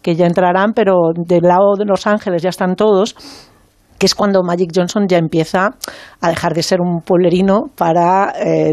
que 0.02 0.14
ya 0.14 0.26
entrarán, 0.26 0.72
pero 0.74 0.94
del 1.14 1.42
lado 1.42 1.74
de 1.78 1.84
Los 1.84 2.06
Ángeles 2.06 2.42
ya 2.42 2.50
están 2.50 2.74
todos 2.76 3.14
que 3.98 4.04
es 4.04 4.14
cuando 4.14 4.42
Magic 4.42 4.72
Johnson 4.76 5.06
ya 5.08 5.16
empieza 5.16 5.70
a 6.20 6.28
dejar 6.28 6.52
de 6.52 6.62
ser 6.62 6.82
un 6.82 7.00
pueblerino 7.00 7.62
para 7.78 8.30
eh, 8.38 8.72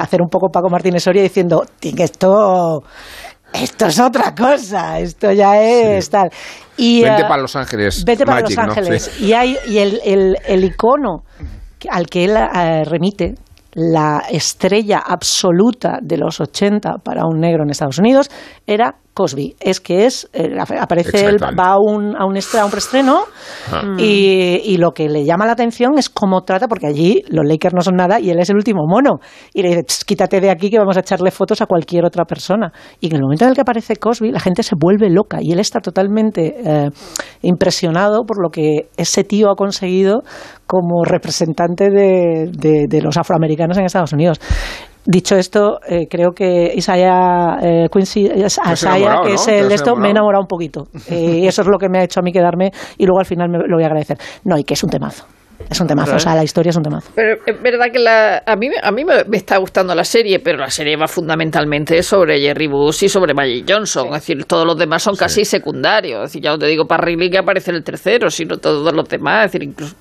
hacer 0.00 0.20
un 0.20 0.28
poco 0.28 0.48
Paco 0.48 0.68
Martínez 0.68 1.04
Soria 1.04 1.22
diciendo, 1.22 1.62
"Tío, 1.78 1.92
que 1.94 2.02
esto, 2.02 2.82
esto 3.54 3.86
es 3.86 3.98
otra 4.00 4.34
cosa, 4.34 4.98
esto 4.98 5.32
ya 5.32 5.60
es 5.60 6.10
tal. 6.10 6.30
Y, 6.76 7.02
Vente 7.02 7.22
eh, 7.22 7.28
para 7.28 7.42
Los 7.42 7.54
Ángeles. 7.56 8.04
Vete 8.04 8.26
para 8.26 8.42
Magic, 8.42 8.56
Los 8.56 8.66
¿no? 8.66 8.72
Ángeles. 8.72 9.02
Sí. 9.04 9.26
Y, 9.26 9.32
hay, 9.32 9.56
y 9.66 9.78
el, 9.78 10.00
el, 10.04 10.36
el 10.46 10.64
icono 10.64 11.22
al 11.90 12.06
que 12.06 12.24
él 12.24 12.36
eh, 12.36 12.84
remite, 12.84 13.34
la 13.74 14.22
estrella 14.30 14.98
absoluta 14.98 15.98
de 16.00 16.16
los 16.16 16.40
80 16.40 16.98
para 17.02 17.26
un 17.26 17.40
negro 17.40 17.64
en 17.64 17.70
Estados 17.70 17.98
Unidos, 17.98 18.30
era 18.66 18.94
Cosby. 19.14 19.54
Es 19.60 19.80
que 19.80 20.04
es, 20.06 20.28
eh, 20.32 20.48
aparece, 20.80 21.24
él 21.26 21.36
va 21.42 21.68
a 21.72 21.78
un, 21.78 22.16
a 22.16 22.26
un, 22.26 22.34
estre- 22.34 22.58
a 22.58 22.64
un 22.64 22.70
preestreno 22.70 23.20
Ah. 23.72 23.82
y, 23.98 24.60
y 24.64 24.76
lo 24.76 24.90
que 24.92 25.08
le 25.08 25.24
llama 25.24 25.46
la 25.46 25.52
atención 25.52 25.96
es 25.98 26.10
cómo 26.10 26.42
trata, 26.42 26.66
porque 26.68 26.86
allí 26.88 27.22
los 27.28 27.44
Lakers 27.46 27.74
no 27.74 27.80
son 27.80 27.94
nada 27.94 28.18
y 28.20 28.30
él 28.30 28.38
es 28.40 28.50
el 28.50 28.56
último 28.56 28.82
mono. 28.86 29.20
Y 29.54 29.62
le 29.62 29.68
dice, 29.68 29.82
"Tss, 29.84 30.04
quítate 30.04 30.40
de 30.40 30.50
aquí 30.50 30.68
que 30.70 30.78
vamos 30.78 30.96
a 30.96 31.00
echarle 31.00 31.30
fotos 31.30 31.62
a 31.62 31.66
cualquier 31.66 32.04
otra 32.04 32.24
persona. 32.24 32.72
Y 33.00 33.06
en 33.06 33.14
el 33.16 33.22
momento 33.22 33.44
en 33.44 33.50
el 33.50 33.54
que 33.54 33.60
aparece 33.62 33.96
Cosby, 33.96 34.32
la 34.32 34.40
gente 34.40 34.62
se 34.62 34.74
vuelve 34.78 35.08
loca 35.10 35.38
y 35.40 35.52
él 35.52 35.60
está 35.60 35.80
totalmente 35.80 36.54
eh, 36.64 36.90
impresionado 37.42 38.24
por 38.26 38.42
lo 38.42 38.50
que 38.50 38.88
ese 38.96 39.24
tío 39.24 39.50
ha 39.50 39.54
conseguido 39.54 40.22
como 40.66 41.04
representante 41.04 41.90
de, 41.90 42.50
de- 42.50 42.86
de 42.88 43.02
los 43.02 43.16
afroamericanos 43.16 43.78
en 43.78 43.84
Estados 43.84 44.12
Unidos. 44.12 44.40
Dicho 45.06 45.36
esto, 45.36 45.80
eh, 45.86 46.06
creo 46.08 46.32
que 46.32 46.72
Isaiah 46.74 47.58
eh, 47.62 47.88
Quincy 47.92 48.22
Isaiah, 48.22 49.20
que 49.22 49.34
es 49.34 49.48
el 49.48 49.68
de 49.68 49.74
esto, 49.74 49.96
me 49.96 50.08
he 50.08 50.10
enamorado. 50.10 50.42
un 50.42 50.48
poquito. 50.48 50.88
Eh, 51.10 51.40
y 51.42 51.46
eso 51.46 51.60
es 51.62 51.68
lo 51.68 51.78
que 51.78 51.88
me 51.88 51.98
ha 51.98 52.04
hecho 52.04 52.20
a 52.20 52.22
mí 52.22 52.32
quedarme 52.32 52.70
y 52.96 53.04
luego 53.04 53.20
al 53.20 53.26
final 53.26 53.48
me 53.50 53.58
lo 53.58 53.76
voy 53.76 53.84
a 53.84 53.86
agradecer. 53.86 54.16
No, 54.44 54.56
y 54.56 54.64
que 54.64 54.72
es 54.72 54.82
un 54.82 54.88
temazo. 54.88 55.26
Es 55.70 55.80
un 55.80 55.86
temazo, 55.86 56.16
o 56.16 56.18
sea, 56.18 56.34
la 56.34 56.42
historia 56.42 56.70
es 56.70 56.76
un 56.76 56.82
temazo. 56.82 57.12
Pero 57.14 57.36
es 57.46 57.62
verdad 57.62 57.86
que 57.92 57.98
la, 57.98 58.42
a 58.44 58.56
mí, 58.56 58.68
a 58.82 58.90
mí 58.90 59.04
me, 59.04 59.24
me 59.24 59.36
está 59.36 59.58
gustando 59.58 59.94
la 59.94 60.04
serie, 60.04 60.40
pero 60.40 60.58
la 60.58 60.70
serie 60.70 60.96
va 60.96 61.06
fundamentalmente 61.06 62.02
sobre 62.02 62.40
Jerry 62.40 62.66
Bush 62.66 63.04
y 63.04 63.08
sobre 63.08 63.34
Magic 63.34 63.66
Johnson. 63.68 64.06
Es 64.08 64.26
decir, 64.26 64.44
todos 64.46 64.66
los 64.66 64.78
demás 64.78 65.02
son 65.02 65.14
casi 65.14 65.44
secundarios. 65.44 66.24
Es 66.24 66.30
decir, 66.30 66.42
ya 66.42 66.50
no 66.50 66.58
te 66.58 66.66
digo 66.66 66.86
para 66.86 67.04
Riley 67.04 67.30
que 67.30 67.38
aparece 67.38 67.70
en 67.70 67.76
el 67.76 67.84
tercero, 67.84 68.30
sino 68.30 68.56
todos 68.56 68.92
los 68.92 69.08
demás. 69.08 69.46
Es 69.46 69.52
decir, 69.52 69.68
incluso 69.68 69.94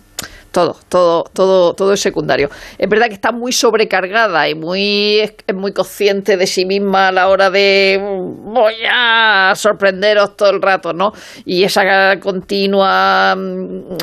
todo, 0.53 0.77
todo, 0.87 1.23
todo, 1.33 1.73
todo 1.73 1.93
es 1.93 1.99
secundario. 1.99 2.49
Es 2.77 2.87
verdad 2.87 3.07
que 3.07 3.15
está 3.15 3.31
muy 3.31 3.51
sobrecargada 3.51 4.47
y 4.47 4.55
muy, 4.55 5.19
es 5.19 5.55
muy 5.55 5.73
consciente 5.73 6.37
de 6.37 6.47
sí 6.47 6.65
misma 6.65 7.09
a 7.09 7.11
la 7.11 7.27
hora 7.27 7.49
de 7.49 7.99
voy 7.99 8.75
a 8.89 9.53
sorprenderos 9.55 10.37
todo 10.37 10.51
el 10.51 10.61
rato, 10.61 10.93
¿no? 10.93 11.11
Y 11.43 11.63
esa 11.63 12.17
continua 12.21 13.35
mm, 13.35 13.95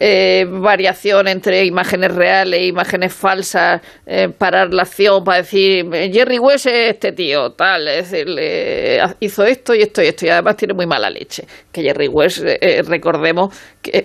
eh, 0.00 0.44
variación 0.50 1.28
entre 1.28 1.64
imágenes 1.64 2.14
reales 2.14 2.60
e 2.60 2.66
imágenes 2.66 3.14
falsas, 3.14 3.80
eh, 4.06 4.28
parar 4.36 4.74
la 4.74 4.82
acción 4.82 5.24
para 5.24 5.38
decir 5.38 5.86
Jerry 6.12 6.38
West 6.38 6.66
es 6.66 6.90
este 6.94 7.12
tío, 7.12 7.52
tal, 7.52 7.88
es 7.88 8.10
decir, 8.10 8.28
le- 8.28 9.00
hizo 9.20 9.44
esto 9.44 9.74
y 9.74 9.82
esto 9.82 10.02
y 10.02 10.06
esto, 10.08 10.26
y 10.26 10.30
además 10.30 10.56
tiene 10.56 10.74
muy 10.74 10.86
mala 10.86 11.08
leche. 11.08 11.44
Que 11.72 11.82
Jerry 11.82 12.08
West, 12.08 12.42
eh, 12.44 12.58
eh, 12.60 12.82
recordemos, 12.82 13.54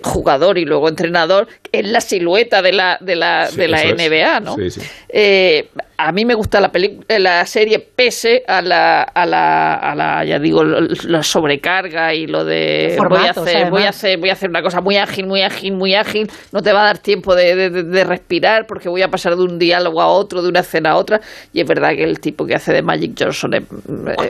jugador 0.03 0.57
y 0.57 0.65
luego 0.65 0.87
entrenador, 0.87 1.47
es 1.71 1.87
la 1.87 2.01
silueta 2.01 2.61
de 2.61 2.73
la, 2.73 2.97
de 2.99 3.15
la, 3.15 3.47
Sí, 3.47 3.55
de 3.57 3.67
la 3.69 3.81
es. 3.83 3.93
NBA, 3.95 4.39
¿no? 4.41 4.55
Sí, 4.55 4.69
sí. 4.71 4.81
Eh, 5.09 5.69
a 5.97 6.11
mí 6.11 6.25
me 6.25 6.33
gusta 6.33 6.59
la 6.59 6.71
peli 6.71 6.99
la 7.07 7.45
serie 7.45 7.77
pese 7.79 8.43
a 8.47 8.61
la, 8.63 9.03
a 9.03 9.25
la, 9.25 9.75
a 9.75 9.93
la 9.95 10.25
ya 10.25 10.39
digo, 10.39 10.63
lo- 10.63 10.81
la 10.81 11.21
sobrecarga 11.21 12.13
y 12.15 12.25
lo 12.25 12.43
de 12.43 12.97
voy 13.07 13.19
a 13.27 13.29
hacer, 13.31 13.69
voy 13.69 13.83
a 13.83 13.89
hacer, 13.89 14.17
voy 14.17 14.29
a 14.29 14.33
hacer 14.33 14.49
una 14.49 14.63
cosa 14.63 14.81
muy 14.81 14.97
ágil, 14.97 15.27
muy 15.27 15.43
ágil, 15.43 15.73
muy 15.73 15.93
ágil. 15.93 16.29
No 16.51 16.63
te 16.63 16.73
va 16.73 16.81
a 16.81 16.85
dar 16.85 16.97
tiempo 16.97 17.35
de, 17.35 17.55
de- 17.55 17.69
de- 17.69 17.83
de 17.83 18.03
respirar 18.03 18.65
porque 18.65 18.89
voy 18.89 19.03
a 19.03 19.09
pasar 19.09 19.35
de 19.35 19.43
un 19.43 19.59
diálogo 19.59 20.01
a 20.01 20.07
otro, 20.07 20.41
de 20.41 20.49
una 20.49 20.61
escena 20.61 20.91
a 20.91 20.95
otra. 20.97 21.21
Y 21.53 21.61
es 21.61 21.67
verdad 21.67 21.91
que 21.91 22.03
el 22.03 22.19
tipo 22.19 22.45
que 22.47 22.55
hace 22.55 22.73
de 22.73 22.81
Magic 22.81 23.11
Johnson 23.17 23.53
es, 23.53 23.63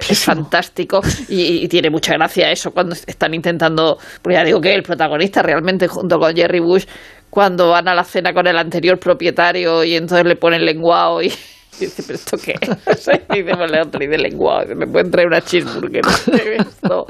es 0.10 0.20
fantástico 0.26 1.02
y, 1.30 1.64
y 1.64 1.68
tiene 1.70 1.89
mucha 1.89 2.14
gracia 2.16 2.52
eso 2.52 2.72
cuando 2.72 2.94
están 2.96 3.34
intentando, 3.34 3.98
porque 4.22 4.34
ya 4.36 4.44
digo 4.44 4.60
que 4.60 4.76
el 4.76 4.84
protagonista 4.84 5.42
realmente 5.42 5.88
junto 5.88 6.20
con 6.20 6.36
Jerry 6.36 6.60
Bush 6.60 6.84
cuando 7.32 7.69
van 7.69 7.88
a 7.88 7.95
la 7.95 8.03
cena 8.03 8.34
con 8.34 8.45
el 8.45 8.57
anterior 8.57 8.99
propietario 8.99 9.84
y 9.84 9.95
entonces 9.95 10.27
le 10.27 10.36
ponen 10.36 10.65
lenguado 10.65 11.23
y, 11.23 11.27
y 11.27 11.29
dice, 11.79 12.03
¿pero 12.03 12.15
esto 12.15 12.38
qué? 12.38 12.53
Y 13.34 13.41
dice, 13.41 13.55
pues 13.55 13.71
le 13.71 14.05
y 14.05 14.07
de 14.07 14.17
lenguado, 14.17 14.61
dice, 14.63 14.75
me 14.75 14.86
pueden 14.86 15.09
traer 15.09 15.27
una 15.27 15.41
cheeseburger. 15.41 16.03
Esto, 16.59 17.07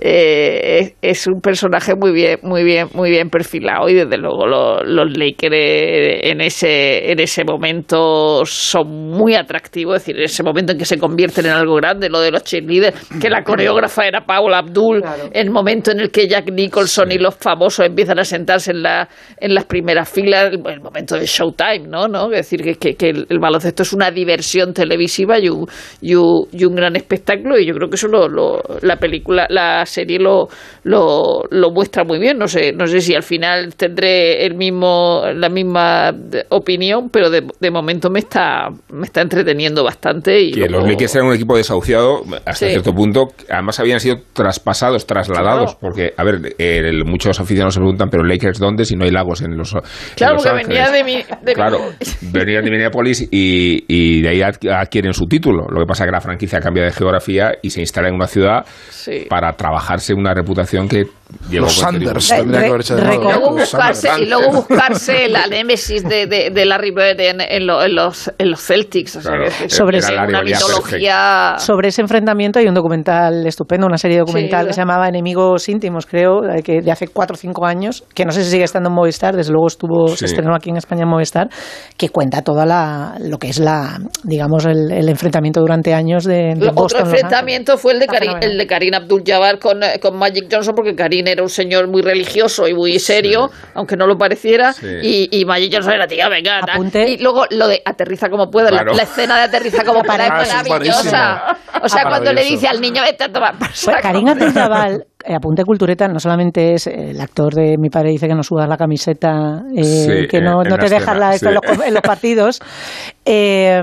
eh, 0.00 0.94
es, 1.02 1.20
es 1.20 1.26
un 1.26 1.40
personaje 1.40 1.94
muy 1.94 2.12
bien, 2.12 2.38
muy 2.42 2.64
bien, 2.64 2.88
muy 2.94 3.10
bien 3.10 3.28
perfilado 3.30 3.88
y 3.88 3.94
desde 3.94 4.16
luego 4.18 4.46
lo- 4.46 4.82
los 4.82 5.16
Lakers 5.16 5.54
en 5.54 6.40
ese, 6.40 7.10
en 7.12 7.20
ese 7.20 7.44
momento 7.44 8.44
son 8.44 8.88
muy 9.10 9.34
atractivos, 9.34 9.96
es 9.96 10.02
decir, 10.02 10.16
en 10.16 10.24
ese 10.24 10.42
momento 10.42 10.72
en 10.72 10.78
que 10.78 10.84
se 10.84 10.98
convierten 10.98 11.46
en 11.46 11.52
algo 11.52 11.74
grande, 11.76 12.08
lo 12.08 12.20
de 12.20 12.30
los 12.30 12.42
cheerleaders, 12.44 13.08
que 13.20 13.28
la 13.28 13.42
coreógrafa 13.42 14.06
era 14.06 14.24
Paula 14.24 14.58
Abdul, 14.58 15.02
el 15.32 15.50
momento 15.50 15.90
en 15.90 16.00
el 16.00 16.10
que 16.10 16.28
Jack 16.28 16.50
Nicholson 16.50 17.12
y 17.12 17.18
los 17.18 17.34
famosos 17.36 17.86
empiezan 17.86 18.18
a 18.18 18.24
sentarse 18.24 18.70
en, 18.72 18.82
la, 18.82 19.08
en 19.38 19.54
las 19.54 19.64
primeras 19.66 20.08
filas, 20.08 20.52
el, 20.52 20.60
el 20.66 20.80
momento 20.80 21.16
del 21.16 21.26
showtime, 21.26 21.86
¿no? 21.88 22.08
¿no? 22.08 22.24
Es 22.32 22.48
decir, 22.48 22.62
que, 22.62 22.74
que- 22.76 22.94
que 22.94 23.10
el, 23.10 23.26
el 23.28 23.38
baloncesto 23.38 23.82
es 23.82 23.92
una 23.92 24.10
diversión 24.10 24.72
televisiva 24.74 25.38
y 25.38 25.48
un, 25.48 25.66
y 26.00 26.14
un, 26.14 26.46
y 26.52 26.64
un 26.64 26.74
gran 26.74 26.96
espectáculo 26.96 27.58
y 27.58 27.66
yo 27.66 27.74
creo 27.74 27.88
que 27.88 27.96
eso 27.96 28.08
lo, 28.08 28.28
lo- 28.28 28.62
la 28.82 28.96
película, 28.96 29.46
la 29.48 29.84
serie 29.90 30.18
lo, 30.18 30.48
lo, 30.84 31.42
lo 31.50 31.70
muestra 31.70 32.04
muy 32.04 32.18
bien. 32.18 32.38
No 32.38 32.46
sé, 32.48 32.72
no 32.72 32.86
sé 32.86 33.00
si 33.00 33.14
al 33.14 33.22
final 33.22 33.74
tendré 33.74 34.46
el 34.46 34.54
mismo, 34.54 35.22
la 35.34 35.48
misma 35.48 36.12
opinión, 36.50 37.08
pero 37.10 37.30
de, 37.30 37.46
de 37.60 37.70
momento 37.70 38.10
me 38.10 38.20
está, 38.20 38.68
me 38.92 39.04
está 39.06 39.20
entreteniendo 39.22 39.84
bastante. 39.84 40.40
Y 40.40 40.52
Que 40.52 40.60
luego- 40.68 40.84
los 40.84 40.88
Lakers 40.92 41.14
eran 41.16 41.28
un 41.28 41.34
equipo 41.34 41.56
desahuciado 41.56 42.22
hasta 42.46 42.66
Sí. 42.66 42.70
cierto 42.70 42.92
punto. 42.92 43.28
Además 43.50 43.78
habían 43.80 44.00
sido 44.00 44.16
traspasados, 44.32 45.06
trasladados. 45.06 45.76
Claro. 45.76 45.78
Porque, 45.80 46.12
a 46.16 46.24
ver, 46.24 46.54
el- 46.58 47.04
muchos 47.04 47.38
aficionados 47.40 47.74
se 47.74 47.80
preguntan, 47.80 48.08
pero 48.10 48.24
Lakers 48.24 48.58
dónde 48.58 48.84
si 48.84 48.96
no 48.96 49.04
hay 49.04 49.10
lagos 49.10 49.42
en 49.42 49.56
los 49.56 49.72
en 49.74 49.80
Claro, 50.16 50.34
Los 50.34 50.42
porque 50.44 50.60
Ángeles? 50.60 50.68
venía 50.68 50.90
de 50.90 51.04
mi... 51.04 51.14
de 51.16 51.26
mi- 51.46 51.54
Claro, 51.54 51.78
venían 52.32 52.64
de 52.64 52.70
Minneapolis 52.70 53.28
y, 53.30 53.84
y 53.88 54.22
de 54.22 54.28
ahí 54.28 54.38
adqu- 54.40 54.70
adquieren 54.72 55.12
su 55.12 55.26
título. 55.26 55.66
Lo 55.68 55.80
que 55.80 55.86
pasa 55.86 56.04
es 56.04 56.08
que 56.08 56.12
la 56.12 56.20
franquicia 56.20 56.60
cambia 56.60 56.84
de 56.84 56.92
geografía 56.92 57.52
y 57.62 57.70
se 57.70 57.80
instala 57.80 58.08
en 58.08 58.14
una 58.14 58.26
ciudad 58.26 58.64
Sí. 58.90 59.26
para 59.28 59.52
trabajarse 59.80 60.12
una 60.14 60.34
reputación 60.34 60.88
que 60.88 61.08
llegó 61.50 61.64
Los 61.66 61.74
Sanders 61.76 62.28
tendría 62.28 62.60
que 62.62 62.66
haber 62.68 62.80
hecho 62.80 62.96
de 62.96 63.02
Y 63.02 63.04
nuevo. 63.06 63.22
luego, 63.24 63.50
buscarse, 63.56 64.08
y 64.20 64.26
luego 64.26 64.52
buscarse 64.52 65.28
la 65.28 65.46
némesis 65.46 66.02
de, 66.04 66.26
de, 66.26 66.50
de 66.50 66.64
Larry 66.64 66.90
Bird 66.90 67.20
en, 67.20 67.40
en 67.40 67.66
lo- 67.66 67.82
en 67.82 67.94
los, 67.94 68.30
en 68.38 68.50
los 68.50 68.60
Celtics. 68.60 69.16
O 69.16 69.20
sea, 69.22 69.32
Claro, 69.32 69.44
que 69.58 69.64
es 69.66 69.72
Sobre 69.74 69.98
es 69.98 70.04
ese- 70.04 70.14
una 70.14 70.42
mitología... 70.42 71.54
Sobre 71.58 71.88
ese 71.88 72.00
enfrentamiento 72.02 72.58
hay 72.58 72.66
un 72.66 72.74
documental 72.74 73.46
estupendo, 73.46 73.86
una 73.86 73.98
serie 73.98 74.18
documental 74.18 74.62
Sí, 74.62 74.66
que 74.68 74.72
se 74.74 74.80
llamaba 74.80 75.08
Enemigos 75.08 75.68
íntimos, 75.68 76.06
creo, 76.06 76.44
eh, 76.48 76.62
que 76.62 76.80
de 76.80 76.90
hace 76.90 77.08
cuatro 77.08 77.34
o 77.34 77.36
cinco 77.36 77.66
años, 77.66 78.04
que 78.14 78.24
no 78.24 78.32
sé 78.32 78.44
si 78.44 78.50
sigue 78.50 78.64
estando 78.64 78.88
en 78.88 78.94
Movistar, 78.94 79.36
desde 79.36 79.52
luego 79.52 79.66
estuvo, 79.68 80.08
Sí. 80.08 80.16
se 80.18 80.26
estrenó 80.26 80.54
aquí 80.54 80.70
en 80.70 80.76
España 80.76 81.02
en 81.02 81.08
Movistar, 81.08 81.48
que 81.96 82.08
cuenta 82.08 82.42
toda 82.42 82.66
la, 82.66 83.14
lo 83.20 83.38
que 83.38 83.48
es 83.48 83.58
la, 83.58 83.98
digamos, 84.24 84.66
el, 84.66 84.90
el 84.92 85.08
enfrentamiento 85.08 85.60
durante 85.60 85.94
años 85.94 86.24
de, 86.24 86.54
de 86.56 86.68
Otro 86.68 86.72
Boston. 86.72 87.00
Ángeles. 87.02 87.22
enfrentamiento 87.22 87.78
fue 87.78 87.92
el 87.94 88.00
de, 88.00 88.06
fenomenal. 88.06 88.44
el 88.50 88.58
de 88.58 88.66
Karim 88.66 88.94
Abdul-Jabbar 88.94 89.58
con, 89.58 89.82
eh, 89.82 89.98
con 90.00 90.16
Magic 90.16 90.46
Johnson, 90.50 90.74
porque 90.74 90.94
Karim 90.94 91.19
era 91.28 91.42
un 91.42 91.48
señor 91.48 91.88
muy 91.88 92.02
religioso 92.02 92.66
y 92.68 92.74
muy 92.74 92.98
serio, 92.98 93.50
aunque 93.74 93.96
no 93.96 94.06
lo 94.06 94.16
pareciera, 94.16 94.72
Sí. 94.72 94.86
y, 95.02 95.40
y 95.40 95.44
Magic 95.44 95.72
Johnson 95.72 95.92
era, 95.94 96.06
tía, 96.06 96.28
venga, 96.28 96.60
y 97.06 97.22
luego 97.22 97.44
lo 97.50 97.68
de 97.68 97.82
aterriza 97.84 98.28
como 98.28 98.50
pueda, 98.50 98.70
la- 98.70 98.78
Claro. 98.82 98.92
la, 98.94 99.02
escena 99.02 99.36
de 99.36 99.42
aterriza 99.42 99.84
como 99.84 100.02
pueda 100.04 100.26
es 100.26 100.30
Ah, 100.32 100.44
sí, 100.44 100.50
es 100.50 100.68
maravillosa. 100.68 101.56
O 101.82 101.88
sea, 101.88 102.02
Ah, 102.04 102.08
cuando 102.08 102.32
le 102.32 102.44
dice 102.44 102.68
al 102.68 102.80
niño, 102.80 103.02
vete 103.02 103.24
a 103.24 103.28
tomar 103.32 103.54
Pues 103.58 103.70
saco". 103.74 103.98
Karim 104.02 104.28
Abdul-Jabbar, 104.28 104.92
eh, 105.24 105.34
apunte 105.34 105.64
cultureta, 105.64 106.08
no 106.08 106.18
solamente 106.20 106.74
es 106.74 106.86
el 106.86 107.20
actor 107.20 107.54
de 107.54 107.76
mi 107.78 107.88
padre 107.90 108.10
dice 108.10 108.26
que 108.28 108.34
no 108.34 108.42
sudas 108.42 108.68
la 108.68 108.76
camiseta, 108.76 109.62
eh, 109.76 109.84
Sí, 109.84 110.28
que 110.28 110.40
no, 110.40 110.62
en 110.62 110.68
no 110.68 110.76
la 110.76 110.84
te 110.84 110.88
dejas 110.90 111.16
la, 111.16 111.34
esto 111.34 111.48
en, 111.50 111.58
sí. 111.60 111.60
los, 111.76 111.86
en 111.86 111.94
los 111.94 112.02
partidos. 112.02 112.60
eh, 113.24 113.82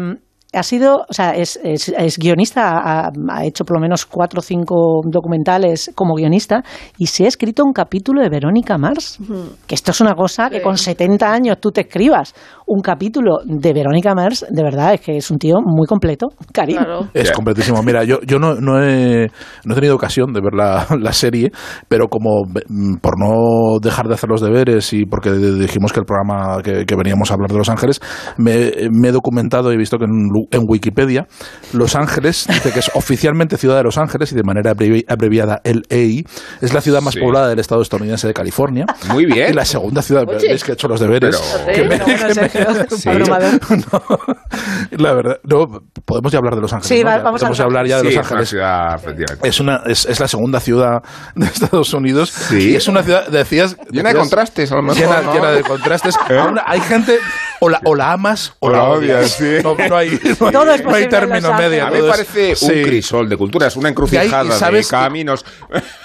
ha 0.58 0.64
sido, 0.64 1.06
o 1.10 1.14
sea, 1.14 1.32
es, 1.32 1.60
es- 1.64 1.90
es 1.98 2.18
guionista, 2.18 2.78
ha, 2.78 3.12
ha 3.32 3.46
hecho 3.46 3.64
por 3.66 3.78
lo 3.78 3.82
menos 3.82 4.06
cuatro 4.06 4.40
o 4.40 4.42
cinco 4.42 5.02
documentales 5.10 5.92
como 5.96 6.16
guionista 6.16 6.64
y 6.98 7.08
se 7.08 7.26
ha 7.26 7.28
escrito 7.28 7.64
un 7.64 7.74
capítulo 7.74 8.22
de 8.22 8.30
Verónica 8.30 8.78
Mars. 8.78 9.20
Que 9.68 9.76
esto 9.76 9.92
es 9.92 10.02
una 10.02 10.14
cosa 10.16 10.50
que 10.50 10.62
con 10.62 10.78
70 10.78 11.32
años 11.32 11.58
tú 11.60 11.72
te 11.72 11.82
escribas 11.82 12.34
un 12.66 12.82
capítulo 12.82 13.38
de 13.46 13.74
Verónica 13.74 14.14
Mars, 14.14 14.46
de 14.50 14.62
verdad, 14.64 14.94
es 14.94 15.02
que 15.02 15.18
es 15.18 15.32
un 15.32 15.38
tío 15.38 15.56
muy 15.64 15.88
completo. 15.88 16.28
Karim. 16.54 16.78
Es 17.14 17.32
completísimo. 17.32 17.82
Mira, 17.82 18.04
yo, 18.04 18.20
yo 18.26 18.40
no, 18.40 18.56
no, 18.56 18.82
he, 18.84 19.30
no 19.64 19.72
he 19.74 19.76
tenido 19.76 19.96
ocasión 19.96 20.34
de 20.34 20.42
ver 20.42 20.54
la, 20.54 20.86
la 21.00 21.14
serie, 21.14 21.52
pero 21.88 22.08
como 22.10 22.44
mm, 22.46 22.98
por 23.02 23.14
no 23.20 23.80
dejar 23.82 24.08
de 24.08 24.16
hacer 24.16 24.30
los 24.30 24.42
deberes 24.42 24.92
y 24.94 25.06
porque 25.06 25.32
dijimos 25.32 25.94
que 25.94 26.00
el 26.02 26.06
programa 26.06 26.62
que, 26.62 26.86
que 26.86 26.96
veníamos 26.96 27.32
a 27.32 27.36
hablar 27.36 27.52
de 27.52 27.58
Los 27.58 27.70
Ángeles, 27.70 28.02
me, 28.38 28.72
me 28.92 29.10
he 29.10 29.12
documentado 29.12 29.72
y 29.72 29.76
he 29.76 29.78
visto 29.78 29.98
que 29.98 30.06
en, 30.06 30.28
en 30.52 30.64
Wikipedia 30.68 31.28
Los 31.74 31.96
Ángeles 31.96 32.46
dice 32.48 32.72
que 32.72 32.80
es 32.80 32.92
oficialmente 32.94 33.58
ciudad 33.58 33.78
de 33.78 33.84
Los 33.84 33.98
Ángeles 33.98 34.32
y 34.32 34.36
de 34.36 34.44
manera 34.44 34.74
abrevi- 34.74 35.06
abreviada 35.08 35.62
LA 35.64 36.24
es 36.62 36.74
la 36.74 36.82
ciudad 36.82 37.02
más 37.02 37.14
Sí. 37.14 37.20
poblada 37.20 37.48
del 37.50 37.60
estado 37.60 37.82
estadounidense 37.82 38.28
de 38.28 38.34
California. 38.34 38.86
Muy 39.10 39.26
bien. 39.26 39.52
Y 39.52 39.54
la 39.54 39.66
segunda 39.66 40.02
ciudad, 40.02 40.24
Oye. 40.28 40.48
veis 40.50 40.64
que 40.64 40.72
he 40.72 40.74
hecho 40.74 40.88
los 40.88 41.00
deberes. 41.00 41.36
Sí. 42.98 43.10
La 44.92 45.14
verdad, 45.14 45.38
no, 45.44 45.82
podemos 46.06 46.32
ya 46.32 46.38
hablar 46.40 46.56
de 46.56 46.62
Los 46.62 46.74
Ángeles. 46.74 46.88
Sí, 46.98 47.04
¿no? 47.04 47.10
Ya 47.12 47.20
vamos 47.22 47.44
a 47.44 47.48
hablar. 47.48 47.62
hablar 47.62 47.88
ya 47.88 47.98
de 48.02 48.02
Sí, 48.02 48.06
Los 48.08 48.14
es 48.14 48.18
una 48.18 48.28
Ángeles. 48.30 48.50
ciudad, 48.50 48.96
efectivamente. 48.96 49.48
Es, 49.50 49.60
una, 49.60 49.82
es, 49.86 50.06
es 50.06 50.20
la 50.20 50.28
segunda 50.28 50.60
ciudad 50.60 51.04
de 51.36 51.46
Estados 51.46 51.94
Unidos. 51.94 52.34
Y 52.52 52.76
es 52.76 52.88
una 52.88 53.04
ciudad, 53.04 53.28
decías. 53.28 53.76
Llena 53.92 54.10
de 54.10 54.16
contrastes, 54.20 54.72
a 54.72 54.76
lo 54.76 54.82
mejor, 54.84 54.98
Llena, 55.02 55.22
¿no? 55.22 55.34
llena 55.34 55.52
de 55.52 55.64
contrastes. 55.64 56.16
Aún 56.30 56.60
hay 56.66 56.80
gente, 56.82 57.18
o 57.60 57.70
la, 57.70 57.82
o 57.86 57.96
la 57.96 58.12
amas 58.12 58.54
o, 58.60 58.68
O 58.68 58.70
la 58.70 58.78
la 58.78 58.84
odias. 58.90 59.40
odias, 59.40 59.62
sí. 59.62 59.64
No, 59.64 59.76
no 59.90 59.98
hay, 59.98 60.20
no 60.40 60.52
no 60.66 60.94
hay 60.96 61.08
término 61.10 61.54
medio. 61.54 61.86
A 61.88 61.90
mí 61.92 62.02
me 62.02 62.08
parece 62.10 62.56
sí. 62.56 62.66
un 62.66 62.84
crisol 62.84 63.30
de 63.30 63.38
culturas, 63.38 63.76
una 63.76 63.90
Y 63.90 63.92
hay- 63.92 63.92
y 63.92 63.94
encrucijada 63.94 64.58
sabes- 64.58 64.88
de 64.88 64.92
caminos. 64.92 65.46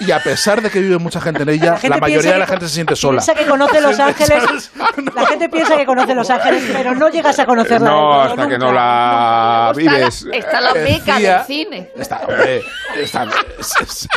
Y 0.01 0.11
a 0.11 0.23
pesar 0.23 0.63
de 0.63 0.71
que 0.71 0.81
vive 0.81 0.99
mucha 0.99 1.21
gente 1.21 1.43
en 1.43 1.49
ella, 1.51 1.79
la, 1.83 1.99
mayoría 1.99 2.33
de 2.33 2.39
la 2.39 2.47
que- 2.47 2.53
gente 2.53 2.69
se 2.69 2.75
siente 2.75 2.97
sola. 2.97 3.23
Piensa 3.23 3.35
que 3.43 3.49
conoce 3.49 3.81
Los 3.81 3.99
Ángeles. 4.01 4.71
La 5.15 5.27
gente 5.27 5.49
piensa 5.49 5.77
que 5.77 5.87
conoce 5.87 6.15
Los 6.15 6.31
Ángeles, 6.31 6.63
pero 6.73 6.95
no 6.95 7.09
llegas 7.09 7.39
a 7.39 7.47
conocerla. 7.47 7.91
No, 7.91 8.21
hasta 8.23 8.49
que 8.49 8.59
no 8.59 8.73
la 8.73 9.73
vives. 9.77 10.27
está 10.33 10.61
la 10.61 10.73
Decía- 10.75 11.39
del 11.39 11.47
cine. 11.47 11.91
Está, 11.97 12.21
hombre, 12.27 12.63
está- 12.97 13.27
es- 13.59 13.73
es- 13.81 14.09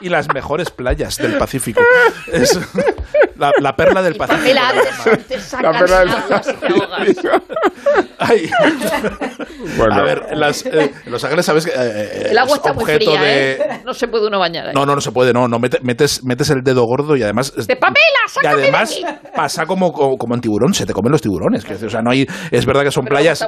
y 0.00 0.08
las 0.08 0.26
mejores 0.32 0.70
playas 0.70 1.16
del 1.18 1.38
Pacífico. 1.38 1.80
Es 2.32 2.58
la, 3.36 3.52
la 3.60 3.76
perla 3.76 4.02
del 4.02 4.14
Pacífico. 4.16 4.54
La 5.62 5.72
perla 5.72 5.98
del 6.00 6.10
del- 6.10 7.42
te. 7.94 8.08
Ay. 8.18 8.50
Bueno. 9.76 9.94
A 9.94 10.02
ver, 10.02 10.22
en 10.30 10.40
las, 10.40 10.64
eh, 10.66 10.92
Los 11.06 11.22
Ángeles, 11.24 11.46
¿sabes 11.46 11.64
que 11.66 11.72
eh, 11.74 12.28
El 12.30 12.38
agua 12.38 12.52
es 12.52 12.56
está 12.58 12.72
muy 12.72 12.84
fría, 12.84 13.20
de... 13.20 13.52
¿eh? 13.52 13.58
No 13.84 13.94
se 13.94 14.08
puede 14.08 14.26
uno 14.26 14.38
bañar 14.38 14.68
ahí. 14.68 14.74
No, 14.74 14.84
no, 14.86 14.94
no 14.94 15.00
se 15.00 15.12
puede, 15.12 15.32
no, 15.32 15.48
no, 15.48 15.58
mete- 15.58 15.80
metes, 15.82 16.22
metes 16.24 16.50
el 16.50 16.62
dedo 16.62 16.84
gordo 16.84 17.16
y 17.16 17.22
además... 17.22 17.52
De 17.66 17.76
Pamela, 17.76 17.98
y 18.36 18.40
de 18.42 18.48
además 18.48 18.92
aquí. 18.92 19.04
pasa 19.34 19.66
como, 19.66 19.92
como, 19.92 20.16
como 20.16 20.34
en 20.34 20.40
tiburón, 20.40 20.74
se 20.74 20.84
te 20.86 20.92
comen 20.92 21.12
los 21.12 21.22
tiburones. 21.22 21.64
que, 21.64 21.74
o 21.74 21.90
sea, 21.90 22.02
no 22.02 22.10
hay, 22.10 22.26
es 22.50 22.66
verdad 22.66 22.82
que 22.82 22.90
son 22.90 23.04
Pero 23.04 23.16
playas 23.16 23.46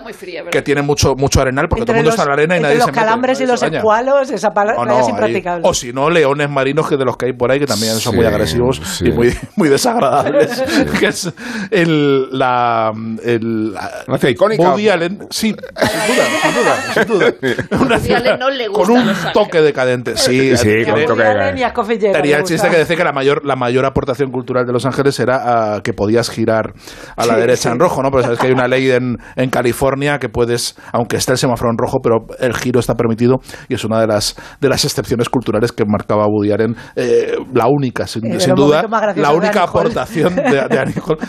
que 0.50 0.62
tienen 0.62 0.84
mucho, 0.86 1.14
mucho 1.16 1.40
arenal 1.40 1.66
porque 1.68 1.84
todo 1.84 1.92
el 1.92 1.98
mundo 1.98 2.10
los, 2.10 2.14
está 2.14 2.22
en 2.22 2.28
la 2.28 2.34
arena 2.34 2.56
y 2.56 2.60
nadie 2.60 2.76
los 2.76 2.84
se 2.86 2.90
mete. 2.92 3.00
calambres 3.00 3.40
y 3.40 3.46
los 3.46 3.62
escualos, 3.62 4.30
esa 4.30 4.50
pala- 4.50 4.74
No, 4.74 4.82
playa 4.82 4.92
no, 4.92 5.00
es 5.00 5.04
ahí- 5.06 5.10
impracticable. 5.10 5.62
o 5.68 5.74
si 5.74 5.92
no, 5.92 6.10
leones 6.10 6.48
marinos 6.50 6.88
que 6.88 6.96
de 6.96 7.04
los 7.04 7.16
que 7.16 7.26
hay 7.26 7.32
por 7.32 7.50
ahí 7.50 7.58
que 7.58 7.66
también 7.66 7.94
son 7.98 8.16
muy 8.16 8.24
agresivos 8.26 8.80
sí. 8.84 9.06
y 9.08 9.12
muy, 9.12 9.36
muy 9.56 9.68
desagradables. 9.68 10.62
que 11.00 11.06
es 11.06 11.32
el, 11.70 12.28
la, 12.38 12.92
el, 13.24 13.74
ciudad 14.18 14.33
icónica. 14.34 14.62
Woody 14.70 14.88
Allen, 14.88 15.18
sí, 15.30 15.54
sin 15.54 16.14
duda, 16.14 16.26
sin 16.42 16.54
duda, 16.54 16.76
sin 16.94 17.06
duda. 17.06 17.26
Una 17.84 17.96
Woody 17.96 18.12
Allen 18.14 18.38
no 18.38 18.50
le 18.50 18.66
con 18.66 18.74
gusta 18.76 18.92
un 18.92 19.06
Los 19.06 19.16
Ángeles. 19.16 19.32
toque 19.32 19.60
decadente. 19.62 20.16
Sí, 20.16 20.56
Sí, 20.56 20.84
con 20.84 21.00
un 21.00 21.06
toque 21.06 21.22
de- 21.22 21.28
Jagger 21.64 22.12
Tenía 22.12 22.36
el 22.38 22.44
chiste 22.44 22.68
que 22.68 22.76
decía 22.78 22.96
que 22.96 23.04
la 23.04 23.12
mayor, 23.12 23.44
la 23.44 23.56
mayor 23.56 23.84
aportación 23.86 24.30
cultural 24.30 24.66
de 24.66 24.72
Los 24.72 24.84
Ángeles 24.86 25.18
era 25.20 25.74
ah, 25.76 25.80
que 25.82 25.92
podías 25.92 26.30
girar 26.30 26.72
a 27.16 27.26
la 27.26 27.34
Sí, 27.34 27.40
derecha 27.40 27.62
sí. 27.62 27.68
en 27.70 27.78
rojo, 27.80 28.02
¿no? 28.02 28.10
Pero 28.10 28.22
sabes 28.24 28.38
que 28.38 28.46
hay 28.46 28.52
una 28.52 28.68
ley 28.68 28.90
en, 28.90 29.16
en 29.36 29.50
California 29.50 30.18
que 30.18 30.28
puedes, 30.28 30.76
aunque 30.92 31.16
esté 31.16 31.32
el 31.32 31.38
semáforo 31.38 31.70
en 31.70 31.78
rojo, 31.78 31.98
pero 32.02 32.26
el 32.38 32.54
giro 32.54 32.80
está 32.80 32.94
permitido 32.94 33.36
y 33.68 33.74
es 33.74 33.84
una 33.84 34.00
de 34.00 34.06
las, 34.06 34.36
de 34.60 34.68
las 34.68 34.84
excepciones 34.84 35.28
culturales 35.28 35.72
que 35.72 35.84
marcaba 35.86 36.26
Woody 36.26 36.52
Allen, 36.52 36.76
eh, 36.96 37.36
la 37.52 37.66
única, 37.68 38.06
sin, 38.06 38.26
Eh, 38.26 38.34
de 38.34 38.40
sin 38.40 38.54
duda, 38.54 38.82
la 39.16 39.30
de 39.30 39.36
única 39.36 39.62
Hall. 39.64 39.68
aportación 39.68 40.34
de, 40.36 40.42
de, 40.42 40.60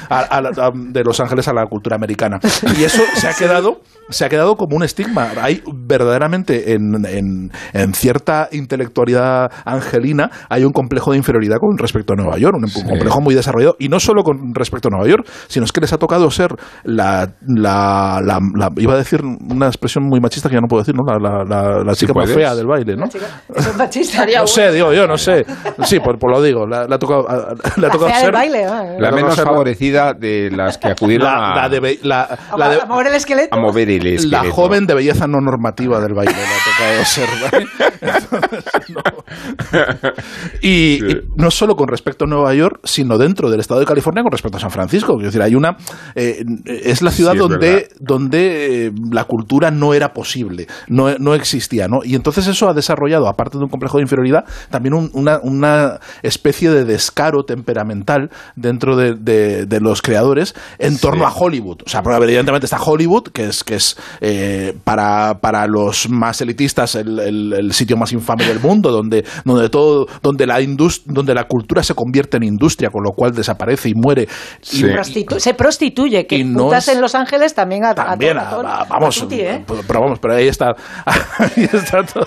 a- 0.09 0.19
a 0.19 0.37
a- 0.37 0.71
de 0.73 1.03
Los 1.03 1.19
Ángeles 1.19 1.47
a 1.47 1.53
la 1.53 1.65
cultura 1.65 1.95
americana. 1.95 2.39
Y 2.77 2.83
eso 2.95 3.03
se 3.15 3.27
ha 3.27 3.33
quedado 3.33 3.81
se 4.07 4.23
ha 4.23 4.29
quedado 4.29 4.55
como 4.55 4.75
un 4.75 4.83
estigma. 4.83 5.29
Hay 5.41 5.63
verdaderamente 5.73 6.73
en, 6.73 6.93
en, 7.07 7.51
en 7.73 7.93
cierta 7.95 8.49
intelectualidad 8.51 9.51
angelina 9.65 10.29
hay 10.47 10.63
un 10.63 10.73
complejo 10.73 11.11
de 11.11 11.17
inferioridad 11.17 11.57
con 11.59 11.75
respecto 11.79 12.13
a 12.13 12.15
Nueva 12.15 12.37
York, 12.37 12.55
un, 12.55 12.69
complejo 12.87 13.19
muy 13.19 13.33
desarrollado 13.33 13.75
y 13.79 13.89
no 13.89 13.99
solo 13.99 14.21
con 14.21 14.53
respecto 14.53 14.89
a 14.89 14.91
Nueva 14.91 15.07
York, 15.09 15.27
sino 15.47 15.65
es 15.65 15.71
que 15.71 15.81
les 15.81 15.91
ha 15.91 15.97
tocado 15.97 16.29
ser 16.29 16.49
la, 16.83 17.31
la, 17.47 18.21
la- 18.23 18.39
la- 18.55 18.69
iba 18.77 18.93
a 18.93 18.97
decir 18.97 19.21
una 19.23 19.65
expresión 19.65 20.03
muy 20.03 20.19
machista 20.19 20.49
que 20.49 20.53
ya 20.55 20.61
no 20.61 20.67
puedo 20.67 20.83
decir, 20.83 20.93
¿no? 20.93 21.01
La, 21.11 21.17
la, 21.17 21.43
la- 21.43 21.83
la 21.83 21.95
chica 21.95 22.13
más 22.13 22.25
puedes. 22.25 22.35
fea 22.37 22.53
del 22.55 22.67
baile, 22.67 22.95
¿no? 22.95 23.05
Eso 23.05 23.17
es 23.55 23.75
machista. 23.75 24.23
No 24.37 24.45
sé, 24.45 24.71
digo 24.71 24.93
yo, 24.93 25.07
no 25.07 25.17
sé. 25.17 25.43
Sí, 25.83 25.99
pues, 25.99 26.17
pues 26.19 26.31
lo 26.31 26.43
digo, 26.43 26.67
la, 26.67 26.85
la 26.87 26.95
ha 26.97 26.99
tocado, 26.99 27.25
le 27.27 27.33
ha 27.33 27.55
La 27.77 27.89
tocado 27.89 28.05
fea 28.05 28.15
ser 28.19 28.25
del 28.25 28.33
baile. 28.33 28.65
La 28.99 29.09
no, 29.09 29.15
menos 29.15 29.35
no, 29.35 29.43
no. 29.43 29.49
favorecida 29.49 30.13
de 30.13 30.51
las 30.51 30.77
que 30.77 30.89
acudieron 30.89 31.25
la, 31.27 31.53
a, 31.53 31.55
la 31.55 31.69
de, 31.69 31.99
la 32.03 32.27
de- 32.69 32.84
a 32.91 32.93
mover 32.93 33.07
el 33.07 33.15
esqueleto. 33.15 33.55
a 33.55 33.59
mover 33.59 33.89
el 33.89 34.29
la 34.31 34.43
joven 34.49 34.85
de 34.87 34.93
belleza 34.95 35.27
no 35.27 35.39
normativa 35.41 35.99
del 35.99 36.13
baile 36.13 36.33
le 36.33 36.39
ha 36.41 36.63
tocado 36.65 37.05
ser. 37.05 37.29
¿vale? 37.51 37.65
Entonces, 38.01 38.65
no. 38.89 39.01
Y, 40.61 41.03
y 41.05 41.21
no 41.35 41.51
solo 41.51 41.75
con 41.75 41.87
respecto 41.87 42.25
a 42.25 42.27
Nueva 42.27 42.53
York, 42.53 42.79
sino 42.83 43.17
dentro 43.17 43.49
del 43.49 43.59
estado 43.59 43.79
de 43.79 43.85
California 43.85 44.23
con 44.23 44.31
respecto 44.31 44.57
a 44.57 44.61
San 44.61 44.71
Francisco. 44.71 45.17
Es 45.19 45.25
decir, 45.27 45.41
hay 45.41 45.55
una. 45.55 45.77
eh, 46.15 46.43
es 46.65 47.01
la 47.01 47.11
ciudad 47.11 47.31
Sí, 47.31 47.37
es 47.37 47.41
donde, 47.41 47.57
verdad. 47.71 47.87
donde 47.99 48.85
eh, 48.87 48.91
la 49.11 49.23
cultura 49.25 49.71
no 49.71 49.93
era 49.93 50.13
posible, 50.13 50.67
no, 50.87 51.15
no 51.17 51.33
existía. 51.35 51.87
¿no? 51.87 51.99
Y 52.03 52.15
entonces 52.15 52.47
eso 52.47 52.69
ha 52.69 52.73
desarrollado, 52.73 53.27
aparte 53.27 53.57
de 53.57 53.63
un 53.63 53.69
complejo 53.69 53.97
de 53.97 54.03
inferioridad, 54.03 54.45
también 54.69 54.93
un- 54.93 55.09
una, 55.13 55.39
una 55.41 55.99
especie 56.23 56.69
de 56.69 56.85
descaro 56.85 57.43
temperamental 57.43 58.29
dentro 58.55 58.95
de, 58.95 59.15
de- 59.15 59.65
de 59.65 59.79
los 59.79 60.01
creadores 60.01 60.55
en 60.79 60.97
torno 60.97 61.25
a 61.27 61.33
Hollywood. 61.33 61.81
O 61.85 61.89
sea, 61.89 62.01
porque 62.01 62.23
evidentemente 62.23 62.65
está 62.75 62.89
Hollywood, 62.91 63.23
que 63.33 63.45
es, 63.45 63.63
que 63.63 63.75
es 63.75 63.97
eh, 64.21 64.73
para, 64.83 65.35
para 65.41 65.65
los 65.67 66.09
más 66.09 66.41
elitistas 66.41 66.95
el, 66.95 67.19
el- 67.19 67.53
el 67.53 67.73
sitio 67.73 67.97
más 67.97 68.11
infame 68.13 68.45
del 68.45 68.59
mundo, 68.59 68.91
donde, 68.91 69.23
donde 69.43 69.69
todo, 69.69 70.07
donde 70.21 70.45
la 70.45 70.59
donde 71.05 71.33
la 71.33 71.43
cultura 71.45 71.83
se 71.83 71.93
convierte 71.93 72.37
en 72.37 72.43
industria, 72.43 72.89
con 72.89 73.03
lo 73.03 73.11
cual 73.11 73.33
desaparece 73.33 73.89
y 73.89 73.93
muere. 73.95 74.27
Y- 74.71 74.83
Prostitu- 74.83 75.39
se 75.39 75.53
prostituye, 75.53 76.25
que 76.27 76.43
no 76.43 76.65
putas 76.65 76.87
es- 76.87 76.95
en 76.95 77.01
Los 77.01 77.15
Ángeles 77.15 77.53
también 77.53 77.85
a, 77.85 77.93
También, 77.93 78.37
a 78.37 78.49
todo- 78.49 78.67
a- 78.67 78.81
a- 78.81 78.85
vamos, 78.85 79.25
¿eh? 79.31 79.63
pero 79.87 80.01
vamos, 80.01 80.19
pero 80.19 80.35
ahí 80.35 80.47
está, 80.47 80.73
ahí 81.05 81.69
está 81.71 82.03
todo. 82.03 82.25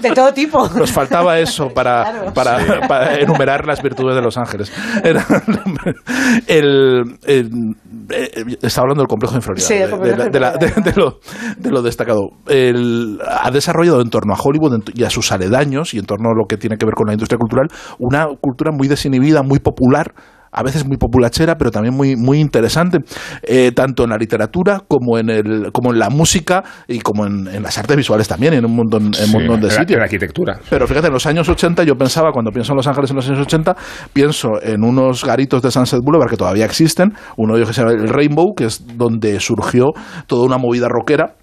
de 0.00 0.10
todo 0.12 0.32
tipo. 0.32 0.68
Nos 0.68 0.90
faltaba 0.92 1.38
eso 1.38 1.68
para, 1.68 2.30
para, 2.34 2.86
para 2.86 3.14
enumerar 3.20 3.66
las 3.66 3.82
virtudes 3.82 4.14
de 4.14 4.22
Los 4.22 4.36
Ángeles. 4.36 4.72
Era- 5.02 5.26
el, 6.46 7.18
el- 7.26 7.76
eh, 8.10 8.56
estaba 8.62 8.84
hablando 8.84 9.02
del 9.02 9.08
complejo 9.08 9.32
de 9.32 9.38
inferioridad, 9.38 9.66
Sí, 9.74 9.90
de, 10.30 10.40
la- 10.40 10.52
lo, 10.96 11.18
de 11.58 11.70
lo 11.70 11.82
destacado. 11.82 12.28
El- 12.46 13.18
ha 13.26 13.50
desarrollado 13.50 14.00
en 14.00 14.10
torno 14.10 14.34
a 14.34 14.36
Hollywood 14.40 14.82
y 14.94 15.04
a 15.04 15.10
sus 15.10 15.32
aledaños 15.32 15.94
y 15.94 15.98
en 15.98 16.06
torno 16.06 16.30
a 16.30 16.34
lo 16.34 16.46
que 16.48 16.56
tiene 16.56 16.76
que 16.76 16.84
ver 16.86 16.94
con 16.94 17.06
la 17.06 17.12
industria 17.14 17.38
cultural 17.38 17.68
una 17.98 18.26
cultura 18.40 18.70
muy 18.72 18.88
desinhibida, 18.88 19.42
muy 19.42 19.58
popular 19.58 20.12
a 20.54 20.62
veces 20.62 20.86
muy 20.86 20.96
populachera, 20.96 21.56
pero 21.58 21.70
también 21.70 21.94
muy, 21.94 22.16
muy 22.16 22.38
interesante, 22.40 22.98
eh, 23.42 23.72
tanto 23.74 24.04
en 24.04 24.10
la 24.10 24.16
literatura 24.16 24.80
como 24.86 25.18
en, 25.18 25.28
el, 25.30 25.72
como 25.72 25.92
en 25.92 25.98
la 25.98 26.08
música 26.10 26.62
y 26.88 27.00
como 27.00 27.26
en, 27.26 27.48
en 27.48 27.62
las 27.62 27.76
artes 27.78 27.96
visuales 27.96 28.28
también, 28.28 28.54
en 28.54 28.64
un 28.64 28.76
montón, 28.76 29.02
en 29.02 29.08
un 29.08 29.14
Sí, 29.14 29.32
montón 29.32 29.60
de 29.60 29.70
sitios. 29.70 29.90
en 29.92 29.98
la 29.98 30.04
arquitectura. 30.04 30.58
Pero 30.70 30.86
fíjate, 30.86 31.08
en 31.08 31.12
los 31.12 31.26
años 31.26 31.48
80 31.48 31.82
yo 31.84 31.96
pensaba, 31.96 32.30
cuando 32.32 32.50
pienso 32.52 32.72
en 32.72 32.76
Los 32.76 32.86
Ángeles 32.86 33.10
en 33.10 33.16
los 33.16 33.26
años 33.28 33.40
80, 33.40 33.76
pienso 34.12 34.48
en 34.62 34.84
unos 34.84 35.24
garitos 35.24 35.60
de 35.62 35.70
Sunset 35.70 36.00
Boulevard 36.02 36.30
que 36.30 36.36
todavía 36.36 36.64
existen, 36.64 37.12
uno 37.36 37.54
de 37.54 37.60
ellos 37.60 37.68
que 37.70 37.74
se 37.74 37.80
llama 37.82 37.92
el 37.92 38.08
Rainbow, 38.08 38.54
que 38.54 38.64
es 38.66 38.84
donde 38.96 39.40
surgió 39.40 39.86
toda 40.26 40.44
una 40.46 40.58
movida 40.58 40.88
rockera 40.88 41.34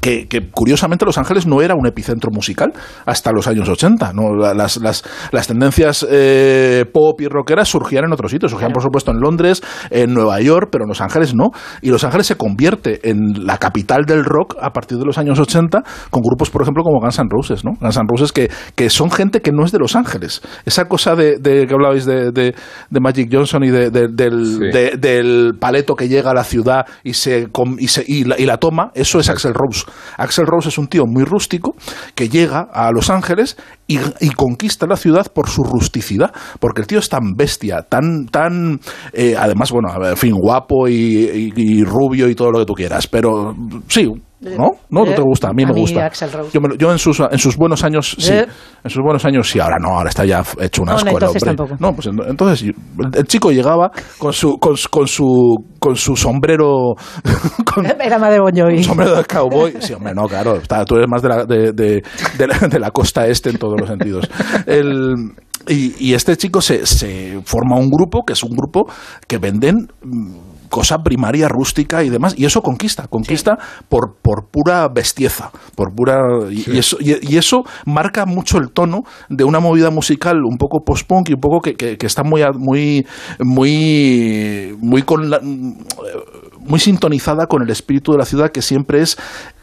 que, 0.00 0.26
que, 0.26 0.50
curiosamente 0.50 1.04
Los 1.04 1.18
Ángeles 1.18 1.46
no 1.46 1.62
era 1.62 1.74
un 1.74 1.86
epicentro 1.86 2.30
musical 2.32 2.72
hasta 3.04 3.30
los 3.32 3.46
años 3.46 3.68
80. 3.68 4.12
¿no? 4.12 4.34
La- 4.34 4.54
Las, 4.54 4.78
las, 4.78 5.04
las 5.32 5.46
tendencias 5.46 6.04
eh, 6.10 6.84
pop 6.92 7.20
y 7.20 7.28
rockeras 7.28 7.68
surgían 7.68 8.04
en 8.04 8.12
otros 8.12 8.30
sitios. 8.30 8.50
Surgían, 8.50 8.72
por 8.72 8.82
supuesto, 8.82 9.10
en 9.12 9.20
Londres, 9.20 9.62
en 9.90 10.12
Nueva 10.12 10.40
York, 10.40 10.68
pero 10.72 10.84
en 10.84 10.88
Los 10.88 11.00
Ángeles 11.00 11.34
no. 11.34 11.50
Y 11.82 11.90
Los 11.90 12.04
Ángeles 12.04 12.26
se 12.26 12.36
convierte 12.36 13.08
en 13.08 13.46
la 13.46 13.58
capital 13.58 14.04
del 14.06 14.24
rock 14.24 14.56
a 14.60 14.70
partir 14.72 14.98
de 14.98 15.04
los 15.04 15.18
años 15.18 15.38
80 15.38 15.82
con 16.10 16.22
grupos, 16.22 16.50
por 16.50 16.62
ejemplo, 16.62 16.82
como 16.82 17.00
Guns 17.00 17.18
N' 17.18 17.28
Roses. 17.30 17.64
¿no? 17.64 17.72
Guns 17.80 17.96
N' 17.96 18.06
Roses 18.08 18.32
que, 18.32 18.50
que 18.74 18.90
son 18.90 19.10
gente 19.10 19.40
que 19.40 19.52
no 19.52 19.64
es 19.64 19.72
de 19.72 19.78
Los 19.78 19.94
Ángeles. 19.94 20.40
Esa 20.64 20.86
cosa 20.86 21.14
de, 21.14 21.38
de 21.38 21.66
que 21.66 21.74
hablabais 21.74 22.04
de, 22.06 22.32
de, 22.32 22.54
de 22.90 23.00
Magic 23.00 23.28
Johnson 23.32 23.62
y 23.64 23.70
de- 23.70 23.90
de- 23.90 24.08
del, 24.10 24.58
de- 24.72 24.96
del 24.98 25.52
paleto 25.60 25.94
que 25.94 26.08
llega 26.08 26.30
a 26.30 26.34
la 26.34 26.44
ciudad 26.44 26.86
y, 27.04 27.12
se, 27.14 27.48
y, 27.78 27.88
se- 27.88 28.04
y 28.06 28.24
la, 28.24 28.38
y 28.38 28.46
la 28.46 28.56
toma, 28.56 28.90
eso 28.94 29.20
es 29.20 29.28
Axel 29.28 29.54
Rose. 29.54 29.75
Axel 30.16 30.46
Rose 30.46 30.68
es 30.68 30.78
un 30.78 30.86
tío 30.86 31.04
muy 31.06 31.24
rústico 31.24 31.74
que 32.14 32.28
llega 32.28 32.68
a 32.72 32.90
Los 32.92 33.10
Ángeles 33.10 33.56
y, 33.86 33.98
conquista 34.36 34.86
la 34.86 34.96
ciudad 34.96 35.32
por 35.32 35.48
su 35.48 35.62
rusticidad, 35.62 36.32
porque 36.60 36.80
el 36.80 36.86
tío 36.86 36.98
es 36.98 37.08
tan 37.08 37.34
bestia, 37.36 37.82
tan, 37.88 38.26
tan, 38.26 38.80
eh, 39.12 39.34
además, 39.38 39.70
bueno, 39.72 39.88
en 40.08 40.16
fin, 40.16 40.34
guapo 40.34 40.88
y- 40.88 41.52
y 41.54 41.84
rubio 41.84 42.28
y 42.28 42.34
todo 42.34 42.50
lo 42.50 42.58
que 42.60 42.64
tú 42.66 42.74
quieras, 42.74 43.06
pero 43.06 43.54
sí. 43.88 44.08
¿No? 44.38 44.72
¿No? 44.90 45.04
¿No 45.06 45.14
te 45.14 45.22
gusta? 45.22 45.48
A 45.48 45.52
mí 45.52 45.64
me 45.64 45.72
gusta. 45.72 46.10
Yo, 46.52 46.60
me 46.60 46.68
lo- 46.68 46.74
yo 46.76 46.92
en, 46.92 46.98
sus, 46.98 47.20
en 47.20 47.38
sus 47.38 47.56
buenos 47.56 47.82
años 47.84 48.16
sí. 48.18 48.32
Eh. 48.32 48.46
En 48.84 48.90
sus 48.90 49.02
buenos 49.02 49.24
años 49.24 49.48
sí. 49.48 49.58
Ahora 49.58 49.78
no, 49.80 49.88
ahora 49.96 50.10
está 50.10 50.24
ya 50.26 50.42
hecho 50.60 50.82
un 50.82 50.86
No, 50.88 50.92
no, 50.92 50.96
asco 50.98 51.08
el 51.08 51.14
entonces 51.14 51.42
hombre. 51.42 51.56
tampoco. 51.56 51.76
No, 51.80 51.92
pues 51.94 52.06
ent- 52.08 52.28
entonces 52.30 52.62
el, 52.62 52.74
el 53.14 53.24
chico 53.26 53.50
llegaba 53.50 53.90
con 54.18 54.32
su, 54.34 54.58
con, 54.58 54.76
su- 54.76 54.88
con 54.90 55.06
su, 55.08 55.56
con 55.78 55.96
su 55.96 56.16
sombrero 56.16 56.94
Era 58.00 58.18
más 58.18 58.30
de 58.30 58.40
Bon 58.40 58.52
Jovi. 58.54 58.84
sombrero 58.84 59.16
de 59.16 59.24
cowboy. 59.24 59.74
Sí, 59.80 59.94
hombre, 59.94 60.12
no, 60.14 60.26
claro. 60.28 60.56
está- 60.56 60.84
tú 60.84 60.96
eres 60.96 61.08
más 61.08 61.22
de 61.22 61.28
la, 61.28 61.44
de, 61.46 61.72
de- 61.72 62.02
de 62.38 62.46
la, 62.46 62.58
de 62.68 62.78
la 62.78 62.90
costa 62.90 63.26
este 63.26 63.50
en 63.50 63.58
todos 63.58 63.80
los 63.80 63.88
sentidos. 63.88 64.28
El- 64.66 65.32
y, 65.68 65.94
y 66.10 66.14
este 66.14 66.36
chico 66.36 66.60
se, 66.60 66.86
se 66.86 67.40
forma 67.44 67.76
un 67.76 67.90
grupo, 67.90 68.22
que 68.24 68.34
es 68.34 68.42
un 68.44 68.54
grupo 68.56 68.86
que 69.26 69.38
venden 69.38 69.88
mm, 70.02 70.36
cosa 70.68 70.98
primaria, 70.98 71.48
rústica 71.48 72.02
y 72.04 72.08
demás, 72.10 72.34
y 72.36 72.44
eso 72.44 72.60
conquista, 72.62 73.06
conquista 73.08 73.58
por, 73.88 74.16
por 74.22 74.48
pura 74.50 74.88
bestieza, 74.88 75.50
por 75.74 75.94
pura 75.94 76.18
y, 76.50 76.70
y 76.70 76.78
eso, 76.78 76.96
y, 77.00 77.32
y 77.32 77.36
eso 77.36 77.62
marca 77.86 78.26
mucho 78.26 78.58
el 78.58 78.70
tono 78.72 79.02
de 79.28 79.44
una 79.44 79.60
movida 79.60 79.90
musical 79.90 80.36
un 80.44 80.58
poco 80.58 80.84
post-punk 80.84 81.30
y 81.30 81.34
un 81.34 81.40
poco 81.40 81.60
que, 81.60 81.74
que- 81.74 81.96
que 81.96 82.06
está 82.06 82.22
muy 82.22 82.42
a- 82.42 82.52
muy 82.52 83.06
muy 83.40 84.76
muy 84.80 85.02
con 85.02 85.30
la- 85.30 85.40
muy 85.42 86.78
sintonizada 86.80 87.46
con 87.46 87.62
el 87.62 87.70
espíritu 87.70 88.12
de 88.12 88.18
la 88.18 88.24
ciudad 88.24 88.50
que 88.50 88.62
siempre 88.62 89.00
es 89.02 89.16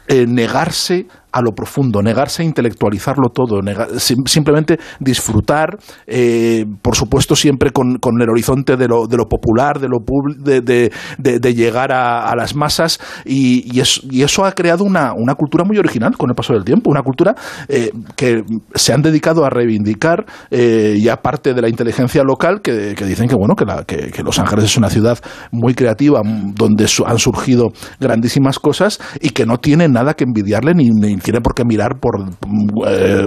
eh, 0.08 0.26
negarse 0.26 1.06
a 1.34 1.42
lo 1.42 1.50
profundo, 1.52 2.00
negarse 2.00 2.42
a 2.42 2.44
intelectualizarlo 2.44 3.30
todo, 3.30 3.60
nega- 3.60 3.88
sim- 3.98 4.24
simplemente 4.26 4.78
disfrutar, 5.00 5.76
eh, 6.06 6.64
por 6.80 6.94
supuesto 6.94 7.34
siempre 7.34 7.70
con, 7.72 7.98
con 7.98 8.22
el 8.22 8.30
horizonte 8.30 8.76
de 8.76 8.86
lo, 8.86 9.06
de 9.08 9.16
lo 9.16 9.26
popular, 9.28 9.80
de, 9.80 9.88
lo 9.88 9.98
de, 10.38 10.60
de- 10.60 10.90
de- 11.18 11.54
llegar 11.54 11.90
a, 11.92 12.30
a 12.30 12.36
las 12.36 12.54
masas 12.54 13.00
y, 13.24 13.80
es- 13.80 14.00
y 14.10 14.22
eso 14.22 14.44
ha 14.44 14.52
creado 14.52 14.84
una, 14.84 15.12
una 15.16 15.34
cultura 15.34 15.64
muy 15.64 15.76
original 15.78 16.16
con 16.16 16.30
el 16.30 16.36
paso 16.36 16.52
del 16.52 16.64
tiempo, 16.64 16.90
una 16.90 17.02
cultura 17.02 17.34
eh, 17.68 17.90
que 18.16 18.42
se 18.74 18.92
han 18.92 19.02
dedicado 19.02 19.44
a 19.44 19.50
reivindicar 19.50 20.24
eh, 20.50 20.96
ya 21.02 21.16
parte 21.20 21.52
de 21.54 21.60
la 21.62 21.68
inteligencia 21.68 22.22
local 22.22 22.60
que, 22.62 22.94
dicen 23.04 23.28
que 23.28 23.34
bueno 23.34 23.54
que, 23.56 23.64
la- 23.64 23.84
que- 23.84 24.22
Los 24.22 24.38
Ángeles 24.38 24.64
es 24.66 24.76
una 24.76 24.88
ciudad 24.88 25.18
muy 25.50 25.74
creativa 25.74 26.20
donde 26.54 26.86
su- 26.88 27.04
han 27.04 27.18
surgido 27.18 27.72
grandísimas 28.00 28.58
cosas 28.58 29.00
y 29.20 29.30
que 29.30 29.46
no 29.46 29.58
tiene 29.58 29.88
nada 29.88 30.14
que 30.14 30.24
envidiarle 30.24 30.74
ni, 30.74 30.88
ni 30.90 31.23
tiene 31.24 31.40
por 31.40 31.54
qué 31.54 31.64
mirar 31.64 31.98
por 31.98 32.20
eh, 32.86 33.24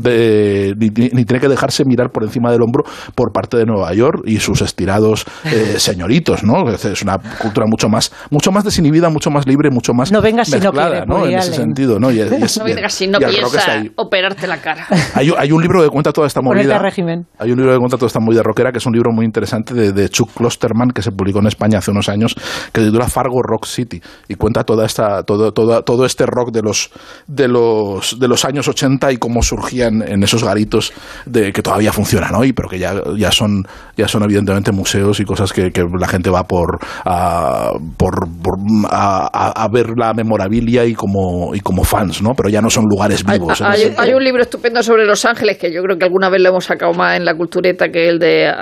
de- 0.00 0.74
ni, 0.78 0.90
tiene 1.24 1.40
que 1.40 1.48
dejarse 1.48 1.84
mirar 1.84 2.10
por 2.10 2.22
encima 2.22 2.50
del 2.50 2.62
hombro 2.62 2.84
por 3.14 3.32
parte 3.32 3.56
de 3.56 3.66
Nueva 3.66 3.92
York 3.94 4.22
y 4.24 4.38
sus 4.38 4.62
estirados 4.62 5.24
eh, 5.44 5.74
señoritos, 5.78 6.44
¿no? 6.44 6.68
Es 6.70 7.02
una 7.02 7.18
cultura 7.18 7.66
mucho 7.66 7.88
más 7.88 8.12
mucho 8.30 8.52
más 8.52 8.64
desinhibida, 8.64 9.08
mucho 9.10 9.30
más 9.30 9.46
libre, 9.46 9.70
mucho 9.70 9.92
más 9.92 10.12
No 10.12 10.22
vengas 10.22 10.48
si 10.48 10.58
no 10.60 10.72
quieres, 10.72 11.06
¿no? 11.06 11.26
En 11.26 11.38
ese 11.38 11.52
sentido, 11.54 11.98
¿no? 11.98 12.10
Y, 12.10 12.18
y 12.18 12.20
es- 12.20 12.58
No 12.62 12.64
vengas 12.64 12.94
si 12.94 13.08
no 13.08 13.18
piensa 13.18 13.82
operarte 13.96 14.46
la 14.46 14.58
cara. 14.60 14.86
Hay, 15.14 15.30
un- 15.30 15.36
hay 15.38 15.50
un 15.52 15.60
libro 15.60 15.82
que 15.82 15.88
cuenta 15.88 16.12
toda 16.12 16.26
esta 16.26 16.40
movida. 16.40 16.78
régimen. 16.78 17.26
Hay 17.38 17.50
un 17.50 17.58
libro 17.58 17.72
que 17.72 17.78
cuenta 17.78 17.96
toda 17.96 18.06
esta 18.06 18.20
movida 18.20 18.42
rockera, 18.42 18.70
que 18.72 18.78
es 18.78 18.86
un 18.86 18.92
libro 18.92 19.10
muy 19.12 19.24
interesante 19.26 19.74
de, 19.74 19.92
de 19.92 20.08
Chuck 20.08 20.30
Klosterman, 20.34 20.90
que 20.90 21.02
se 21.02 21.10
publicó 21.10 21.40
en 21.40 21.46
España 21.48 21.78
hace 21.78 21.90
unos 21.90 22.08
años, 22.08 22.34
que 22.72 22.80
se 22.80 22.86
titula 22.86 23.08
Fargo 23.08 23.42
Rock 23.42 23.66
City, 23.66 24.00
y 24.28 24.34
cuenta 24.36 24.62
toda 24.64 24.86
esta, 24.86 25.22
todo, 25.24 25.52
todo, 25.52 25.82
todo 25.82 26.04
este 26.06 26.24
rock 26.26 26.52
de 26.52 26.62
los, 26.62 26.90
de, 27.34 27.48
los, 27.48 28.18
de 28.18 28.28
los 28.28 28.44
años 28.44 28.68
80 28.68 29.12
y 29.12 29.16
cómo 29.16 29.42
surgían 29.42 30.02
en 30.06 30.22
esos 30.22 30.44
garitos 30.44 30.92
de, 31.26 31.52
que 31.52 31.62
todavía 31.62 31.92
funcionan 31.92 32.34
hoy, 32.34 32.52
pero 32.52 32.68
que 32.68 32.78
ya, 32.78 32.94
ya, 33.16 33.30
son, 33.32 33.64
ya 33.96 34.06
son 34.08 34.22
evidentemente 34.24 34.72
museos 34.72 35.18
y 35.20 35.24
cosas 35.24 35.52
que, 35.52 35.70
que 35.70 35.84
la 35.98 36.08
gente 36.08 36.30
va 36.30 36.44
por, 36.44 36.78
a, 37.04 37.70
por, 37.96 38.28
por- 38.42 38.58
a, 38.90 39.52
a- 39.64 39.68
ver 39.72 39.94
la 39.96 40.12
memorabilia 40.12 40.84
y 40.84 40.94
como, 40.94 41.54
y 41.54 41.60
como 41.60 41.82
fans, 41.84 42.20
¿no? 42.22 42.34
Pero 42.36 42.50
ya 42.50 42.60
no 42.60 42.68
son 42.68 42.84
lugares 42.84 43.24
vivos. 43.24 43.60
en 43.60 43.66
Hay, 43.98 44.12
un 44.12 44.22
libro 44.22 44.42
estupendo 44.42 44.82
sobre 44.82 45.06
Los 45.06 45.24
Ángeles 45.24 45.56
que 45.56 45.72
yo 45.72 45.82
creo 45.82 45.96
que 45.96 46.04
alguna 46.04 46.28
vez 46.28 46.42
lo 46.42 46.50
hemos 46.50 46.64
sacado 46.66 46.92
más 46.92 47.16
en 47.16 47.24
la 47.24 47.34
cultureta 47.34 47.88
que 47.88 48.08
el 48.08 48.18
de 48.18 48.52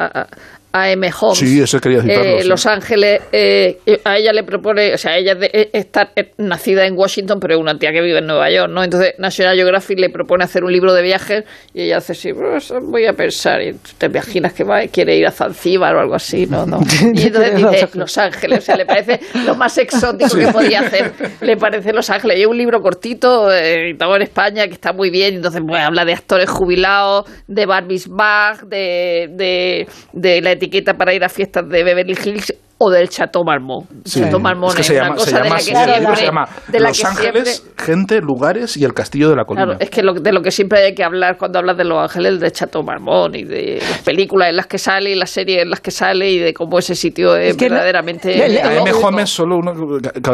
A.M. 0.73 1.11
Holmes. 1.21 1.39
Sí, 1.39 1.61
ese 1.61 1.81
quería 1.81 2.01
citarlo, 2.03 2.25
Eh, 2.25 2.43
sí. 2.43 2.49
Los 2.49 2.67
Ángeles, 2.67 3.21
eh, 3.33 3.79
a 4.05 4.17
ella 4.19 4.33
le 4.33 4.45
propone, 4.45 4.95
o 4.95 4.99
sea, 4.99 5.17
ella 5.19 5.33
es 5.33 5.41
de- 5.41 5.51
eh, 5.53 5.71
está 5.73 6.11
eh, 6.15 6.33
nacida 6.39 6.87
en 6.87 6.97
Washington, 6.97 7.39
pero 7.41 7.55
es 7.55 7.61
una 7.61 7.79
tía 7.79 7.93
que 7.93 8.01
vive 8.01 8.19
en 8.19 8.27
Nueva 8.27 8.51
York, 8.51 8.71
¿no? 8.73 8.83
Entonces 8.85 9.15
National 9.19 9.57
Geographic 9.57 9.99
le 9.99 10.11
propone 10.11 10.45
hacer 10.45 10.63
un 10.65 10.73
libro 10.73 10.93
de 10.95 11.03
viajes 11.03 11.45
y 11.75 11.83
ella 11.83 11.99
hace 11.99 12.13
así, 12.13 12.33
"Pues, 12.33 12.73
voy 12.83 13.07
a 13.07 13.13
pensar, 13.15 13.61
y 13.63 13.75
te 13.99 14.07
imaginas 14.07 14.53
que 14.53 14.65
va, 14.65 14.81
quiere 14.89 15.17
ir 15.17 15.27
a 15.27 15.31
Zanzíbar 15.33 15.97
o 15.97 16.01
algo 16.01 16.15
así, 16.15 16.47
¿no? 16.47 16.67
no. 16.67 16.81
Y 17.15 17.27
entonces 17.27 17.57
dice 17.57 17.89
Los 17.95 18.17
Ángeles, 18.19 18.59
o 18.61 18.63
sea, 18.63 18.77
le 18.77 18.87
parece 18.87 19.21
lo 19.45 19.55
más 19.57 19.77
exótico 19.79 20.37
que 20.37 20.47
podía 20.49 20.81
hacer, 20.81 21.13
le 21.41 21.57
parece 21.57 21.93
Los 21.93 22.09
Ángeles. 22.11 22.39
Y 22.39 22.43
es 22.43 22.47
un 22.47 22.57
libro 22.59 22.81
cortito, 22.81 23.53
eh, 23.53 23.87
editado 23.89 24.15
en 24.17 24.23
España, 24.23 24.67
que 24.69 24.75
está 24.75 24.93
muy 24.93 25.11
bien, 25.11 25.35
entonces 25.35 25.61
pues, 25.67 25.81
habla 25.83 26.05
de 26.05 26.13
actores 26.13 26.49
jubilados, 26.49 27.25
de 27.49 27.67
Barbies 27.67 28.09
Bag, 28.09 28.67
de, 28.67 29.29
de, 29.33 29.87
de 30.13 30.41
la 30.43 30.53
etiqueta 30.61 30.97
para 30.97 31.15
ir 31.15 31.24
a 31.24 31.28
fiestas 31.28 31.69
de 31.69 31.82
Beverly 31.82 32.16
Hills 32.24 32.55
o 32.82 32.90
del 32.90 33.09
Chateau 33.11 33.44
Marmont. 33.44 33.86
Sí. 34.07 34.20
Chateau 34.20 34.40
Marmont 34.40 34.70
Es 34.70 34.74
que 34.77 34.81
es, 34.81 34.86
se 34.86 34.94
una 34.94 35.02
llama, 35.05 35.15
cosa 35.16 35.27
se 35.31 35.36
llama 35.36 35.44
de 35.44 35.51
la 35.51 35.57
que 35.57 35.62
siempre... 35.62 36.16
se 36.16 36.24
llama 36.24 36.48
de 36.69 36.81
la 36.81 36.89
Los 36.89 36.98
que 37.01 37.07
Ángeles, 37.07 37.48
siempre- 37.57 37.85
gente, 37.85 38.20
lugares 38.23 38.77
y 38.78 38.85
el 38.85 38.94
castillo 38.94 39.28
de 39.28 39.36
la 39.36 39.44
colina. 39.44 39.65
Claro, 39.66 39.81
es 39.81 39.90
que 39.90 40.02
lo- 40.02 40.15
de 40.15 40.32
lo 40.32 40.40
que 40.40 40.51
siempre 40.51 40.81
hay 40.85 40.94
que 40.94 41.05
hablar 41.05 41.36
cuando 41.36 41.59
hablas 41.59 41.77
de 41.77 41.85
Los 41.85 41.98
Ángeles, 41.98 42.40
de 42.40 42.51
Chateau 42.51 42.82
Marmont 42.82 43.36
y 43.36 43.44
de 43.44 43.81
las 43.86 43.98
películas 44.02 44.48
en 44.48 44.57
las 44.57 44.66
que 44.66 44.78
sale 44.78 45.11
y 45.11 45.15
las 45.15 45.28
series 45.31 45.62
en 45.62 45.69
las 45.70 45.81
que 45.81 45.90
sale 45.90 46.31
y 46.31 46.39
de 46.39 46.55
cómo 46.55 46.78
ese 46.78 46.94
sitio 46.94 47.36
es, 47.36 47.51
Es 47.51 47.57
que 47.59 47.69
no- 47.69 47.74
verdaderamente... 47.74 48.43
A 48.43 48.73
M. 48.81 48.93
Holmes, 48.93 49.28
solo 49.28 49.57
uno, 49.59 49.73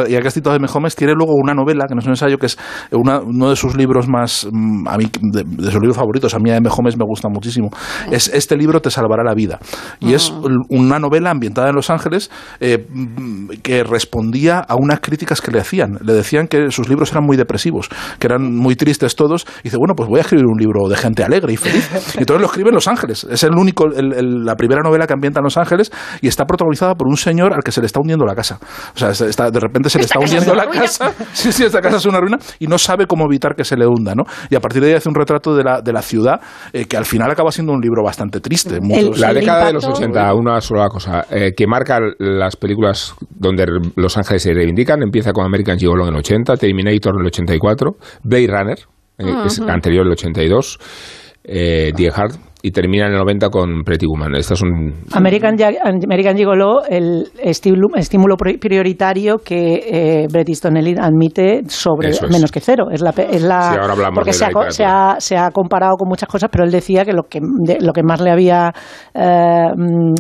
y 0.09 0.15
el 0.15 0.23
castito 0.23 0.51
de 0.51 0.57
M. 0.57 0.69
Holmes 0.73 0.95
tiene 0.95 1.15
luego 1.15 1.33
una 1.35 1.53
novela, 1.53 1.87
que 1.89 1.95
no 1.95 1.99
es 2.01 2.07
un 2.07 2.13
ensayo, 2.13 2.39
que 2.39 2.47
es 2.47 2.57
una- 2.93 3.21
uno 3.21 3.51
de 3.51 3.57
sus 3.57 3.77
libros 3.77 4.07
más, 4.09 4.47
mm, 4.51 4.87
a 4.89 4.97
mí, 4.97 5.07
de, 5.21 5.43
de 5.45 5.65
sus 5.73 5.81
libros 5.81 5.97
favoritos, 5.97 6.33
a 6.35 6.39
mí 6.39 6.51
a 6.51 6.57
M. 6.57 6.69
Holmes 6.71 6.97
me 6.97 7.05
gusta 7.05 7.29
muchísimo. 7.29 7.71
Es 8.11 8.29
Este 8.29 8.57
libro 8.57 8.81
te 8.81 8.91
salvará 8.91 9.25
la 9.25 9.35
vida. 9.35 9.59
Y 9.99 10.15
es 10.15 10.33
una 10.69 10.99
novela 11.01 11.31
ambientada 11.31 11.71
en 11.71 11.75
Los 11.75 11.91
Ángeles 11.91 12.31
eh, 12.61 12.87
que 13.63 13.85
respondía 13.85 14.59
a 14.61 14.75
unas 14.77 15.01
críticas 15.01 15.41
que 15.41 15.51
le 15.51 15.61
hacían. 15.61 15.99
Le 16.03 16.13
decían 16.13 16.49
que 16.49 16.71
sus 16.71 16.89
libros 16.89 17.11
eran 17.13 17.25
muy 17.25 17.37
depresivos, 17.37 17.89
que 18.19 18.27
eran 18.27 18.55
muy 18.55 18.77
tristes 18.77 19.17
todos. 19.17 19.47
Y 19.61 19.65
dice, 19.65 19.77
bueno, 19.79 19.95
pues 19.97 20.09
voy 20.09 20.19
a 20.19 20.23
escribir 20.23 20.47
un 20.47 20.59
libro 20.59 20.89
de 20.89 20.97
gente 20.97 21.25
alegre 21.25 21.53
y 21.53 21.57
feliz. 21.57 21.89
Y 22.15 22.19
entonces 22.21 22.41
lo 22.41 22.47
escribe 22.47 22.69
en 22.71 22.75
Los 22.75 22.89
Ángeles. 22.89 23.27
Es 23.31 23.43
el 23.45 23.53
único, 23.55 23.87
el- 23.87 24.13
el- 24.15 24.45
la 24.45 24.55
primera 24.57 24.83
novela 24.83 25.07
que 25.07 25.13
ambienta 25.15 25.41
en 25.41 25.45
Los 25.45 25.57
Ángeles 25.57 25.91
y 26.21 26.29
está 26.29 26.45
protagonizada 26.45 26.95
por 26.95 27.09
un 27.09 27.17
señor 27.17 27.53
al 27.55 27.63
que 27.63 27.73
se 27.73 27.81
le 27.81 27.87
está 27.87 28.01
hundiendo 28.01 28.25
la 28.25 28.35
casa. 28.35 28.59
O 28.95 28.99
sea, 28.99 29.15
se 29.15 29.29
está- 29.29 29.51
de 29.51 29.61
repente 29.61 29.91
se 29.91 29.99
le 29.99 30.05
está 30.05 30.19
hundiendo 30.19 30.55
la 30.55 30.65
ruina. 30.65 30.83
casa. 30.83 31.13
Sí, 31.33 31.53
sí, 31.53 31.65
esta 31.65 31.81
casa 31.81 31.97
es 31.97 32.07
una 32.07 32.21
ruina 32.21 32.39
y 32.59 32.67
no 32.67 32.79
sabe 32.79 33.07
cómo 33.07 33.25
evitar 33.27 33.55
que 33.55 33.65
se 33.65 33.77
le 33.77 33.87
hunda, 33.87 34.15
¿no? 34.15 34.25
Y 34.51 34.55
a 34.55 34.61
partir 34.61 34.83
de 34.83 34.89
ahí 34.89 34.95
hace 34.95 35.09
un 35.09 35.15
retrato 35.15 35.55
de 35.55 35.63
la, 35.65 35.81
de 35.81 35.93
la 35.93 36.03
ciudad 36.03 36.41
eh, 36.73 36.87
que 36.87 36.97
al 36.97 37.05
final 37.05 37.31
acaba 37.31 37.51
siendo 37.51 37.73
un 37.73 37.81
libro 37.81 38.03
bastante 38.05 38.41
triste. 38.41 38.79
Muchos- 38.81 39.19
la 39.19 39.33
década 39.33 39.67
de 39.67 39.73
los 39.75 39.85
80, 39.87 40.35
una 40.35 40.61
sola 40.61 40.89
cosa, 40.89 41.27
eh, 41.31 41.53
que 41.57 41.67
marca 41.67 41.99
las 42.27 42.57
películas 42.57 43.15
donde 43.31 43.67
Los 43.97 44.17
Ángeles 44.17 44.43
se 44.43 44.53
reivindican, 44.53 45.03
empieza 45.03 45.33
con 45.33 45.45
American 45.45 45.79
Gigolo 45.79 46.05
en 46.05 46.15
el 46.15 46.19
80, 46.19 46.57
Terminator 46.57 47.15
en 47.15 47.21
el 47.21 47.27
84, 47.27 47.97
Blade 48.23 48.47
Runner, 48.47 48.79
eh, 49.19 49.25
que 49.43 49.47
es 49.47 49.61
anterior 49.61 50.07
el 50.07 50.13
82, 50.13 50.79
eh, 51.45 51.93
Die 51.97 52.11
Hard, 52.15 52.33
y 52.67 52.73
termina 52.73 53.07
en 53.07 53.13
el 53.13 53.19
90 53.19 53.49
con 53.49 53.83
Pretty 53.85 54.07
Woman. 54.07 54.35
Esto 54.35 54.55
es 54.55 54.63
un... 54.63 54.93
American, 55.13 55.57
American 56.05 56.37
Gigolo, 56.37 56.85
el 56.89 57.29
estímulo, 57.41 57.89
estímulo 57.95 58.37
pri- 58.37 58.59
prioritario 58.59 59.37
que 59.39 59.85
eh, 59.89 60.27
Bret 60.33 60.49
Easton 60.49 60.77
Elliott 60.77 60.99
admite 60.99 61.63
sobre 61.69 62.09
es. 62.09 62.21
menos 62.29 62.51
que 62.51 62.59
cero. 62.59 62.87
Es 62.91 63.01
la, 63.03 63.11
es 63.11 63.43
la, 63.45 63.63
Sí, 63.71 63.79
ahora 63.81 63.93
hablamos 63.93 64.15
porque 64.17 64.31
de 64.31 64.35
se, 64.35 64.51
la 64.51 64.61
ha, 64.61 64.71
se, 64.73 64.85
ha, 64.85 65.15
se 65.21 65.37
ha 65.37 65.51
comparado 65.53 65.95
con 65.97 66.09
muchas 66.09 66.29
cosas, 66.29 66.49
pero 66.51 66.65
él 66.65 66.73
decía 66.73 67.05
que 67.05 67.13
lo 67.13 67.23
que, 67.31 67.39
de- 67.41 67.79
lo 67.81 67.93
que 67.93 68.03
más 68.03 68.21
le 68.21 68.33
había, 68.33 68.73
eh, 69.15 69.69
mm, 69.77 70.15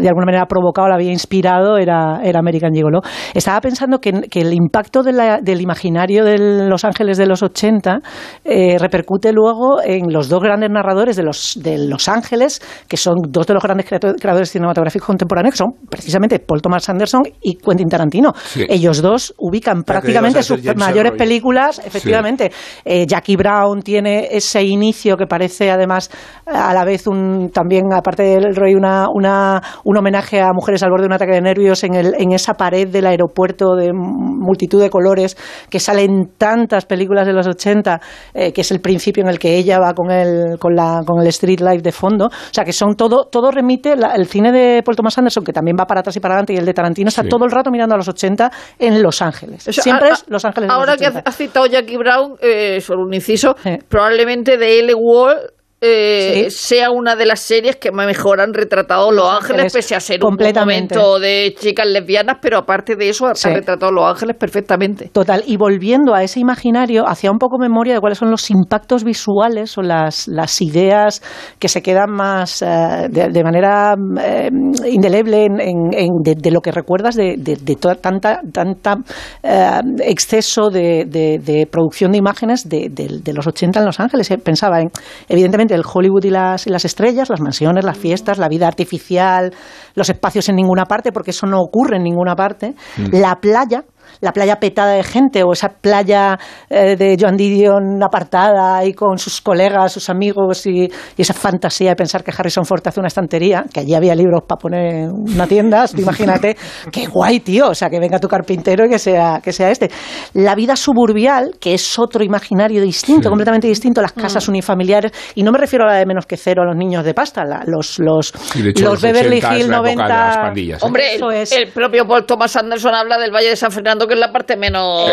de 0.00 0.08
alguna 0.08 0.26
manera, 0.26 0.46
provocado, 0.46 0.88
le 0.88 0.94
había 0.94 1.12
inspirado 1.12 1.76
era, 1.78 2.20
era 2.24 2.40
American 2.40 2.72
Gigolo. 2.74 3.00
Estaba 3.32 3.60
pensando 3.60 3.98
que, 4.00 4.10
que 4.28 4.40
el 4.40 4.52
impacto 4.52 5.04
de 5.04 5.12
la- 5.12 5.38
del 5.40 5.60
imaginario 5.60 6.24
de 6.24 6.66
Los 6.68 6.84
Ángeles 6.84 7.16
de 7.16 7.26
los 7.26 7.44
80 7.44 8.00
eh, 8.44 8.76
repercute 8.80 9.32
luego 9.32 9.80
en 9.84 10.12
los 10.12 10.28
dos 10.28 10.40
grandes 10.42 10.68
narradores 10.70 11.14
de 11.16 11.22
los, 11.22 11.60
de 11.62 11.91
Los 11.92 12.08
Ángeles, 12.08 12.60
que 12.88 12.96
son 12.96 13.14
dos 13.28 13.46
de 13.46 13.54
los 13.54 13.62
grandes 13.62 13.86
creadores 13.86 14.50
cinematográficos 14.50 15.06
contemporáneos, 15.06 15.52
que 15.52 15.58
son 15.58 15.74
precisamente 15.88 16.38
Paul 16.38 16.62
Thomas 16.62 16.88
Anderson 16.88 17.22
y 17.40 17.56
Quentin 17.56 17.88
Tarantino. 17.88 18.32
Sí. 18.34 18.64
Ellos 18.68 19.02
dos 19.02 19.34
ubican 19.38 19.82
prácticamente 19.82 20.42
sus 20.42 20.62
James 20.62 20.78
mayores 20.78 21.12
películas, 21.12 21.80
efectivamente. 21.84 22.50
Eh, 22.84 23.06
Jackie 23.06 23.36
Brown 23.36 23.82
tiene 23.82 24.28
ese 24.30 24.62
inicio 24.62 25.16
que 25.16 25.26
parece 25.26 25.70
además 25.70 26.10
a 26.46 26.72
la 26.72 26.84
vez 26.84 27.06
un 27.06 27.50
también, 27.52 27.92
aparte 27.92 28.22
del 28.22 28.54
Roy, 28.54 28.74
una, 28.74 29.06
una, 29.12 29.62
un 29.84 29.96
homenaje 29.96 30.40
a 30.40 30.52
mujeres 30.52 30.82
al 30.82 30.90
borde 30.90 31.02
de 31.02 31.08
un 31.08 31.12
ataque 31.14 31.32
de 31.32 31.40
nervios 31.40 31.84
en, 31.84 31.94
el, 31.94 32.14
en 32.18 32.32
esa 32.32 32.54
pared 32.54 32.88
del 32.88 33.06
aeropuerto 33.06 33.74
de 33.74 33.92
multitud 33.92 34.80
de 34.80 34.90
colores 34.90 35.36
que 35.68 35.80
sale 35.80 36.04
en 36.04 36.32
tantas 36.38 36.86
películas 36.86 37.26
de 37.26 37.32
los 37.32 37.46
80, 37.46 38.00
eh, 38.34 38.52
que 38.52 38.60
es 38.60 38.70
el 38.70 38.80
principio 38.80 39.22
en 39.22 39.28
el 39.28 39.38
que 39.38 39.56
ella 39.56 39.78
va 39.78 39.92
con 39.94 40.10
el, 40.10 40.58
con 40.58 40.74
la, 40.74 41.02
con 41.06 41.20
el 41.20 41.26
street 41.28 41.60
life 41.72 41.82
de 41.82 41.92
fondo. 41.92 42.26
O 42.26 42.30
sea, 42.52 42.64
que 42.64 42.72
son 42.72 42.94
todo, 42.96 43.24
todo 43.30 43.50
remite, 43.50 43.96
la- 43.96 44.14
el 44.14 44.26
cine 44.26 44.52
de 44.52 44.82
Paul 44.82 44.96
Thomas 44.96 45.16
Anderson, 45.18 45.44
que 45.44 45.52
también 45.52 45.76
va 45.78 45.86
para 45.86 46.00
atrás 46.00 46.16
y 46.16 46.20
para 46.20 46.34
adelante, 46.34 46.52
y 46.52 46.56
el 46.56 46.64
de 46.66 46.74
Tarantino 46.74 47.08
está 47.08 47.22
Sí. 47.22 47.28
todo 47.28 47.44
el 47.44 47.50
rato 47.50 47.70
mirando 47.70 47.94
a 47.94 47.98
los 47.98 48.08
80 48.08 48.50
en 48.78 49.02
Los 49.02 49.22
Ángeles. 49.22 49.66
O 49.68 49.72
sea, 49.72 49.82
Siempre 49.82 50.08
a- 50.10 50.12
es 50.12 50.24
Los 50.28 50.44
Ángeles 50.44 50.68
de 50.68 50.74
Ahora 50.74 50.92
los 50.92 51.00
que 51.00 51.06
80. 51.08 51.28
has 51.28 51.36
citado 51.36 51.66
Jackie 51.66 51.96
Brown, 51.96 52.36
eh, 52.40 52.80
solo 52.80 53.02
un 53.02 53.14
inciso, 53.14 53.54
probablemente 53.88 54.56
de 54.58 54.80
L. 54.80 54.94
Wall 54.94 55.36
eh, 55.84 56.46
sea 56.50 56.90
una 56.90 57.16
de 57.16 57.26
las 57.26 57.40
series 57.40 57.76
que 57.76 57.90
mejor 57.90 58.40
han 58.40 58.54
retratado 58.54 59.10
Los 59.10 59.26
Ángeles, 59.28 59.42
Ángeles, 59.42 59.72
pese 59.72 59.94
a 59.96 60.00
ser 60.00 60.24
un 60.24 60.36
momento 60.54 61.18
de 61.18 61.54
chicas 61.58 61.86
lesbianas, 61.86 62.36
pero 62.40 62.58
aparte 62.58 62.94
de 62.94 63.08
eso, 63.08 63.34
Sí. 63.34 63.48
ha 63.48 63.54
retratado 63.54 63.90
Los 63.90 64.04
Ángeles 64.04 64.36
perfectamente. 64.38 65.10
Total, 65.12 65.42
y 65.46 65.56
volviendo 65.56 66.14
a 66.14 66.22
ese 66.22 66.38
imaginario, 66.38 67.06
hacía 67.08 67.30
un 67.32 67.38
poco 67.38 67.58
memoria 67.58 67.94
de 67.94 68.00
cuáles 68.00 68.18
son 68.18 68.30
los 68.30 68.48
impactos 68.50 69.02
visuales 69.02 69.76
o 69.76 69.82
las, 69.82 70.28
las 70.28 70.60
ideas 70.62 71.20
que 71.58 71.68
se 71.68 71.82
quedan 71.82 72.10
más 72.12 72.62
eh, 72.62 73.08
de, 73.10 73.28
de 73.30 73.42
manera 73.44 73.94
eh, 74.20 74.50
indeleble 74.88 75.44
en, 75.46 75.60
en- 75.60 75.92
en- 75.92 76.22
de, 76.22 76.34
de 76.36 76.50
lo 76.52 76.60
que 76.60 76.70
recuerdas 76.70 77.16
de, 77.16 77.34
de, 77.38 77.76
toda, 77.76 77.96
tanta, 77.96 78.40
tanta 78.52 78.98
eh, 79.42 79.80
exceso 80.04 80.70
de, 80.70 81.66
producción 81.70 82.12
de 82.12 82.18
imágenes 82.18 82.68
de, 82.68 83.32
los 83.34 83.46
80 83.46 83.80
en 83.80 83.86
Los 83.86 83.98
Ángeles. 83.98 84.28
Pensaba 84.44 84.80
en, 84.80 84.90
evidentemente, 85.28 85.71
el 85.74 85.82
Hollywood 85.84 86.24
y 86.24 86.30
las, 86.30 86.66
y 86.66 86.70
las 86.70 86.84
estrellas, 86.84 87.30
las 87.30 87.40
mansiones, 87.40 87.84
las 87.84 87.96
fiestas, 87.98 88.38
la 88.38 88.48
vida 88.48 88.66
artificial, 88.66 89.52
los 89.94 90.08
espacios 90.08 90.48
en 90.48 90.56
ninguna 90.56 90.84
parte, 90.84 91.12
porque 91.12 91.30
eso 91.30 91.46
no 91.46 91.58
ocurre 91.60 91.96
en 91.96 92.02
ninguna 92.04 92.34
parte, 92.34 92.74
Mm. 92.96 93.16
la 93.20 93.36
playa, 93.36 93.84
la 94.20 94.32
playa 94.32 94.56
petada 94.60 94.92
de 94.92 95.02
gente 95.02 95.42
o 95.42 95.52
esa 95.52 95.68
playa 95.68 96.38
eh, 96.68 96.96
de 96.96 97.16
Joan 97.18 97.36
Didion 97.36 98.02
apartada 98.02 98.84
y 98.84 98.92
con 98.92 99.18
sus 99.18 99.40
colegas, 99.40 99.92
sus 99.92 100.08
amigos 100.10 100.66
y, 100.66 100.82
y 100.84 100.90
esa 101.22 101.34
fantasía 101.34 101.90
de 101.90 101.96
pensar 101.96 102.22
que 102.24 102.32
Harrison 102.36 102.64
Ford 102.64 102.82
hace 102.86 103.00
una 103.00 103.08
estantería, 103.08 103.64
que 103.72 103.80
allí 103.80 103.94
había 103.94 104.14
libros 104.14 104.42
para 104.46 104.58
poner 104.58 105.08
una 105.10 105.46
tienda, 105.46 105.84
imagínate, 105.96 106.56
qué 106.90 107.06
guay, 107.06 107.40
tío, 107.40 107.68
o 107.70 107.74
sea, 107.74 107.88
que 107.90 107.98
venga 108.00 108.18
tu 108.18 108.28
carpintero 108.28 108.86
y 108.86 108.88
que 108.90 108.98
sea, 108.98 109.40
que 109.42 109.52
sea 109.52 109.70
este. 109.70 109.90
La 110.34 110.54
vida 110.54 110.76
suburbial, 110.76 111.52
que 111.60 111.74
es 111.74 111.98
otro 111.98 112.24
imaginario 112.24 112.82
distinto, 112.82 113.28
completamente 113.28 113.66
distinto, 113.68 114.00
las 114.02 114.12
casas 114.12 114.48
unifamiliares, 114.48 115.12
y 115.34 115.42
no 115.42 115.52
me 115.52 115.58
refiero 115.58 115.84
a 115.84 115.88
la 115.88 115.94
de 115.98 116.06
menos 116.06 116.26
que 116.26 116.36
cero, 116.36 116.62
a 116.62 116.66
los 116.66 116.76
niños 116.76 117.04
de 117.04 117.14
pasta, 117.14 117.44
la- 117.44 117.62
los, 117.66 117.98
los, 117.98 118.32
Y 118.54 118.62
de 118.62 118.70
hecho, 118.70 118.84
los 118.84 118.92
los 118.94 119.02
Beverly 119.02 119.38
80 119.38 119.54
es 119.54 119.60
Hills 119.60 119.68
la 119.68 119.76
época 119.76 119.88
de 119.90 119.96
90... 119.96 120.26
las 120.26 120.36
pandillas, 120.36 120.82
¿eh? 120.82 120.86
Hombre, 120.86 121.14
el, 121.14 121.22
el 121.62 121.72
propio 121.72 122.06
Paul 122.06 122.24
Thomas 122.26 122.56
Anderson 122.56 122.94
habla 122.94 123.18
del 123.18 123.30
Valle 123.32 123.48
de 123.50 123.56
San 123.56 123.70
Fernando, 123.70 124.01
que 124.06 124.14
es 124.14 124.20
la 124.20 124.32
parte 124.32 124.56
menos... 124.56 125.10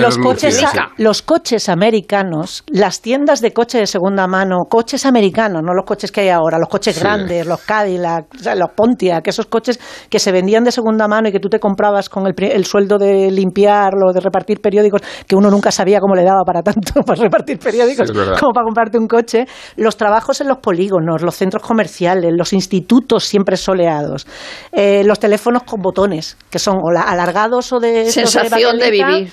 los 0.00 0.18
coches, 0.18 0.62
a- 0.64 0.90
los 0.96 1.22
coches 1.22 1.68
americanos, 1.68 2.64
las 2.68 3.00
tiendas 3.00 3.40
de 3.40 3.52
coche 3.52 3.78
de 3.78 3.86
segunda 3.86 4.26
mano, 4.26 4.58
coches 4.68 5.04
americanos, 5.06 5.62
no 5.64 5.72
los 5.74 5.84
coches 5.84 6.12
que 6.12 6.22
hay 6.22 6.28
ahora, 6.28 6.58
los 6.58 6.68
coches 6.68 6.94
Sí. 6.94 7.00
grandes, 7.00 7.46
los 7.46 7.60
Cadillac, 7.60 8.26
o 8.34 8.38
sea, 8.42 8.54
los 8.54 8.70
Pontiac, 8.74 9.26
esos 9.28 9.46
coches 9.46 9.78
que 10.08 10.18
se 10.18 10.32
vendían 10.32 10.64
de 10.64 10.72
segunda 10.72 11.06
mano 11.08 11.28
y 11.28 11.32
que 11.32 11.40
tú 11.40 11.48
te 11.48 11.60
comprabas 11.60 12.08
con 12.08 12.26
el, 12.26 12.34
el 12.38 12.64
sueldo 12.64 12.98
de 12.98 13.30
limpiarlo, 13.30 14.12
de 14.12 14.20
repartir 14.20 14.60
periódicos, 14.60 15.02
que 15.26 15.36
uno 15.36 15.50
nunca 15.50 15.70
sabía 15.70 16.00
cómo 16.00 16.14
le 16.14 16.24
daba 16.24 16.42
para 16.44 16.62
tanto, 16.62 17.02
para 17.06 17.22
repartir 17.22 17.58
periódicos, 17.58 18.08
Sí, 18.08 18.14
como 18.14 18.52
para 18.52 18.64
comprarte 18.64 18.98
un 18.98 19.06
coche, 19.06 19.46
los 19.76 19.96
trabajos 19.96 20.40
en 20.40 20.48
los 20.48 20.58
polígonos, 20.58 21.22
los 21.22 21.34
centros 21.36 21.62
comerciales, 21.62 22.32
los 22.36 22.52
institutos 22.52 23.24
siempre 23.24 23.56
soleados, 23.56 24.26
eh, 24.72 25.02
los 25.04 25.18
teléfonos 25.18 25.62
con 25.64 25.80
botones, 25.82 26.36
que 26.50 26.58
son 26.58 26.76
o 26.82 26.90
la- 26.90 27.02
alargados 27.02 27.72
o 27.72 27.80
de... 27.80 28.10
Sensación 28.28 28.78
de 28.78 28.90
vivir. 28.90 29.32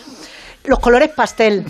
Los 0.64 0.80
colores 0.80 1.10
pastel. 1.10 1.66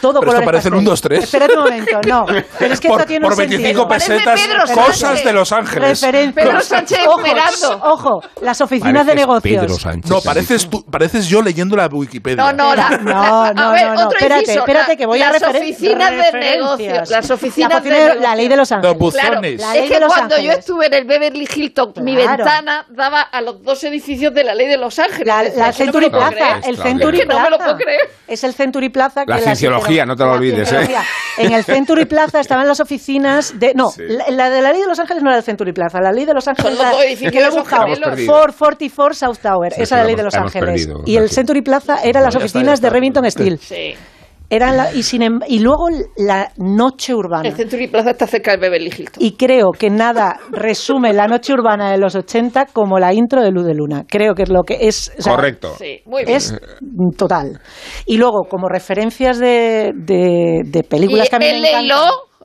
Todo 0.00 0.20
Pero 0.20 0.32
esto 0.32 0.44
parece 0.44 0.68
el 0.68 0.74
pastel. 0.74 0.80
1, 0.80 0.90
2, 0.90 1.00
3. 1.00 1.24
Espérate 1.24 1.52
un 1.54 1.60
momento, 1.64 2.00
no. 2.06 2.26
Pero 2.58 2.74
es 2.74 2.80
que 2.80 2.88
Por- 2.88 3.00
esto 3.00 3.08
tiene 3.08 3.22
por 3.24 3.32
un 3.32 3.38
25 3.38 3.66
sentido. 3.66 3.88
pesetas, 3.88 4.40
Pedro 4.40 4.74
cosas 4.74 4.98
Sánchez. 4.98 5.24
de 5.24 5.32
Los 5.32 5.52
Ángeles. 5.52 6.00
Referencias. 6.02 6.34
Pedro 6.46 6.60
Sánchez 6.60 6.98
Ojo, 7.06 7.20
esperando. 7.24 7.80
Ojo, 7.84 8.22
las 8.42 8.60
oficinas 8.60 9.06
de 9.06 9.14
negocios. 9.14 9.86
No, 10.08 10.20
pareces, 10.20 10.68
tú, 10.68 10.84
pareces 10.84 11.26
yo 11.28 11.42
leyendo 11.42 11.76
la 11.76 11.86
Wikipedia. 11.86 12.36
No, 12.36 12.52
no, 12.52 12.74
la- 12.74 12.90
No, 12.98 13.52
no, 13.54 13.62
a 13.62 13.72
ver, 13.72 13.86
no, 13.86 13.94
no. 13.94 14.00
otro 14.06 14.18
Espérate, 14.18 14.40
inciso, 14.42 14.58
espérate, 14.60 14.92
la- 14.92 14.96
que 14.96 15.06
voy 15.06 15.22
a 15.22 15.32
las 15.32 15.42
oficinas 15.42 16.10
de 16.10 16.16
referencias. 16.16 16.56
negocio, 16.58 17.02
las 17.16 17.30
oficinas 17.30 17.68
La 17.70 17.74
de 17.76 17.80
oficina 17.80 17.96
de- 17.96 18.04
negocio. 18.04 18.22
la 18.22 18.34
ley 18.36 18.48
de 18.48 18.56
Los 18.56 18.72
Ángeles. 18.72 19.14
Claro, 19.14 19.40
La 19.40 19.48
es 19.48 19.60
ley 19.80 19.88
que 19.88 19.94
de 19.94 20.00
Los 20.00 20.12
cuando 20.12 20.34
yo 20.36 20.40
Ángeles. 20.42 20.58
estuve 20.58 20.86
en 20.86 20.94
el 20.94 21.04
Beverly 21.04 21.48
Hilton, 21.54 21.92
mi 22.02 22.14
Claro. 22.16 22.36
ventana 22.44 22.86
daba 22.90 23.20
a 23.22 23.40
los 23.40 23.62
dos 23.62 23.82
edificios 23.84 24.32
de 24.34 24.44
la 24.44 24.54
ley 24.54 24.66
de 24.68 24.76
Los 24.76 24.98
Ángeles. 24.98 25.26
La, 25.26 25.42
Es 25.44 25.56
la 25.56 25.66
no 25.68 25.72
Century 25.72 26.10
Plaza, 26.10 26.60
el 26.64 26.76
Century 26.76 27.18
Es 27.18 27.22
que 27.22 27.28
no 27.28 27.40
me 27.40 27.50
lo 27.50 27.56
puedo 27.56 27.76
Plaza. 27.76 27.84
creer. 27.84 28.10
Es 28.26 28.44
el 28.44 28.54
Century 28.54 28.88
Plaza 28.88 29.24
que 29.24 29.30
La 29.32 29.38
no 30.06 30.16
te 30.16 30.24
lo 30.24 30.32
olvides, 30.32 30.72
¿eh? 30.72 30.88
En 31.38 31.52
el 31.52 31.62
Century 31.64 32.04
Plaza 32.04 32.40
estaban 32.40 32.66
las 32.66 32.80
oficinas 32.80 33.58
de... 33.58 33.72
No, 33.74 33.90
Sí. 33.90 34.02
la, 34.08 34.28
la 34.30 34.50
de 34.50 34.60
la 34.60 34.72
ley 34.72 34.80
de 34.80 34.88
Los 34.88 34.98
Ángeles 34.98 35.22
no 35.22 35.30
era 35.30 35.38
el 35.38 35.44
Century 35.44 35.72
Plaza. 35.72 36.00
La 36.00 36.10
ley 36.12 36.24
de 36.24 36.34
Los 36.34 36.48
Ángeles 36.48 36.78
era- 36.80 37.30
que 37.30 37.40
lo 37.40 37.46
he 37.46 37.50
buscado. 37.50 37.82
gemelos. 37.82 37.98
Hemos 37.98 38.08
perdido. 38.10 38.32
444 38.32 39.14
South 39.14 39.38
Tower. 39.40 39.72
Sí, 39.72 39.82
esa 39.82 39.94
es 39.96 40.00
la 40.00 40.04
ley 40.06 40.16
de 40.16 40.22
Los 40.24 40.34
Ángeles. 40.34 40.84
perdido, 40.86 41.02
y 41.06 41.16
el. 41.16 41.30
Century 41.30 41.62
Plaza 41.62 41.98
eran 42.02 42.24
las 42.24 42.34
está, 42.34 42.44
oficinas 42.44 42.74
está. 42.74 42.88
de 42.88 42.92
Remington 42.92 43.30
Steel. 43.30 43.58
Sí. 43.58 43.94
Eran 44.50 44.76
la- 44.78 44.94
y, 44.94 45.02
sin 45.02 45.22
em- 45.22 45.40
y 45.46 45.58
luego 45.58 45.88
la 46.16 46.50
noche 46.56 47.14
urbana. 47.14 47.48
El 47.48 47.54
Century 47.54 47.86
Plaza 47.86 48.12
está 48.12 48.26
cerca 48.26 48.52
del 48.52 48.60
Beverly 48.60 48.86
Hilton. 48.96 49.22
Y 49.22 49.32
creo 49.32 49.72
que 49.78 49.90
nada 49.90 50.38
resume 50.50 51.12
la 51.12 51.26
noche 51.26 51.52
urbana 51.52 51.90
de 51.90 51.98
los 51.98 52.14
80 52.14 52.66
como 52.72 52.98
la 52.98 53.12
intro 53.12 53.42
de 53.42 53.50
Luz 53.50 53.66
de 53.66 53.74
Luna. 53.74 54.04
Creo 54.08 54.34
que 54.34 54.44
es 54.44 54.48
lo 54.48 54.62
que 54.62 54.78
es. 54.88 55.12
o 55.18 55.22
sea, 55.22 55.34
Correcto. 55.36 55.74
Sí, 55.78 56.00
muy 56.06 56.24
bien. 56.24 56.36
Es 56.36 56.54
total. 57.16 57.60
Y 58.06 58.16
luego, 58.16 58.44
como 58.48 58.68
referencias 58.68 59.38
de, 59.38 59.92
de, 59.94 60.62
de 60.64 60.82
películas 60.82 61.26
¿Y 61.26 61.30
que 61.30 61.36
a 61.36 61.38
mí 61.38 61.44
el 61.46 61.60
me 61.60 61.68
encantan. 61.68 61.98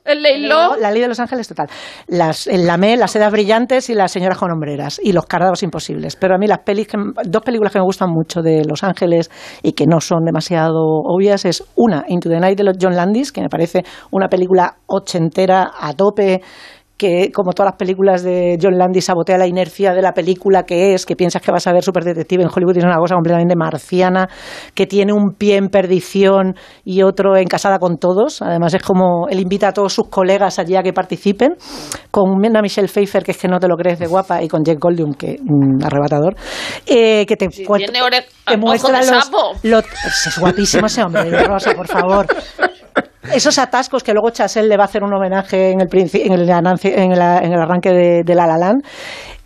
Leiló? 0.04 0.12
¿El 0.12 0.22
Leiló? 0.22 0.76
La 0.76 0.90
ley 0.90 1.00
de 1.00 1.08
Los 1.08 1.20
Ángeles, 1.20 1.48
total. 1.48 1.68
Las, 2.06 2.46
el 2.46 2.66
Lamé, 2.66 2.96
las 2.96 3.10
sedas 3.10 3.32
brillantes 3.32 3.88
y 3.90 3.94
las 3.94 4.12
señoras 4.12 4.38
con 4.38 4.50
hombreras. 4.50 5.00
Y 5.02 5.12
los 5.12 5.26
cardados 5.26 5.62
imposibles. 5.62 6.16
Pero 6.16 6.34
a 6.34 6.38
mí 6.38 6.46
las 6.46 6.58
pelis 6.58 6.88
que, 6.88 6.98
dos 7.24 7.42
películas 7.42 7.72
que 7.72 7.78
me 7.78 7.84
gustan 7.84 8.10
mucho 8.10 8.42
de 8.42 8.64
Los 8.64 8.84
Ángeles 8.84 9.30
y 9.62 9.72
que 9.72 9.86
no 9.86 10.00
son 10.00 10.24
demasiado 10.24 10.80
obvias 10.82 11.44
es 11.44 11.64
una, 11.74 12.04
Into 12.08 12.28
the 12.28 12.38
Night 12.38 12.58
de 12.58 12.64
los 12.64 12.76
John 12.80 12.96
Landis, 12.96 13.32
que 13.32 13.40
me 13.40 13.48
parece 13.48 13.84
una 14.10 14.28
película 14.28 14.76
ochentera 14.86 15.72
a 15.78 15.92
tope 15.94 16.42
que 16.96 17.32
como 17.32 17.52
todas 17.52 17.72
las 17.72 17.78
películas 17.78 18.22
de 18.22 18.56
John 18.60 18.78
Landis 18.78 19.06
sabotea 19.06 19.36
la 19.36 19.46
inercia 19.46 19.92
de 19.92 20.02
la 20.02 20.12
película 20.12 20.62
que 20.62 20.94
es, 20.94 21.04
que 21.04 21.16
piensas 21.16 21.42
que 21.42 21.50
vas 21.50 21.66
a 21.66 21.72
ver 21.72 21.82
Super 21.82 22.04
Detective 22.04 22.42
en 22.44 22.48
Hollywood 22.54 22.76
y 22.76 22.78
es 22.78 22.84
una 22.84 22.96
cosa 22.96 23.14
completamente 23.14 23.56
marciana, 23.56 24.28
que 24.74 24.86
tiene 24.86 25.12
un 25.12 25.34
pie 25.36 25.56
en 25.56 25.68
perdición 25.68 26.54
y 26.84 27.02
otro 27.02 27.36
en 27.36 27.48
casada 27.48 27.78
con 27.78 27.98
todos. 27.98 28.42
Además 28.42 28.74
es 28.74 28.82
como 28.82 29.26
él 29.28 29.40
invita 29.40 29.68
a 29.68 29.72
todos 29.72 29.92
sus 29.92 30.08
colegas 30.08 30.58
allí 30.58 30.76
a 30.76 30.82
que 30.82 30.92
participen, 30.92 31.54
con 32.10 32.30
una 32.30 32.62
Michelle 32.62 32.88
Pfeiffer 32.88 33.24
que 33.24 33.32
es 33.32 33.38
que 33.38 33.48
no 33.48 33.58
te 33.58 33.66
lo 33.66 33.76
crees 33.76 33.98
de 33.98 34.06
guapa 34.06 34.42
y 34.42 34.48
con 34.48 34.62
Jack 34.64 34.78
Goldblum 34.78 35.14
que 35.14 35.38
mm, 35.42 35.84
arrebatador, 35.84 36.36
eh, 36.86 37.26
que 37.26 37.36
te, 37.36 37.48
te 37.48 38.56
muestra 38.56 39.00
los, 39.62 39.84
es 40.26 40.38
guapísimo 40.38 40.86
ese 40.86 41.02
hombre, 41.02 41.44
Rosa, 41.44 41.74
por 41.74 41.88
favor. 41.88 42.26
Esos 43.32 43.58
atascos 43.58 44.02
que 44.02 44.12
luego 44.12 44.30
Chasel 44.30 44.68
le 44.68 44.76
va 44.76 44.84
a 44.84 44.86
hacer 44.86 45.02
un 45.04 45.14
homenaje 45.14 45.70
en 45.70 45.80
el, 45.80 45.88
en 45.92 46.32
el, 46.32 46.48
en 46.50 47.12
el, 47.12 47.20
en 47.20 47.52
el 47.52 47.60
arranque 47.60 47.90
de, 47.92 48.22
de 48.24 48.34
La 48.34 48.46
La 48.46 48.58
Land. 48.58 48.82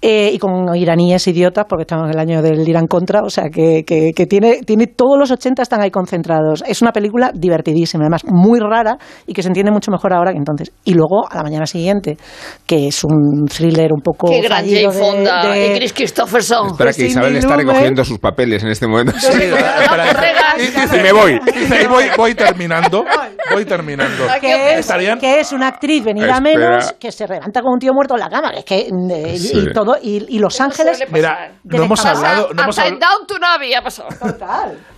eh, 0.01 0.31
y 0.33 0.39
con 0.39 0.77
iraníes 0.77 1.27
idiotas, 1.27 1.67
porque 1.69 1.83
estamos 1.83 2.07
en 2.07 2.15
el 2.15 2.21
año 2.21 2.41
del 2.41 2.69
Irán 2.69 2.87
contra, 2.87 3.23
o 3.23 3.31
sea 3.31 3.47
que, 3.53 3.83
que, 3.85 4.13
que 4.15 4.27
tiene, 4.27 4.61
tiene 4.65 4.87
todos 4.87 5.19
los 5.19 5.33
80 5.33 5.61
están 5.61 5.81
ahí 5.81 5.91
concentrados. 5.91 6.63
Es 6.69 6.83
una 6.83 6.93
película 6.93 7.33
divertidísima, 7.35 8.05
además 8.05 8.23
muy 8.25 8.61
rara 8.61 8.97
y 9.27 9.33
que 9.33 9.43
se 9.43 9.49
entiende 9.49 9.73
mucho 9.73 9.91
mejor 9.91 10.13
ahora 10.15 10.31
que 10.31 10.39
entonces. 10.39 10.71
Y 10.85 10.95
luego, 10.95 11.27
a 11.29 11.35
la 11.39 11.43
mañana 11.43 11.67
siguiente, 11.67 12.17
que 12.65 12.87
es 12.87 13.03
un 13.03 13.47
thriller 13.47 13.93
un 13.93 14.01
poco 14.01 14.29
Qué 14.31 14.41
gran 14.41 14.65
Jane 14.65 14.83
de- 14.83 14.91
Fonda 14.93 15.51
de- 15.53 15.67
y 15.75 15.79
Chris 15.79 15.93
Christopherson. 15.93 16.69
Espera 16.69 16.93
que 16.93 17.07
Isabel 17.07 17.35
está 17.37 17.57
recogiendo 17.57 18.05
sus 18.05 18.21
papeles 18.21 18.63
en 18.63 18.71
este 18.71 18.87
momento. 18.87 19.15
Y 20.95 20.97
me 21.03 21.13
voy. 21.13 21.41
Y 21.83 21.87
voy, 21.89 22.05
voy 22.17 22.35
terminando. 22.35 23.05
Voy 23.53 23.65
terminando. 23.65 24.25
que 24.41 24.73
es, 24.75 24.79
Estarían- 24.81 25.19
que 25.19 25.41
es 25.41 25.53
una 25.53 25.69
actriz 25.69 26.05
venida 26.05 26.27
a 26.35 26.39
Espera. 26.39 26.59
menos 26.71 26.93
que 26.99 27.11
se 27.13 27.27
levanta 27.27 27.63
con 27.63 27.73
un 27.75 27.79
tío 27.79 27.93
muerto 27.93 28.15
en 28.15 28.21
la 28.21 28.29
cama 28.29 28.51
que 28.53 28.59
es 28.59 28.65
que 28.65 28.79
eh, 28.89 29.35
y- 29.35 29.39
Sí. 29.39 29.59
y 29.59 29.73
todo 29.73 29.97
y, 30.03 30.25
y 30.37 30.39
Los 30.39 30.61
Ángeles 30.61 31.03
Mira, 31.11 31.53
no 31.65 31.85
hemos 31.85 32.05
hablado, 32.05 32.51
no 32.55 32.63
hemos 32.63 32.79
hablado- 32.79 32.99
Down 32.99 33.27
to 33.27 33.39
Navi 33.39 33.75
ha 33.75 33.83
pasado. 33.83 34.09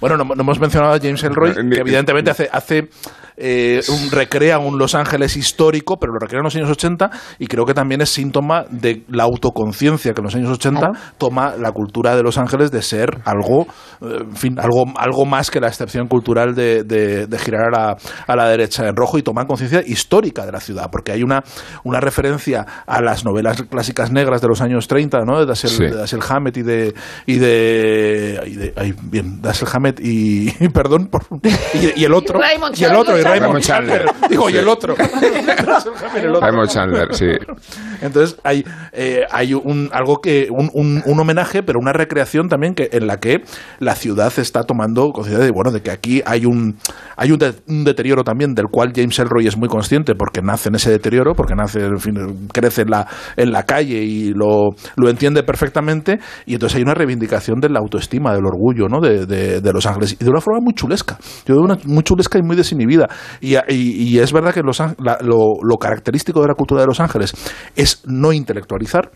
Bueno, 0.00 0.16
no, 0.16 0.24
no 0.24 0.42
hemos 0.42 0.58
mencionado 0.60 0.94
a 0.94 0.98
James 0.98 1.22
Elroy, 1.22 1.54
que 1.54 1.80
evidentemente 1.80 2.30
hace, 2.30 2.48
hace 2.52 2.88
eh, 3.36 3.80
un, 3.88 4.10
recrea 4.10 4.58
un 4.58 4.78
Los 4.78 4.94
Ángeles 4.94 5.36
histórico, 5.36 5.96
pero 5.98 6.12
lo 6.12 6.18
recrea 6.18 6.40
en 6.40 6.44
los 6.44 6.56
años 6.56 6.68
80 6.70 7.10
y 7.38 7.46
creo 7.46 7.64
que 7.64 7.74
también 7.74 8.00
es 8.00 8.10
síntoma 8.10 8.64
de 8.70 9.04
la 9.08 9.24
autoconciencia 9.24 10.12
que 10.12 10.20
en 10.20 10.24
los 10.24 10.34
años 10.34 10.50
80 10.50 10.88
toma 11.18 11.54
la 11.58 11.72
cultura 11.72 12.14
de 12.16 12.22
Los 12.22 12.36
Ángeles 12.38 12.70
de 12.70 12.82
ser 12.82 13.08
algo, 13.24 13.62
eh, 14.02 14.18
en 14.20 14.36
fin, 14.36 14.58
algo, 14.58 14.84
algo 14.96 15.24
más 15.24 15.50
que 15.50 15.60
la 15.60 15.68
excepción 15.68 16.06
cultural 16.08 16.54
de, 16.54 16.84
de- 16.84 17.26
de 17.26 17.38
girar 17.38 17.62
a 17.68 17.70
la, 17.70 17.96
a 18.26 18.36
la 18.36 18.39
derecha 18.48 18.86
en 18.88 18.96
rojo 18.96 19.18
y 19.18 19.22
tomar 19.22 19.46
conciencia 19.46 19.82
histórica 19.86 20.46
de 20.46 20.52
la 20.52 20.60
ciudad, 20.60 20.90
porque 20.90 21.12
hay 21.12 21.22
una, 21.22 21.42
una 21.84 22.00
referencia 22.00 22.66
a 22.86 23.00
las 23.00 23.24
novelas 23.24 23.62
clásicas 23.64 24.10
negras 24.10 24.40
de 24.40 24.48
los 24.48 24.60
años 24.60 24.88
30, 24.88 25.24
¿no? 25.24 25.38
de 25.40 25.46
Dashiell, 25.46 25.72
Sí. 25.72 25.82
de 25.84 25.94
Dashiell 25.94 26.22
Hammett 26.28 26.56
y 26.56 26.62
de... 26.62 26.94
Y 27.26 27.38
de, 27.38 28.40
y 28.46 28.54
de- 28.54 28.72
ay, 28.76 28.94
bien, 29.02 29.40
Dashiell 29.42 29.70
Hammett 29.72 30.00
y, 30.00 30.48
y 30.60 30.68
perdón, 30.68 31.06
por- 31.08 31.24
y, 31.74 32.00
y 32.00 32.04
el 32.04 32.14
otro. 32.14 32.38
Raymond 32.38 32.78
y 32.78 32.84
el 32.84 32.94
otro, 32.94 33.18
y 33.18 33.22
Chandler. 33.22 33.40
Raymond 33.42 33.62
Chandler. 33.64 34.06
Digo, 34.28 34.50
y 34.50 34.56
el 34.56 34.68
otro. 34.68 34.94
Raymond 36.40 36.68
Chandler, 36.68 37.14
sí. 37.14 37.26
Entonces 38.02 38.36
hay, 38.44 38.64
eh, 38.92 39.24
hay 39.30 39.54
un, 39.54 39.90
algo 39.92 40.20
que, 40.20 40.48
un, 40.50 40.70
un- 40.72 41.02
un 41.04 41.20
homenaje, 41.20 41.62
pero 41.62 41.78
una 41.78 41.92
recreación 41.92 42.48
también 42.48 42.74
que, 42.74 42.88
en 42.92 43.06
la 43.06 43.18
que 43.20 43.42
la 43.78 43.94
ciudad 43.94 44.32
está 44.38 44.62
tomando 44.64 45.10
conciencia 45.12 45.44
de, 45.44 45.50
bueno, 45.50 45.70
de 45.70 45.82
que 45.82 45.90
aquí 45.90 46.22
hay 46.24 46.46
un, 46.46 46.78
hay 47.16 47.32
un, 47.32 47.38
de- 47.38 47.54
un 47.68 47.84
deterioro 47.84 48.24
también 48.30 48.54
del 48.54 48.66
cual 48.70 48.92
James 48.94 49.18
Elroy 49.18 49.48
es 49.48 49.56
muy 49.56 49.68
consciente 49.68 50.14
porque 50.14 50.40
nace 50.40 50.68
en 50.68 50.76
ese 50.76 50.88
deterioro, 50.90 51.34
porque 51.34 51.54
nace, 51.56 51.80
en 51.84 52.46
crece 52.52 52.82
en 52.82 52.90
la, 52.90 53.08
en 53.36 53.50
la 53.50 53.64
calle 53.64 54.00
y 54.04 54.32
lo, 54.32 54.70
lo 54.94 55.08
entiende 55.10 55.42
perfectamente. 55.42 56.20
Y 56.46 56.54
entonces 56.54 56.76
hay 56.76 56.82
una 56.82 56.94
reivindicación 56.94 57.58
de 57.60 57.68
la 57.70 57.80
autoestima, 57.80 58.32
del 58.32 58.46
orgullo, 58.46 58.86
¿no? 58.88 59.00
De, 59.00 59.26
de- 59.26 59.72
Los 59.72 59.86
Ángeles. 59.86 60.16
Y 60.20 60.24
de 60.24 60.30
una 60.30 60.40
forma 60.40 60.60
muy 60.60 60.74
chulesca. 60.74 61.18
Yo 61.44 61.54
de 61.54 61.60
una 61.60 61.76
muy 61.86 62.04
chulesca 62.04 62.38
y 62.38 62.42
muy 62.42 62.54
desinhibida. 62.54 63.08
Y, 63.40 63.56
y- 63.56 64.10
y 64.14 64.18
es 64.20 64.32
verdad 64.32 64.54
que 64.54 64.62
Los 64.62 64.78
la- 64.78 65.18
lo, 65.22 65.54
lo 65.62 65.76
característico 65.78 66.40
de 66.42 66.48
la 66.48 66.54
cultura 66.54 66.82
de 66.82 66.86
Los 66.86 67.00
Ángeles 67.00 67.32
es 67.74 68.02
no 68.06 68.32
intelectualizar. 68.32 69.10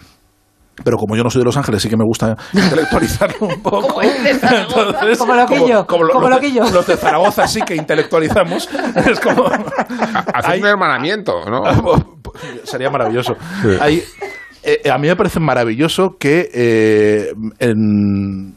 Pero 0.82 0.96
como 0.96 1.16
yo 1.16 1.22
no 1.22 1.30
soy 1.30 1.40
de 1.40 1.44
Los 1.44 1.56
Ángeles, 1.56 1.82
sí 1.82 1.88
que 1.88 1.96
me 1.96 2.04
gusta 2.04 2.36
intelectualizarlo 2.52 3.46
un 3.46 3.62
poco. 3.62 4.02
Entonces, 4.02 5.18
Como 5.18 5.34
loquillo, 5.34 5.86
como, 5.86 6.08
como 6.08 6.28
los, 6.28 6.36
loquillo. 6.36 6.64
los 6.70 6.86
de 6.86 6.96
Zaragoza 6.96 7.46
sí 7.46 7.60
que 7.62 7.76
intelectualizamos. 7.76 8.68
Es 9.06 9.20
como... 9.20 9.44
Hacer 9.46 10.60
un 10.60 10.66
hermanamiento, 10.66 11.32
¿no? 11.48 11.62
Sería 12.64 12.90
maravilloso. 12.90 13.34
Hay, 13.80 14.02
eh, 14.62 14.90
a 14.90 14.98
mí 14.98 15.08
me 15.08 15.16
parece 15.16 15.40
maravilloso 15.40 16.16
que 16.18 16.48
eh, 16.52 17.32
en 17.58 18.54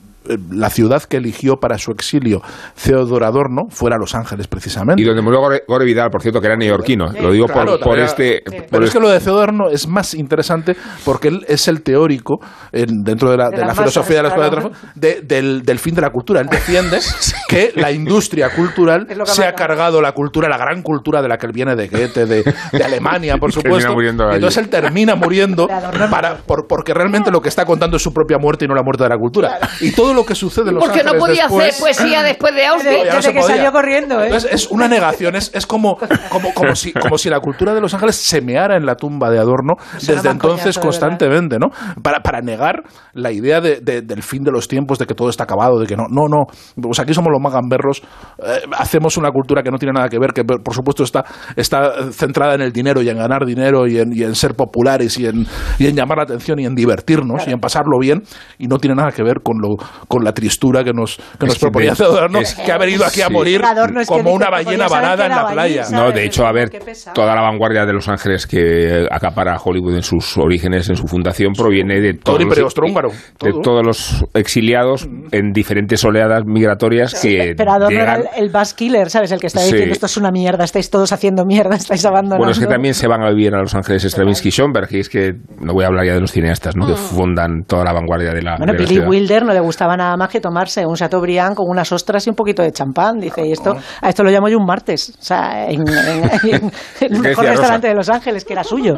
la 0.51 0.69
ciudad 0.69 1.03
que 1.03 1.17
eligió 1.17 1.55
para 1.57 1.77
su 1.77 1.91
exilio 1.91 2.41
Theodor 2.83 3.23
Adorno 3.23 3.63
fuera 3.69 3.97
Los 3.99 4.15
Ángeles 4.15 4.47
precisamente. 4.47 5.01
Y 5.01 5.05
donde 5.05 5.21
murió 5.21 5.39
Gore, 5.39 5.61
Gore 5.67 5.85
Vidal, 5.85 6.09
por 6.09 6.21
cierto, 6.21 6.39
que 6.41 6.47
era 6.47 6.55
neoyorquino. 6.55 7.07
Lo 7.21 7.31
digo 7.31 7.47
Claro, 7.47 7.79
por, 7.79 7.97
este... 7.99 8.41
por 8.45 8.53
Pero 8.69 8.83
es 8.83 8.87
este- 8.89 8.99
que 8.99 9.05
lo 9.05 9.09
de 9.09 9.19
Theodor 9.19 9.37
Adorno 9.49 9.69
es 9.69 9.87
más 9.87 10.13
interesante 10.13 10.75
porque 11.05 11.27
él 11.29 11.45
es 11.47 11.67
el 11.67 11.81
teórico 11.83 12.39
en- 12.71 13.03
dentro 13.03 13.29
de 13.31 13.37
la, 13.37 13.45
De 13.49 13.55
de 13.57 13.61
la 13.61 13.67
las 13.67 13.77
filosofía 13.77 14.17
de 14.17 14.23
la 14.23 14.29
escuela 14.29 14.69
de 14.95 15.21
del, 15.21 15.63
del 15.63 15.79
fin 15.79 15.95
de 15.95 16.01
la 16.01 16.09
cultura. 16.09 16.41
Él 16.41 16.47
defiende 16.49 16.99
que 17.49 17.71
la 17.75 17.91
industria 17.91 18.49
cultural 18.49 19.07
se 19.25 19.45
ha 19.45 19.53
cargado 19.53 20.01
la 20.01 20.11
cultura, 20.13 20.49
la 20.49 20.57
gran 20.57 20.81
cultura 20.81 21.21
de 21.21 21.27
la 21.29 21.37
que 21.37 21.45
él 21.45 21.51
viene 21.53 21.75
de 21.75 21.87
Goethe, 21.87 22.25
de, 22.25 22.43
de 22.71 22.83
Alemania, 22.83 23.37
por 23.37 23.51
supuesto. 23.53 23.93
entonces 24.01 24.57
él 24.63 24.69
termina 24.69 25.15
muriendo 25.15 25.67
para, 26.09 26.37
por- 26.37 26.67
porque 26.67 26.93
realmente 26.93 27.31
lo 27.31 27.41
que 27.41 27.49
está 27.49 27.65
contando 27.65 27.97
es 27.97 28.03
su 28.03 28.11
propia 28.13 28.37
muerte 28.37 28.65
y 28.65 28.67
no 28.67 28.75
la 28.75 28.83
muerte 28.83 29.03
de 29.03 29.09
la 29.09 29.17
cultura. 29.17 29.59
Y 29.81 29.91
todo 29.91 30.13
lo 30.17 30.25
que 30.25 30.35
sucede 30.35 30.69
en 30.69 30.75
Los 30.75 30.83
Porque 30.85 31.03
no 31.03 31.13
podía 31.13 31.43
después- 31.43 31.69
hacer 31.69 31.79
poesía 31.81 32.23
después 32.23 32.53
de 32.53 32.65
Auschwitz. 32.65 33.05
ya 33.05 33.13
no 33.15 33.21
se 33.21 33.33
que 33.33 33.39
podía. 33.39 33.55
salió 33.55 33.71
corriendo, 33.71 34.21
¿eh? 34.21 34.25
Entonces, 34.25 34.51
es 34.53 34.67
una 34.71 34.87
negación, 34.87 35.35
es, 35.35 35.51
es 35.53 35.65
como, 35.65 35.97
como, 36.29 36.53
como, 36.53 36.75
si, 36.75 36.91
como 36.91 37.17
si 37.17 37.29
la 37.29 37.39
cultura 37.39 37.73
de 37.73 37.79
Los 37.81 37.93
Ángeles 37.93 38.15
semeara 38.17 38.75
en 38.75 38.85
la 38.85 38.95
tumba 38.95 39.29
de 39.29 39.39
Adorno 39.39 39.75
desde 39.93 40.15
más 40.15 40.25
entonces 40.25 40.77
coñazo, 40.77 40.79
de 40.79 40.85
constantemente, 40.85 41.57
¿no? 41.59 41.67
Para, 42.01 42.19
para 42.21 42.41
negar 42.41 42.81
la 43.13 43.31
idea 43.31 43.61
de- 43.61 43.79
de- 43.81 44.01
del 44.01 44.23
fin 44.23 44.43
de 44.43 44.51
los 44.51 44.67
tiempos, 44.67 44.97
de 44.99 45.05
que 45.05 45.13
todo 45.13 45.29
está 45.29 45.43
acabado, 45.45 45.79
de 45.79 45.85
que 45.87 45.95
no, 45.95 46.03
no, 46.09 46.27
no, 46.27 46.45
pues 46.81 46.99
aquí 46.99 47.13
somos 47.13 47.31
los 47.31 47.41
magamberros, 47.41 48.01
eh, 48.43 48.61
hacemos 48.77 49.17
una 49.17 49.29
cultura 49.31 49.61
que 49.63 49.71
no 49.71 49.77
tiene 49.77 49.93
nada 49.93 50.09
que 50.09 50.19
ver, 50.19 50.33
que 50.33 50.43
por 50.43 50.73
supuesto 50.73 51.03
está, 51.03 51.23
está 51.55 52.11
centrada 52.11 52.55
en 52.55 52.61
el 52.61 52.71
dinero 52.71 53.01
y 53.01 53.09
en 53.09 53.17
ganar 53.17 53.45
dinero 53.45 53.87
y 53.87 53.99
en, 53.99 54.11
y 54.13 54.23
en 54.23 54.35
ser 54.35 54.55
populares 54.55 55.17
y 55.19 55.25
en, 55.27 55.45
y 55.77 55.87
en 55.87 55.95
llamar 55.95 56.17
la 56.17 56.23
atención 56.23 56.59
y 56.59 56.65
en 56.65 56.75
divertirnos 56.75 57.47
y 57.47 57.51
en 57.51 57.59
pasarlo 57.59 57.97
bien 57.99 58.23
y 58.57 58.67
no 58.67 58.77
tiene 58.77 58.95
nada 58.95 59.11
que 59.11 59.23
ver 59.23 59.41
con, 59.43 59.57
lo, 59.61 59.75
con 60.07 60.23
la 60.23 60.31
tristura 60.33 60.83
que 60.83 60.93
nos, 60.93 61.17
que 61.39 61.45
nos 61.45 61.59
proponía 61.59 61.91
es- 61.91 62.55
que 62.55 62.71
ha 62.71 62.77
venido 62.77 63.05
aquí 63.05 63.21
a 63.21 63.27
sí. 63.27 63.33
morir 63.33 63.61
Adorno 63.63 63.99
es 64.01 64.07
que 64.07 64.13
como 64.15 64.31
una 64.31 64.49
ballena 64.49 64.87
varada 64.87 65.25
en 65.25 65.31
la 65.31 65.47
playa. 65.47 65.83
¿sabes? 65.83 65.99
No, 66.01 66.11
de 66.11 66.25
hecho, 66.25 66.45
a 66.47 66.51
ver, 66.53 66.69
toda 67.13 67.35
la 67.35 67.41
vanguardia 67.41 67.85
de 67.85 67.93
Los 67.93 68.07
Ángeles 68.07 68.47
que 68.47 69.05
acapara 69.11 69.57
Hollywood 69.63 69.95
en 69.95 70.03
sus 70.03 70.37
orígenes, 70.37 70.89
en 70.89 70.95
su 70.95 71.07
fundación, 71.07 71.53
proviene 71.53 71.99
de 71.99 72.13
Todo 72.13 72.21
todos, 72.23 72.37
el 72.37 72.43
Imperio 72.43 72.63
los, 72.63 72.71
Austrohúngaro, 72.71 73.09
de 73.09 73.51
todo. 73.51 73.61
todos 73.61 73.85
los 73.85 74.25
exiliados 74.33 75.07
en 75.31 75.51
diferentes 75.51 76.03
oleadas 76.05 76.43
migratorias 76.45 77.19
que 77.21 77.53
Pero 77.57 77.71
Adorno 77.71 77.89
llegan- 77.89 78.21
era 78.21 78.29
el, 78.37 78.45
el 78.45 78.49
bus 78.49 78.73
killer, 78.73 79.09
¿sabes? 79.09 79.31
El 79.31 79.39
que 79.39 79.47
está 79.47 79.59
Sí. 79.59 79.71
diciendo 79.71 79.93
esto 79.93 80.05
es 80.05 80.17
una 80.17 80.31
mierda, 80.31 80.63
estáis 80.63 80.89
todos 80.89 81.11
haciendo 81.11 81.45
mierda, 81.45 81.75
estáis 81.75 82.05
abandonando. 82.05 82.37
Bueno, 82.37 82.51
es 82.51 82.59
que 82.59 82.67
también 82.67 82.93
se 82.93 83.07
van 83.07 83.23
a 83.23 83.29
vivir 83.29 83.53
a 83.53 83.59
Los 83.59 83.75
Ángeles 83.75 84.03
Stravinsky 84.03 84.47
y 84.49 84.51
Schoenberg, 84.51 84.87
y 84.91 84.99
es 84.99 85.09
que 85.09 85.33
no 85.59 85.73
voy 85.73 85.83
a 85.83 85.87
hablar 85.87 86.05
ya 86.05 86.13
de 86.13 86.21
los 86.21 86.31
cineastas, 86.31 86.75
¿no? 86.77 86.87
Que 86.87 86.93
fundan 86.95 87.63
toda 87.67 87.83
la 87.83 87.93
vanguardia 87.93 88.31
de 88.33 88.41
la, 88.41 88.55
Mm. 88.55 88.57
Bueno, 88.59 88.73
de 88.73 88.79
Billy. 88.79 88.99
Wilder 88.99 89.43
no 89.45 89.53
le 89.53 89.59
gustaba 89.59 89.96
nada 89.97 90.15
más 90.15 90.29
que 90.29 90.39
tomarse 90.39 90.85
un 90.85 90.95
Chateaubriand 90.95 91.55
con 91.55 91.65
unas 91.69 91.91
ostras 91.91 92.25
y 92.27 92.29
un 92.29 92.35
poquito 92.35 92.61
de 92.63 92.71
champán. 92.71 93.19
Dice, 93.19 93.45
y 93.45 93.51
esto, 93.51 93.75
a 94.01 94.09
esto 94.09 94.23
lo 94.23 94.29
llamo 94.31 94.47
yo 94.47 94.57
un 94.57 94.65
martes. 94.65 95.09
O 95.19 95.21
sea, 95.21 95.65
en, 95.69 95.81
en- 95.87 96.23
en- 96.43 96.71
en 97.01 97.13
el 97.15 97.19
mejor 97.19 97.45
restaurante 97.45 97.87
de 97.87 97.95
Los 97.95 98.09
Ángeles, 98.09 98.45
que 98.45 98.53
era 98.53 98.63
suyo. 98.63 98.97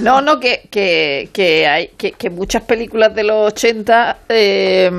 No, 0.00 0.20
no, 0.20 0.38
que, 0.38 0.68
que, 0.70 1.30
que 1.32 1.66
hay 1.66 1.88
que, 1.96 2.12
que 2.12 2.28
muchas 2.30 2.62
películas 2.64 3.14
de 3.14 3.24
los 3.24 3.52
80, 3.52 4.16
eh, 4.28 4.90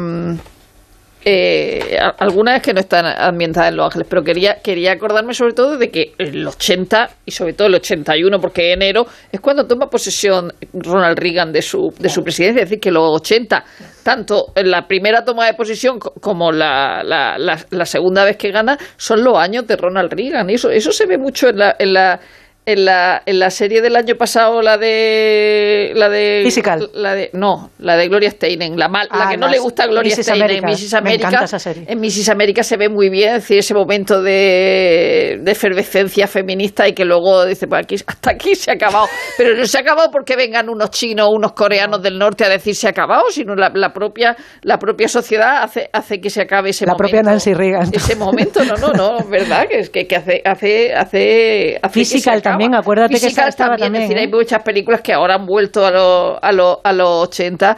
eh, 1.28 1.98
a- 2.00 2.16
algunas 2.24 2.62
que 2.62 2.72
no 2.74 2.80
están 2.80 3.06
ambientadas 3.06 3.72
en 3.72 3.78
Los 3.78 3.88
Ángeles, 3.88 4.08
pero 4.10 4.24
quería, 4.24 4.58
quería 4.64 4.92
acordarme 4.92 5.34
sobre 5.34 5.54
todo 5.54 5.78
de 5.78 5.90
que 5.90 6.14
el 6.20 6.48
80 6.48 7.10
y 7.26 7.32
sobre 7.32 7.54
todo 7.54 7.68
el 7.68 7.76
81, 7.76 8.40
porque 8.40 8.72
enero 8.72 9.06
es 9.32 9.40
cuando 9.42 9.66
toma 9.66 9.88
posesión 9.90 10.54
Ronald 10.74 11.18
Reagan 11.18 11.52
de 11.52 11.62
su, 11.64 11.92
de 11.98 12.10
su 12.10 12.22
presidencia, 12.24 12.62
es 12.62 12.70
decir, 12.70 12.80
que 12.80 12.92
los 12.92 13.10
80, 13.22 13.66
tanto 14.04 14.54
en 14.56 14.70
la 14.70 14.88
primera 14.88 15.26
toma 15.26 15.48
de 15.48 15.56
posesión 15.56 15.98
co- 15.98 16.14
como 16.22 16.52
la, 16.52 17.02
la, 17.04 17.38
la- 17.40 17.66
la 17.72 17.86
segunda 17.86 18.24
vez 18.24 18.38
que 18.38 18.52
gana, 18.52 18.78
son 18.96 19.24
los 19.24 19.36
años 19.38 19.66
de 19.66 19.76
Ronald 19.78 20.14
Reagan, 20.14 20.50
y 20.50 20.54
eso, 20.54 20.70
eso 20.70 20.92
se 20.92 21.08
ve 21.08 21.18
mucho 21.18 21.50
en 21.50 21.58
la... 21.58 21.76
En 21.80 21.94
la 21.94 22.20
en 22.66 22.86
la, 22.86 23.22
en 23.26 23.40
la 23.40 23.50
serie 23.52 23.82
del 23.82 23.96
año 23.96 24.16
pasado, 24.16 24.62
la 24.62 24.78
de. 24.78 25.92
La 25.96 26.10
de. 26.10 26.42
Physical. 26.44 26.90
La 26.94 27.14
de, 27.14 27.30
no, 27.34 27.70
la 27.80 27.96
de 27.96 28.08
Gloria 28.08 28.32
Steinem, 28.32 28.76
la, 28.76 28.88
mal, 28.88 29.08
la 29.12 29.26
Ah, 29.26 29.30
que 29.30 29.38
no 29.38 29.48
le 29.48 29.60
gusta 29.60 29.84
a 29.84 29.88
Gloria 29.88 30.16
Mrs. 30.16 30.24
Steinem. 30.26 30.44
America. 30.44 30.68
En 30.68 30.74
Mrs. 30.74 30.92
Me 30.94 30.98
America, 30.98 31.28
encanta 31.28 31.46
esa 31.46 31.60
serie. 31.60 31.84
En 31.88 32.00
Mrs. 32.00 32.30
America 32.30 32.64
se 32.64 32.78
ve 32.78 32.90
muy 32.90 33.10
bien, 33.10 33.30
es 33.36 33.44
decir, 33.44 33.60
ese 33.60 33.74
momento 33.74 34.22
de, 34.22 35.40
de 35.42 35.52
efervescencia 35.52 36.28
feminista 36.28 36.88
y 36.88 36.94
que 36.94 37.06
luego 37.06 37.46
dice, 37.46 37.68
pues 37.68 37.84
aquí, 37.84 37.96
hasta 38.06 38.32
aquí 38.32 38.56
se 38.56 38.72
ha 38.72 38.74
acabado. 38.74 39.08
Pero 39.38 39.56
no 39.56 39.66
se 39.66 39.78
ha 39.78 39.82
acabado 39.82 40.10
porque 40.12 40.36
vengan 40.36 40.68
unos 40.70 40.90
chinos 40.90 41.28
o 41.28 41.32
unos 41.32 41.54
coreanos 41.54 42.02
del 42.02 42.18
norte 42.18 42.46
a 42.46 42.50
decir 42.50 42.76
se 42.76 42.88
ha 42.88 42.90
acabado, 42.92 43.26
sino 43.30 43.56
la, 43.56 43.72
la 43.74 43.94
propia, 43.94 44.36
la 44.64 44.78
propia 44.80 45.08
sociedad 45.08 45.62
hace, 45.64 45.90
hace 45.94 46.20
que 46.20 46.30
se 46.30 46.42
acabe 46.42 46.72
ese 46.72 46.86
La 46.86 46.94
momento. 46.94 47.12
propia 47.12 47.22
Nancy 47.22 47.54
Reagan. 47.54 47.90
Ese 47.94 48.16
momento, 48.16 48.64
no, 48.66 48.76
no, 48.78 48.92
no, 48.94 49.20
es 49.20 49.30
verdad, 49.30 49.68
que, 49.70 49.80
es 49.80 49.90
que, 49.90 50.08
que 50.08 50.16
hace, 50.16 50.42
hace, 50.46 50.94
hace, 50.96 51.80
hace 51.82 52.00
que 52.00 52.06
se. 52.06 52.55
También, 52.56 52.76
acuérdate 52.76 53.20
que 53.20 53.28
estaba 53.28 53.52
también, 53.52 53.96
es 53.96 54.02
decir, 54.02 54.18
¿eh? 54.18 54.22
hay 54.22 54.28
muchas 54.28 54.64
películas 54.64 55.02
que 55.02 55.14
ahora 55.14 55.36
han 55.36 55.46
vuelto 55.46 55.86
a 55.86 55.92
los 55.92 56.40
a 56.42 56.52
los 56.52 56.78
a 56.84 56.94
los 56.94 57.30
80 57.30 57.78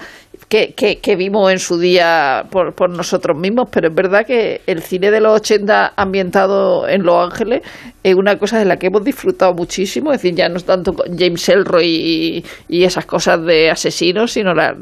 que, 0.49 0.74
que, 0.74 0.99
que 0.99 1.15
vimos 1.15 1.52
en 1.52 1.60
su 1.60 1.78
día 1.78 2.45
por, 2.49 2.74
por 2.74 2.90
nosotros 2.90 3.38
mismos, 3.38 3.68
pero 3.72 3.90
es 3.90 3.95
verdad 3.95 4.26
que 4.26 4.61
el 4.65 4.82
cine 4.82 5.11
de 5.11 5.19
los 5.19 5.34
80 5.41 5.94
ambientado 5.95 6.88
en 6.88 7.03
Los 7.03 7.32
Ángeles 7.32 7.61
es 8.02 8.15
una 8.15 8.38
cosa 8.38 8.57
de 8.57 8.64
la 8.64 8.78
que 8.78 8.88
hemos 8.88 9.03
disfrutado 9.03 9.53
muchísimo, 9.53 10.14
es 10.14 10.22
decir, 10.22 10.38
ya 10.38 10.48
no 10.48 10.56
es 10.56 10.64
tanto 10.64 10.94
James 11.18 11.49
Elroy 11.49 11.86
y, 11.86 12.45
y 12.69 12.84
esas 12.86 13.06
cosas 13.06 13.44
de 13.44 13.69
asesinos, 13.69 14.32
sino 14.32 14.53
las 14.53 14.76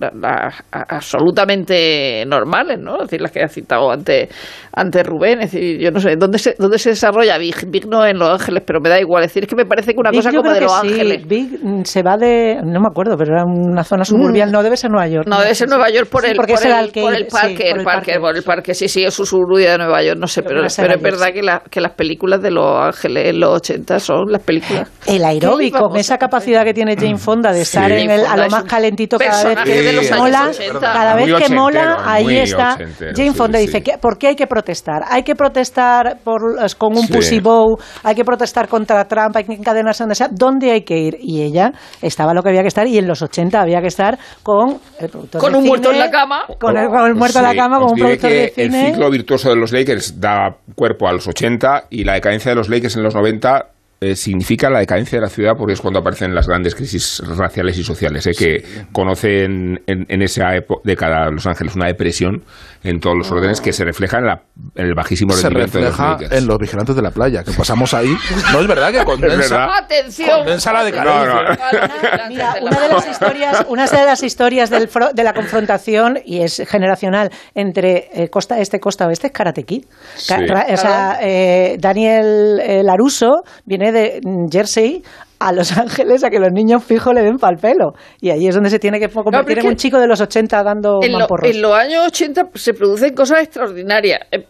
absolutamente 0.71 2.23
normales, 2.27 2.79
¿no? 2.79 2.97
Es 2.97 3.09
decir, 3.09 3.21
las 3.21 3.31
que 3.31 3.41
ha 3.41 3.47
citado 3.47 3.89
antes, 3.89 4.29
antes 4.71 5.07
Rubén, 5.07 5.41
es 5.41 5.51
decir, 5.51 5.79
yo 5.79 5.89
no 5.89 5.99
sé, 5.99 6.15
¿dónde 6.15 6.37
se, 6.37 6.55
dónde 6.59 6.77
se 6.77 6.89
desarrolla 6.89 7.39
Big? 7.39 7.55
Big 7.67 7.87
no 7.87 8.05
en 8.05 8.19
Los 8.19 8.29
Ángeles, 8.29 8.61
pero 8.65 8.79
me 8.79 8.89
da 8.89 8.99
igual, 8.99 9.23
es 9.23 9.31
decir, 9.31 9.43
es 9.43 9.49
que 9.49 9.55
me 9.55 9.65
parece 9.65 9.93
que 9.93 9.99
una 9.99 10.11
Big 10.11 10.19
cosa 10.19 10.31
como 10.31 10.51
de 10.51 10.61
Los 10.61 10.79
sí. 10.81 10.87
Ángeles. 10.89 11.27
Big 11.27 11.59
mm, 11.63 11.83
se 11.83 12.03
va 12.03 12.17
de. 12.17 12.59
No 12.63 12.79
me 12.79 12.87
acuerdo, 12.87 13.17
pero 13.17 13.33
era 13.33 13.43
una 13.45 13.83
zona 13.83 14.05
suburbial. 14.05 14.51
No, 14.51 14.61
debe 14.61 14.77
ser 14.77 14.91
Nueva 14.91 15.07
York. 15.07 15.27
No, 15.27 15.41
debe 15.55 15.67
ser 15.67 15.69
Nueva 15.69 15.89
York 15.89 16.09
por 16.09 16.23
Sí, 16.23 16.29
el, 16.31 16.35
por 16.35 16.51
es 16.51 16.61
el 16.61 16.67
el, 16.67 16.73
arcade, 16.73 17.01
por 17.01 17.13
el 17.15 17.23
sí, 17.23 17.29
parque, 17.31 17.69
por 17.69 17.79
el 17.79 17.83
parque, 17.85 18.11
parque. 18.11 18.19
por 18.19 18.35
el 18.37 18.43
parque, 18.43 18.73
sí, 18.73 18.87
sí, 18.87 19.03
es 19.03 19.13
su 19.13 19.25
suburbia 19.25 19.71
de 19.71 19.77
Nueva 19.79 20.03
York, 20.03 20.17
no 20.19 20.27
sé, 20.27 20.43
pero, 20.43 20.65
es 20.65 20.77
verdad 21.01 21.33
que, 21.33 21.41
la- 21.41 21.61
que 21.69 21.81
las 21.81 21.93
películas 21.93 22.41
de 22.41 22.51
Los 22.51 22.65
Ángeles 22.79 23.29
en 23.29 23.39
los 23.39 23.49
80 23.55 23.99
son 23.99 24.31
las 24.31 24.41
películas. 24.41 24.89
El 25.07 25.23
aeróbico, 25.23 25.77
íbamos? 25.79 25.99
esa 25.99 26.17
capacidad 26.17 26.63
que 26.63 26.73
tiene 26.73 26.95
Jane 26.95 27.17
Fonda 27.17 27.51
de 27.51 27.61
estar 27.61 27.89
Sí. 27.91 27.97
en 27.97 28.11
el, 28.11 28.25
a 28.25 28.35
lo 28.37 28.49
más 28.49 28.63
es 28.63 28.69
calentito 28.69 29.17
cada 29.19 29.43
vez 29.43 29.59
que 29.63 29.81
de 29.81 29.93
los 29.93 30.11
años 30.11 30.19
mola, 30.19 30.47
80. 30.49 30.79
cada 30.79 31.15
vez 31.15 31.33
que 31.35 31.53
mola, 31.53 31.97
ahí 32.05 32.37
está 32.39 32.77
Jane 33.15 33.33
Fonda 33.33 33.59
sí. 33.59 33.65
dice 33.67 33.83
que 33.83 33.97
¿por 33.97 34.17
qué 34.17 34.27
hay 34.29 34.35
que 34.35 34.47
protestar? 34.47 35.03
Hay 35.09 35.23
que 35.23 35.35
protestar 35.35 36.17
por, 36.23 36.41
es, 36.63 36.75
con 36.75 36.97
un 36.97 37.05
Sí. 37.07 37.13
pussy 37.13 37.39
bow, 37.39 37.77
hay 38.03 38.15
que 38.15 38.23
protestar 38.25 38.67
contra 38.67 39.05
Trump, 39.07 39.35
hay 39.37 39.43
que 39.43 39.53
encadenarse 39.53 40.03
donde 40.03 40.15
sea, 40.15 40.27
¿dónde 40.31 40.71
hay 40.71 40.81
que 40.81 40.97
ir? 40.97 41.17
Y 41.21 41.41
ella 41.43 41.71
estaba 42.01 42.33
lo 42.33 42.41
que 42.41 42.49
había 42.49 42.61
que 42.61 42.67
estar 42.69 42.87
y 42.87 42.97
en 42.97 43.07
los 43.07 43.21
80 43.21 43.61
había 43.61 43.79
que 43.81 43.87
estar 43.87 44.17
con 44.43 44.79
el 44.99 45.09
productor 45.09 45.41
Con 45.45 45.55
un 45.55 45.63
muerto 45.65 45.91
en 45.91 45.99
la 45.99 46.11
cama. 46.11 46.43
con 46.59 46.77
el, 46.77 46.87
con 46.87 47.05
el 47.05 47.15
muerto 47.15 47.39
en 47.39 47.45
Sí, 47.45 47.55
la 47.55 47.61
cama, 47.61 47.79
con 47.79 47.91
un 47.91 47.97
productor 47.97 48.29
que 48.29 48.35
de 48.35 48.49
cine. 48.55 48.81
El 48.81 48.93
ciclo 48.93 49.09
virtuoso 49.09 49.49
de 49.49 49.55
los 49.55 49.71
Lakers 49.71 50.19
da 50.19 50.57
cuerpo 50.75 51.07
a 51.07 51.13
los 51.13 51.27
80 51.27 51.87
y 51.89 52.03
la 52.03 52.13
decadencia 52.13 52.51
de 52.51 52.55
los 52.55 52.69
Lakers 52.69 52.95
en 52.95 53.03
los 53.03 53.15
90 53.15 53.74
eh, 54.01 54.15
significa 54.15 54.69
la 54.69 54.79
decadencia 54.79 55.17
de 55.17 55.21
la 55.23 55.29
ciudad 55.29 55.53
porque 55.57 55.73
es 55.73 55.81
cuando 55.81 55.99
aparecen 55.99 56.35
las 56.35 56.47
grandes 56.47 56.75
crisis 56.75 57.21
raciales 57.37 57.77
y 57.77 57.83
sociales, 57.83 58.27
eh, 58.27 58.31
que 58.37 58.63
conocen 58.91 59.81
en, 59.87 60.05
en 60.09 60.21
esa 60.21 60.55
época, 60.55 60.81
década 60.83 61.29
Los 61.31 61.45
Ángeles 61.45 61.75
una 61.75 61.87
depresión 61.87 62.43
en 62.83 62.99
todos 62.99 63.15
los 63.17 63.31
órdenes 63.31 63.61
que 63.61 63.73
se 63.73 63.83
refleja 63.83 64.19
en, 64.19 64.25
la- 64.25 64.41
en 64.75 64.85
el 64.85 64.93
bajísimo 64.95 65.33
se 65.33 65.43
rendimiento 65.43 65.79
de 65.79 65.83
los 65.85 65.91
refleja 65.97 66.11
Lakers. 66.13 66.31
en 66.41 66.47
los 66.47 66.57
vigilantes 66.59 66.95
de 66.95 67.01
la 67.01 67.11
playa, 67.11 67.43
que 67.43 67.51
pasamos 67.51 67.93
ahí. 67.93 68.15
No 68.53 68.59
es 68.61 68.67
verdad 68.67 68.91
que 68.91 69.03
condensa, 69.05 69.37
verdad. 69.37 69.69
Atención. 69.79 70.29
condensa 70.39 70.73
la 70.73 70.83
decadencia. 70.83 71.25
No, 71.25 71.43
no. 71.43 72.29
Mira, 72.29 72.55
una 72.61 72.79
de 72.79 72.87
las 72.89 73.07
historias, 73.07 73.65
una 73.69 73.85
de 73.87 74.05
las 74.05 74.23
historias 74.23 74.69
del 74.69 74.89
fro- 74.89 75.13
de 75.13 75.23
la 75.23 75.33
confrontación 75.33 76.19
y 76.25 76.41
es 76.41 76.61
generacional 76.67 77.31
entre 77.55 78.09
eh, 78.13 78.29
costa 78.29 78.59
este 78.59 78.79
costa 78.79 79.07
oeste 79.07 79.27
es 79.27 79.33
Karate 79.33 79.63
Kid. 79.63 79.85
Ca- 80.27 80.37
Sí. 80.37 80.45
ra- 80.47 80.65
o 80.71 80.77
sea, 80.77 81.19
eh, 81.21 81.77
Daniel 81.79 82.59
eh, 82.61 82.83
Laruso 82.83 83.43
viene 83.65 83.84
de 83.91 84.19
Jersey 84.51 85.01
a 85.39 85.51
Los 85.51 85.77
Ángeles 85.77 86.23
a 86.23 86.29
que 86.29 86.39
los 86.39 86.51
niños 86.51 86.83
fijos 86.83 87.13
le 87.13 87.21
den 87.21 87.37
pal 87.37 87.57
pelo 87.57 87.93
y 88.21 88.29
ahí 88.29 88.47
es 88.47 88.55
donde 88.55 88.69
se 88.69 88.79
tiene 88.79 88.99
que 88.99 89.09
convertir 89.09 89.59
es 89.59 89.65
en 89.65 89.69
un 89.71 89.75
chico 89.75 89.99
de 89.99 90.07
los 90.07 90.21
80 90.21 90.63
dando 90.63 90.99
en, 91.01 91.11
lo- 91.11 91.19
mamporros. 91.19 91.49
en 91.49 91.61
los 91.61 91.73
años 91.73 92.05
80 92.07 92.49
se 92.55 92.73
producen 92.73 93.13
cosas 93.13 93.43
extraordinarias. 93.43 94.19
Eh, 94.31 94.45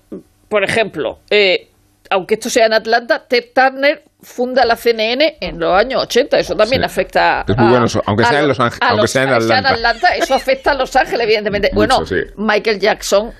por 0.47 0.63
ejemplo, 0.63 1.19
eh, 1.31 1.69
aunque 2.11 2.35
esto 2.35 2.49
sea 2.51 2.67
en 2.67 2.73
Atlanta, 2.73 3.23
Ted 3.27 3.45
Turner 3.53 4.03
funda 4.21 4.63
la 4.65 4.75
CNN 4.75 5.37
en 5.41 5.59
los 5.59 5.73
años 5.73 6.03
80. 6.03 6.37
Eso 6.37 6.55
también 6.55 6.81
Sí. 6.81 6.85
afecta 6.85 7.43
Es 7.47 7.57
muy 7.57 7.65
a- 7.67 7.69
bueno 7.71 7.85
eso, 7.85 8.01
aunque 8.05 8.23
a 8.23 8.27
sea 8.27 8.39
en 8.41 8.47
los- 8.47 8.59
Ángeles- 8.59 8.79
aunque 8.83 9.01
los- 9.01 9.11
sea 9.11 9.23
en 9.23 9.65
Atlanta. 9.65 10.15
Eso 10.15 10.35
afecta 10.35 10.71
a 10.71 10.75
Los 10.75 10.95
Ángeles, 10.95 11.25
evidentemente. 11.25 11.69
Mucho, 11.73 11.87
bueno, 11.95 12.05
sí. 12.05 12.15
Michael 12.37 12.79
Jackson 12.79 13.31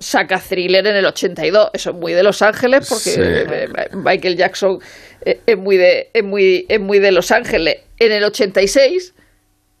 saca 0.00 0.40
Thriller 0.40 0.84
en 0.86 0.96
el 0.96 1.04
82. 1.06 1.70
Eso 1.74 1.90
es 1.90 1.96
muy 1.96 2.12
de 2.14 2.22
Los 2.24 2.42
Ángeles 2.42 2.88
porque 2.88 3.10
Sí. 3.10 3.20
eh, 3.22 3.68
Michael 3.92 4.36
Jackson 4.36 4.80
eh, 5.24 5.40
es 5.46 5.56
muy 5.56 5.76
de, 5.76 6.10
es 6.12 6.24
muy, 6.24 6.66
es 6.68 6.80
muy 6.80 6.98
de 6.98 7.12
Los 7.12 7.30
Ángeles. 7.30 7.76
En 7.98 8.10
el 8.10 8.24
86 8.24 9.14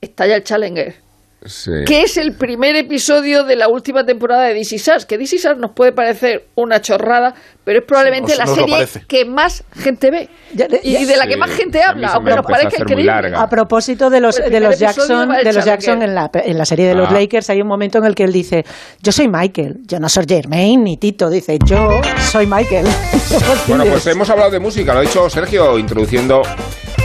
estalla 0.00 0.36
el 0.36 0.44
Challenger 0.44 0.94
Sí. 1.42 1.70
que 1.86 2.02
es 2.02 2.18
el 2.18 2.34
primer 2.34 2.76
episodio 2.76 3.44
de 3.44 3.56
la 3.56 3.68
última 3.68 4.04
temporada 4.04 4.42
de 4.42 4.52
DC 4.54 4.78
Sass, 4.78 5.06
que 5.06 5.16
DC 5.16 5.38
Sass 5.38 5.56
nos 5.56 5.70
puede 5.70 5.92
parecer 5.92 6.48
una 6.54 6.82
chorrada, 6.82 7.34
pero 7.64 7.78
es 7.78 7.84
probablemente 7.86 8.32
Sí, 8.32 8.38
nos- 8.38 8.48
la 8.48 8.54
serie 8.54 8.86
que 9.08 9.24
más 9.24 9.64
gente 9.74 10.10
ve 10.10 10.28
Ya- 10.52 10.68
ya- 10.68 10.78
y 10.82 11.04
de 11.06 11.16
la 11.16 11.26
que 11.26 11.34
Sí, 11.34 11.38
más 11.38 11.50
gente 11.52 11.80
habla, 11.82 12.08
aunque 12.08 12.34
nos 12.34 12.44
parezca 12.44 12.82
increíble. 12.82 13.10
A 13.34 13.48
propósito 13.48 14.10
de 14.10 14.20
los, 14.20 14.36
de 14.36 14.60
los 14.60 14.78
Jackson, 14.78 15.28
de 15.42 15.52
los. 15.54 15.64
Jackson 15.64 16.02
en 16.02 16.14
la, 16.14 16.30
en 16.34 16.58
la 16.58 16.64
serie 16.66 16.86
de 16.86 16.94
los 16.94 17.08
Ah. 17.08 17.12
Lakers 17.14 17.48
hay 17.48 17.62
un 17.62 17.68
momento 17.68 17.96
en 17.98 18.04
el 18.04 18.14
que 18.14 18.24
él 18.24 18.32
dice, 18.32 18.64
yo 19.00 19.10
soy 19.10 19.28
Michael, 19.28 19.78
yo 19.86 19.98
no 19.98 20.10
soy 20.10 20.26
Jermaine 20.28 20.82
ni 20.84 20.96
Tito, 20.98 21.30
dice, 21.30 21.58
yo 21.64 22.02
soy 22.30 22.46
Michael. 22.46 22.86
Bueno, 23.66 23.84
pues 23.86 24.06
hemos 24.08 24.28
hablado 24.28 24.50
de 24.50 24.58
música, 24.58 24.92
lo 24.92 24.98
ha 24.98 25.02
dicho 25.02 25.30
Sergio, 25.30 25.78
introduciendo 25.78 26.42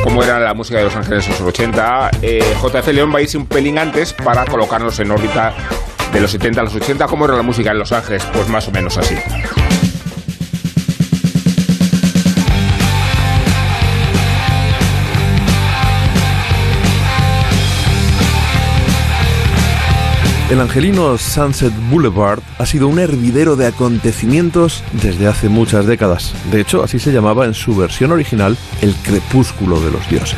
cómo 0.05 0.23
era 0.23 0.39
la 0.39 0.53
música 0.53 0.77
de 0.77 0.83
Los 0.83 0.95
Ángeles 0.95 1.25
en 1.25 1.31
los 1.31 1.41
80. 1.41 2.11
Eh, 2.21 2.39
JF 2.61 2.87
León 2.89 3.11
va 3.11 3.17
a 3.17 3.21
irse 3.23 3.39
un 3.39 3.47
pelín 3.47 3.79
antes 3.79 4.13
para 4.13 4.45
colocarnos 4.45 4.99
en 4.99 5.09
órbita 5.09 5.51
de 6.13 6.21
los 6.21 6.29
70 6.29 6.61
a 6.61 6.63
los 6.63 6.75
80. 6.75 7.07
¿Cómo 7.07 7.25
era 7.25 7.35
la 7.35 7.41
música 7.41 7.71
en 7.71 7.79
Los 7.79 7.91
Ángeles? 7.91 8.23
Pues 8.31 8.47
más 8.47 8.67
o 8.67 8.71
menos 8.71 8.99
así. 8.99 9.15
El 20.47 20.61
angelino 20.61 21.17
Sunset 21.17 21.73
Boulevard 21.89 22.39
ha 22.59 22.67
sido 22.67 22.87
un 22.87 22.99
hervidero 22.99 23.55
de 23.55 23.65
acontecimientos 23.65 24.83
desde 25.01 25.25
hace 25.25 25.49
muchas 25.49 25.87
décadas. 25.87 26.35
De 26.51 26.61
hecho, 26.61 26.83
así 26.83 26.99
se 26.99 27.11
llamaba 27.11 27.45
en 27.45 27.55
su 27.55 27.75
versión 27.75 28.11
original 28.11 28.55
el 28.83 28.93
crepúsculo 28.93 29.79
de 29.81 29.89
los 29.89 30.07
dioses. 30.07 30.37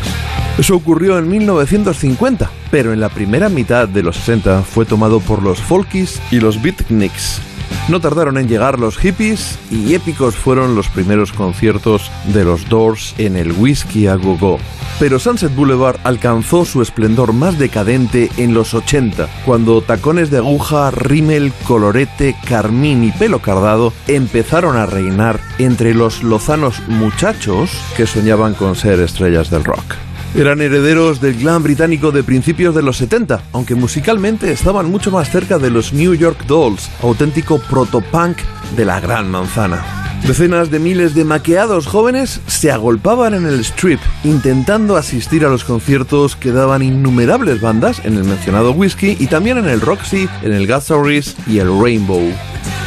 Eso 0.57 0.77
ocurrió 0.77 1.17
en 1.17 1.27
1950, 1.27 2.49
pero 2.71 2.93
en 2.93 3.01
la 3.01 3.09
primera 3.09 3.49
mitad 3.49 3.85
de 3.85 4.01
los 4.01 4.15
60 4.15 4.61
fue 4.61 4.85
tomado 4.85 5.19
por 5.19 5.43
los 5.43 5.59
folkies 5.59 6.21
y 6.31 6.39
los 6.39 6.61
beatniks. 6.61 7.41
No 7.89 8.01
tardaron 8.01 8.37
en 8.37 8.49
llegar 8.49 8.79
los 8.79 8.97
hippies 8.97 9.57
y 9.71 9.93
épicos 9.93 10.35
fueron 10.35 10.75
los 10.75 10.89
primeros 10.89 11.31
conciertos 11.31 12.11
de 12.33 12.43
los 12.43 12.67
Doors 12.67 13.15
en 13.17 13.37
el 13.37 13.53
Whiskey 13.53 14.07
a 14.07 14.15
Go 14.15 14.37
Go. 14.37 14.59
Pero 14.99 15.19
Sunset 15.19 15.55
Boulevard 15.55 15.97
alcanzó 16.03 16.65
su 16.65 16.81
esplendor 16.81 17.31
más 17.31 17.57
decadente 17.57 18.29
en 18.35 18.53
los 18.53 18.73
80, 18.73 19.29
cuando 19.45 19.81
tacones 19.81 20.29
de 20.31 20.37
aguja, 20.37 20.91
rímel, 20.91 21.53
colorete, 21.65 22.35
carmín 22.45 23.05
y 23.05 23.11
pelo 23.11 23.39
cardado 23.39 23.93
empezaron 24.07 24.75
a 24.75 24.85
reinar 24.85 25.39
entre 25.57 25.93
los 25.93 26.23
lozanos 26.23 26.81
muchachos 26.87 27.71
que 27.95 28.05
soñaban 28.05 28.53
con 28.53 28.75
ser 28.75 28.99
estrellas 28.99 29.49
del 29.49 29.63
rock. 29.63 30.06
Eran 30.35 30.61
herederos 30.61 31.19
del 31.21 31.37
glam 31.37 31.63
británico 31.63 32.11
de 32.11 32.23
principios 32.23 32.75
de 32.75 32.83
los 32.83 32.97
70, 32.97 33.41
aunque 33.53 33.75
musicalmente 33.75 34.51
estaban 34.51 34.89
mucho 34.91 35.09
más 35.09 35.29
cerca 35.29 35.57
de 35.57 35.69
los 35.69 35.93
New 35.93 36.13
York 36.13 36.45
Dolls, 36.45 36.89
auténtico 37.01 37.59
protopunk 37.59 38.37
de 38.75 38.85
la 38.85 38.99
Gran 38.99 39.31
Manzana. 39.31 39.97
Decenas 40.25 40.69
de 40.69 40.79
miles 40.79 41.13
de 41.15 41.23
maqueados 41.23 41.87
jóvenes 41.87 42.41
se 42.47 42.71
agolpaban 42.71 43.33
en 43.33 43.45
el 43.45 43.61
strip, 43.61 43.99
intentando 44.23 44.97
asistir 44.97 45.45
a 45.45 45.49
los 45.49 45.63
conciertos 45.63 46.35
que 46.35 46.51
daban 46.51 46.81
innumerables 46.81 47.61
bandas 47.61 48.01
en 48.03 48.17
el 48.17 48.25
mencionado 48.25 48.71
Whisky 48.71 49.15
y 49.19 49.27
también 49.27 49.57
en 49.57 49.69
el 49.69 49.79
Roxy, 49.79 50.27
en 50.41 50.51
el 50.51 50.67
Gasoris 50.67 51.35
y 51.47 51.59
el 51.59 51.69
Rainbow. 51.81 52.29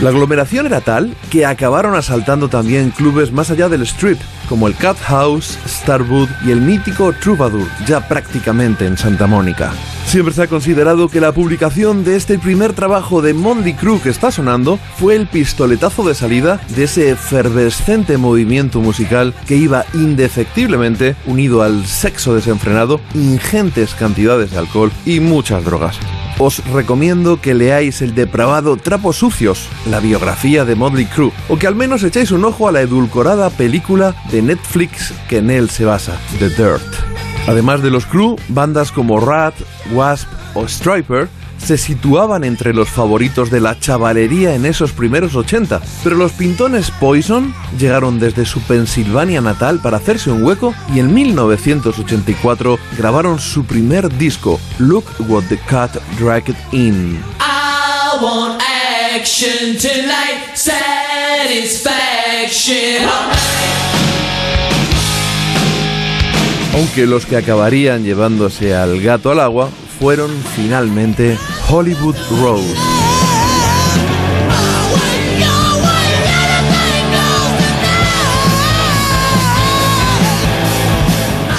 La 0.02 0.10
aglomeración 0.10 0.66
era 0.66 0.80
tal 0.80 1.14
que 1.30 1.46
acabaron 1.46 1.94
asaltando 1.94 2.48
también 2.48 2.90
clubes 2.90 3.32
más 3.32 3.50
allá 3.50 3.68
del 3.68 3.82
strip, 3.82 4.18
como 4.50 4.66
el 4.66 4.74
Cat 4.74 4.98
House, 4.98 5.56
Starwood 5.66 6.28
y 6.44 6.50
el 6.50 6.60
mítico 6.60 7.12
Troubadour, 7.12 7.68
ya 7.86 8.06
prácticamente 8.06 8.84
en 8.84 8.98
Santa 8.98 9.28
Mónica. 9.28 9.72
Siempre 10.06 10.34
se 10.34 10.42
ha 10.42 10.48
considerado 10.48 11.08
que 11.08 11.20
la 11.20 11.30
publicación 11.30 12.02
de 12.02 12.16
este 12.16 12.36
primer 12.36 12.72
trabajo 12.72 13.22
de 13.22 13.32
Motley 13.32 13.74
Crue 13.74 14.00
que 14.00 14.08
está 14.08 14.32
sonando 14.32 14.78
fue 14.96 15.14
el 15.14 15.28
pistoletazo 15.28 16.02
de 16.02 16.16
salida 16.16 16.60
de 16.74 16.84
ese 16.84 17.10
efervescente 17.10 18.18
movimiento 18.18 18.80
musical 18.80 19.32
que 19.46 19.54
iba 19.54 19.86
indefectiblemente 19.94 21.14
unido 21.26 21.62
al 21.62 21.86
sexo 21.86 22.34
desenfrenado, 22.34 23.00
ingentes 23.14 23.94
cantidades 23.94 24.50
de 24.50 24.58
alcohol 24.58 24.90
y 25.06 25.20
muchas 25.20 25.64
drogas. 25.64 25.96
Os 26.42 26.64
recomiendo 26.72 27.38
que 27.38 27.52
leáis 27.52 28.00
el 28.00 28.14
depravado 28.14 28.78
Trapos 28.78 29.16
Sucios, 29.16 29.68
la 29.84 30.00
biografía 30.00 30.64
de 30.64 30.74
Motley 30.74 31.04
Crue, 31.04 31.32
o 31.50 31.58
que 31.58 31.66
al 31.66 31.74
menos 31.74 32.02
echéis 32.02 32.30
un 32.30 32.46
ojo 32.46 32.66
a 32.66 32.72
la 32.72 32.80
edulcorada 32.80 33.50
película 33.50 34.14
de 34.30 34.40
Netflix 34.40 35.12
que 35.28 35.36
en 35.36 35.50
él 35.50 35.68
se 35.68 35.84
basa, 35.84 36.18
The 36.38 36.48
Dirt. 36.48 36.80
Además 37.46 37.82
de 37.82 37.90
los 37.90 38.06
Crew, 38.06 38.36
bandas 38.48 38.90
como 38.90 39.20
Rat, 39.20 39.52
Wasp 39.92 40.28
o 40.54 40.66
Striper 40.66 41.28
se 41.64 41.76
situaban 41.78 42.44
entre 42.44 42.74
los 42.74 42.88
favoritos 42.88 43.50
de 43.50 43.60
la 43.60 43.78
chavalería 43.78 44.54
en 44.54 44.66
esos 44.66 44.92
primeros 44.92 45.34
80, 45.36 45.80
pero 46.02 46.16
los 46.16 46.32
pintones 46.32 46.90
Poison 46.90 47.54
llegaron 47.78 48.18
desde 48.18 48.44
su 48.44 48.60
Pensilvania 48.62 49.40
natal 49.40 49.80
para 49.80 49.98
hacerse 49.98 50.30
un 50.30 50.42
hueco 50.42 50.74
y 50.94 50.98
en 51.00 51.14
1984 51.14 52.78
grabaron 52.96 53.38
su 53.38 53.64
primer 53.64 54.12
disco, 54.16 54.58
Look 54.78 55.04
What 55.28 55.44
the 55.48 55.58
Cat 55.58 55.96
Dragged 56.18 56.56
In. 56.72 57.22
I 57.40 58.22
want 58.22 58.60
action 59.14 59.76
tonight, 59.76 60.54
satisfaction. 60.54 61.90
Aunque 66.74 67.06
los 67.06 67.26
que 67.26 67.36
acabarían 67.36 68.04
llevándose 68.04 68.74
al 68.74 69.00
gato 69.00 69.30
al 69.32 69.40
agua 69.40 69.68
fueron 70.00 70.30
finalmente 70.56 71.36
Hollywood 71.68 72.16
Rose. 72.40 72.74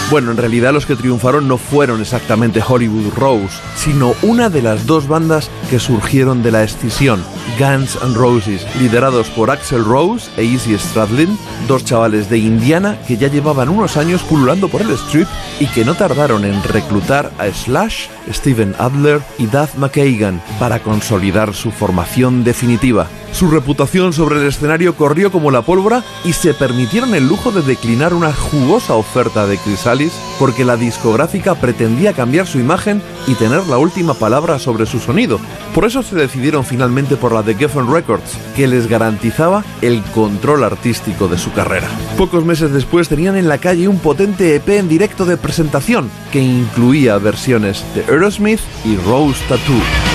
Bueno, 0.10 0.32
en 0.32 0.38
realidad 0.38 0.74
los 0.74 0.88
que 0.88 0.96
triunfaron 0.96 1.48
no 1.48 1.60
fueron 1.60 2.02
exactamente 2.02 2.64
Hollywood 2.68 3.14
Rose, 3.16 3.60
sino 3.84 4.14
una 4.22 4.50
de 4.50 4.62
las 4.62 4.86
dos 4.86 5.08
bandas 5.08 5.50
que 5.72 5.80
surgieron 5.80 6.44
de 6.44 6.52
la 6.52 6.64
escisión, 6.64 7.24
Guns 7.58 7.98
N' 8.04 8.14
Roses, 8.14 8.64
liderados 8.80 9.28
por 9.30 9.50
Axel 9.50 9.84
Rose 9.84 10.30
e 10.38 10.44
Izzy 10.44 10.78
Stradlin, 10.78 11.36
dos 11.68 11.84
chavales 11.84 12.30
de 12.30 12.38
Indiana 12.38 13.00
que 13.08 13.18
ya 13.18 13.28
llevaban 13.28 13.70
unos 13.70 13.98
años 13.98 14.22
pululando 14.22 14.70
por 14.70 14.82
el 14.82 14.92
strip 14.92 15.28
y 15.60 15.66
que 15.66 15.84
no 15.84 15.96
tardaron 15.96 16.46
en 16.46 16.62
reclutar 16.62 17.32
a 17.40 17.48
Slash, 17.48 18.06
Steven 18.32 18.76
Adler 18.78 19.20
y 19.40 19.48
Duff 19.48 19.76
McKagan 19.76 20.42
para 20.60 20.84
consolidar 20.84 21.56
su 21.56 21.72
formación 21.72 22.44
definitiva. 22.44 23.08
Su 23.32 23.50
reputación 23.50 24.12
sobre 24.12 24.42
el 24.42 24.48
escenario 24.48 24.96
corrió 24.96 25.32
como 25.32 25.52
la 25.52 25.62
pólvora 25.62 26.04
y 26.26 26.34
se 26.34 26.54
permitieron 26.54 27.16
el 27.16 27.28
lujo 27.28 27.52
de 27.52 27.62
declinar 27.62 28.14
una 28.14 28.34
jugosa 28.34 28.94
oferta 28.94 29.48
de 29.48 29.58
Chrysalis 29.58 30.12
porque 30.38 30.66
la 30.66 30.76
discográfica 30.76 31.56
pretendía 31.56 32.14
cambiar 32.14 32.46
su 32.46 32.60
imagen 32.60 33.02
y 33.28 33.36
tener 33.36 33.66
la 33.72 33.80
última 33.80 34.14
palabra 34.14 34.60
sobre 34.60 34.86
su 34.86 35.00
sonido. 35.00 35.40
Por 35.74 35.86
eso 35.86 36.04
se 36.04 36.16
decidieron 36.16 36.64
finalmente 36.64 37.16
por 37.16 37.32
la 37.32 37.42
de 37.42 37.56
Geffen 37.56 37.92
Records, 37.92 38.38
que 38.56 38.68
les 38.68 38.88
garantizaba 38.88 39.64
el 39.82 40.04
control 40.14 40.64
artístico 40.64 41.28
de 41.28 41.40
su 41.40 41.52
carrera. 41.54 41.88
Pocos 42.18 42.46
meses 42.46 42.72
después 42.72 43.10
tenían 43.10 43.36
en 43.36 43.48
la 43.48 43.58
calle 43.58 43.88
un 43.88 43.98
potente 43.98 44.56
EP 44.56 44.70
en 44.70 44.90
directo 44.90 45.26
de 45.26 45.38
presentación 45.38 46.12
que 46.32 46.42
incluía 46.42 47.18
versiones 47.18 47.84
de 47.96 48.02
Aerosmith 48.02 48.60
y 48.86 48.98
Rose 48.98 49.42
Tattoo. 49.48 50.11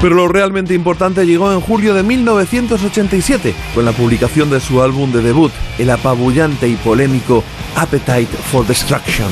Pero 0.00 0.14
lo 0.14 0.28
realmente 0.28 0.74
importante 0.74 1.26
llegó 1.26 1.52
en 1.52 1.60
julio 1.60 1.94
de 1.94 2.02
1987, 2.02 3.54
con 3.74 3.84
la 3.84 3.92
publicación 3.92 4.50
de 4.50 4.60
su 4.60 4.82
álbum 4.82 5.10
de 5.10 5.22
debut, 5.22 5.52
el 5.78 5.90
apabullante 5.90 6.68
y 6.68 6.76
polémico 6.76 7.42
Appetite 7.76 8.28
for 8.50 8.66
Destruction. 8.66 9.28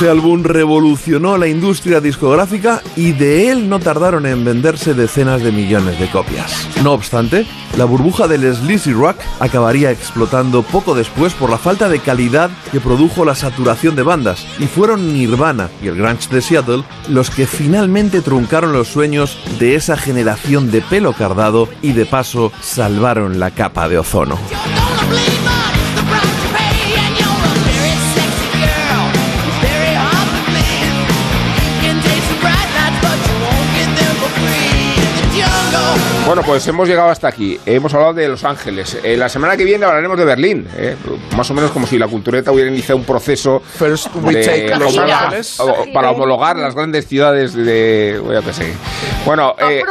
Este 0.00 0.08
álbum 0.08 0.42
revolucionó 0.42 1.36
la 1.36 1.46
industria 1.46 2.00
discográfica 2.00 2.80
y 2.96 3.12
de 3.12 3.50
él 3.50 3.68
no 3.68 3.80
tardaron 3.80 4.24
en 4.24 4.46
venderse 4.46 4.94
decenas 4.94 5.42
de 5.42 5.52
millones 5.52 6.00
de 6.00 6.10
copias. 6.10 6.66
No 6.82 6.92
obstante, 6.92 7.46
la 7.76 7.84
burbuja 7.84 8.26
del 8.26 8.50
Sleazy 8.50 8.94
Rock 8.94 9.18
acabaría 9.40 9.90
explotando 9.90 10.62
poco 10.62 10.94
después 10.94 11.34
por 11.34 11.50
la 11.50 11.58
falta 11.58 11.90
de 11.90 11.98
calidad 11.98 12.48
que 12.72 12.80
produjo 12.80 13.26
la 13.26 13.34
saturación 13.34 13.94
de 13.94 14.02
bandas, 14.02 14.46
y 14.58 14.64
fueron 14.64 15.12
Nirvana 15.12 15.68
y 15.82 15.88
el 15.88 15.96
grunge 15.96 16.30
de 16.30 16.40
Seattle 16.40 16.82
los 17.10 17.28
que 17.28 17.46
finalmente 17.46 18.22
truncaron 18.22 18.72
los 18.72 18.88
sueños 18.88 19.36
de 19.58 19.74
esa 19.74 19.98
generación 19.98 20.70
de 20.70 20.80
pelo 20.80 21.12
cardado 21.12 21.68
y 21.82 21.92
de 21.92 22.06
paso 22.06 22.52
salvaron 22.62 23.38
la 23.38 23.50
capa 23.50 23.86
de 23.86 23.98
ozono. 23.98 24.38
Bueno, 36.30 36.42
pues 36.46 36.64
hemos 36.68 36.86
llegado 36.88 37.08
hasta 37.08 37.26
aquí. 37.26 37.58
Hemos 37.66 37.92
hablado 37.92 38.14
de 38.14 38.28
Los 38.28 38.44
Ángeles. 38.44 38.96
Eh, 39.02 39.16
la 39.16 39.28
semana 39.28 39.56
que 39.56 39.64
viene 39.64 39.84
hablaremos 39.84 40.16
de 40.16 40.24
Berlín. 40.24 40.68
eh, 40.76 40.94
Más 41.36 41.50
o 41.50 41.54
menos 41.54 41.72
como 41.72 41.88
si 41.88 41.98
la 41.98 42.06
cultureta 42.06 42.52
hubiera 42.52 42.70
iniciado 42.70 42.98
un 42.98 43.04
proceso 43.04 43.60
we 44.22 44.34
de- 44.34 44.44
take 44.44 44.76
Los 44.78 44.94
para- 44.96 45.24
Ángeles. 45.24 45.58
para 45.92 46.10
homologar 46.12 46.56
las 46.56 46.76
grandes 46.76 47.08
ciudades 47.08 47.52
de... 47.54 48.20
Yo 48.24 48.42
qué 48.42 48.52
sé. 48.52 48.72
Bueno, 49.26 49.56
eh, 49.58 49.82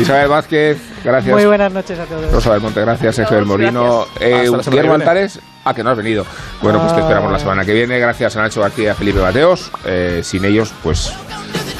Isabel 0.00 0.26
Vázquez, 0.28 0.78
gracias. 1.04 1.32
Muy 1.34 1.46
buenas 1.46 1.72
noches 1.72 1.96
a 2.00 2.04
todos. 2.06 2.32
Rosa 2.32 2.52
del 2.54 2.62
Monte, 2.62 2.80
gracias. 2.80 3.14
Sergio 3.14 3.36
del 3.36 3.46
Molino. 3.46 4.06
Eh, 4.18 4.30
que 4.42 4.70
Guillermo 4.70 4.70
viene. 4.72 4.94
Altares. 4.94 5.38
Ah, 5.64 5.72
que 5.72 5.84
no 5.84 5.90
has 5.90 5.96
venido. 5.96 6.26
Bueno, 6.60 6.80
pues 6.80 6.94
te 6.96 7.00
esperamos 7.00 7.30
la 7.30 7.38
semana 7.38 7.64
que 7.64 7.74
viene. 7.74 7.96
Gracias 8.00 8.34
a 8.36 8.42
Nacho 8.42 8.60
García 8.60 8.84
y 8.86 8.88
a 8.88 8.94
Felipe 8.96 9.20
Mateos. 9.20 9.70
Eh, 9.84 10.22
sin 10.24 10.44
ellos, 10.44 10.72
pues... 10.82 11.12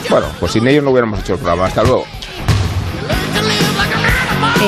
Bueno, 0.09 0.27
pues 0.39 0.53
sin 0.53 0.67
ellos 0.69 0.85
no 0.85 0.91
hubiéramos 0.91 1.19
hecho 1.21 1.33
el 1.33 1.39
programa. 1.41 1.67
Hasta 1.67 1.83
luego. 1.83 2.05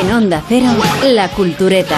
En 0.01 0.12
Onda 0.12 0.43
Cero, 0.49 0.73
La 1.05 1.29
Cultureta. 1.29 1.97